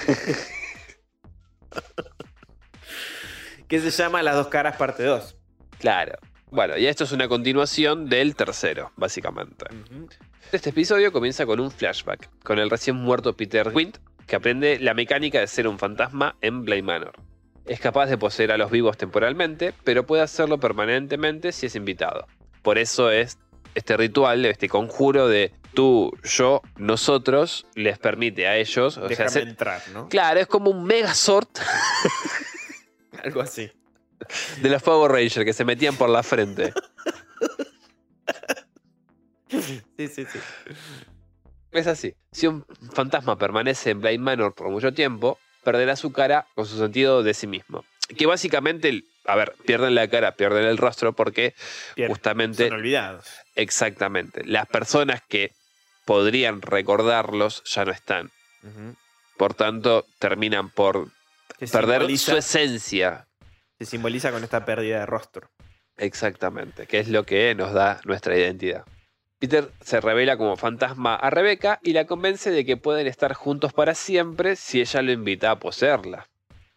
Que 3.68 3.80
se 3.80 3.90
llama 3.90 4.22
Las 4.22 4.36
dos 4.36 4.48
caras 4.48 4.76
parte 4.78 5.04
2. 5.04 5.36
Claro. 5.80 6.18
Bueno, 6.52 6.78
y 6.78 6.86
esto 6.86 7.04
es 7.06 7.12
una 7.12 7.28
continuación 7.28 8.08
del 8.08 8.36
tercero, 8.36 8.92
básicamente. 8.96 9.66
Este 10.52 10.70
episodio 10.70 11.12
comienza 11.12 11.46
con 11.48 11.60
un 11.60 11.72
flashback, 11.72 12.30
con 12.44 12.60
el 12.60 12.70
recién 12.70 12.96
muerto 12.96 13.36
Peter 13.36 13.74
Quint, 13.74 13.98
que 14.28 14.36
aprende 14.36 14.80
la 14.80 14.94
mecánica 14.94 15.40
de 15.40 15.48
ser 15.48 15.68
un 15.68 15.80
fantasma 15.80 16.36
en 16.42 16.64
Bly 16.64 16.82
Manor. 16.84 17.14
Es 17.66 17.80
capaz 17.80 18.08
de 18.08 18.18
poseer 18.18 18.52
a 18.52 18.58
los 18.58 18.70
vivos 18.70 18.98
temporalmente, 18.98 19.74
pero 19.84 20.06
puede 20.06 20.22
hacerlo 20.22 20.60
permanentemente 20.60 21.52
si 21.52 21.66
es 21.66 21.76
invitado. 21.76 22.28
Por 22.62 22.78
eso 22.78 23.12
es 23.12 23.40
este 23.74 23.98
ritual, 23.98 24.46
este 24.46 24.70
conjuro 24.70 25.28
de 25.28 25.52
tú, 25.74 26.12
yo, 26.24 26.62
nosotros, 26.78 27.68
les 27.76 28.00
permite 28.00 28.48
a 28.48 28.56
ellos. 28.58 28.98
O 28.98 29.10
sea, 29.10 29.28
entrar, 29.42 29.82
¿no? 29.94 30.10
claro, 30.10 30.40
es 30.40 30.48
como 30.48 30.72
un 30.72 30.84
Megazord 30.86 31.48
Algo 33.24 33.42
así. 33.42 33.72
de 34.62 34.70
los 34.70 34.82
Power 34.82 35.12
Rangers 35.12 35.46
que 35.46 35.54
se 35.54 35.66
metían 35.66 35.96
por 35.96 36.10
la 36.10 36.24
frente. 36.24 36.74
Sí, 39.50 40.08
sí, 40.08 40.26
sí. 40.26 40.40
Es 41.72 41.88
así. 41.88 42.16
Si 42.32 42.48
un 42.48 42.66
fantasma 42.94 43.38
permanece 43.38 43.92
en 43.92 44.02
Blind 44.02 44.24
Manor 44.24 44.54
por 44.54 44.70
mucho 44.70 44.94
tiempo, 44.94 45.40
perderá 45.66 45.98
su 45.98 46.14
cara 46.14 46.48
con 46.56 46.66
su 46.66 46.78
sentido 46.78 47.22
de 47.24 47.34
sí 47.34 47.48
mismo. 47.48 47.84
Que 48.18 48.26
básicamente, 48.28 49.04
a 49.26 49.36
ver, 49.36 49.54
pierden 49.66 49.96
la 49.96 50.08
cara, 50.08 50.36
pierden 50.38 50.64
el 50.66 50.78
rostro 50.78 51.12
porque 51.14 51.54
justamente, 52.08 52.70
Son 52.70 52.78
olvidados. 52.78 53.26
exactamente, 53.56 54.44
las 54.46 54.68
personas 54.68 55.22
que 55.28 55.52
podrían 56.06 56.62
recordarlos 56.62 57.64
ya 57.66 57.84
no 57.84 57.92
están. 57.92 58.32
Por 59.38 59.54
tanto, 59.56 60.06
terminan 60.20 60.70
por 60.70 61.10
Se 61.60 61.68
perder 61.68 62.18
su 62.18 62.38
esencia. 62.38 63.28
se 63.80 63.86
simboliza 63.86 64.32
con 64.32 64.44
esta 64.44 64.64
pérdida 64.66 65.00
de 65.00 65.06
rostro. 65.06 65.50
Exactamente, 65.98 66.88
que 66.88 67.00
es 67.00 67.08
lo 67.10 67.26
que 67.26 67.56
nos 67.56 67.74
da 67.74 68.00
nuestra 68.06 68.38
identidad. 68.38 68.86
Peter 69.48 69.70
se 69.82 70.02
revela 70.02 70.38
como 70.38 70.58
fantasma 70.58 71.14
a 71.14 71.30
Rebeca 71.30 71.80
y 71.84 71.94
la 71.94 72.06
convence 72.08 72.50
de 72.50 72.66
que 72.66 72.78
pueden 72.78 73.06
estar 73.06 73.36
juntos 73.36 73.74
para 73.74 73.94
siempre 73.94 74.56
si 74.56 74.82
ella 74.82 75.04
lo 75.04 75.12
invita 75.12 75.52
a 75.52 75.60
poseerla. 75.60 76.28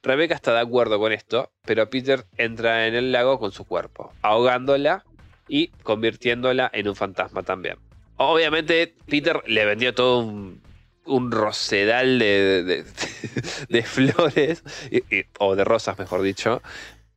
Rebeca 0.03 0.35
está 0.35 0.53
de 0.53 0.61
acuerdo 0.61 0.99
con 0.99 1.13
esto, 1.13 1.51
pero 1.65 1.89
Peter 1.89 2.27
entra 2.37 2.87
en 2.87 2.95
el 2.95 3.11
lago 3.11 3.39
con 3.39 3.53
su 3.53 3.65
cuerpo, 3.65 4.13
ahogándola 4.21 5.03
y 5.49 5.69
convirtiéndola 5.83 6.71
en 6.75 6.89
un 6.89 6.95
fantasma 6.95 7.43
también. 7.43 7.77
Obviamente 8.19 8.95
Peter 9.07 9.41
le 9.47 9.65
vendió 9.65 9.95
todo 9.95 10.19
un, 10.19 10.61
un 11.07 11.33
rosedal 11.33 12.19
de, 12.19 12.85
de- 13.71 13.83
flores, 13.83 14.63
o 15.39 15.57
de 15.57 15.65
rosas 15.65 15.99
mejor 15.99 16.21
dicho, 16.21 16.61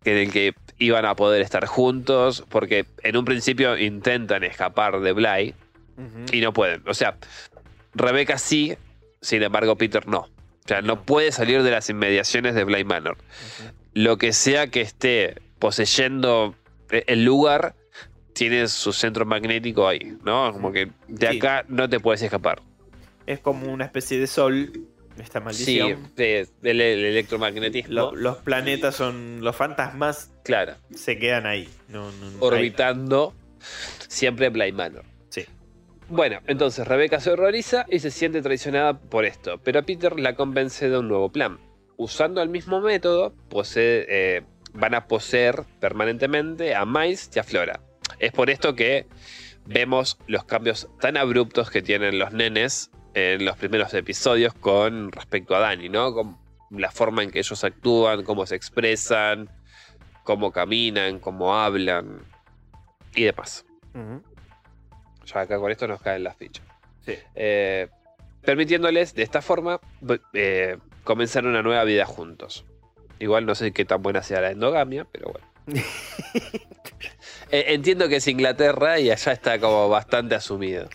en 0.03 0.17
el 0.17 0.31
que 0.31 0.53
iban 0.77 1.05
a 1.05 1.15
poder 1.15 1.41
estar 1.41 1.65
juntos, 1.65 2.43
porque 2.49 2.85
en 3.03 3.17
un 3.17 3.25
principio 3.25 3.77
intentan 3.77 4.43
escapar 4.43 4.99
de 4.99 5.11
Bly 5.13 5.55
y 6.31 6.41
no 6.41 6.53
pueden. 6.53 6.81
O 6.87 6.93
sea, 6.93 7.17
Rebeca 7.93 8.37
sí, 8.37 8.75
sin 9.21 9.43
embargo 9.43 9.75
Peter 9.75 10.07
no. 10.07 10.19
O 10.21 10.67
sea, 10.67 10.81
no 10.81 11.03
puede 11.03 11.31
salir 11.31 11.61
de 11.63 11.71
las 11.71 11.89
inmediaciones 11.89 12.55
de 12.55 12.63
Bly 12.63 12.83
Manor. 12.83 13.17
Lo 13.93 14.17
que 14.17 14.33
sea 14.33 14.67
que 14.67 14.81
esté 14.81 15.35
poseyendo 15.59 16.55
e- 16.89 17.03
el 17.07 17.23
lugar, 17.25 17.75
tiene 18.33 18.67
su 18.69 18.93
centro 18.93 19.25
magnético 19.25 19.87
ahí, 19.87 20.17
¿no? 20.23 20.51
Como 20.53 20.71
que 20.71 20.89
de 21.07 21.31
Sí. 21.31 21.37
acá 21.37 21.65
no 21.67 21.89
te 21.89 21.99
puedes 21.99 22.21
escapar. 22.21 22.61
Es 23.27 23.39
como 23.39 23.71
una 23.71 23.85
especie 23.85 24.17
de 24.19 24.25
sol, 24.27 24.71
esta 25.21 25.39
Sí, 25.39 25.45
maldición. 25.79 26.11
el 26.17 26.81
electromagnetismo. 26.81 27.93
Lo- 27.93 28.15
los 28.15 28.37
planetas 28.37 28.95
son. 28.95 29.41
Los 29.41 29.55
fantasmas 29.55 30.31
claro. 30.43 30.75
se 30.93 31.17
quedan 31.17 31.45
ahí. 31.45 31.69
No, 31.87 32.11
no- 32.11 32.31
no- 32.31 32.37
Orbitando 32.39 33.33
siempre 34.07 34.49
Bly 34.49 34.71
Manor. 34.71 35.03
Sí. 35.29 35.45
Bueno, 36.09 36.39
entonces 36.47 36.87
Rebeca 36.87 37.19
se 37.19 37.31
horroriza 37.31 37.85
y 37.89 37.99
se 37.99 38.11
siente 38.11 38.41
traicionada 38.41 38.99
por 38.99 39.25
esto, 39.25 39.59
pero 39.63 39.83
Peter 39.83 40.19
la 40.19 40.35
convence 40.35 40.89
de 40.89 40.97
un 40.97 41.07
nuevo 41.07 41.31
plan. 41.31 41.59
Usando 41.97 42.41
el 42.41 42.49
mismo 42.49 42.81
método, 42.81 43.33
posee- 43.49 44.05
eh, 44.09 44.41
van 44.73 44.95
a 44.95 45.07
poseer 45.07 45.63
permanentemente 45.79 46.73
a 46.75 46.85
Miles 46.85 47.29
y 47.35 47.39
a 47.39 47.43
Flora. 47.43 47.79
Es 48.19 48.31
por 48.31 48.49
esto 48.49 48.75
que 48.75 49.05
vemos 49.65 50.17
los 50.27 50.43
cambios 50.45 50.87
tan 50.99 51.17
abruptos 51.17 51.69
que 51.69 51.81
tienen 51.81 52.17
los 52.17 52.33
nenes 52.33 52.89
en 53.13 53.45
los 53.45 53.57
primeros 53.57 53.93
episodios 53.93 54.53
con 54.53 55.11
respecto 55.11 55.55
a 55.55 55.59
Dani, 55.59 55.89
¿no? 55.89 56.13
Con 56.13 56.37
la 56.69 56.91
forma 56.91 57.23
en 57.23 57.31
que 57.31 57.39
ellos 57.39 57.63
actúan, 57.63 58.23
cómo 58.23 58.45
se 58.45 58.55
expresan, 58.55 59.49
cómo 60.23 60.51
caminan, 60.51 61.19
cómo 61.19 61.55
hablan 61.57 62.19
y 63.15 63.23
demás. 63.23 63.65
Ujú. 63.93 64.23
Ya 65.25 65.41
acá 65.41 65.59
con 65.59 65.71
esto 65.71 65.87
nos 65.87 66.01
caen 66.01 66.23
las 66.23 66.37
fichas. 66.37 66.65
Sí. 67.05 67.15
Eh, 67.35 67.87
permitiéndoles 68.41 69.13
de 69.13 69.23
esta 69.23 69.41
forma 69.41 69.79
eh, 70.33 70.77
comenzar 71.03 71.45
una 71.45 71.61
nueva 71.61 71.83
vida 71.83 72.05
juntos. 72.05 72.65
Igual 73.19 73.45
no 73.45 73.55
sé 73.55 73.71
qué 73.71 73.85
tan 73.85 74.01
buena 74.01 74.23
sea 74.23 74.41
la 74.41 74.51
endogamia, 74.51 75.05
pero 75.11 75.31
bueno. 75.31 75.47
Eh, 77.53 77.73
entiendo 77.73 78.07
que 78.07 78.15
es 78.15 78.27
Inglaterra 78.29 78.97
y 78.99 79.11
allá 79.11 79.33
está 79.33 79.59
como 79.59 79.89
bastante 79.89 80.35
asumido. 80.35 80.87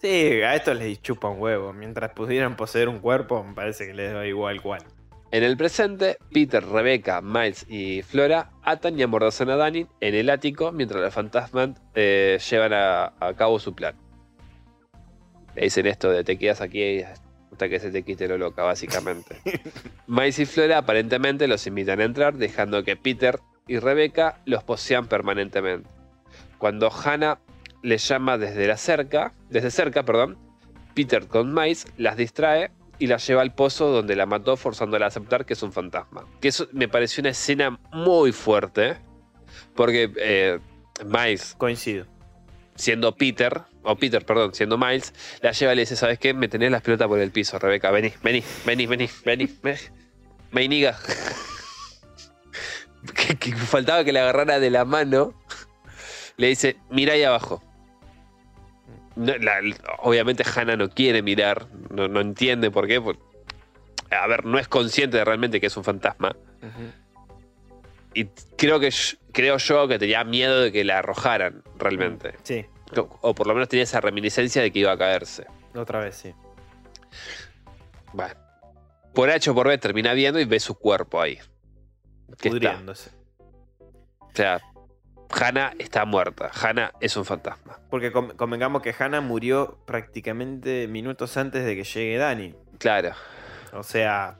Sí, 0.00 0.40
a 0.42 0.54
esto 0.54 0.72
les 0.72 1.02
chupa 1.02 1.28
un 1.28 1.40
huevo. 1.40 1.72
Mientras 1.74 2.12
pudieran 2.12 2.56
poseer 2.56 2.88
un 2.88 3.00
cuerpo, 3.00 3.44
me 3.44 3.54
parece 3.54 3.86
que 3.86 3.92
les 3.92 4.12
da 4.12 4.26
igual 4.26 4.62
cuál. 4.62 4.82
En 5.30 5.44
el 5.44 5.56
presente, 5.56 6.16
Peter, 6.32 6.64
Rebecca, 6.64 7.20
Miles 7.20 7.66
y 7.68 8.02
Flora 8.02 8.50
atan 8.62 8.98
y 8.98 9.02
amordazan 9.02 9.50
a 9.50 9.56
Danny 9.56 9.86
en 10.00 10.14
el 10.14 10.28
ático 10.30 10.72
mientras 10.72 11.02
los 11.02 11.14
fantasmas 11.14 11.70
eh, 11.94 12.38
llevan 12.50 12.72
a, 12.72 13.12
a 13.20 13.34
cabo 13.34 13.58
su 13.60 13.74
plan. 13.74 13.94
Le 15.54 15.62
dicen 15.64 15.86
esto 15.86 16.10
de 16.10 16.24
te 16.24 16.38
quedas 16.38 16.60
aquí 16.60 17.02
hasta 17.02 17.68
que 17.68 17.78
se 17.78 17.90
te 17.90 18.02
quite 18.02 18.26
lo 18.26 18.38
loca, 18.38 18.62
básicamente. 18.62 19.36
Miles 20.06 20.38
y 20.38 20.46
Flora 20.46 20.78
aparentemente 20.78 21.46
los 21.46 21.66
invitan 21.66 22.00
a 22.00 22.04
entrar, 22.04 22.34
dejando 22.34 22.82
que 22.84 22.96
Peter 22.96 23.38
y 23.68 23.78
Rebecca 23.78 24.40
los 24.46 24.64
posean 24.64 25.06
permanentemente. 25.06 25.88
Cuando 26.58 26.90
Hannah 26.90 27.38
les 27.82 28.06
llama 28.06 28.38
desde 28.38 28.66
la 28.66 28.76
cerca, 28.76 29.32
desde 29.48 29.70
cerca, 29.70 30.04
perdón, 30.04 30.38
Peter 30.94 31.26
con 31.26 31.54
Miles 31.54 31.86
las 31.96 32.16
distrae 32.16 32.70
y 32.98 33.06
la 33.06 33.16
lleva 33.16 33.42
al 33.42 33.54
pozo 33.54 33.88
donde 33.88 34.14
la 34.16 34.26
mató 34.26 34.56
forzándola 34.56 35.06
a 35.06 35.08
aceptar 35.08 35.46
que 35.46 35.54
es 35.54 35.62
un 35.62 35.72
fantasma. 35.72 36.26
Que 36.40 36.48
eso 36.48 36.68
me 36.72 36.88
pareció 36.88 37.22
una 37.22 37.30
escena 37.30 37.78
muy 37.92 38.32
fuerte, 38.32 38.98
porque 39.74 40.12
eh, 40.16 40.58
Miles, 41.06 41.54
Coincido. 41.56 42.06
siendo 42.74 43.14
Peter, 43.16 43.62
o 43.82 43.96
Peter, 43.96 44.24
perdón, 44.26 44.54
siendo 44.54 44.76
Miles, 44.76 45.14
la 45.40 45.52
lleva 45.52 45.72
y 45.72 45.76
le 45.76 45.82
dice, 45.82 45.96
¿sabes 45.96 46.18
qué? 46.18 46.34
Me 46.34 46.48
tenés 46.48 46.70
las 46.70 46.82
pelotas 46.82 47.08
por 47.08 47.18
el 47.18 47.30
piso, 47.30 47.58
Rebeca, 47.58 47.90
vení, 47.90 48.12
vení, 48.22 48.42
vení, 48.66 48.86
vení, 48.86 49.08
vení, 49.24 49.48
vení. 50.52 50.84
Que, 53.16 53.34
que 53.36 53.56
faltaba 53.56 54.04
que 54.04 54.12
le 54.12 54.20
agarrara 54.20 54.60
de 54.60 54.68
la 54.68 54.84
mano. 54.84 55.32
Le 56.36 56.48
dice, 56.48 56.76
mira 56.90 57.14
ahí 57.14 57.22
abajo. 57.22 57.62
No, 59.16 59.36
la- 59.38 59.60
obviamente 59.98 60.44
Hannah 60.44 60.76
no 60.76 60.88
quiere 60.88 61.22
mirar, 61.22 61.66
no, 61.90 62.08
no 62.08 62.20
entiende 62.20 62.70
por 62.70 62.86
qué. 62.86 63.00
por- 63.00 63.18
a 64.10 64.26
ver, 64.26 64.44
no 64.44 64.58
es 64.58 64.66
consciente 64.68 65.16
de 65.18 65.24
realmente 65.24 65.60
que 65.60 65.66
es 65.66 65.76
un 65.76 65.84
fantasma. 65.84 66.34
Y 68.12 68.24
creo 68.56 68.80
que 68.80 68.90
creo 69.32 69.56
yo 69.58 69.86
que 69.86 69.98
tenía 69.98 70.24
miedo 70.24 70.60
de 70.62 70.72
que 70.72 70.82
la 70.84 70.98
arrojaran 70.98 71.62
realmente. 71.78 72.34
Sí, 72.42 72.66
O, 72.96 73.08
o 73.20 73.34
por 73.34 73.46
lo 73.46 73.54
menos 73.54 73.68
tenía 73.68 73.84
esa 73.84 74.00
reminiscencia 74.00 74.62
de 74.62 74.72
que 74.72 74.80
iba 74.80 74.90
a 74.92 74.98
caerse. 74.98 75.46
otra 75.76 76.00
vez 76.00 76.16
sí. 76.16 76.34
Bueno. 78.12 78.34
Por 79.14 79.30
H 79.30 79.50
o 79.50 79.54
por 79.54 79.68
B 79.68 79.78
termina 79.78 80.12
viendo 80.12 80.40
y 80.40 80.44
ve 80.44 80.58
su 80.60 80.74
cuerpo 80.76 81.20
ahí. 81.20 81.36
Que 81.36 82.48
está. 82.48 82.50
Pudriéndose. 82.50 83.10
O 84.20 84.30
sea, 84.34 84.60
Hannah 85.32 85.72
está 85.78 86.04
muerta. 86.04 86.50
Hannah 86.52 86.92
es 87.00 87.16
un 87.16 87.24
fantasma. 87.24 87.78
Porque 87.88 88.12
convengamos 88.12 88.82
que 88.82 88.94
Hannah 88.98 89.20
murió 89.20 89.78
prácticamente 89.86 90.88
minutos 90.88 91.36
antes 91.36 91.64
de 91.64 91.76
que 91.76 91.84
llegue 91.84 92.16
Dani. 92.16 92.54
Claro. 92.78 93.12
O 93.72 93.82
sea, 93.82 94.38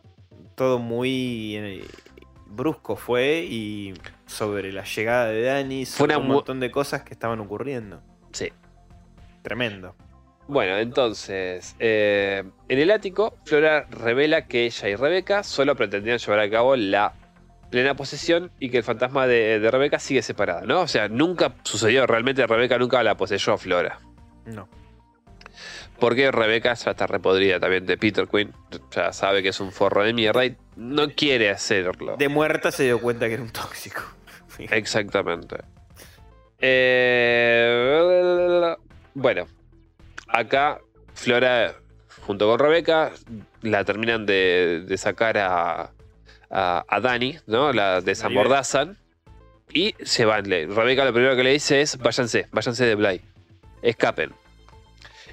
todo 0.54 0.78
muy 0.78 1.56
eh, 1.56 1.84
brusco 2.46 2.96
fue 2.96 3.46
y 3.48 3.94
sobre 4.26 4.72
la 4.72 4.84
llegada 4.84 5.26
de 5.26 5.42
Dani, 5.42 5.86
sobre 5.86 6.16
un 6.16 6.28
montón 6.28 6.60
de 6.60 6.70
cosas 6.70 7.02
que 7.02 7.14
estaban 7.14 7.40
ocurriendo. 7.40 8.02
Sí. 8.32 8.52
Tremendo. 9.42 9.94
Bueno, 10.48 10.78
entonces, 10.78 11.76
eh, 11.78 12.42
en 12.68 12.78
el 12.78 12.90
ático, 12.90 13.38
Flora 13.44 13.86
revela 13.88 14.48
que 14.48 14.66
ella 14.66 14.88
y 14.88 14.96
Rebeca 14.96 15.44
solo 15.44 15.76
pretendían 15.76 16.18
llevar 16.18 16.40
a 16.40 16.50
cabo 16.50 16.74
la 16.74 17.14
plena 17.70 17.94
posesión 17.94 18.50
y 18.58 18.70
que 18.70 18.78
el 18.78 18.84
fantasma 18.84 19.26
de, 19.26 19.60
de 19.60 19.70
Rebeca 19.70 19.98
sigue 19.98 20.22
separado, 20.22 20.66
¿no? 20.66 20.80
O 20.82 20.88
sea, 20.88 21.08
nunca 21.08 21.54
sucedió, 21.62 22.06
realmente 22.06 22.46
Rebeca 22.46 22.78
nunca 22.78 23.02
la 23.02 23.16
poseyó 23.16 23.54
a 23.54 23.58
Flora. 23.58 24.00
No. 24.44 24.68
Porque 25.98 26.30
Rebeca 26.32 26.74
ya 26.74 26.90
está 26.90 27.06
repodrida 27.06 27.60
también 27.60 27.86
de 27.86 27.96
Peter 27.96 28.26
Quinn, 28.26 28.52
ya 28.90 29.12
sabe 29.12 29.42
que 29.42 29.50
es 29.50 29.60
un 29.60 29.70
forro 29.70 30.02
de 30.02 30.12
mierda 30.12 30.44
y 30.46 30.56
no 30.76 31.10
quiere 31.10 31.50
hacerlo. 31.50 32.16
De 32.16 32.28
muerta 32.28 32.72
se 32.72 32.84
dio 32.84 33.00
cuenta 33.00 33.28
que 33.28 33.34
era 33.34 33.42
un 33.42 33.50
tóxico. 33.50 34.02
Exactamente. 34.58 35.58
Eh, 36.58 37.96
bueno, 39.14 39.46
acá 40.28 40.80
Flora, 41.14 41.74
junto 42.26 42.48
con 42.48 42.58
Rebeca, 42.58 43.12
la 43.62 43.84
terminan 43.84 44.24
de, 44.24 44.84
de 44.86 44.96
sacar 44.96 45.36
a, 45.38 45.92
a, 46.50 46.84
a 46.88 47.00
Dani, 47.00 47.38
¿no? 47.46 47.72
La 47.72 48.00
desambordazan 48.00 48.98
y 49.72 49.94
se 50.02 50.24
van. 50.24 50.44
Rebeca 50.44 51.04
lo 51.04 51.12
primero 51.12 51.36
que 51.36 51.44
le 51.44 51.52
dice 51.52 51.80
es: 51.80 51.98
váyanse, 51.98 52.48
váyanse 52.52 52.84
de 52.84 52.94
Bly, 52.94 53.20
escapen. 53.82 54.32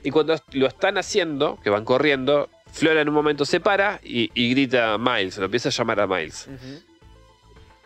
Y 0.04 0.12
cuando 0.12 0.36
lo 0.54 0.68
están 0.68 0.98
haciendo, 0.98 1.60
que 1.64 1.70
van 1.70 1.84
corriendo, 1.84 2.50
Flora 2.72 3.02
en 3.02 3.10
un 3.10 3.16
momento 3.16 3.46
se 3.46 3.60
para 3.60 4.00
y, 4.04 4.30
y 4.34 4.52
grita 4.52 4.94
a 4.94 4.98
Miles, 4.98 5.38
lo 5.38 5.46
empieza 5.46 5.70
a 5.70 5.72
llamar 5.72 6.00
a 6.00 6.08
Miles. 6.08 6.48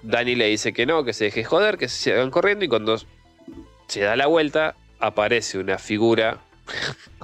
Dani 0.01 0.35
le 0.35 0.47
dice 0.47 0.73
que 0.73 0.85
no, 0.85 1.03
que 1.03 1.13
se 1.13 1.25
deje 1.25 1.43
joder, 1.43 1.77
que 1.77 1.87
se 1.87 1.95
sigan 2.11 2.31
corriendo 2.31 2.65
y 2.65 2.67
cuando 2.67 2.97
se 3.87 4.01
da 4.01 4.15
la 4.15 4.27
vuelta 4.27 4.75
aparece 4.99 5.59
una 5.59 5.77
figura 5.77 6.39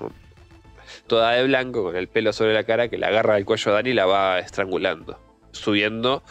toda 1.08 1.32
de 1.32 1.44
blanco 1.46 1.84
con 1.84 1.96
el 1.96 2.08
pelo 2.08 2.34
sobre 2.34 2.54
la 2.54 2.64
cara 2.64 2.88
que 2.90 2.98
le 2.98 3.06
agarra 3.06 3.38
el 3.38 3.46
cuello 3.46 3.72
a 3.72 3.76
Dani 3.76 3.90
y 3.90 3.94
la 3.94 4.06
va 4.06 4.40
estrangulando, 4.40 5.20
subiendo 5.58 6.24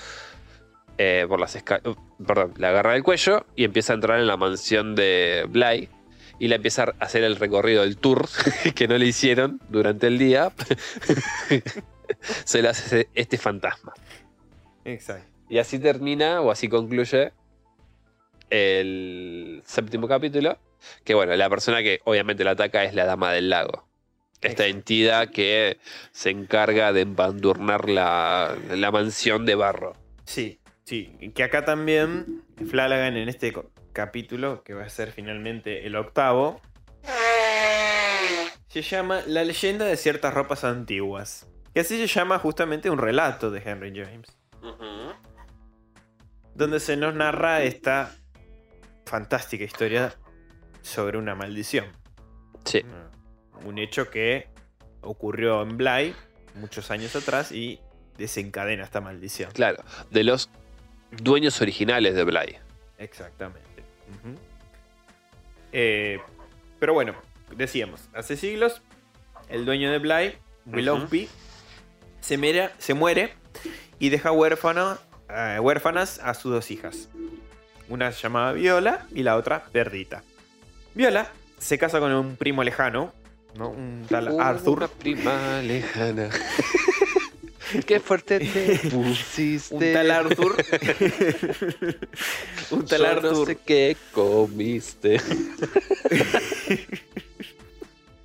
eh, 0.99 1.27
por 1.29 1.41
las 1.41 1.55
escaleras, 1.57 1.97
perdón, 2.25 2.55
le 2.57 2.67
agarra 2.67 2.97
el 2.97 3.03
cuello 3.03 3.45
y 3.55 3.65
empieza 3.65 3.93
a 3.93 3.97
entrar 3.97 4.19
en 4.19 4.27
la 4.27 4.37
mansión 4.37 4.95
de 4.95 5.45
Bly 5.49 5.89
y 6.39 6.49
le 6.49 6.57
empieza 6.57 6.85
a 6.85 7.05
hacer 7.05 7.23
el 7.25 7.37
recorrido 7.37 7.83
del 7.83 7.97
tour 7.97 8.29
que 8.75 8.89
no 8.89 8.97
le 8.99 9.07
hicieron 9.07 9.61
durante 9.69 10.07
el 10.07 10.19
día. 10.19 10.53
se 12.45 12.63
lo 12.63 12.71
hace 12.71 13.09
este 13.15 13.39
fantasma. 13.39 13.93
Exacto. 14.85 15.27
Y 15.49 15.59
así 15.59 15.79
termina, 15.79 16.41
o 16.41 16.51
así 16.51 16.69
concluye, 16.69 17.33
el 18.51 19.63
séptimo 19.65 20.09
capítulo. 20.09 20.59
Que 21.05 21.15
bueno, 21.15 21.35
la 21.35 21.49
persona 21.49 21.83
que 21.83 22.01
obviamente 22.05 22.45
la 22.45 22.53
ataca 22.53 22.85
es 22.85 22.95
la 22.95 23.07
Dama 23.07 23.33
del 23.33 23.51
Lago. 23.51 23.86
Esta 24.43 24.67
entidad 24.67 25.31
que 25.31 25.79
se 26.13 26.31
encarga 26.31 26.93
de 26.93 27.01
embandurnar 27.01 27.89
la, 27.89 28.57
la 28.71 28.91
mansión 28.91 29.47
de 29.47 29.55
barro. 29.55 29.95
Sí, 30.25 30.61
sí. 30.85 31.17
y 31.21 31.31
Que 31.31 31.43
acá 31.43 31.65
también 31.65 32.43
Flanagan 32.69 33.17
en 33.17 33.29
este 33.29 33.55
capítulo, 33.93 34.63
que 34.63 34.75
va 34.75 34.85
a 34.85 34.89
ser 34.89 35.13
finalmente 35.13 35.87
el 35.87 35.97
octavo, 35.97 36.61
se 38.69 38.83
llama 38.83 39.23
La 39.27 39.43
leyenda 39.43 39.87
de 39.87 39.97
ciertas 39.97 40.35
ropas 40.35 40.63
antiguas. 40.65 41.49
Que 41.73 41.81
así 41.81 41.99
se 41.99 42.07
llama 42.07 42.39
justamente 42.39 42.91
un 42.91 42.99
relato 42.99 43.51
de 43.51 43.63
Henry 43.65 43.93
James. 43.95 44.37
Donde 46.55 46.81
se 46.81 46.97
nos 46.97 47.15
narra 47.15 47.63
esta 47.63 48.15
fantástica 49.07 49.65
historia 49.65 50.15
sobre 50.83 51.17
una 51.17 51.35
maldición. 51.35 51.87
Sí, 52.65 52.83
Un 53.65 53.79
hecho 53.79 54.11
que 54.11 54.49
ocurrió 55.01 55.63
en 55.63 55.77
Bly 55.77 56.15
muchos 56.55 56.91
años 56.91 57.15
atrás 57.17 57.53
y 57.53 57.81
desencadena 58.19 58.85
esta 58.85 59.01
maldición. 59.01 59.51
claro. 59.53 59.83
De 60.11 60.25
los 60.25 60.49
dueños 61.23 61.61
originales 61.61 62.15
de 62.15 62.25
Bly. 62.25 62.57
Exactamente. 62.99 63.61
Eh, 65.73 66.19
pero 66.79 66.95
bueno, 66.95 67.15
decíamos, 67.55 68.09
hace 68.15 68.37
siglos, 68.37 68.81
el 69.49 69.65
dueño 69.65 69.91
de 69.93 69.99
Bly, 69.99 70.35
Willoughby, 70.67 71.29
se, 72.21 72.39
mera- 72.39 72.73
se 72.79 72.95
muere 72.95 73.35
y 73.99 74.09
deja 74.09 74.33
huérfano, 74.33 74.99
eh, 75.29 75.59
huérfanas 75.61 76.19
a 76.21 76.35
sus 76.35 76.53
dos 76.53 76.71
hijas. 76.71 77.09
Una 77.89 78.11
se 78.13 78.23
llamaba 78.23 78.53
Viola 78.53 79.07
y 79.15 79.23
la 79.23 79.37
otra 79.37 79.65
Perdita. 79.65 80.23
Viola 80.95 81.29
se 81.59 81.79
casa 81.79 82.01
con 82.01 82.13
un 82.13 82.37
primo 82.37 82.65
lejano, 82.65 83.13
¿no? 83.57 83.71
un 83.71 84.07
tal 84.09 84.29
Una 84.33 84.49
Arthur. 84.49 84.89
prima 84.89 85.61
lejana. 85.63 86.31
Qué 87.87 87.99
fuerte 87.99 88.39
te 88.39 88.79
pusiste. 88.91 89.75
Un 89.75 89.93
tal 89.93 90.11
Arthur. 90.13 90.57
un 92.71 92.87
tal 92.87 93.01
Yo 93.01 93.07
Arthur. 93.09 93.33
no 93.33 93.45
sé 93.45 93.57
qué 93.57 93.97
comiste. 94.13 95.21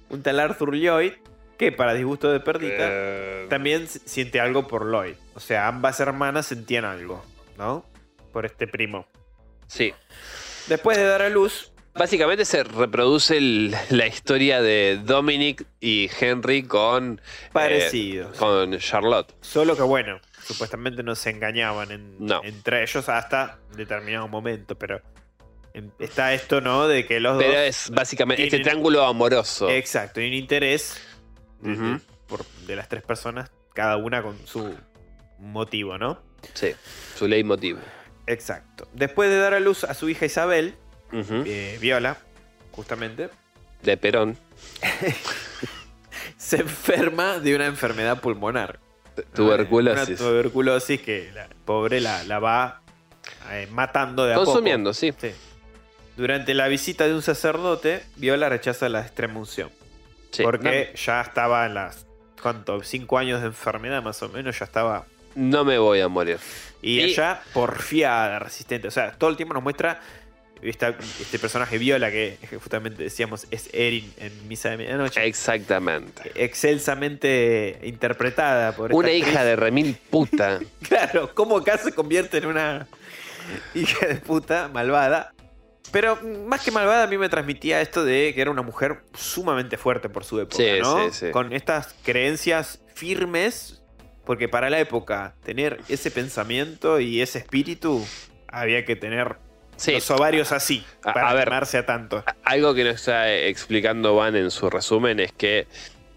Un 0.09 0.21
tal 0.21 0.39
Arthur 0.39 0.75
Lloyd. 0.75 1.13
Que 1.57 1.71
para 1.71 1.93
disgusto 1.93 2.31
de 2.31 2.39
Perdita. 2.39 2.75
Eh, 2.79 3.47
también 3.49 3.87
siente 3.87 4.39
algo 4.39 4.67
por 4.67 4.85
Lloyd. 4.91 5.15
O 5.35 5.39
sea, 5.39 5.67
ambas 5.67 5.99
hermanas 5.99 6.47
sentían 6.47 6.85
algo, 6.85 7.23
¿no? 7.57 7.85
Por 8.33 8.45
este 8.45 8.67
primo. 8.67 9.05
Sí. 9.67 9.93
Después 10.67 10.97
de 10.97 11.03
dar 11.05 11.21
a 11.21 11.29
luz, 11.29 11.70
Básicamente 11.93 12.45
se 12.45 12.63
reproduce 12.63 13.37
el- 13.37 13.75
la 13.89 14.07
historia 14.07 14.61
de 14.61 14.99
Dominic 15.03 15.65
y 15.81 16.09
Henry 16.19 16.63
con, 16.63 17.19
eh, 17.53 18.25
con 18.39 18.77
Charlotte. 18.79 19.33
Solo 19.41 19.75
que 19.75 19.81
bueno, 19.83 20.19
supuestamente 20.41 21.03
no 21.03 21.15
se 21.15 21.31
engañaban 21.31 21.91
en- 21.91 22.15
No. 22.19 22.41
entre 22.45 22.81
ellos 22.83 23.09
hasta 23.09 23.59
determinado 23.75 24.27
momento, 24.29 24.75
pero 24.77 25.01
está 25.99 26.33
esto, 26.33 26.61
¿no? 26.61 26.87
De 26.87 27.05
que 27.05 27.19
los 27.19 27.37
Pero 27.37 27.53
dos... 27.53 27.61
es 27.61 27.89
básicamente 27.89 28.43
este 28.45 28.59
triángulo 28.59 29.03
amoroso. 29.05 29.69
Exacto, 29.69 30.21
y 30.21 30.27
un 30.27 30.33
interés 30.33 30.97
de, 31.61 31.99
por- 32.27 32.45
de 32.67 32.75
las 32.77 32.87
tres 32.87 33.03
personas, 33.03 33.51
cada 33.73 33.97
una 33.97 34.23
con 34.23 34.37
su 34.47 34.73
motivo, 35.39 35.97
¿no? 35.97 36.21
Sí, 36.53 36.71
su 37.17 37.27
leitmotiv. 37.27 37.77
Exacto. 38.27 38.87
Después 38.93 39.29
de 39.29 39.37
dar 39.39 39.53
a 39.53 39.59
luz 39.59 39.83
a 39.83 39.93
su 39.93 40.07
hija 40.09 40.25
Isabel, 40.25 40.75
Eh, 41.13 41.77
Viola, 41.81 42.17
justamente, 42.71 43.29
De 43.83 43.97
Perón. 43.97 44.37
se 46.37 46.57
enferma 46.57 47.39
de 47.39 47.55
una 47.55 47.65
enfermedad 47.65 48.19
pulmonar. 48.21 48.79
Tuberculosis. 49.33 50.19
Una 50.21 50.29
tuberculosis 50.29 51.01
que 51.01 51.31
la 51.33 51.47
pobre 51.65 51.99
la, 52.01 52.23
la 52.23 52.39
va 52.39 52.81
eh, 53.51 53.67
matando 53.71 54.25
de 54.25 54.33
a 54.33 54.35
poco. 54.35 54.45
Consumiendo, 54.45 54.93
sí. 54.93 55.13
Sí. 55.19 55.31
Durante 56.17 56.53
la 56.53 56.67
visita 56.67 57.07
de 57.07 57.13
un 57.13 57.21
sacerdote, 57.21 58.03
Viola 58.15 58.49
rechaza 58.49 58.89
la 58.89 59.01
extrema 59.01 59.39
unción. 59.39 59.69
Sí. 60.31 60.43
porque 60.43 60.93
ya 60.95 61.21
estaba 61.21 61.65
en 61.65 61.73
las. 61.73 62.05
¿Cuánto? 62.41 62.81
Cinco 62.83 63.17
años 63.17 63.41
de 63.41 63.47
enfermedad 63.47 64.01
más 64.01 64.21
o 64.23 64.29
menos, 64.29 64.57
ya 64.57 64.65
estaba. 64.65 65.05
No, 65.35 65.57
no 65.59 65.65
me 65.65 65.77
voy 65.77 65.99
a 65.99 66.07
morir. 66.07 66.37
Y, 66.81 66.99
Y- 66.99 67.01
ella 67.01 67.41
porfiada, 67.53 68.39
resistente. 68.39 68.87
O 68.87 68.91
sea, 68.91 69.11
todo 69.11 69.29
el 69.29 69.35
tiempo 69.35 69.53
nos 69.53 69.61
muestra 69.63 69.99
esta- 70.61 70.95
este 71.19 71.39
personaje 71.39 71.77
Viola 71.77 72.11
que 72.11 72.37
justamente 72.61 73.01
decíamos 73.03 73.47
es 73.51 73.69
Erin 73.73 74.11
en 74.17 74.47
Misa 74.47 74.69
de 74.69 74.77
Medianoche. 74.77 75.25
Exactamente. 75.25 76.31
excelsamente 76.35 77.79
interpretada 77.83 78.75
por 78.75 78.93
Una 78.93 79.07
actriz. 79.07 79.27
hija 79.27 79.43
de 79.43 79.55
remil 79.55 79.97
puta. 80.09 80.59
Claro, 80.87 81.33
cómo 81.33 81.57
acá 81.57 81.77
se 81.77 81.93
convierte 81.93 82.37
en 82.37 82.45
una 82.47 82.87
hija 83.73 84.05
de 84.07 84.15
puta 84.15 84.69
malvada. 84.73 85.33
Pero 85.91 86.17
más 86.47 86.61
que 86.63 86.71
malvada, 86.71 87.03
a 87.03 87.07
mí 87.07 87.17
me 87.17 87.27
transmitía 87.27 87.81
esto 87.81 88.05
de 88.05 88.31
que 88.33 88.41
era 88.41 88.49
una 88.51 88.61
mujer 88.61 89.01
sumamente 89.13 89.77
fuerte 89.77 90.07
por 90.09 90.23
su 90.23 90.39
época, 90.39 90.55
Sí, 90.57 90.69
¿no? 90.81 91.09
sí, 91.11 91.25
sí. 91.27 91.31
Con 91.31 91.51
estas 91.53 91.93
creencias 92.03 92.79
firmes, 92.95 93.81
porque 94.25 94.47
para 94.47 94.69
la 94.69 94.79
época 94.79 95.35
tener 95.43 95.79
ese 95.89 96.09
pensamiento 96.11 96.99
y 97.01 97.21
ese 97.21 97.39
espíritu 97.39 98.05
había 98.47 98.85
que 98.85 98.95
tener 98.95 99.35
Sí. 99.81 99.91
los 99.93 100.09
ovarios 100.11 100.51
así 100.51 100.83
para 101.01 101.27
a 101.29 101.31
animarse 101.31 101.77
a 101.79 101.85
tanto. 101.85 102.23
Algo 102.43 102.73
que 102.73 102.83
nos 102.83 102.95
está 102.95 103.31
explicando 103.33 104.15
Van 104.15 104.35
en 104.35 104.51
su 104.51 104.69
resumen 104.69 105.19
es 105.19 105.31
que 105.31 105.67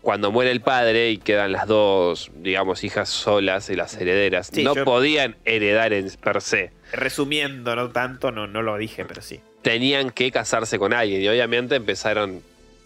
cuando 0.03 0.31
muere 0.31 0.51
el 0.51 0.61
padre 0.61 1.11
y 1.11 1.16
quedan 1.19 1.53
las 1.53 1.66
dos, 1.66 2.31
digamos, 2.36 2.85
hijas 2.85 3.09
solas 3.09 3.70
y 3.70 3.74
las 3.74 3.95
herederas, 3.97 4.49
Sí, 4.53 4.62
no 4.62 4.74
podían 4.74 5.36
heredar 5.47 5.95
en 5.95 6.11
per 6.23 6.43
se. 6.43 6.73
Resumiendo, 6.93 7.74
no 7.74 7.91
tanto, 7.91 8.31
no, 8.31 8.47
no 8.47 8.61
lo 8.61 8.77
dije, 8.77 9.05
pero 9.07 9.23
sí. 9.23 9.41
Tenían 9.62 10.11
que 10.11 10.31
casarse 10.31 10.78
con 10.78 10.93
alguien 10.93 11.23
y 11.23 11.28
obviamente 11.28 11.77
empezaron 11.77 12.43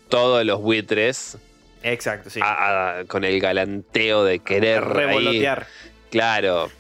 todos 0.09 0.45
los 0.47 0.61
buitres 0.61 1.39
Exacto, 1.83 2.31
sí. 2.31 2.39
a- 2.43 3.01
a- 3.01 3.05
con 3.07 3.25
el 3.25 3.41
galanteo 3.41 4.23
de 4.25 4.39
querer 4.39 4.85
ahí, 4.85 4.93
Revolotear. 4.95 5.67
claro, 6.11 6.71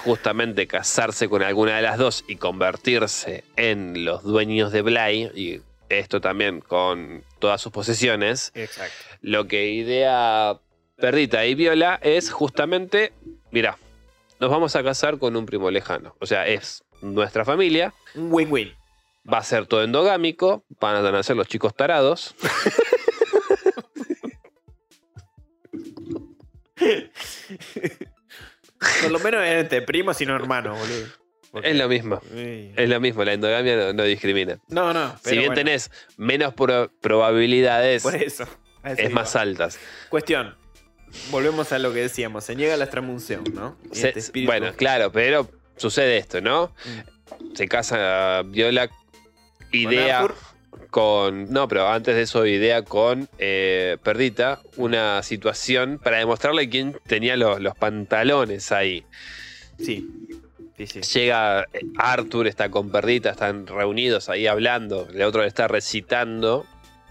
justamente 0.00 0.66
casarse 0.66 1.28
con 1.28 1.42
alguna 1.42 1.76
de 1.76 1.82
las 1.82 1.98
dos 1.98 2.24
y 2.26 2.36
convertirse 2.36 3.44
en 3.56 4.04
los 4.04 4.22
dueños 4.22 4.72
de 4.72 4.82
Bly, 4.82 5.30
y 5.34 5.60
esto 5.88 6.20
también 6.20 6.60
con 6.60 7.22
todas 7.38 7.60
sus 7.60 7.72
posesiones, 7.72 8.52
Exacto. 8.54 8.94
lo 9.22 9.46
que 9.46 9.68
idea 9.70 10.58
Perdita 10.96 11.44
y 11.46 11.54
Viola 11.54 11.98
es 12.02 12.30
justamente, 12.30 13.12
mira, 13.50 13.78
nos 14.38 14.50
vamos 14.50 14.76
a 14.76 14.82
casar 14.82 15.18
con 15.18 15.36
un 15.36 15.46
primo 15.46 15.70
lejano. 15.70 16.14
O 16.18 16.26
sea, 16.26 16.46
es 16.46 16.82
nuestra 17.00 17.44
familia, 17.44 17.94
Un 18.14 18.32
win-win. 18.32 18.72
va 19.30 19.38
a 19.38 19.44
ser 19.44 19.66
todo 19.66 19.82
endogámico, 19.82 20.64
van 20.80 20.96
a 20.96 21.10
nacer 21.12 21.36
los 21.36 21.48
chicos 21.48 21.74
tarados. 21.74 22.34
Por 29.02 29.10
lo 29.10 29.18
menos 29.18 29.44
es 29.44 29.60
entre 29.62 29.82
primos 29.82 30.20
y 30.20 30.26
no 30.26 30.34
hermanos, 30.36 30.78
boludo. 30.78 31.06
Porque- 31.52 31.70
Es 31.70 31.76
lo 31.76 31.88
mismo. 31.88 32.20
Es 32.34 32.88
lo 32.88 33.00
mismo, 33.00 33.24
la 33.24 33.32
endogamia 33.32 33.76
no, 33.76 33.92
no 33.92 34.02
discrimina. 34.04 34.58
No, 34.68 34.92
no. 34.94 35.16
si 35.22 35.32
bien 35.32 35.46
bueno, 35.46 35.54
tenés 35.54 35.90
menos 36.16 36.54
pro- 36.54 36.90
probabilidades, 37.00 38.02
Por 38.02 38.14
eso. 38.14 38.46
es 38.84 38.98
iba. 39.00 39.10
más 39.10 39.34
altas. 39.36 39.78
Cuestión. 40.08 40.56
Volvemos 41.32 41.72
a 41.72 41.78
lo 41.80 41.92
que 41.92 42.00
decíamos. 42.02 42.44
Se 42.44 42.54
niega 42.54 42.76
la 42.76 42.84
extramunción, 42.84 43.42
¿no? 43.52 43.76
Se- 43.90 44.16
este 44.16 44.46
bueno, 44.46 44.72
claro, 44.76 45.10
pero 45.10 45.50
sucede 45.76 46.18
esto, 46.18 46.40
¿no? 46.40 46.72
Mm. 46.84 47.54
Se 47.56 47.66
casa 47.66 48.42
Viola, 48.46 48.88
idea 49.72 50.20
Arthur. 50.20 50.36
Con. 50.90 51.50
No, 51.52 51.68
pero 51.68 51.88
antes 51.88 52.14
de 52.14 52.22
eso, 52.22 52.46
idea 52.46 52.82
con 52.82 53.28
eh, 53.38 53.96
Perdita, 54.02 54.60
una 54.76 55.22
situación 55.22 56.00
para 56.02 56.18
demostrarle 56.18 56.68
quién 56.68 56.96
tenía 57.06 57.36
los, 57.36 57.60
los 57.60 57.76
pantalones 57.76 58.72
ahí. 58.72 59.04
Sí. 59.78 60.08
Sí, 60.76 60.86
sí. 60.86 61.18
Llega 61.18 61.62
eh, 61.72 61.80
Arthur, 61.98 62.46
está 62.46 62.70
con 62.70 62.90
Perdita, 62.90 63.30
están 63.30 63.66
reunidos 63.66 64.28
ahí 64.28 64.46
hablando, 64.46 65.08
el 65.12 65.22
otro 65.22 65.42
le 65.42 65.48
está 65.48 65.68
recitando. 65.68 66.66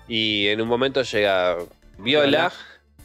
Y 0.07 0.47
en 0.47 0.59
un 0.59 0.67
momento 0.67 1.03
llega 1.03 1.57
Viola. 1.99 2.51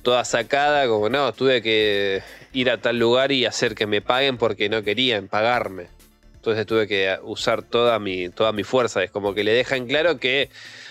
toda 0.03 0.25
sacada, 0.25 0.87
como 0.87 1.11
no, 1.11 1.33
tuve 1.35 1.61
que 1.61 2.23
ir 2.55 2.71
a 2.71 2.79
tal 2.79 2.99
lugar 2.99 3.31
y 3.31 3.45
hacer 3.45 3.75
que 3.75 3.87
me 3.87 4.01
paguen 4.01 4.39
porque 4.39 4.69
no 4.69 4.83
querían 4.83 5.29
pagarme. 5.29 5.89
Entonces 6.45 6.67
tuve 6.67 6.87
que 6.87 7.19
usar 7.23 7.63
toda 7.63 7.99
mi, 7.99 8.29
toda 8.29 8.53
mi 8.53 8.65
fuerza. 8.65 9.03
Es 9.03 9.11
como 9.11 9.33
que 9.35 9.45
le 9.45 9.53
dejan 9.55 9.87
claro 9.87 10.19
que, 10.21 10.51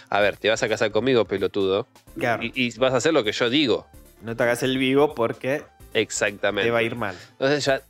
a 0.10 0.20
ver, 0.20 0.36
te 0.38 0.50
vas 0.50 0.64
a 0.64 0.68
casar 0.68 0.90
conmigo, 0.90 1.26
pelotudo. 1.26 1.88
Claro. 2.18 2.42
Y, 2.44 2.52
y 2.56 2.76
vas 2.80 2.92
a 2.94 2.98
hacer 2.98 3.14
lo 3.14 3.24
que 3.24 3.32
yo 3.34 3.52
digo. 3.52 3.88
No 4.24 4.36
te 4.36 4.42
hagas 4.42 4.64
el 4.64 4.80
vivo 4.80 5.14
porque 5.14 5.62
Exactamente. 5.94 6.68
te 6.68 6.72
va 6.72 6.80
a 6.80 6.82
ir 6.84 6.96
mal. 6.96 7.16
Entonces 7.34 7.64
ya 7.66 7.84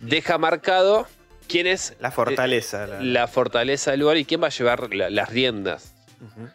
deja 0.00 0.38
marcado 0.38 1.06
quién 1.48 1.66
es 1.66 1.94
La 2.00 2.10
fortaleza. 2.10 2.86
la- 2.86 3.00
la 3.02 3.26
fortaleza 3.28 3.90
del 3.90 4.00
lugar 4.00 4.16
y 4.16 4.24
quién 4.24 4.42
va 4.42 4.46
a 4.46 4.50
llevar 4.50 4.94
la- 4.94 5.10
las 5.10 5.28
riendas 5.28 5.94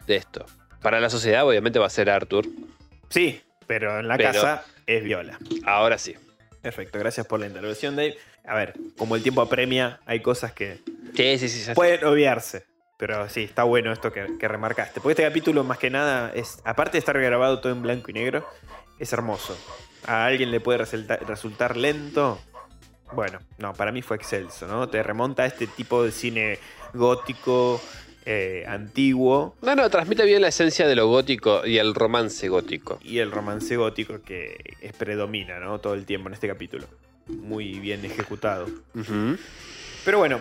de 0.08 0.16
esto. 0.16 0.44
Para 0.80 0.98
la 0.98 1.08
sociedad, 1.08 1.46
obviamente, 1.46 1.78
va 1.78 1.86
a 1.86 1.90
ser 1.90 2.10
Arthur. 2.10 2.46
Sí, 3.10 3.40
pero 3.68 4.00
en 4.00 4.08
la 4.08 4.16
Pero- 4.16 4.32
casa 4.32 4.64
es 4.88 5.04
Viola. 5.04 5.38
Ahora 5.64 5.98
sí. 5.98 6.16
Perfecto, 6.62 6.98
gracias 6.98 7.26
por 7.26 7.40
la 7.40 7.46
intervención, 7.46 7.96
Dave. 7.96 8.16
A 8.44 8.54
ver, 8.54 8.74
como 8.96 9.16
el 9.16 9.22
tiempo 9.22 9.40
apremia, 9.40 10.00
hay 10.06 10.20
cosas 10.20 10.52
que 10.52 10.78
Sí, 11.14 11.38
sí, 11.38 11.48
sí. 11.48 11.72
pueden 11.74 12.04
obviarse. 12.04 12.64
Pero 12.98 13.28
sí, 13.28 13.42
está 13.44 13.64
bueno 13.64 13.92
esto 13.92 14.12
que, 14.12 14.26
que 14.38 14.46
remarcaste. 14.48 15.00
Porque 15.00 15.12
este 15.12 15.22
capítulo, 15.24 15.64
más 15.64 15.78
que 15.78 15.90
nada, 15.90 16.32
es 16.34 16.58
aparte 16.64 16.92
de 16.92 16.98
estar 17.00 17.18
grabado 17.20 17.60
todo 17.60 17.72
en 17.72 17.82
blanco 17.82 18.10
y 18.10 18.14
negro, 18.14 18.46
es 18.98 19.12
hermoso. 19.12 19.56
A 20.06 20.24
alguien 20.26 20.50
le 20.50 20.60
puede 20.60 20.78
resulta- 20.78 21.16
resultar 21.16 21.76
lento. 21.76 22.40
Bueno, 23.12 23.40
no, 23.58 23.72
para 23.74 23.90
mí 23.92 24.02
fue 24.02 24.16
excelso, 24.16 24.66
¿no? 24.68 24.88
Te 24.88 25.02
remonta 25.02 25.42
a 25.42 25.46
este 25.46 25.66
tipo 25.66 26.02
de 26.04 26.12
cine 26.12 26.58
gótico, 26.94 27.80
eh, 28.24 28.64
antiguo, 28.68 29.56
No, 29.62 29.74
no, 29.74 29.90
transmite 29.90 30.24
bien 30.24 30.40
la 30.40 30.48
esencia 30.48 30.86
de 30.86 30.94
lo 30.94 31.08
gótico 31.08 31.66
y 31.66 31.78
el 31.78 31.94
romance 31.94 32.48
gótico. 32.48 32.98
y 33.02 33.18
el 33.18 33.32
romance 33.32 33.76
gótico 33.76 34.22
que 34.22 34.76
es 34.80 34.92
predomina, 34.92 35.58
¿no? 35.58 35.80
Todo 35.80 35.94
el 35.94 36.06
tiempo 36.06 36.28
en 36.28 36.34
este 36.34 36.46
capítulo. 36.48 36.86
Muy 37.28 37.78
bien 37.80 38.04
ejecutado. 38.04 38.66
Pero 40.04 40.18
bueno, 40.18 40.40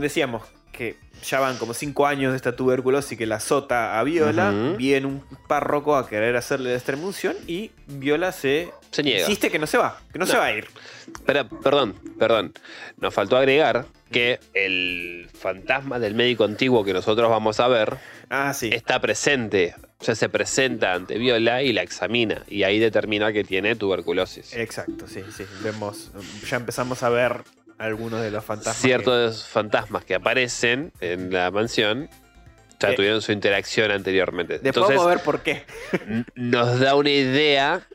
decíamos 0.00 0.42
que 0.72 0.96
ya 1.24 1.40
van 1.40 1.58
como 1.58 1.74
cinco 1.74 2.06
años 2.06 2.32
de 2.32 2.36
esta 2.36 2.54
tuberculosis 2.56 3.18
que 3.18 3.26
la 3.26 3.36
azota 3.36 3.98
a 3.98 4.04
Viola. 4.04 4.50
Ujú. 4.50 4.76
Viene 4.76 5.06
un 5.06 5.22
párroco 5.48 5.96
a 5.96 6.08
querer 6.08 6.36
hacerle 6.36 6.70
la 6.70 6.76
extremunción 6.76 7.36
y 7.46 7.70
Viola 7.86 8.32
se, 8.32 8.70
Se 8.90 9.02
niega. 9.02 9.20
insiste 9.20 9.50
que 9.50 9.58
no 9.58 9.66
se 9.66 9.76
va, 9.78 10.00
que 10.12 10.18
no, 10.18 10.24
No. 10.26 10.30
se 10.30 10.38
va 10.38 10.44
a 10.46 10.52
ir. 10.54 10.68
Perdón, 11.26 11.96
perdón. 12.18 12.52
Nos 12.98 13.12
faltó 13.12 13.36
agregar 13.36 13.86
que 14.10 14.38
el 14.54 15.28
fantasma 15.38 15.98
del 15.98 16.14
médico 16.14 16.44
antiguo 16.44 16.84
que 16.84 16.92
nosotros 16.92 17.28
vamos 17.28 17.60
a 17.60 17.68
ver 17.68 17.98
Ah, 18.30 18.54
sí. 18.54 18.70
está 18.72 19.00
presente. 19.00 19.74
O 20.00 20.04
sea, 20.04 20.14
se 20.14 20.28
presenta 20.30 20.94
ante 20.94 21.18
Viola 21.18 21.62
y 21.62 21.72
la 21.74 21.82
examina. 21.82 22.42
Y 22.48 22.62
ahí 22.62 22.78
determina 22.78 23.32
que 23.32 23.44
tiene 23.44 23.76
tuberculosis. 23.76 24.54
Exacto, 24.54 25.06
sí, 25.06 25.22
sí. 25.36 25.44
Vemos, 25.62 26.10
ya 26.48 26.56
empezamos 26.56 27.02
a 27.02 27.10
ver 27.10 27.42
algunos 27.76 28.22
de 28.22 28.30
los 28.30 28.42
fantasmas. 28.44 28.76
que- 28.76 28.82
Ciertos 28.88 29.46
fantasmas 29.46 30.04
que 30.04 30.14
aparecen 30.14 30.92
en 31.00 31.32
la 31.32 31.50
mansión 31.50 32.08
ya 32.80 32.92
Eh, 32.92 32.96
tuvieron 32.96 33.20
su 33.20 33.32
interacción 33.32 33.90
anteriormente. 33.90 34.54
Después 34.54 34.68
Entonces, 34.74 34.96
vamos 34.96 35.12
a 35.12 35.14
ver 35.14 35.22
por 35.24 35.42
qué. 35.42 35.64
nos 36.34 36.80
da 36.80 36.94
una 36.94 37.10
idea 37.10 37.86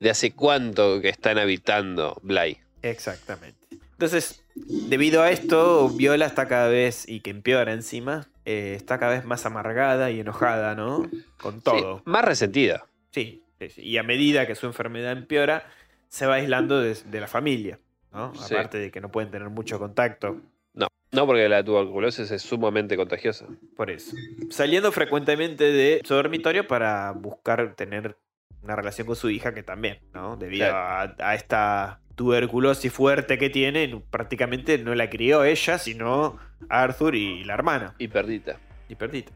de 0.00 0.08
hace 0.10 0.32
cuánto 0.32 1.02
que 1.02 1.10
están 1.10 1.36
habitando 1.36 2.18
Bly. 2.22 2.58
Exactamente. 2.80 3.58
Entonces, 3.92 4.42
debido 4.54 5.22
a 5.22 5.30
esto, 5.30 5.90
Viola 5.90 6.24
está 6.24 6.48
cada 6.48 6.68
vez, 6.68 7.06
y 7.08 7.20
que 7.20 7.28
empeora 7.30 7.72
encima, 7.74 8.28
eh, 8.44 8.74
está 8.76 8.98
cada 8.98 9.12
vez 9.12 9.24
más 9.24 9.46
amargada 9.46 10.10
y 10.10 10.20
enojada, 10.20 10.74
¿no? 10.74 11.08
Con 11.40 11.60
todo. 11.60 11.98
Sí, 11.98 12.02
más 12.06 12.24
resentida. 12.24 12.84
Sí. 13.10 13.42
Y 13.76 13.96
a 13.96 14.02
medida 14.02 14.46
que 14.46 14.54
su 14.54 14.66
enfermedad 14.66 15.12
empeora, 15.12 15.66
se 16.08 16.26
va 16.26 16.34
aislando 16.34 16.80
de, 16.80 16.94
de 16.94 17.20
la 17.20 17.26
familia, 17.28 17.78
¿no? 18.12 18.34
Sí. 18.34 18.54
Aparte 18.54 18.78
de 18.78 18.90
que 18.90 19.00
no 19.00 19.10
pueden 19.10 19.30
tener 19.30 19.48
mucho 19.48 19.78
contacto, 19.78 20.40
No, 20.74 20.88
no 21.12 21.26
porque 21.26 21.48
la 21.48 21.64
tuberculosis 21.64 22.30
es 22.30 22.42
sumamente 22.42 22.96
contagiosa. 22.96 23.46
por 23.76 23.90
eso. 23.90 24.14
Saliendo 24.50 24.92
frecuentemente 24.92 25.64
de 25.64 26.02
su 26.04 26.14
dormitorio 26.14 26.66
para 26.66 27.12
buscar 27.12 27.74
tener 27.74 28.16
una 28.62 28.76
relación 28.76 29.06
con 29.06 29.16
su 29.16 29.30
hija, 29.30 29.52
que 29.54 29.62
también, 29.62 30.00
¿no? 30.12 30.36
Debido 30.36 30.66
a, 30.74 31.14
a 31.18 31.34
esta 31.34 32.00
tuberculosis 32.14 32.92
fuerte 32.92 33.38
que 33.38 33.50
tiene, 33.50 34.02
prácticamente 34.10 34.78
no 34.78 34.94
la 34.94 35.10
crió 35.10 35.44
ella, 35.44 35.78
sino 35.78 36.38
Arthur 36.68 37.14
y 37.14 37.44
la 37.44 37.54
hermana. 37.54 37.94
Y 37.98 38.08
perdita. 38.08 38.58
Y 38.88 38.94
Perdita. 38.94 39.32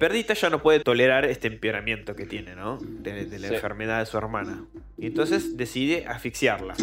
Perdita 0.00 0.34
ya 0.34 0.50
no 0.50 0.60
puede 0.62 0.80
tolerar 0.80 1.24
este 1.26 1.46
empeoramiento 1.46 2.16
que 2.16 2.24
tiene, 2.26 2.56
¿no? 2.56 2.78
De, 2.80 3.26
de 3.26 3.38
la 3.38 3.48
Sí. 3.48 3.54
enfermedad 3.54 4.00
de 4.00 4.06
su 4.06 4.16
hermana. 4.18 4.64
Y 4.98 5.06
entonces 5.06 5.56
decide 5.58 6.06
asfixiarla. 6.08 6.74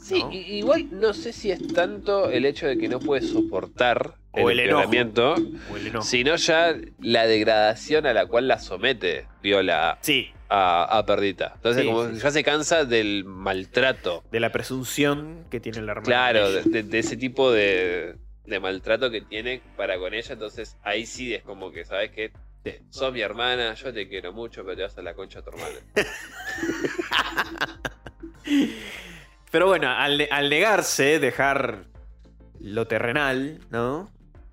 Sí, 0.00 0.24
igual 0.32 0.88
no 0.90 1.12
sé 1.12 1.32
si 1.34 1.50
es 1.50 1.60
tanto 1.74 2.30
el 2.30 2.46
hecho 2.46 2.66
de 2.66 2.78
que 2.78 2.88
no 2.88 2.98
puede 2.98 3.20
soportar 3.20 4.14
O 4.32 4.48
el, 4.50 4.60
enojo. 4.60 4.84
empeoramiento, 4.84 5.34
O 5.70 5.76
el 5.76 5.86
enojo. 5.88 6.06
sino 6.06 6.34
ya 6.36 6.74
la 7.00 7.26
degradación 7.26 8.06
a 8.06 8.14
la 8.14 8.24
cual 8.26 8.48
la 8.48 8.58
somete 8.58 9.26
Viola 9.42 9.98
Sí, 10.00 10.30
a, 10.48 10.84
a 10.98 11.04
Perdita. 11.04 11.52
Entonces, 11.56 11.82
Sí, 11.82 11.88
como 11.88 12.08
sí, 12.08 12.18
ya 12.22 12.30
se 12.30 12.42
cansa 12.42 12.84
del 12.86 13.24
maltrato. 13.26 14.24
de 14.32 14.40
la 14.40 14.50
presunción 14.50 15.44
que 15.50 15.60
tiene 15.60 15.82
la 15.82 15.92
hermana. 15.92 16.06
Claro, 16.06 16.50
de 16.50 16.98
ese 16.98 17.18
tipo 17.18 17.52
de, 17.52 18.16
de 18.44 18.60
maltrato 18.60 19.10
que 19.10 19.20
tiene 19.20 19.62
para 19.76 19.98
con 19.98 20.14
ella. 20.14 20.32
Entonces, 20.32 20.76
ahí 20.82 21.06
sí 21.06 21.34
es 21.34 21.42
como 21.42 21.70
que, 21.72 21.84
¿sabes 21.84 22.10
qué? 22.10 22.32
Sos 22.90 23.12
mi 23.12 23.20
hermana, 23.20 23.74
yo 23.74 23.92
te 23.92 24.08
quiero 24.08 24.32
mucho, 24.32 24.64
pero 24.64 24.76
te 24.76 24.82
vas 24.82 24.98
a 24.98 25.02
la 25.02 25.14
concha 25.14 25.38
a 25.38 25.42
tu 25.42 25.50
hermana. 25.50 25.76
Pero 29.50 29.66
bueno, 29.66 29.90
al, 29.90 30.28
al 30.30 30.48
negarse, 30.48 31.18
dejar 31.18 31.86
lo 32.60 32.86
terrenal, 32.86 33.60
¿no? 33.70 34.10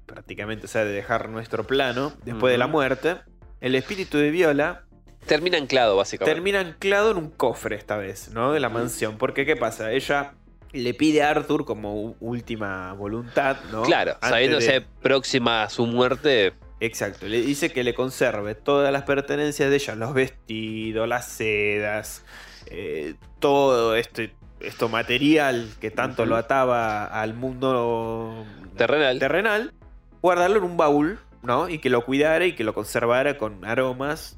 Prácticamente, 0.07 0.65
o 0.65 0.67
sea, 0.67 0.85
de 0.85 0.91
dejar 0.91 1.29
nuestro 1.29 1.67
plano 1.67 2.13
después 2.23 2.51
de 2.51 2.57
la 2.57 2.65
muerte, 2.67 3.17
el 3.61 3.75
espíritu 3.75 4.17
de 4.17 4.31
Viola 4.31 4.87
Termina 5.27 5.57
anclado, 5.57 5.97
básicamente. 5.97 6.33
termina 6.33 6.61
anclado 6.61 7.11
en 7.11 7.17
un 7.17 7.29
cofre 7.29 7.75
esta 7.75 7.97
vez, 7.97 8.29
¿no? 8.29 8.53
De 8.53 8.61
la 8.61 8.69
mansión. 8.69 9.17
Porque, 9.17 9.45
¿qué 9.45 9.57
pasa? 9.57 9.91
Ella 9.91 10.33
le 10.73 10.93
pide 10.93 11.23
a 11.23 11.29
Arthur 11.31 11.65
como 11.65 12.15
última 12.19 12.93
voluntad, 12.93 13.57
¿no? 13.71 13.83
Claro, 13.83 14.13
Antes 14.15 14.29
sabiéndose 14.29 14.71
de- 14.71 14.81
próxima 15.01 15.63
a 15.63 15.69
su 15.69 15.85
muerte. 15.85 16.53
Exacto, 16.79 17.25
le 17.27 17.41
dice 17.41 17.71
que 17.71 17.83
le 17.83 17.93
conserve 17.95 18.53
todas 18.55 18.91
las 18.93 19.03
pertenencias 19.03 19.69
de 19.69 19.75
ella, 19.77 19.95
los 19.95 20.13
vestidos, 20.13 21.07
las 21.07 21.27
sedas, 21.27 22.23
eh, 22.67 23.15
todo 23.39 23.95
este, 23.95 24.35
esto 24.59 24.87
material 24.89 25.69
que 25.81 25.89
tanto 25.89 26.25
lo 26.27 26.35
ataba 26.35 27.05
al 27.05 27.33
mundo 27.33 28.45
Terrenal. 28.75 29.17
terrenal, 29.19 29.73
guardarlo 30.21 30.57
en 30.57 30.63
un 30.65 30.77
baúl, 30.77 31.19
¿no? 31.41 31.67
Y 31.69 31.79
que 31.79 31.89
lo 31.89 32.05
cuidara 32.05 32.45
y 32.45 32.53
que 32.53 32.63
lo 32.63 32.73
conservara 32.75 33.37
con 33.39 33.65
aromas 33.65 34.37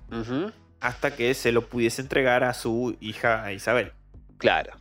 hasta 0.80 1.14
que 1.15 1.34
se 1.34 1.51
lo 1.51 1.65
pudiese 1.68 2.01
entregar 2.01 2.45
a 2.45 2.53
su 2.53 2.95
hija 3.01 3.51
Isabel. 3.51 3.91
Claro. 4.38 4.72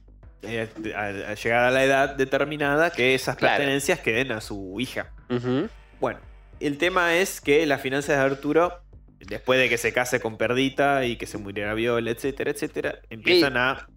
Eh, 0.42 0.68
a, 0.94 1.06
a 1.06 1.66
a 1.66 1.70
la 1.70 1.84
edad 1.84 2.14
determinada, 2.14 2.90
que 2.90 3.14
esas 3.14 3.36
Claro. 3.36 3.56
pertenencias 3.56 3.98
queden 4.00 4.32
a 4.32 4.40
su 4.40 4.78
hija. 4.78 5.10
Bueno, 6.00 6.20
el 6.60 6.78
tema 6.78 7.16
es 7.16 7.40
que 7.40 7.66
las 7.66 7.80
finanzas 7.80 8.16
de 8.18 8.22
Arturo, 8.24 8.80
después 9.18 9.58
de 9.58 9.68
que 9.68 9.78
se 9.78 9.92
case 9.92 10.20
con 10.20 10.36
Perdita 10.36 11.04
y 11.04 11.16
que 11.16 11.26
se 11.26 11.38
muriera 11.38 11.74
Viola, 11.74 12.10
etcétera, 12.10 12.50
etcétera, 12.52 13.00
empiezan 13.10 13.56
a, 13.56 13.88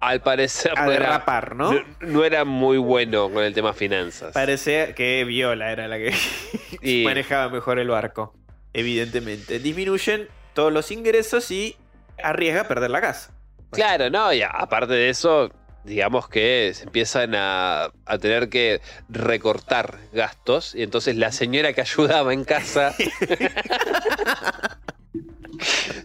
Al 0.00 0.20
parecer 0.22 0.72
a 0.76 0.88
derrapar, 0.88 1.54
¿no? 1.54 1.72
no- 1.72 1.82
no 2.00 2.24
era 2.24 2.44
muy 2.44 2.78
bueno 2.78 3.30
con 3.30 3.44
el 3.44 3.52
tema 3.54 3.72
finanzas. 3.74 4.32
Parece 4.32 4.94
que 4.94 5.24
Viola 5.24 5.70
era 5.70 5.86
la 5.88 5.98
que 5.98 6.14
Y- 6.82 7.04
manejaba 7.04 7.50
mejor 7.50 7.78
el 7.78 7.88
barco, 7.88 8.34
evidentemente. 8.72 9.58
Disminuyen 9.58 10.28
todos 10.54 10.72
los 10.72 10.90
ingresos 10.90 11.50
y 11.50 11.76
arriesga 12.22 12.64
perder 12.64 12.90
la 12.90 13.00
casa. 13.00 13.32
Claro, 13.70 14.08
no, 14.10 14.32
y 14.32 14.42
a- 14.42 14.48
aparte 14.48 14.92
de 14.94 15.08
eso, 15.08 15.50
digamos 15.84 16.28
que 16.28 16.72
se 16.74 16.84
empiezan 16.84 17.34
a, 17.34 17.90
a 18.06 18.18
tener 18.18 18.48
que 18.48 18.80
recortar 19.08 19.98
gastos. 20.12 20.74
Y 20.74 20.82
entonces 20.82 21.16
la 21.16 21.32
señora 21.32 21.72
que 21.72 21.80
ayudaba 21.82 22.32
en 22.32 22.44
casa 22.44 22.94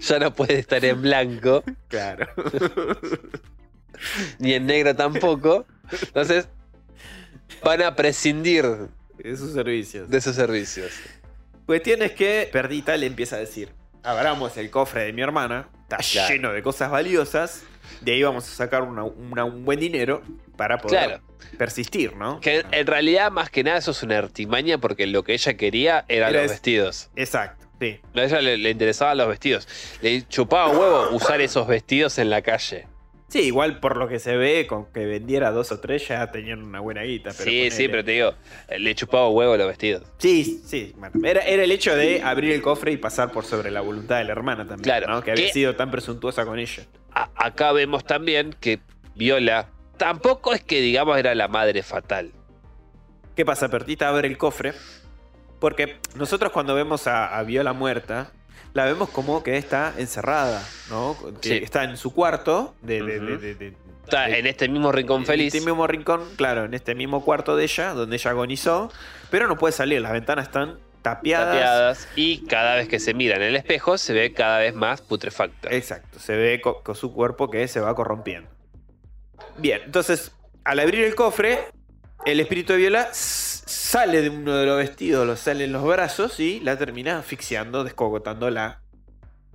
ya 0.02 0.20
no 0.20 0.34
puede 0.34 0.60
estar 0.60 0.84
en 0.86 1.02
blanco, 1.02 1.64
Claro. 1.88 2.28
ni 4.40 4.54
en 4.54 4.66
negro 4.66 4.96
tampoco. 4.96 5.66
Entonces 6.02 6.48
van 7.64 7.82
a 7.82 7.96
prescindir 7.96 8.66
de 9.18 9.38
sus 9.38 9.54
servicios. 9.54 10.10
de 10.10 10.18
esos 10.18 10.36
servicios. 10.36 10.92
Cuestión 11.66 12.02
es 12.02 12.12
que 12.14 12.50
Perdita 12.52 12.96
le 12.98 13.06
empieza 13.06 13.36
a 13.36 13.40
decir: 13.40 13.70
Abramos 14.04 14.56
el 14.58 14.70
cofre 14.70 15.06
de 15.06 15.14
mi 15.14 15.22
hermana, 15.22 15.70
está 15.84 15.98
Claro. 15.98 16.34
lleno 16.34 16.54
de 16.54 16.64
cosas 16.64 16.90
valiosas. 16.92 17.64
De 18.02 18.14
ahí 18.14 18.24
vamos 18.24 18.46
a 18.48 18.52
sacar 18.56 18.82
una- 18.84 19.04
una- 19.04 19.46
un 19.46 19.66
buen 19.66 19.80
dinero 19.80 20.22
para 20.56 20.78
poder 20.78 21.06
Claro. 21.08 21.24
persistir, 21.58 22.16
¿no? 22.16 22.40
Que 22.40 22.66
en 22.72 22.88
realidad, 22.88 23.32
más 23.32 23.50
que 23.50 23.64
nada, 23.64 23.78
eso 23.78 23.92
es 23.92 24.04
una 24.04 24.18
artimaña 24.18 24.78
porque 24.78 25.08
lo 25.08 25.24
que 25.24 25.34
ella 25.34 25.54
quería 25.56 26.06
eran 26.08 26.30
Era 26.30 26.42
los 26.42 26.46
es- 26.46 26.52
vestidos. 26.52 27.10
Exacto, 27.16 27.68
sí. 27.80 28.00
A 28.16 28.22
ella 28.24 28.42
le, 28.42 28.58
le 28.58 28.70
interesaban 28.72 29.18
los 29.18 29.28
vestidos. 29.28 29.68
Le 30.02 30.28
chupaba 30.28 30.70
huevo 30.70 31.10
usar 31.12 31.40
esos 31.42 31.68
vestidos 31.68 32.18
en 32.20 32.30
la 32.30 32.42
calle. 32.42 32.88
Sí, 33.30 33.42
igual 33.42 33.80
por 33.80 33.96
lo 33.98 34.08
que 34.08 34.18
se 34.20 34.36
ve, 34.38 34.66
con 34.68 34.92
que 34.92 35.06
vendiera 35.06 35.52
dos 35.52 35.72
o 35.72 35.80
tres 35.80 36.08
ya 36.08 36.32
tenían 36.32 36.64
una 36.64 36.80
buena 36.80 37.04
guita. 37.04 37.30
Pero 37.38 37.44
sí, 37.50 37.70
sí, 37.72 37.88
pero 37.88 38.04
te 38.04 38.12
digo, 38.12 38.34
le 38.78 38.96
chupaba 38.96 39.30
huevo 39.30 39.56
los 39.56 39.68
vestidos. 39.68 40.04
Sí, 40.18 40.62
sí. 40.66 40.94
bueno, 40.98 41.14
era, 41.28 41.42
era 41.42 41.64
el 41.64 41.72
hecho 41.72 41.96
de 41.96 42.24
abrir 42.24 42.52
el 42.54 42.62
cofre 42.64 42.92
y 42.92 42.98
pasar 42.98 43.32
por 43.32 43.46
sobre 43.46 43.70
la 43.70 43.82
voluntad 43.82 44.18
de 44.18 44.24
la 44.24 44.32
hermana 44.32 44.64
también. 44.66 44.82
Claro, 44.82 45.08
¿no? 45.08 45.22
Que 45.22 45.32
había 45.32 45.46
que- 45.46 45.54
sido 45.54 45.76
tan 45.76 45.92
presuntuosa 45.92 46.44
con 46.46 46.58
ella. 46.58 46.84
A- 47.14 47.30
acá 47.36 47.72
vemos 47.72 48.04
también 48.04 48.56
que 48.60 48.80
Viola 49.16 49.70
tampoco 49.98 50.54
es 50.54 50.64
que, 50.64 50.82
digamos, 50.82 51.18
era 51.20 51.36
la 51.36 51.48
madre 51.48 51.84
fatal. 51.84 52.32
¿Qué 53.36 53.46
pasa? 53.46 53.70
Pertita 53.70 54.10
abre 54.10 54.28
el 54.28 54.38
cofre. 54.40 54.74
Porque 55.60 55.98
nosotros 56.16 56.52
cuando 56.52 56.74
vemos 56.74 57.06
a, 57.06 57.38
a 57.38 57.44
Viola 57.44 57.74
muerta, 57.74 58.32
la 58.74 58.86
vemos 58.86 59.10
como 59.10 59.42
que 59.44 59.58
está 59.58 59.94
encerrada, 59.98 60.64
¿no? 60.90 61.16
Que 61.42 61.50
Sí. 61.50 61.64
está 61.64 61.84
en 61.84 61.98
su 61.98 62.14
cuarto 62.14 62.76
de, 62.82 63.02
de- 63.04 63.20
de- 63.56 63.74
Está 64.04 64.28
en 64.30 64.48
este 64.48 64.68
mismo 64.68 64.92
rincón 64.92 65.24
feliz. 65.26 65.54
En 65.54 65.58
este 65.60 65.70
mismo 65.70 65.86
rincón, 65.86 66.24
claro, 66.36 66.66
en 66.66 66.74
este 66.74 66.96
mismo 66.96 67.24
cuarto 67.24 67.56
de 67.56 67.66
ella, 67.66 67.94
donde 67.94 68.16
ella 68.16 68.32
agonizó, 68.32 68.92
pero 69.30 69.48
no 69.48 69.56
puede 69.58 69.72
salir, 69.72 70.02
las 70.02 70.12
ventanas 70.14 70.48
están 70.48 70.80
tapiadas. 71.04 71.54
tapiadas, 71.54 72.08
y 72.16 72.46
cada 72.48 72.76
vez 72.76 72.88
que 72.88 73.00
se 73.00 73.14
mira 73.14 73.36
en 73.36 73.44
el 73.44 73.56
espejo 73.56 74.00
se 74.00 74.14
ve 74.14 74.34
cada 74.34 74.58
vez 74.60 74.74
más 74.74 75.02
putrefacta. 75.02 75.70
Exacto, 75.72 76.18
se 76.20 76.36
ve 76.36 76.60
co- 76.60 76.82
con 76.82 76.96
su 76.96 77.14
cuerpo 77.14 77.52
que 77.52 77.68
se 77.68 77.80
va 77.82 77.94
corrompiendo. 77.94 78.50
Bien, 79.58 79.82
entonces, 79.86 80.32
al 80.64 80.80
abrir 80.80 81.04
el 81.04 81.14
cofre, 81.16 81.60
el 82.26 82.40
espíritu 82.40 82.74
de 82.74 82.80
Viola 82.80 83.10
sale 83.70 84.22
de 84.22 84.30
uno 84.30 84.56
de 84.56 84.66
los 84.66 84.78
vestidos, 84.78 85.26
lo 85.28 85.36
sale 85.36 85.66
en 85.66 85.72
los 85.74 85.84
brazos 85.86 86.40
y 86.40 86.60
la 86.62 86.78
termina 86.78 87.20
asfixiando, 87.20 87.84
descogotando 87.84 88.50
la. 88.50 88.82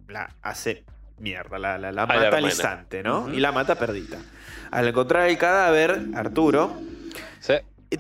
La 0.09 0.31
hace 0.43 0.85
mierda, 1.19 1.59
la, 1.59 1.79
la, 1.79 1.91
la 1.93 2.07
mata 2.07 2.19
al 2.21 2.25
hermana. 2.27 2.47
instante, 2.49 3.03
¿no? 3.03 3.33
Y 3.33 3.41
la 3.41 3.53
mata 3.53 3.75
perdita. 3.77 4.19
Al 4.71 4.89
encontrar 4.89 5.29
el 5.31 5.39
cadáver, 5.39 5.99
Arturo 6.15 6.77
Sí. 7.41 7.55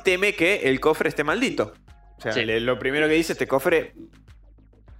teme 0.04 0.34
que 0.34 0.68
el 0.68 0.80
cofre 0.80 1.08
esté 1.08 1.24
maldito. 1.24 1.72
O 2.18 2.20
sea, 2.20 2.32
Sí. 2.32 2.44
le- 2.44 2.60
lo 2.60 2.78
primero 2.78 3.08
que 3.08 3.14
dice, 3.14 3.32
este 3.32 3.46
cofre, 3.46 3.94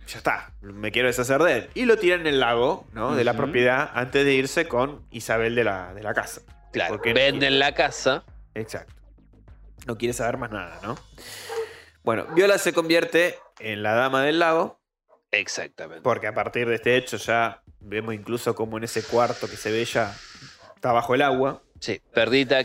ya 0.07 0.19
está, 0.19 0.53
me 0.63 0.93
quiero 0.93 1.09
deshacer 1.09 1.43
de 1.43 1.57
él. 1.59 1.69
Y 1.75 1.85
lo 1.85 1.99
tira 1.99 2.15
en 2.17 2.27
el 2.27 2.41
lago, 2.41 2.87
¿no? 2.93 3.15
De 3.15 3.25
la 3.25 3.35
propiedad 3.35 3.91
antes 3.95 4.25
de 4.25 4.33
irse 4.35 4.67
con 4.67 5.03
Isabel 5.11 5.55
de 5.55 5.65
la, 5.65 5.93
de 5.95 6.03
la 6.03 6.15
casa. 6.15 6.41
Claro, 6.73 6.95
Porque- 6.95 7.13
venden 7.13 7.59
la 7.59 7.73
casa. 7.73 8.25
Exacto. 8.55 8.95
No 9.87 9.97
quiere 9.99 10.13
saber 10.15 10.37
más 10.39 10.51
nada, 10.51 10.79
¿no? 10.83 10.97
Bueno, 12.03 12.27
Viola 12.35 12.59
se 12.59 12.73
convierte 12.73 13.39
en 13.59 13.83
la 13.83 13.95
dama 13.95 14.23
del 14.23 14.39
lago, 14.39 14.81
Exactamente. 15.31 16.03
porque 16.03 16.27
a 16.27 16.35
partir 16.35 16.69
de 16.69 16.77
este 16.77 16.97
hecho 16.97 17.17
ya 17.17 17.63
vemos 17.81 18.15
incluso 18.15 18.55
como 18.55 18.79
en 18.79 18.85
ese 18.85 19.03
cuarto 19.03 19.49
que 19.49 19.57
se 19.57 19.71
ve 19.73 19.85
ya 19.85 20.15
está 20.75 20.93
bajo 20.93 21.15
el 21.15 21.23
agua. 21.23 21.63
Sí, 21.81 22.01
Perdita 22.13 22.63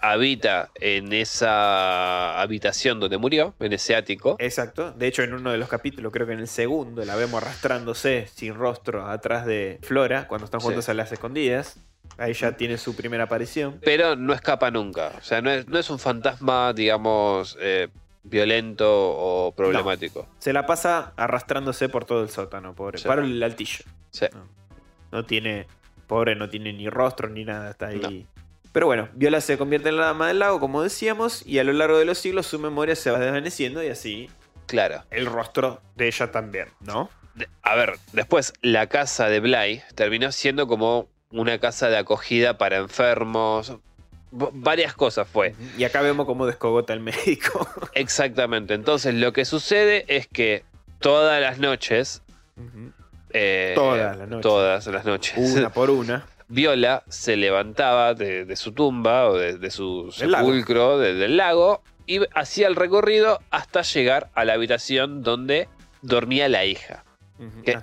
habita 0.00 0.70
en 0.80 1.12
esa 1.12 2.40
habitación 2.40 2.98
donde 2.98 3.18
murió, 3.18 3.54
en 3.60 3.72
ese 3.72 3.94
ático. 3.94 4.34
Exacto. 4.40 4.90
De 4.92 5.06
hecho, 5.06 5.22
en 5.22 5.32
uno 5.32 5.52
de 5.52 5.58
los 5.58 5.68
capítulos, 5.68 6.12
creo 6.12 6.26
que 6.26 6.32
en 6.32 6.40
el 6.40 6.48
segundo, 6.48 7.04
la 7.04 7.14
vemos 7.14 7.40
arrastrándose 7.40 8.26
sin 8.34 8.54
rostro 8.54 9.06
atrás 9.06 9.46
de 9.46 9.78
Flora 9.82 10.26
cuando 10.26 10.44
están 10.46 10.60
Sí. 10.60 10.66
juntos 10.66 10.88
a 10.88 10.94
las 10.94 11.12
escondidas. 11.12 11.76
Ahí 12.18 12.32
ya 12.34 12.52
tiene 12.56 12.78
su 12.78 12.94
primera 12.94 13.24
aparición. 13.24 13.78
Pero 13.82 14.16
no 14.16 14.32
escapa 14.32 14.70
nunca. 14.70 15.12
O 15.18 15.22
sea, 15.22 15.40
no 15.40 15.50
es, 15.50 15.66
no 15.68 15.78
es 15.78 15.88
un 15.90 15.98
fantasma, 15.98 16.72
digamos, 16.72 17.56
eh, 17.60 17.88
violento 18.22 18.86
o 18.88 19.52
problemático. 19.52 20.28
Se 20.38 20.52
la 20.52 20.66
pasa 20.66 21.12
arrastrándose 21.16 21.88
por 21.88 22.04
todo 22.04 22.22
el 22.22 22.28
sótano, 22.30 22.74
pobre. 22.74 22.98
Sí. 22.98 23.08
Para 23.08 23.22
el 23.22 23.42
altillo. 23.42 23.84
Sí. 24.10 24.26
No 25.10 25.24
tiene. 25.24 25.66
Pobre, 26.06 26.36
no 26.36 26.48
tiene 26.48 26.72
ni 26.72 26.88
rostro 26.90 27.28
ni 27.28 27.44
nada. 27.44 27.70
Está 27.70 27.86
ahí. 27.88 28.26
Pero 28.72 28.86
bueno, 28.86 29.08
Viola 29.14 29.40
se 29.40 29.58
convierte 29.58 29.88
en 29.90 29.96
la 29.98 30.06
dama 30.06 30.28
del 30.28 30.38
lago, 30.38 30.58
como 30.60 30.82
decíamos, 30.82 31.46
y 31.46 31.58
a 31.58 31.64
lo 31.64 31.72
largo 31.72 31.98
de 31.98 32.04
los 32.06 32.18
siglos 32.18 32.46
su 32.46 32.58
memoria 32.58 32.96
se 32.96 33.10
va 33.10 33.18
desvaneciendo 33.18 33.82
y 33.82 33.88
así 33.88 34.30
Claro. 34.66 35.02
el 35.10 35.26
rostro 35.26 35.82
de 35.96 36.06
ella 36.06 36.30
también, 36.32 36.68
¿no? 36.80 37.10
A 37.62 37.74
ver, 37.74 37.94
después 38.12 38.54
la 38.62 38.86
casa 38.88 39.28
de 39.28 39.40
Bly 39.40 39.82
terminó 39.94 40.32
siendo 40.32 40.66
como 40.66 41.08
una 41.32 41.58
casa 41.58 41.88
de 41.88 41.96
acogida 41.98 42.58
para 42.58 42.76
enfermos. 42.78 43.76
Varias 44.30 44.94
cosas 44.94 45.28
fue. 45.28 45.54
Y 45.76 45.84
acá 45.84 46.00
vemos 46.00 46.24
cómo 46.26 46.46
descogota 46.46 46.92
el 46.92 47.00
médico. 47.00 47.66
Exactamente. 47.94 48.74
Entonces 48.74 49.14
lo 49.14 49.32
que 49.32 49.44
sucede 49.44 50.04
es 50.08 50.26
que 50.26 50.64
todas 51.00 51.40
las 51.40 51.58
noches... 51.58 52.22
eh, 53.30 53.72
Todas 53.74 54.16
las 54.16 54.28
noches. 54.28 54.42
Todas 54.42 54.86
las 54.86 55.04
noches. 55.04 55.34
una 55.56 55.70
por 55.70 55.90
una. 55.90 56.26
Viola 56.48 57.02
se 57.08 57.36
levantaba 57.36 58.12
de, 58.14 58.44
de 58.44 58.56
su 58.56 58.72
tumba 58.72 59.28
o 59.28 59.38
de, 59.38 59.56
de 59.58 59.70
su 59.70 60.12
Del 60.18 60.32
lago. 60.32 60.46
sepulcro, 60.48 60.98
de- 60.98 61.14
del 61.14 61.36
lago, 61.38 61.82
y 62.06 62.20
hacía 62.34 62.68
el 62.68 62.76
recorrido 62.76 63.40
hasta 63.50 63.82
llegar 63.82 64.28
a 64.34 64.44
la 64.44 64.52
habitación 64.54 65.22
donde 65.22 65.68
dormía 66.02 66.48
la 66.48 66.64
hija. 66.66 67.04
Que 67.64 67.78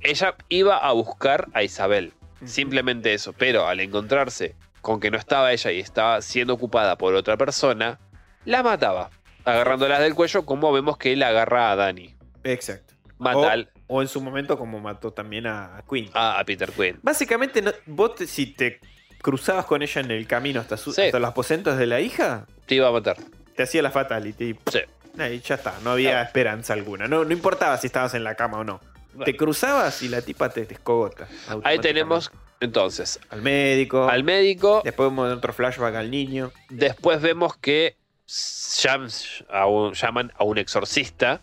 ella 0.00 0.34
iba 0.48 0.76
a 0.78 0.92
buscar 0.92 1.48
a 1.52 1.62
Isabel. 1.62 2.12
Simplemente 2.44 3.14
eso, 3.14 3.32
pero 3.32 3.66
al 3.66 3.80
encontrarse 3.80 4.54
con 4.80 5.00
que 5.00 5.10
no 5.10 5.18
estaba 5.18 5.52
ella 5.52 5.72
y 5.72 5.80
estaba 5.80 6.20
siendo 6.22 6.54
ocupada 6.54 6.96
por 6.96 7.14
otra 7.14 7.36
persona, 7.36 7.98
la 8.44 8.62
mataba, 8.62 9.10
agarrándolas 9.44 10.00
del 10.00 10.14
cuello 10.14 10.44
como 10.46 10.72
vemos 10.72 10.96
que 10.98 11.12
él 11.12 11.22
agarra 11.22 11.70
a 11.72 11.76
Dani. 11.76 12.14
Exacto. 12.44 12.94
Mata 13.18 13.38
O- 13.38 13.48
al- 13.48 13.70
O 13.88 14.02
en 14.02 14.08
su 14.08 14.20
momento 14.20 14.58
como 14.58 14.78
mató 14.80 15.12
también 15.12 15.46
a 15.46 15.76
a 15.78 15.82
Queen. 15.88 16.10
a, 16.14 16.42
Peter 16.44 16.70
Quinn. 16.72 16.98
Básicamente, 17.02 17.62
no- 17.62 17.72
vos 17.86 18.14
te- 18.16 18.26
si 18.26 18.46
te 18.46 18.80
cruzabas 19.22 19.64
con 19.64 19.80
ella 19.82 20.00
en 20.02 20.10
el 20.10 20.26
camino 20.26 20.60
hasta, 20.60 20.76
su- 20.76 20.92
Sí. 20.92 21.02
hasta 21.02 21.18
los 21.18 21.30
aposentos 21.30 21.78
de 21.78 21.86
la 21.86 22.00
hija, 22.00 22.46
Te 22.66 22.74
iba 22.76 22.88
a 22.88 22.92
matar. 22.92 23.16
te 23.56 23.62
hacía 23.62 23.82
la 23.82 23.90
fatality. 23.90 24.56
Sí. 24.70 24.80
Ahí 25.18 25.40
ya 25.40 25.54
está, 25.54 25.74
no 25.82 25.92
había 25.92 26.20
esperanza 26.20 26.74
alguna. 26.74 27.08
No, 27.08 27.24
no 27.24 27.32
importaba 27.32 27.76
si 27.78 27.86
estabas 27.86 28.12
en 28.14 28.22
la 28.24 28.34
cama 28.34 28.58
o 28.58 28.64
no. 28.64 28.80
Te 29.24 29.36
cruzabas 29.36 30.02
y 30.02 30.08
la 30.08 30.20
tipa 30.22 30.48
te 30.48 30.64
descogota. 30.66 31.26
Ahí 31.64 31.78
tenemos 31.78 32.30
entonces 32.60 33.18
al 33.30 33.42
médico. 33.42 34.08
al 34.08 34.24
médico. 34.24 34.82
Después 34.84 35.08
vemos 35.10 35.32
otro 35.32 35.52
flashback 35.52 35.94
al 35.94 36.10
niño. 36.10 36.52
Después 36.70 37.20
vemos 37.20 37.56
que 37.56 37.96
llam- 38.28 39.44
a 39.50 39.66
un- 39.66 39.92
llaman 39.94 40.32
a 40.36 40.44
un 40.44 40.58
exorcista. 40.58 41.40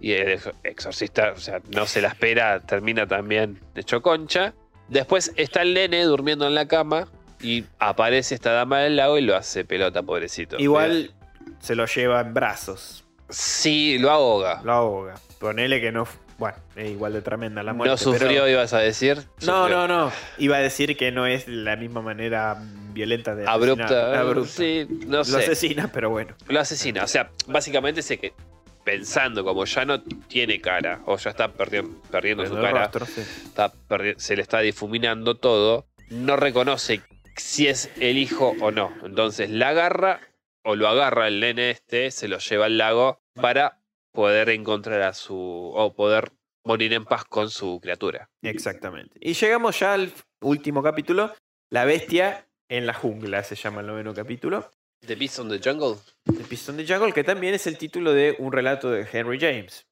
Y 0.00 0.12
el 0.12 0.32
ex- 0.32 0.50
exorcista, 0.64 1.32
o 1.36 1.38
sea, 1.40 1.60
no 1.70 1.86
se 1.86 2.00
la 2.00 2.08
espera, 2.08 2.60
termina 2.60 3.06
también 3.06 3.60
hecho 3.74 4.02
concha. 4.02 4.54
Después 4.88 5.32
está 5.36 5.62
el 5.62 5.74
nene 5.74 6.02
durmiendo 6.04 6.46
en 6.46 6.54
la 6.54 6.66
cama. 6.68 7.08
Y 7.40 7.64
aparece 7.80 8.36
esta 8.36 8.52
dama 8.52 8.78
del 8.80 8.94
lago 8.96 9.18
y 9.18 9.22
lo 9.22 9.34
hace 9.34 9.64
pelota, 9.64 10.02
pobrecito. 10.04 10.56
Igual 10.58 11.12
se 11.60 11.74
lo 11.74 11.86
lleva 11.86 12.20
en 12.20 12.34
brazos. 12.34 13.04
Sí, 13.30 13.98
lo 13.98 14.10
ahoga. 14.12 14.60
Lo 14.62 14.72
ahoga. 14.72 15.14
Ponele 15.40 15.80
que 15.80 15.90
no. 15.90 16.06
Bueno, 16.42 16.58
es 16.74 16.90
igual 16.90 17.12
de 17.12 17.22
tremenda 17.22 17.62
la 17.62 17.72
muerte. 17.72 17.90
No 17.92 17.96
sufrió, 17.96 18.28
pero- 18.42 18.48
ibas 18.48 18.72
a 18.72 18.78
decir. 18.78 19.16
No, 19.46 19.62
Sufrió. 19.62 19.68
no, 19.68 19.88
no. 19.88 20.12
Iba 20.38 20.56
a 20.56 20.60
decir 20.60 20.96
que 20.96 21.12
no 21.12 21.26
es 21.26 21.46
la 21.46 21.76
misma 21.76 22.02
manera 22.02 22.56
violenta 22.92 23.34
de 23.36 23.46
Abrupta. 23.48 24.18
Abrupta. 24.20 24.50
Sí, 24.52 24.86
no 25.06 25.18
Lo 25.18 25.24
sé. 25.24 25.36
asesina, 25.38 25.90
pero 25.92 26.10
bueno. 26.10 26.34
Lo 26.48 26.58
asesina. 26.58 27.04
O 27.04 27.06
sea, 27.06 27.30
básicamente 27.46 28.02
sé 28.02 28.18
que 28.18 28.32
pensando 28.82 29.44
como 29.44 29.64
ya 29.64 29.84
no 29.84 30.02
tiene 30.02 30.60
cara 30.60 31.00
o 31.06 31.16
ya 31.16 31.30
está 31.30 31.52
perdi- 31.54 31.88
perdiendo 32.10 32.44
su 32.44 32.54
cara, 32.54 32.82
rostro, 32.88 33.06
sí. 33.06 33.20
está 33.20 33.72
perdi- 33.88 34.18
se 34.18 34.34
le 34.34 34.42
está 34.42 34.58
difuminando 34.58 35.36
todo, 35.36 35.86
no 36.10 36.36
reconoce 36.36 37.02
si 37.36 37.68
es 37.68 37.88
el 38.00 38.18
hijo 38.18 38.54
o 38.60 38.72
no. 38.72 38.92
Entonces 39.04 39.48
la 39.50 39.68
agarra 39.68 40.20
o 40.64 40.74
lo 40.74 40.88
agarra 40.88 41.28
el 41.28 41.38
nene 41.40 41.70
este, 41.70 42.10
se 42.10 42.26
lo 42.26 42.38
lleva 42.38 42.66
al 42.66 42.78
lago 42.78 43.20
para 43.40 43.78
poder 44.12 44.50
encontrar 44.50 45.02
a 45.02 45.14
su 45.14 45.36
o 45.74 45.94
poder 45.94 46.32
morir 46.64 46.92
en 46.92 47.04
paz 47.04 47.24
con 47.24 47.50
su 47.50 47.80
criatura. 47.80 48.30
Exactamente. 48.42 49.18
Y 49.20 49.34
llegamos 49.34 49.78
ya 49.80 49.94
al 49.94 50.12
último 50.40 50.82
capítulo. 50.82 51.34
La 51.70 51.84
bestia 51.84 52.46
en 52.68 52.86
la 52.86 52.94
jungla 52.94 53.42
se 53.42 53.56
llama 53.56 53.80
el 53.80 53.86
noveno 53.88 54.14
capítulo. 54.14 54.70
The 55.06 55.16
Beast 55.16 55.40
on 55.40 55.48
the 55.48 55.58
Jungle. 55.58 55.98
The 56.24 56.44
Piston 56.44 56.76
de 56.76 56.86
Jungle, 56.86 57.12
que 57.12 57.24
también 57.24 57.54
es 57.54 57.66
el 57.66 57.76
título 57.76 58.12
de 58.12 58.36
un 58.38 58.52
relato 58.52 58.90
de 58.90 59.06
Henry 59.10 59.38
James. 59.40 59.88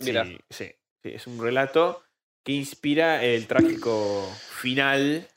Mira. 0.00 0.24
Sí, 0.24 0.38
sí, 0.50 0.72
sí, 1.02 1.10
es 1.14 1.26
un 1.28 1.40
relato 1.40 2.02
que 2.44 2.52
inspira 2.52 3.24
el 3.24 3.46
trágico 3.46 4.28
final 4.60 5.28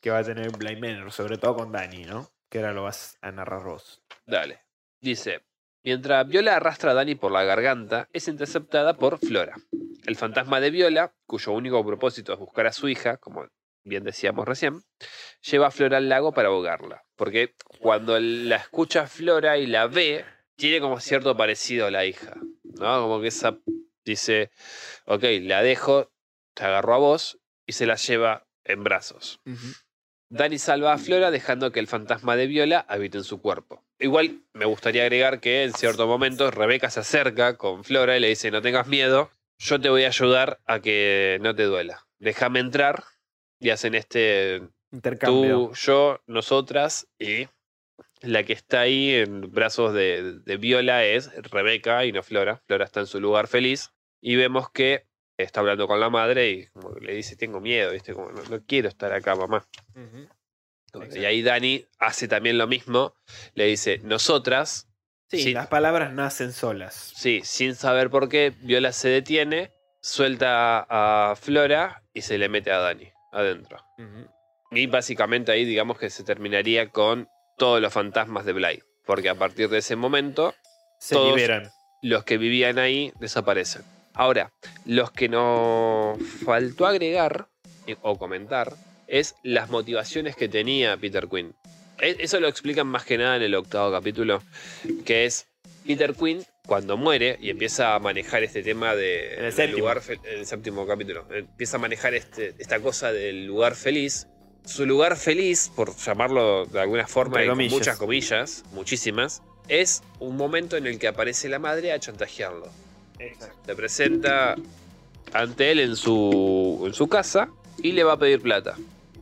que 0.00 0.10
va 0.10 0.18
a 0.18 0.24
tener 0.24 0.50
Blind 0.56 0.80
Manor, 0.80 1.10
sobre 1.10 1.36
todo 1.36 1.56
con 1.56 1.72
Danny, 1.72 2.04
¿no? 2.04 2.30
Que 2.48 2.58
ahora 2.58 2.72
lo 2.72 2.84
vas 2.84 3.18
a 3.20 3.32
narrar 3.32 3.64
vos. 3.64 4.02
Dale. 4.24 4.60
Dice, 5.00 5.42
mientras 5.88 6.28
Viola 6.28 6.56
arrastra 6.56 6.90
a 6.90 6.94
Dani 6.94 7.14
por 7.14 7.32
la 7.32 7.44
garganta, 7.44 8.10
es 8.12 8.28
interceptada 8.28 8.98
por 8.98 9.18
Flora. 9.18 9.56
El 10.04 10.16
fantasma 10.16 10.60
de 10.60 10.70
Viola, 10.70 11.14
cuyo 11.24 11.52
único 11.52 11.82
propósito 11.82 12.34
es 12.34 12.38
buscar 12.38 12.66
a 12.66 12.72
su 12.72 12.90
hija, 12.90 13.16
como 13.16 13.48
bien 13.84 14.04
decíamos 14.04 14.46
recién, 14.46 14.82
lleva 15.40 15.68
a 15.68 15.70
Flora 15.70 15.96
al 15.96 16.10
lago 16.10 16.34
para 16.34 16.48
ahogarla. 16.48 17.04
Porque 17.16 17.54
cuando 17.78 18.20
la 18.20 18.56
escucha 18.56 19.06
Flora 19.06 19.56
y 19.56 19.66
la 19.66 19.86
ve, 19.86 20.26
tiene 20.56 20.82
como 20.82 21.00
cierto 21.00 21.38
parecido 21.38 21.86
a 21.86 21.90
la 21.90 22.04
hija. 22.04 22.34
¿No? 22.64 23.00
Como 23.00 23.22
que 23.22 23.28
esa 23.28 23.56
dice, 24.04 24.50
ok, 25.06 25.24
la 25.40 25.62
dejo, 25.62 26.12
te 26.52 26.64
agarro 26.64 26.96
a 26.96 26.98
vos 26.98 27.40
y 27.64 27.72
se 27.72 27.86
la 27.86 27.94
lleva 27.94 28.46
en 28.64 28.84
brazos. 28.84 29.40
Dani 30.28 30.58
salva 30.58 30.92
a 30.92 30.98
Flora 30.98 31.30
dejando 31.30 31.72
que 31.72 31.80
el 31.80 31.86
fantasma 31.86 32.36
de 32.36 32.46
Viola 32.46 32.84
habite 32.90 33.16
en 33.16 33.24
su 33.24 33.40
cuerpo. 33.40 33.87
Igual 33.98 34.42
me 34.52 34.64
gustaría 34.64 35.02
agregar 35.02 35.40
que 35.40 35.64
en 35.64 35.72
cierto 35.72 36.06
momento 36.06 36.50
Rebeca 36.50 36.90
se 36.90 37.00
acerca 37.00 37.56
con 37.56 37.84
Flora 37.84 38.16
y 38.16 38.20
le 38.20 38.28
dice, 38.28 38.50
no 38.50 38.62
tengas 38.62 38.86
miedo, 38.86 39.30
yo 39.58 39.80
te 39.80 39.88
voy 39.88 40.04
a 40.04 40.08
ayudar 40.08 40.60
a 40.66 40.80
que 40.80 41.38
no 41.40 41.54
te 41.54 41.64
duela. 41.64 42.06
Déjame 42.18 42.60
entrar 42.60 43.04
y 43.58 43.70
hacen 43.70 43.94
este 43.94 44.62
Intercambio. 44.92 45.68
tú, 45.68 45.74
yo, 45.74 46.20
nosotras 46.26 47.08
y 47.18 47.48
la 48.20 48.44
que 48.44 48.52
está 48.52 48.80
ahí 48.80 49.14
en 49.14 49.52
brazos 49.52 49.92
de, 49.92 50.40
de 50.44 50.56
Viola 50.56 51.04
es 51.04 51.32
Rebeca 51.50 52.04
y 52.04 52.12
no 52.12 52.22
Flora. 52.22 52.62
Flora 52.66 52.84
está 52.84 53.00
en 53.00 53.06
su 53.06 53.20
lugar 53.20 53.48
feliz 53.48 53.90
y 54.20 54.36
vemos 54.36 54.70
que 54.70 55.06
está 55.36 55.60
hablando 55.60 55.86
con 55.86 56.00
la 56.00 56.10
madre 56.10 56.50
y 56.50 56.66
como 56.68 56.90
le 56.98 57.14
dice, 57.14 57.36
tengo 57.36 57.60
miedo, 57.60 57.92
¿viste? 57.92 58.12
Como, 58.12 58.30
no, 58.30 58.42
no 58.44 58.64
quiero 58.64 58.88
estar 58.88 59.12
acá, 59.12 59.34
mamá. 59.34 59.66
Y 61.14 61.24
ahí 61.24 61.42
Dani 61.42 61.84
hace 61.98 62.28
también 62.28 62.58
lo 62.58 62.66
mismo. 62.66 63.14
Le 63.54 63.66
dice, 63.66 63.98
nosotras, 64.04 64.86
Sí, 65.30 65.52
las 65.52 65.66
palabras 65.66 66.12
nacen 66.12 66.52
solas. 66.54 67.12
sí, 67.14 67.42
sin 67.44 67.74
saber 67.74 68.08
por 68.08 68.28
qué, 68.30 68.54
Viola 68.62 68.92
se 68.92 69.08
detiene, 69.10 69.70
suelta 70.00 70.86
a 70.88 71.36
Flora 71.36 72.02
y 72.14 72.22
se 72.22 72.38
le 72.38 72.48
mete 72.48 72.72
a 72.72 72.78
Dani 72.78 73.10
adentro. 73.32 73.78
Y 74.70 74.86
básicamente 74.86 75.52
ahí 75.52 75.64
digamos 75.66 75.98
que 75.98 76.08
se 76.10 76.24
terminaría 76.24 76.88
con 76.90 77.28
todos 77.58 77.80
los 77.80 77.92
fantasmas 77.92 78.44
de 78.46 78.52
Bly. 78.54 78.82
Porque 79.06 79.28
a 79.28 79.34
partir 79.34 79.68
de 79.68 79.78
ese 79.78 79.96
momento, 79.96 80.54
Se 80.98 81.14
Todos- 81.14 81.36
liberan. 81.36 81.70
los 82.02 82.24
que 82.24 82.38
vivían 82.38 82.78
ahí 82.78 83.12
desaparecen. 83.20 83.82
Ahora, 84.14 84.50
los 84.84 85.10
que 85.12 85.28
nos 85.28 86.18
faltó 86.44 86.86
agregar 86.86 87.48
eh, 87.86 87.96
o 88.02 88.18
comentar 88.18 88.72
es 89.08 89.34
las 89.42 89.70
motivaciones 89.70 90.36
que 90.36 90.48
tenía 90.48 90.96
Peter 90.96 91.26
Quinn. 91.28 91.54
E- 92.00 92.16
Eso 92.20 92.38
lo 92.40 92.46
explican 92.48 92.86
más 92.86 93.04
que 93.04 93.18
nada 93.18 93.36
en 93.36 93.42
el 93.42 93.54
octavo 93.54 93.90
capítulo, 93.90 94.42
que 95.04 95.24
es 95.24 95.46
Peter 95.86 96.14
Quinn 96.14 96.44
cuando 96.66 96.96
muere 96.98 97.38
y 97.40 97.48
empieza 97.50 97.94
a 97.94 97.98
manejar 97.98 98.42
este 98.44 98.62
tema 98.62 98.94
de 98.94 99.34
En 99.38 99.44
el 99.46 99.52
séptimo. 99.52 99.78
lugar 99.78 100.02
en 100.08 100.38
el 100.40 100.46
séptimo 100.46 100.86
capítulo, 100.86 101.26
empieza 101.32 101.78
a 101.78 101.80
manejar 101.80 102.14
este, 102.14 102.54
esta 102.58 102.78
cosa 102.80 103.10
del 103.10 103.46
lugar 103.46 103.74
feliz. 103.74 104.26
Su 104.66 104.84
lugar 104.84 105.16
feliz, 105.16 105.70
por 105.74 105.96
llamarlo 105.96 106.66
de 106.66 106.80
alguna 106.80 107.06
forma, 107.06 107.44
con 107.46 107.56
muchas 107.68 107.96
comillas, 107.96 108.64
muchísimas, 108.72 109.42
es 109.68 110.02
un 110.20 110.36
momento 110.36 110.76
en 110.76 110.86
el 110.86 110.98
que 110.98 111.08
aparece 111.08 111.48
la 111.48 111.58
madre 111.58 111.90
a 111.92 111.98
chantajearlo. 111.98 112.68
Se 113.64 113.74
presenta 113.74 114.54
ante 115.32 115.70
él 115.72 115.80
en 115.80 115.96
su, 115.96 116.82
en 116.86 116.92
su 116.92 117.08
casa 117.08 117.48
y 117.82 117.92
le 117.92 118.04
va 118.04 118.12
a 118.12 118.18
pedir 118.18 118.42
plata. 118.42 118.76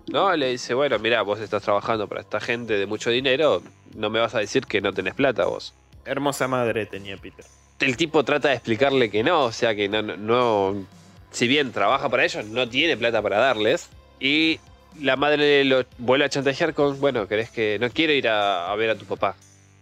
¿No? 0.08 0.34
Le 0.36 0.50
dice, 0.50 0.74
bueno, 0.74 0.98
mira, 0.98 1.22
vos 1.22 1.40
estás 1.40 1.62
trabajando 1.62 2.06
para 2.08 2.20
esta 2.20 2.40
gente 2.40 2.74
de 2.74 2.86
mucho 2.86 3.10
dinero, 3.10 3.62
no 3.94 4.08
me 4.10 4.20
vas 4.20 4.34
a 4.34 4.38
decir 4.38 4.66
que 4.66 4.80
no 4.80 4.92
tenés 4.92 5.14
plata 5.14 5.46
vos. 5.46 5.74
Hermosa 6.04 6.46
madre 6.48 6.86
tenía 6.86 7.16
Peter. 7.16 7.44
El 7.80 7.96
tipo 7.96 8.24
trata 8.24 8.48
de 8.48 8.54
explicarle 8.54 9.10
que 9.10 9.22
no, 9.22 9.44
o 9.44 9.52
sea 9.52 9.74
que 9.74 9.88
no, 9.88 10.02
no, 10.02 10.16
no- 10.16 10.86
si 11.32 11.48
bien 11.48 11.72
trabaja 11.72 12.08
para 12.08 12.24
ellos, 12.24 12.46
no 12.46 12.68
tiene 12.68 12.96
plata 12.96 13.20
para 13.20 13.38
darles. 13.38 13.88
Y 14.20 14.58
la 15.00 15.16
madre 15.16 15.64
lo 15.64 15.84
vuelve 15.98 16.24
a 16.24 16.28
chantajear 16.28 16.72
con, 16.72 16.98
bueno, 17.00 17.26
querés 17.28 17.50
que 17.50 17.78
no 17.78 17.90
quiero 17.90 18.12
ir 18.14 18.28
a, 18.28 18.70
a 18.72 18.76
ver 18.76 18.90
a 18.90 18.94
tu 18.96 19.04
papá. 19.04 19.34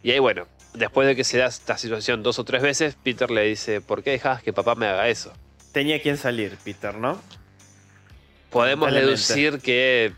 Y 0.03 0.11
ahí, 0.11 0.19
bueno, 0.19 0.47
después 0.73 1.07
de 1.07 1.15
que 1.15 1.23
se 1.23 1.39
da 1.39 1.47
esta 1.47 1.77
situación 1.79 2.23
dos 2.25 2.39
o 2.41 2.45
tres 2.45 2.63
veces, 2.63 2.97
Peter 3.01 3.31
le 3.31 3.43
dice, 3.45 3.81
¿por 3.81 4.03
qué 4.03 4.11
dejás 4.13 4.43
que 4.43 4.53
papá 4.53 4.75
me 4.75 4.87
haga 4.87 5.09
eso? 5.09 5.33
Tenía 5.73 6.01
quien 6.03 6.17
salir, 6.17 6.57
Peter, 6.65 6.95
¿no? 6.97 7.21
Podemos 8.55 8.93
deducir 8.93 9.59
que 9.60 10.12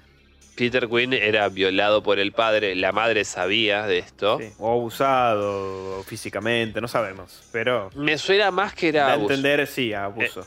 Peter 0.56 0.88
Quinn 0.88 1.12
era 1.12 1.48
violado 1.48 2.02
por 2.02 2.18
el 2.18 2.32
padre, 2.32 2.74
la 2.76 2.92
madre 2.92 3.24
sabía 3.24 3.86
de 3.86 3.98
esto. 3.98 4.38
Sí. 4.40 4.48
O 4.58 4.72
abusado 4.72 6.02
físicamente, 6.04 6.80
no 6.80 6.88
sabemos. 6.88 7.42
Pero 7.52 7.90
Me 7.94 8.16
suena 8.18 8.50
más 8.50 8.74
que 8.74 8.88
era 8.88 9.12
abuso. 9.12 9.34
entender, 9.34 9.66
sí, 9.66 9.92
abuso. 9.92 10.46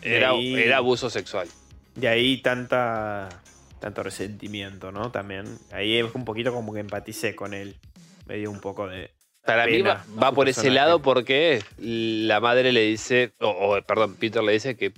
De 0.00 0.16
Era, 0.16 0.30
ahí- 0.30 0.54
era 0.54 0.78
abuso 0.78 1.10
sexual. 1.10 1.48
De 1.94 2.08
ahí 2.08 2.40
tanta 2.40 3.28
tanto 3.80 4.02
resentimiento, 4.02 4.92
¿no? 4.92 5.10
También. 5.10 5.44
Ahí 5.72 5.96
es 5.98 6.14
un 6.14 6.24
poquito 6.24 6.52
como 6.52 6.72
que 6.74 6.80
empaticé 6.80 7.34
con 7.34 7.54
él. 7.54 7.76
Me 8.26 8.36
dio 8.36 8.50
un 8.50 8.60
poco 8.60 8.86
de. 8.86 9.10
Para 9.44 9.66
mí 9.66 9.80
va, 9.82 10.32
por 10.32 10.48
ese 10.50 10.70
lado 10.70 11.00
porque 11.00 11.62
la 11.78 12.40
madre 12.40 12.72
le 12.72 12.82
dice, 12.82 13.32
o, 13.40 13.48
o, 13.48 13.82
perdón, 13.82 14.14
Peter 14.16 14.42
le 14.42 14.52
dice 14.52 14.76
que 14.76 14.92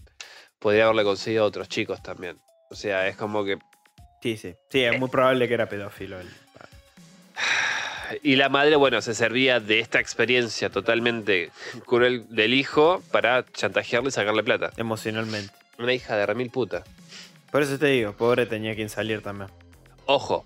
podría 0.63 0.85
haberle 0.85 1.05
conseguido 1.05 1.45
a 1.45 1.47
otros 1.47 1.69
chicos 1.69 2.03
también. 2.03 2.39
O 2.71 2.75
sea, 2.75 3.09
es 3.09 3.17
como 3.17 3.45
que... 3.45 3.59
Sí, 4.23 4.37
sí. 4.37 4.55
Sí, 4.71 4.85
es 4.85 4.99
muy 4.99 5.09
probable 5.09 5.49
que 5.49 5.55
era 5.55 5.69
pedófilo 5.69 6.21
él. 6.21 6.29
Y 8.23 8.37
la 8.37 8.51
madre, 8.51 8.77
bueno, 8.77 9.01
se 9.01 9.15
servía 9.15 9.59
de 9.59 9.81
esta 9.81 9.99
experiencia 9.99 10.69
totalmente 10.69 11.51
cruel 11.87 12.27
del 12.29 12.53
hijo 12.53 13.03
para 13.11 13.43
chantajearle 13.55 14.11
y 14.11 14.13
sacarle 14.13 14.43
plata. 14.43 14.71
Emocionalmente. 14.77 15.51
Una 15.79 15.95
hija 15.95 16.15
de 16.15 16.27
remil 16.27 16.51
puta. 16.51 16.85
Por 17.51 17.63
eso 17.63 17.79
te 17.79 17.87
digo, 17.87 18.13
pobre 18.13 18.45
tenía 18.45 18.75
quien 18.75 18.91
salir 18.91 19.23
también. 19.23 19.49
Ojo, 20.05 20.45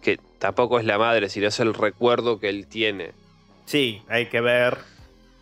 que 0.00 0.18
tampoco 0.38 0.78
es 0.78 0.86
la 0.86 0.96
madre, 0.96 1.28
sino 1.28 1.48
es 1.48 1.60
el 1.60 1.74
recuerdo 1.74 2.40
que 2.40 2.48
él 2.48 2.66
tiene. 2.66 3.12
Sí, 3.66 4.00
hay 4.08 4.26
que 4.26 4.40
ver. 4.40 4.78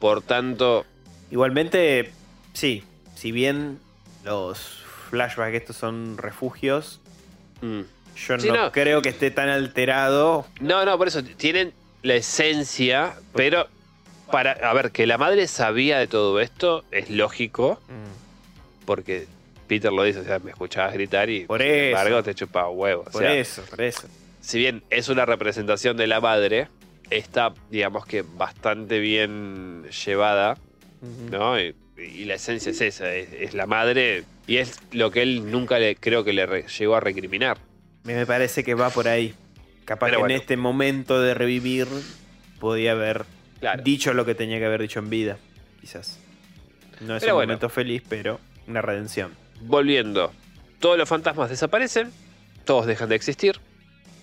Por 0.01 0.23
tanto, 0.23 0.87
Igualmente, 1.31 2.11
sí. 2.53 2.83
Si 3.15 3.33
bien 3.33 3.79
los 4.25 4.83
flashbacks 5.11 5.55
estos 5.57 5.77
son 5.77 6.17
refugios, 6.19 7.01
mm, 7.63 7.81
yo 8.17 8.39
Sí, 8.39 8.49
no, 8.49 8.57
no. 8.57 8.73
creo 8.73 9.03
que 9.03 9.09
esté 9.09 9.31
tan 9.31 9.49
alterado. 9.49 10.47
No, 10.61 10.85
no, 10.85 10.99
por 10.99 11.09
eso 11.09 11.23
tienen 11.25 11.73
la 12.03 12.15
esencia, 12.15 13.15
pero 13.35 13.67
para 14.31 14.53
a 14.53 14.73
ver 14.75 14.91
que 14.93 15.07
la 15.07 15.19
madre 15.19 15.47
sabía 15.49 15.99
de 15.99 16.07
todo 16.07 16.39
esto 16.41 16.85
es 16.91 17.11
lógico 17.11 17.81
Mm, 17.89 18.85
porque 18.87 19.27
Peter 19.67 19.93
lo 19.93 20.03
dice, 20.03 20.21
o 20.21 20.25
sea, 20.25 20.39
me 20.41 20.51
escuchabas 20.51 20.93
gritar 20.95 21.31
y 21.31 21.45
Por 21.47 21.61
sin 21.61 21.71
eso. 21.71 21.85
embargo 21.99 22.23
te 22.23 22.35
chupaba 22.35 22.69
huevos. 22.71 23.07
O 23.09 23.11
Por 23.13 23.23
sea, 23.23 23.35
eso, 23.35 23.63
por 23.71 23.81
eso. 23.83 24.09
si 24.41 24.59
bien 24.59 24.83
es 24.91 25.09
una 25.09 25.25
representación 25.27 25.97
de 25.97 26.07
la 26.09 26.21
madre, 26.21 26.69
está, 27.09 27.55
digamos 27.71 28.05
que 28.07 28.23
bastante 28.23 28.99
bien 28.99 29.85
llevada. 30.05 30.57
¿no? 31.31 31.59
Y, 31.61 31.75
y 32.03 32.25
la 32.25 32.35
esencia 32.35 32.71
es 32.71 32.81
esa, 32.81 33.13
es, 33.15 33.29
es 33.33 33.55
la 33.55 33.67
madre 33.67 34.25
y 34.47 34.57
es 34.59 34.81
lo 34.93 35.11
que 35.11 35.23
él 35.23 35.51
nunca 35.51 35.79
le 35.79 35.97
creo 35.97 36.25
que 36.25 36.33
le 36.33 36.47
re- 36.47 36.67
llegó 36.67 36.97
a 36.97 37.01
recriminar. 37.01 37.59
Me 38.05 38.25
parece 38.27 38.65
que 38.65 38.75
va 38.75 38.91
por 38.91 39.09
ahí. 39.09 39.35
Capaz 39.85 40.07
Pero 40.07 40.19
que 40.19 40.21
bueno. 40.23 40.35
en 40.35 40.41
este 40.41 40.57
momento 40.57 41.21
de 41.21 41.35
revivir 41.35 41.87
podía 42.59 42.93
haber 42.93 43.25
Claro. 43.61 43.83
dicho 43.83 44.15
lo 44.15 44.25
que 44.25 44.35
tenía 44.35 44.59
que 44.59 44.65
haber 44.67 44.81
dicho 44.81 45.01
en 45.01 45.11
vida, 45.11 45.39
quizás. 45.81 46.19
No 47.01 47.17
es 47.17 47.21
Pero 47.23 47.35
un 47.35 47.39
bueno. 47.39 47.49
momento 47.49 47.69
feliz, 47.69 48.03
pero 48.09 48.41
una 48.67 48.81
redención. 48.83 49.35
Volviendo, 49.63 50.33
todos 50.79 50.97
los 50.97 51.09
fantasmas 51.09 51.51
desaparecen, 51.51 52.11
todos 52.65 52.87
dejan 52.87 53.09
de 53.11 53.17
existir, 53.17 53.61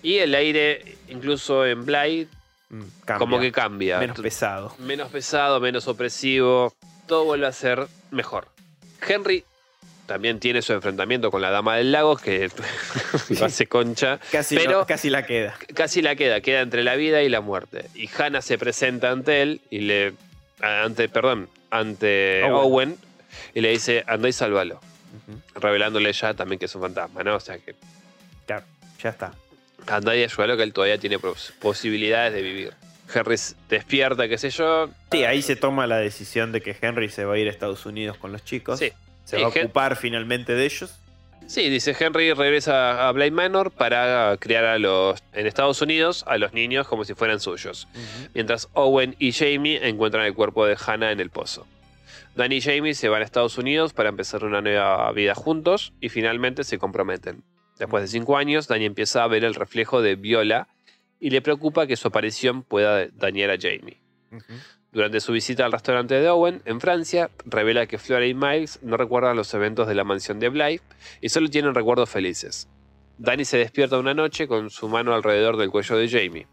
y 0.02 0.18
el 0.18 0.34
aire, 0.36 0.96
incluso 1.10 1.66
en 1.66 1.86
Bly, 1.86 2.28
Mm, 2.70 2.82
cambia. 3.06 3.18
como 3.20 3.40
que 3.40 3.52
cambia. 3.52 3.98
Menos 4.00 4.20
pesado. 4.20 4.76
menos 4.80 5.10
pesado, 5.10 5.60
menos 5.60 5.88
opresivo, 5.88 6.74
todo 7.08 7.24
vuelve 7.26 7.48
a 7.48 7.52
ser 7.54 7.88
mejor. 8.12 8.48
Henry 9.08 9.44
también 10.06 10.40
tiene 10.40 10.62
su 10.62 10.74
enfrentamiento 10.74 11.32
con 11.32 11.42
la 11.42 11.50
Dama 11.50 11.76
del 11.76 11.92
Lago, 11.92 12.16
que 12.18 12.50
lo 13.30 13.46
hace 13.46 13.68
concha, 13.68 14.20
Casi, 14.32 14.56
pero 14.56 14.72
no- 14.80 14.86
casi 14.88 15.10
la 15.10 15.26
queda. 15.26 15.56
casi 15.74 16.02
la 16.02 16.16
queda, 16.16 16.42
queda 16.42 16.62
entre 16.62 16.84
la 16.84 16.96
vida 16.96 17.22
y 17.24 17.30
la 17.30 17.42
muerte. 17.42 17.90
Y 17.96 18.10
Hannah 18.18 18.42
se 18.42 18.58
presenta 18.58 19.12
ante 19.12 19.42
él 19.42 19.62
y 19.70 19.80
le. 19.80 20.14
ante, 20.62 21.10
perdón, 21.10 21.50
ante 21.72 22.44
Owen. 22.44 22.54
Owen, 22.56 22.98
y 23.54 23.62
le 23.62 23.70
dice, 23.72 24.04
anda 24.08 24.30
y 24.30 24.34
sálvalo. 24.34 24.80
Revelándole 25.56 26.14
ya 26.14 26.34
también 26.34 26.60
que 26.60 26.66
es 26.66 26.76
un 26.76 26.82
fantasma, 26.84 27.24
¿no? 27.24 27.36
O 27.36 27.40
sea 27.40 27.58
que 27.58 27.76
Claro, 28.46 28.64
ya 29.02 29.10
está. 29.10 29.34
anda 29.88 30.16
y 30.16 30.24
ayúdalo 30.24 30.56
que 30.56 30.64
él 30.64 30.72
todavía 30.74 30.98
tiene 30.98 31.20
pos- 31.20 31.54
posibilidades 31.60 32.34
de 32.34 32.42
vivir. 32.42 32.74
Henry 33.14 33.36
despierta, 33.70 34.28
qué 34.28 34.38
sé 34.38 34.50
yo. 34.50 34.90
Sí, 35.12 35.24
ahí 35.24 35.42
se 35.42 35.56
toma 35.56 35.88
la 35.88 35.98
decisión 35.98 36.52
de 36.52 36.62
que 36.62 36.76
Henry 36.80 37.10
se 37.10 37.26
va 37.26 37.36
a 37.36 37.38
ir 37.38 37.48
a 37.48 37.52
Estados 37.52 37.86
Unidos 37.86 38.18
con 38.18 38.32
los 38.32 38.44
chicos. 38.44 38.80
Sí. 38.80 38.92
Se 39.26 39.38
Sí, 39.38 39.42
va 39.44 39.50
a 39.50 39.52
Hen- 39.52 39.64
ocupar 39.66 39.96
finalmente 39.96 40.54
de 40.54 40.66
ellos. 40.66 40.94
Sí, 41.48 41.70
dice 41.70 41.96
Henry 41.98 42.34
regresa 42.34 43.08
a 43.08 43.12
Bly 43.14 43.32
Manor 43.32 43.72
para 43.72 44.36
criar 44.38 44.66
a 44.66 44.78
los 44.80 45.24
en 45.34 45.48
Estados 45.48 45.82
Unidos 45.82 46.26
a 46.28 46.38
los 46.38 46.52
niños 46.54 46.88
como 46.88 47.06
si 47.06 47.14
fueran 47.14 47.40
suyos. 47.40 47.88
Mientras 48.34 48.68
Owen 48.74 49.16
y 49.18 49.32
Jamie 49.32 49.88
encuentran 49.88 50.26
el 50.26 50.34
cuerpo 50.34 50.66
de 50.66 50.76
Hannah 50.86 51.12
en 51.14 51.22
el 51.22 51.30
pozo. 51.30 51.66
Danny 52.36 52.58
y 52.58 52.62
Jamie 52.62 52.94
se 52.94 53.08
van 53.10 53.22
a 53.22 53.26
Estados 53.26 53.58
Unidos 53.58 53.94
para 53.94 54.10
empezar 54.10 54.44
una 54.44 54.62
nueva 54.62 55.10
vida 55.14 55.34
juntos 55.36 55.94
y 56.02 56.10
finalmente 56.10 56.64
se 56.66 56.78
comprometen. 56.78 57.44
Después 57.80 58.04
de 58.04 58.08
cinco 58.10 58.38
años, 58.38 58.68
Danny 58.68 58.86
empieza 58.86 59.24
a 59.24 59.28
ver 59.28 59.44
el 59.46 59.56
reflejo 59.56 60.02
de 60.02 60.16
Viola 60.16 60.68
y 61.20 61.30
le 61.30 61.42
preocupa 61.42 61.88
que 61.88 61.96
su 61.96 62.08
aparición 62.08 62.64
pueda 62.64 63.08
dañar 63.08 63.50
a 63.52 63.58
Jamie. 63.60 64.02
Durante 64.92 65.20
su 65.20 65.32
visita 65.32 65.66
al 65.66 65.72
restaurante 65.72 66.16
de 66.16 66.30
Owen, 66.30 66.62
en 66.66 66.80
Francia, 66.80 67.30
revela 67.46 67.88
que 67.88 67.98
Flora 67.98 68.26
y 68.26 68.34
Miles 68.34 68.80
no 68.82 68.98
recuerdan 68.98 69.36
los 69.36 69.54
eventos 69.54 69.88
de 69.88 69.96
la 69.96 70.04
mansión 70.04 70.40
de 70.40 70.50
Blythe 70.50 70.84
y 71.22 71.30
solo 71.30 71.50
tienen 71.50 71.76
recuerdos 71.76 72.10
felices. 72.10 72.68
Danny 73.18 73.46
se 73.46 73.58
despierta 73.58 73.98
una 73.98 74.14
noche 74.14 74.48
con 74.48 74.70
su 74.70 74.88
mano 74.88 75.14
alrededor 75.14 75.58
del 75.58 75.72
cuello 75.72 75.98
de 75.98 76.10
Jamie. 76.10 76.48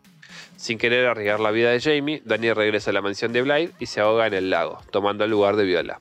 Sin 0.56 0.78
querer 0.78 1.06
arriesgar 1.06 1.40
la 1.40 1.50
vida 1.50 1.70
de 1.70 1.80
Jamie, 1.80 2.22
Danny 2.24 2.52
regresa 2.52 2.90
a 2.90 2.94
la 2.94 3.02
mansión 3.02 3.32
de 3.32 3.42
Blythe 3.42 3.74
y 3.78 3.86
se 3.86 4.00
ahoga 4.00 4.26
en 4.26 4.34
el 4.34 4.50
lago, 4.50 4.82
tomando 4.90 5.24
el 5.24 5.30
lugar 5.30 5.56
de 5.56 5.64
Viola. 5.64 6.00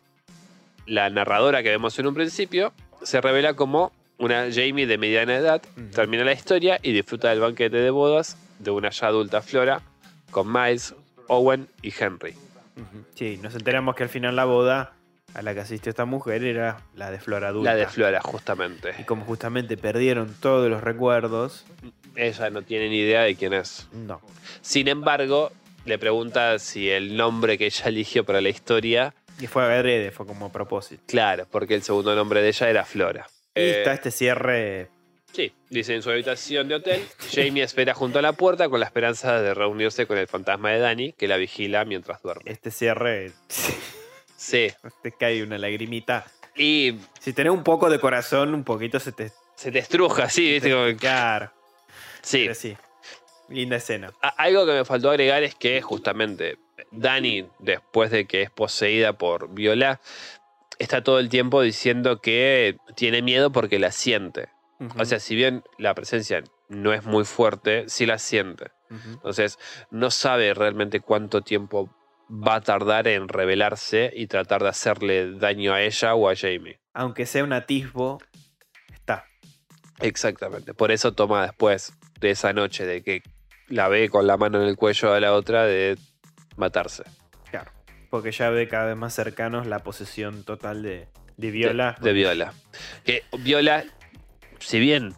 La 0.85 1.09
narradora 1.09 1.63
que 1.63 1.69
vemos 1.69 1.97
en 1.99 2.07
un 2.07 2.13
principio 2.13 2.73
se 3.03 3.21
revela 3.21 3.53
como 3.53 3.91
una 4.17 4.47
Jamie 4.51 4.87
de 4.87 4.97
mediana 4.97 5.35
edad, 5.35 5.61
termina 5.93 6.23
la 6.23 6.33
historia 6.33 6.79
y 6.81 6.93
disfruta 6.93 7.29
del 7.29 7.39
banquete 7.39 7.77
de 7.77 7.89
bodas 7.89 8.37
de 8.59 8.71
una 8.71 8.89
ya 8.89 9.07
adulta 9.07 9.41
Flora 9.41 9.81
con 10.31 10.51
Miles, 10.51 10.95
Owen 11.27 11.67
y 11.81 11.93
Henry. 11.97 12.35
Sí, 13.15 13.39
nos 13.41 13.53
enteramos 13.55 13.95
que 13.95 14.03
al 14.03 14.09
final 14.09 14.35
la 14.35 14.45
boda 14.45 14.93
a 15.35 15.41
la 15.41 15.53
que 15.53 15.59
asistió 15.61 15.89
esta 15.89 16.05
mujer 16.05 16.43
era 16.43 16.81
la 16.95 17.11
de 17.11 17.19
Flor 17.19 17.43
adulta. 17.45 17.71
La 17.71 17.75
de 17.77 17.87
Flora, 17.87 18.19
Y 18.23 18.27
justamente. 18.27 19.05
como 19.05 19.25
justamente 19.25 19.77
perdieron 19.77 20.33
todos 20.39 20.69
los 20.69 20.81
recuerdos, 20.81 21.65
Ella 22.15 22.49
no 22.51 22.61
tiene 22.61 22.89
ni 22.89 22.99
idea 22.99 23.21
de 23.21 23.35
quién 23.35 23.53
es. 23.53 23.87
no. 23.91 24.21
Sin 24.61 24.87
embargo, 24.87 25.51
le 25.85 25.97
pregunta 25.97 26.57
si 26.59 26.89
el 26.89 27.15
nombre 27.17 27.57
que 27.57 27.65
ella 27.65 27.85
eligió 27.87 28.23
para 28.23 28.41
la 28.41 28.49
historia, 28.49 29.13
Y 29.39 29.47
fue 29.47 29.63
adrede, 29.63 30.11
fue 30.11 30.25
como 30.27 30.45
a 30.47 30.51
propósito. 30.51 31.01
claro, 31.07 31.47
porque 31.49 31.73
el 31.75 31.81
segundo 31.83 32.15
nombre 32.15 32.41
de 32.41 32.49
ella 32.49 32.69
era 32.69 32.85
Flora. 32.85 33.27
Y 33.55 33.59
Eh, 33.61 33.77
está 33.79 33.93
este 33.93 34.11
cierre. 34.11 34.89
Sí, 35.33 35.51
dice 35.69 35.95
en 35.95 36.03
su 36.03 36.11
habitación 36.11 36.67
de 36.67 36.75
hotel, 36.75 37.03
Jamie 37.31 37.63
espera 37.63 37.93
junto 37.95 38.19
a 38.19 38.21
la 38.21 38.33
puerta 38.33 38.69
con 38.69 38.79
la 38.79 38.85
esperanza 38.85 39.41
de 39.41 39.53
reunirse 39.55 40.05
con 40.05 40.17
el 40.19 40.27
fantasma 40.27 40.69
de 40.71 40.79
Danny, 40.79 41.13
que 41.13 41.27
la 41.27 41.37
vigila 41.37 41.85
mientras 41.85 42.21
duerme. 42.21 42.51
Este 42.51 42.69
cierre. 42.69 43.31
Sí, 44.37 44.67
te 45.01 45.11
cae 45.11 45.41
una 45.41 45.57
lagrimita. 45.57 46.25
y 46.55 46.95
Si 47.19 47.33
tenés 47.33 47.51
un 47.51 47.63
poco 47.63 47.89
de 47.89 47.99
corazón, 47.99 48.53
un 48.53 48.63
poquito 48.63 48.99
se 48.99 49.11
te. 49.11 49.31
se 49.55 49.71
te 49.71 49.79
estruja, 49.79 50.29
sí, 50.29 50.51
viste, 50.51 50.71
como 50.71 50.95
Claro. 50.97 51.51
sí. 52.21 52.39
Pero 52.43 52.53
sí. 52.55 52.77
Linda 53.49 53.77
escena. 53.77 54.13
A- 54.21 54.29
Algo 54.29 54.65
que 54.67 54.73
me 54.73 54.85
faltó 54.85 55.09
agregar 55.09 55.41
es 55.43 55.55
que 55.55 55.81
justamente 55.81 56.57
Dani, 56.91 57.47
después 57.59 58.11
de 58.11 58.25
que 58.25 58.43
es 58.43 58.51
poseída 58.51 59.13
por 59.13 59.49
Viola, 59.53 59.99
está 60.77 61.03
todo 61.03 61.17
el 61.19 61.29
tiempo 61.29 61.61
diciendo 61.61 62.19
que 62.21 62.77
tiene 62.95 63.21
miedo 63.23 63.51
porque 63.51 63.79
la 63.79 63.91
siente. 63.91 64.49
O 64.97 65.05
sea, 65.05 65.19
si 65.19 65.35
bien 65.35 65.63
la 65.77 65.93
presencia 65.93 66.43
no 66.67 66.93
es 66.93 67.05
muy 67.05 67.25
fuerte, 67.25 67.85
sí 67.87 68.05
la 68.05 68.17
siente. 68.17 68.71
Entonces, 68.89 69.57
no 69.89 70.11
sabe 70.11 70.53
realmente 70.53 70.99
cuánto 70.99 71.41
tiempo 71.41 71.89
va 72.29 72.55
a 72.55 72.61
tardar 72.61 73.07
en 73.07 73.27
revelarse 73.27 74.11
y 74.13 74.27
tratar 74.27 74.61
de 74.61 74.69
hacerle 74.69 75.33
daño 75.33 75.73
a 75.73 75.81
ella 75.81 76.15
o 76.15 76.29
a 76.29 76.35
Jamie. 76.35 76.79
Aunque 76.93 77.25
sea 77.25 77.43
un 77.43 77.53
atisbo, 77.53 78.19
está. 78.91 79.25
Exactamente. 79.99 80.73
Por 80.73 80.91
eso 80.91 81.13
toma 81.13 81.43
después 81.43 81.93
de 82.19 82.31
esa 82.31 82.53
noche 82.53 82.85
de 82.85 83.03
que 83.03 83.23
la 83.67 83.87
ve 83.87 84.09
con 84.09 84.27
la 84.27 84.37
mano 84.37 84.61
en 84.61 84.67
el 84.67 84.75
cuello 84.75 85.13
a 85.13 85.19
la 85.19 85.33
otra 85.33 85.65
de 85.65 85.97
matarse. 86.55 87.03
Claro. 87.49 87.71
Porque 88.09 88.31
ya 88.31 88.49
ve 88.49 88.67
cada 88.67 88.85
vez 88.85 88.95
más 88.95 89.13
cercanos 89.13 89.65
la 89.65 89.79
posesión 89.79 90.43
total 90.43 90.83
de, 90.83 91.07
de 91.37 91.51
Viola. 91.51 91.97
De, 91.99 92.09
de 92.09 92.13
Viola. 92.13 92.53
Que 93.03 93.23
Viola, 93.39 93.83
si 94.65 94.79
bien 94.79 95.13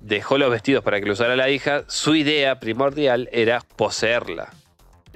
dejó 0.00 0.38
los 0.38 0.50
vestidos 0.50 0.82
para 0.84 1.00
que 1.00 1.06
lo 1.06 1.12
usara 1.12 1.36
la 1.36 1.50
hija, 1.50 1.84
su 1.88 2.14
idea 2.14 2.60
primordial 2.60 3.28
era 3.32 3.60
poseerla. 3.76 4.50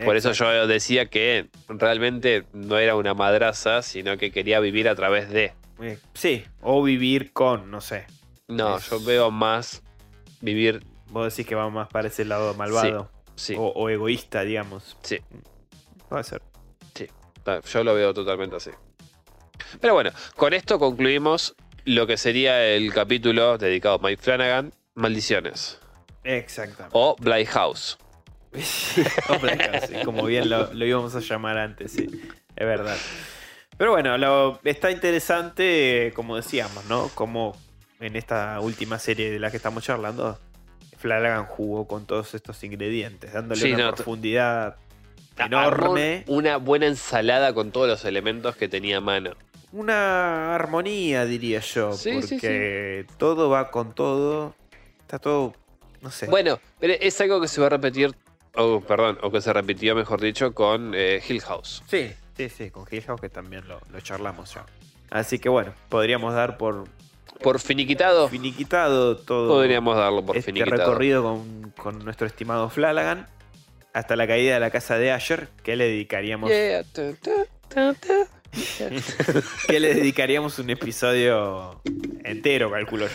Por 0.04 0.16
eso 0.16 0.32
yo 0.32 0.66
decía 0.66 1.06
que 1.06 1.48
realmente 1.68 2.44
no 2.52 2.78
era 2.78 2.96
una 2.96 3.14
madraza, 3.14 3.80
sino 3.82 4.16
que 4.16 4.32
quería 4.32 4.58
vivir 4.58 4.88
a 4.88 4.94
través 4.96 5.30
de. 5.30 5.52
Eh, 5.80 5.98
Sí, 6.14 6.44
o 6.62 6.82
vivir 6.82 7.32
con, 7.32 7.70
no 7.70 7.80
sé. 7.80 8.06
No, 8.48 8.76
Es- 8.78 8.90
yo 8.90 9.00
veo 9.04 9.30
más 9.30 9.82
vivir. 10.40 10.84
Vos 11.10 11.32
decís 11.32 11.46
que 11.48 11.54
va 11.54 11.70
más 11.70 11.88
para 11.88 12.08
ese 12.08 12.24
lado 12.24 12.54
malvado. 12.54 13.08
Sí, 13.36 13.54
O, 13.56 13.66
o 13.68 13.88
egoísta, 13.88 14.42
digamos. 14.42 14.96
sí. 15.02 15.18
Puede 16.08 16.24
ser. 16.24 16.42
Ta- 17.44 17.60
Yo 17.60 17.84
lo 17.84 17.94
veo 17.94 18.14
totalmente 18.14 18.56
así. 18.56 18.70
Pero 19.80 19.94
bueno, 19.94 20.10
con 20.34 20.54
esto 20.54 20.78
concluimos 20.78 21.54
lo 21.84 22.06
que 22.06 22.16
sería 22.16 22.64
el 22.64 22.92
capítulo 22.92 23.58
dedicado 23.58 23.96
a 23.96 23.98
Mike 23.98 24.22
Flanagan, 24.22 24.72
Maldiciones. 24.94 25.78
Exactamente. 26.22 26.90
O 26.92 27.16
Bly 27.18 27.44
House. 27.46 27.98
O 29.28 29.38
House, 29.38 29.88
sí, 29.88 29.94
como 30.04 30.24
bien 30.24 30.48
lo, 30.48 30.72
lo 30.72 30.86
íbamos 30.86 31.14
a 31.14 31.20
llamar 31.20 31.58
antes, 31.58 31.92
sí. 31.92 32.06
Es 32.56 32.66
verdad. 32.66 32.96
Pero 33.76 33.90
bueno, 33.90 34.16
lo, 34.16 34.60
está 34.64 34.90
interesante, 34.90 36.12
como 36.14 36.36
decíamos, 36.36 36.84
¿no? 36.86 37.08
Como 37.14 37.56
en 38.00 38.16
esta 38.16 38.60
última 38.60 38.98
serie 38.98 39.30
de 39.30 39.38
la 39.40 39.50
que 39.50 39.56
estamos 39.56 39.82
charlando, 39.82 40.38
Flanagan 40.98 41.46
jugó 41.46 41.86
con 41.86 42.06
todos 42.06 42.34
estos 42.34 42.62
ingredientes, 42.62 43.32
dándole 43.32 43.60
Sí, 43.60 43.72
una 43.72 43.86
no, 43.86 43.94
profundidad 43.94 44.76
enorme. 45.36 46.24
Una 46.28 46.58
buena 46.58 46.86
ensalada 46.86 47.52
con 47.52 47.72
todos 47.72 47.88
los 47.88 48.04
elementos 48.04 48.56
que 48.56 48.68
tenía 48.68 48.98
a 48.98 49.00
mano. 49.00 49.34
Una 49.74 50.54
armonía, 50.54 51.24
diría 51.24 51.58
yo, 51.58 51.92
Sí, 51.94 52.22
sí, 52.22 52.36
porque 52.36 53.06
todo 53.18 53.50
va 53.50 53.72
con 53.72 53.92
todo. 53.92 54.54
Está 55.00 55.18
todo, 55.18 55.52
no 56.00 56.12
sé. 56.12 56.26
Bueno, 56.26 56.60
pero 56.78 56.94
es 57.00 57.20
algo 57.20 57.40
que 57.40 57.48
se 57.48 57.60
va 57.60 57.66
a 57.66 57.70
repetir, 57.70 58.14
o 58.54 58.80
perdón, 58.80 59.18
o 59.22 59.32
que 59.32 59.40
se 59.40 59.52
repitió, 59.52 59.96
mejor 59.96 60.20
dicho, 60.20 60.54
con 60.54 60.92
eh, 60.94 61.20
Hill 61.28 61.40
House. 61.42 61.82
Sí, 61.88 62.12
sí, 62.36 62.48
sí, 62.48 62.70
con 62.70 62.84
Hill 62.88 63.02
House 63.02 63.20
que 63.20 63.28
también 63.28 63.66
lo, 63.66 63.80
lo 63.92 64.00
charlamos 64.00 64.54
ya. 64.54 64.64
Así 65.10 65.40
que 65.40 65.48
bueno, 65.48 65.74
podríamos 65.88 66.34
dar 66.34 66.56
por 66.56 66.84
Por 67.42 67.58
finiquitado, 67.58 68.28
finiquitado 68.28 69.16
todo 69.16 69.48
podríamos 69.56 69.96
darlo 69.96 70.24
por 70.24 70.36
este 70.36 70.52
finiquitado. 70.52 70.78
recorrido 70.92 71.22
con, 71.24 71.72
con 71.76 72.04
nuestro 72.04 72.28
estimado 72.28 72.70
Flanagan 72.70 73.26
hasta 73.92 74.14
la 74.14 74.26
caída 74.28 74.54
de 74.54 74.60
la 74.60 74.70
casa 74.70 74.98
de 74.98 75.10
Asher, 75.10 75.48
que 75.64 75.74
le 75.74 75.86
dedicaríamos, 75.86 76.48
Yeah, 76.50 76.84
tu, 76.84 77.14
tu, 77.14 77.30
tu. 77.68 78.28
que 79.68 79.80
le 79.80 79.94
dedicaríamos 79.94 80.58
un 80.58 80.70
episodio 80.70 81.80
entero, 82.24 82.70
calculo 82.70 83.06
yo. 83.06 83.12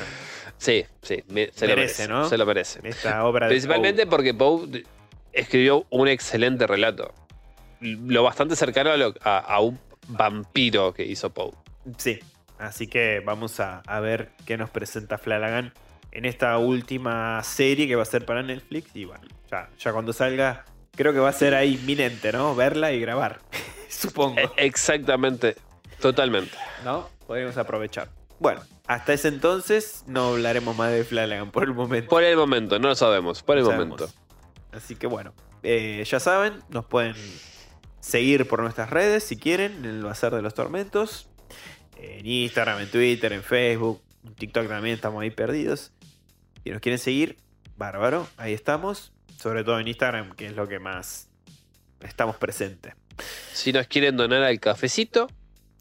Sí, 0.58 0.86
sí, 1.02 1.24
me- 1.30 1.50
se 1.54 1.68
lo 1.68 1.76
Merece, 1.76 2.08
¿no? 2.08 2.28
Se 2.28 2.38
lo 2.38 2.46
merece. 2.46 2.80
Esta 2.84 3.24
obra 3.26 3.48
de 3.48 3.52
Principalmente 3.52 4.06
porque 4.06 4.34
Poe 4.34 4.84
escribió 5.32 5.86
un 5.90 6.08
excelente 6.08 6.68
relato. 6.68 7.14
Lo 7.80 8.24
bastante 8.24 8.56
cercano 8.56 8.92
a, 8.92 8.98
lo- 8.98 9.14
a- 9.24 9.38
a 9.40 9.60
un 9.62 9.80
vampiro 10.10 10.94
que 10.94 11.04
hizo 11.06 11.30
Poe. 11.30 11.52
Poe. 11.52 11.94
Sí, 11.98 12.20
así 12.58 12.88
que 12.88 13.22
vamos 13.26 13.60
a, 13.62 13.80
a 13.88 14.00
ver 14.02 14.32
qué 14.46 14.58
nos 14.58 14.70
presenta 14.70 15.18
Flanagan 15.18 15.74
en 16.12 16.26
esta 16.26 16.58
última 16.58 17.42
serie 17.44 17.88
que 17.88 17.96
va 17.96 18.02
a 18.02 18.06
ser 18.06 18.26
para 18.26 18.44
Netflix. 18.44 18.90
Y 18.96 19.06
bueno, 19.06 19.24
ya, 19.50 19.70
ya 19.80 19.94
cuando 19.94 20.12
salga, 20.12 20.66
creo 20.96 21.14
que 21.14 21.20
va 21.20 21.30
a 21.30 21.34
ser 21.34 21.56
ahí 21.56 21.76
inminente, 21.76 22.34
¿no? 22.34 22.54
Verla 22.56 22.92
y 22.92 23.00
grabar, 23.00 23.40
supongo. 23.90 24.40
E- 24.40 24.50
Exactamente. 24.58 25.56
Totalmente. 26.00 26.56
¿No? 26.86 27.10
Podríamos 27.28 27.58
aprovechar. 27.58 28.10
Bueno, 28.40 28.62
hasta 28.88 29.14
ese 29.14 29.28
entonces 29.28 30.04
no 30.08 30.30
hablaremos 30.30 30.76
más 30.78 30.92
de 30.92 31.04
Flanagan 31.04 31.52
por 31.52 31.64
el 31.64 31.74
momento. 31.74 32.10
Por 32.10 32.24
el 32.24 32.38
momento, 32.38 32.80
no 32.80 32.88
lo 32.90 32.96
sabemos. 32.96 33.44
Por 33.44 33.58
el 33.58 33.64
No 33.66 33.72
momento. 33.72 34.08
sabemos. 34.08 34.20
Así 34.72 34.96
que 34.96 35.08
bueno, 35.08 35.34
eh, 35.64 36.04
ya 36.10 36.20
saben, 36.20 36.54
nos 36.70 36.86
pueden 36.86 37.16
seguir 38.00 38.48
por 38.48 38.62
nuestras 38.62 38.90
redes 38.90 39.24
si 39.26 39.36
quieren, 39.36 39.74
en 39.80 39.86
el 39.86 40.04
Bazar 40.04 40.34
de 40.34 40.42
los 40.42 40.54
Tormentos. 40.54 41.28
En 41.98 42.26
Instagram, 42.26 42.80
en 42.80 42.90
Twitter, 42.90 43.34
en 43.34 43.44
Facebook, 43.44 44.02
en 44.26 44.34
TikTok 44.36 44.68
también 44.70 44.96
estamos 44.96 45.22
ahí 45.22 45.32
perdidos. 45.32 45.92
Si 46.64 46.70
nos 46.70 46.80
quieren 46.82 47.00
seguir, 47.00 47.38
bárbaro, 47.76 48.28
ahí 48.38 48.54
estamos. 48.54 49.12
Sobre 49.38 49.64
todo 49.66 49.80
en 49.80 49.88
Instagram, 49.88 50.32
que 50.36 50.46
es 50.46 50.56
lo 50.56 50.68
que 50.68 50.80
más 50.80 51.28
estamos 52.02 52.38
presentes. 52.38 52.94
Si 53.54 53.72
nos 53.74 53.88
quieren 53.88 54.18
donar 54.18 54.44
al 54.44 54.60
cafecito, 54.60 55.28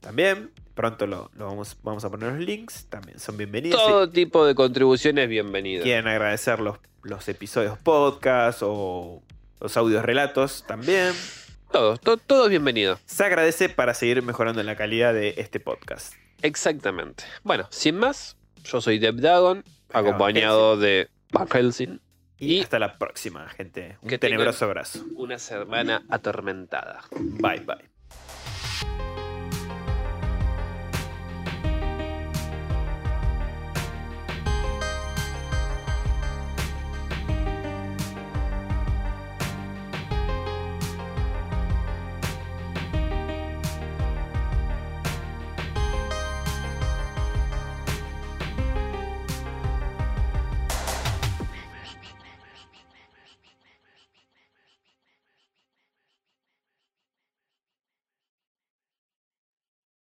También, 0.01 0.51
pronto 0.75 1.07
lo, 1.07 1.31
lo 1.35 1.47
vamos, 1.47 1.77
vamos 1.83 2.05
a 2.05 2.11
poner 2.11 2.33
los 2.33 2.41
links, 2.41 2.87
también 2.89 3.19
son 3.19 3.37
bienvenidos. 3.37 3.81
todo 3.81 4.09
tipo 4.11 4.47
de 4.47 4.55
contribuciones 4.55 5.29
bienvenidas. 5.29 5.83
quieren 5.85 6.07
agradecer 6.07 6.61
los, 6.61 6.79
los 7.03 7.29
episodios 7.29 7.79
podcast 7.79 8.61
o 8.63 9.23
los 9.61 9.77
audios 9.77 10.05
relatos, 10.05 10.65
también. 10.69 11.13
Todo, 11.73 11.97
to- 11.99 12.17
todo 12.17 12.45
es 12.45 12.51
bienvenido. 12.51 12.99
Se 13.07 13.25
agradece 13.25 13.69
para 13.69 13.93
seguir 13.95 14.23
mejorando 14.23 14.63
la 14.63 14.77
calidad 14.77 15.13
de 15.13 15.35
este 15.37 15.61
podcast. 15.61 16.15
Exactamente. 16.43 17.25
Bueno, 17.43 17.67
sin 17.71 17.97
más, 17.99 18.37
yo 18.65 18.81
soy 18.81 18.99
Deb 18.99 19.17
Dagon, 19.17 19.65
acompañado 19.93 20.77
de 20.79 21.09
Van 21.33 21.49
Helsing. 21.49 22.01
Y, 22.39 22.57
Y- 22.57 22.61
hasta 22.61 22.79
la 22.79 22.99
próxima, 22.99 23.49
gente. 23.49 23.99
Un 24.03 24.09
Que 24.09 24.19
tenebroso 24.19 24.65
abrazo. 24.65 25.05
Una 25.17 25.39
semana 25.39 26.05
atormentada. 26.09 27.01
Bye, 27.11 27.61
bye. 27.61 27.98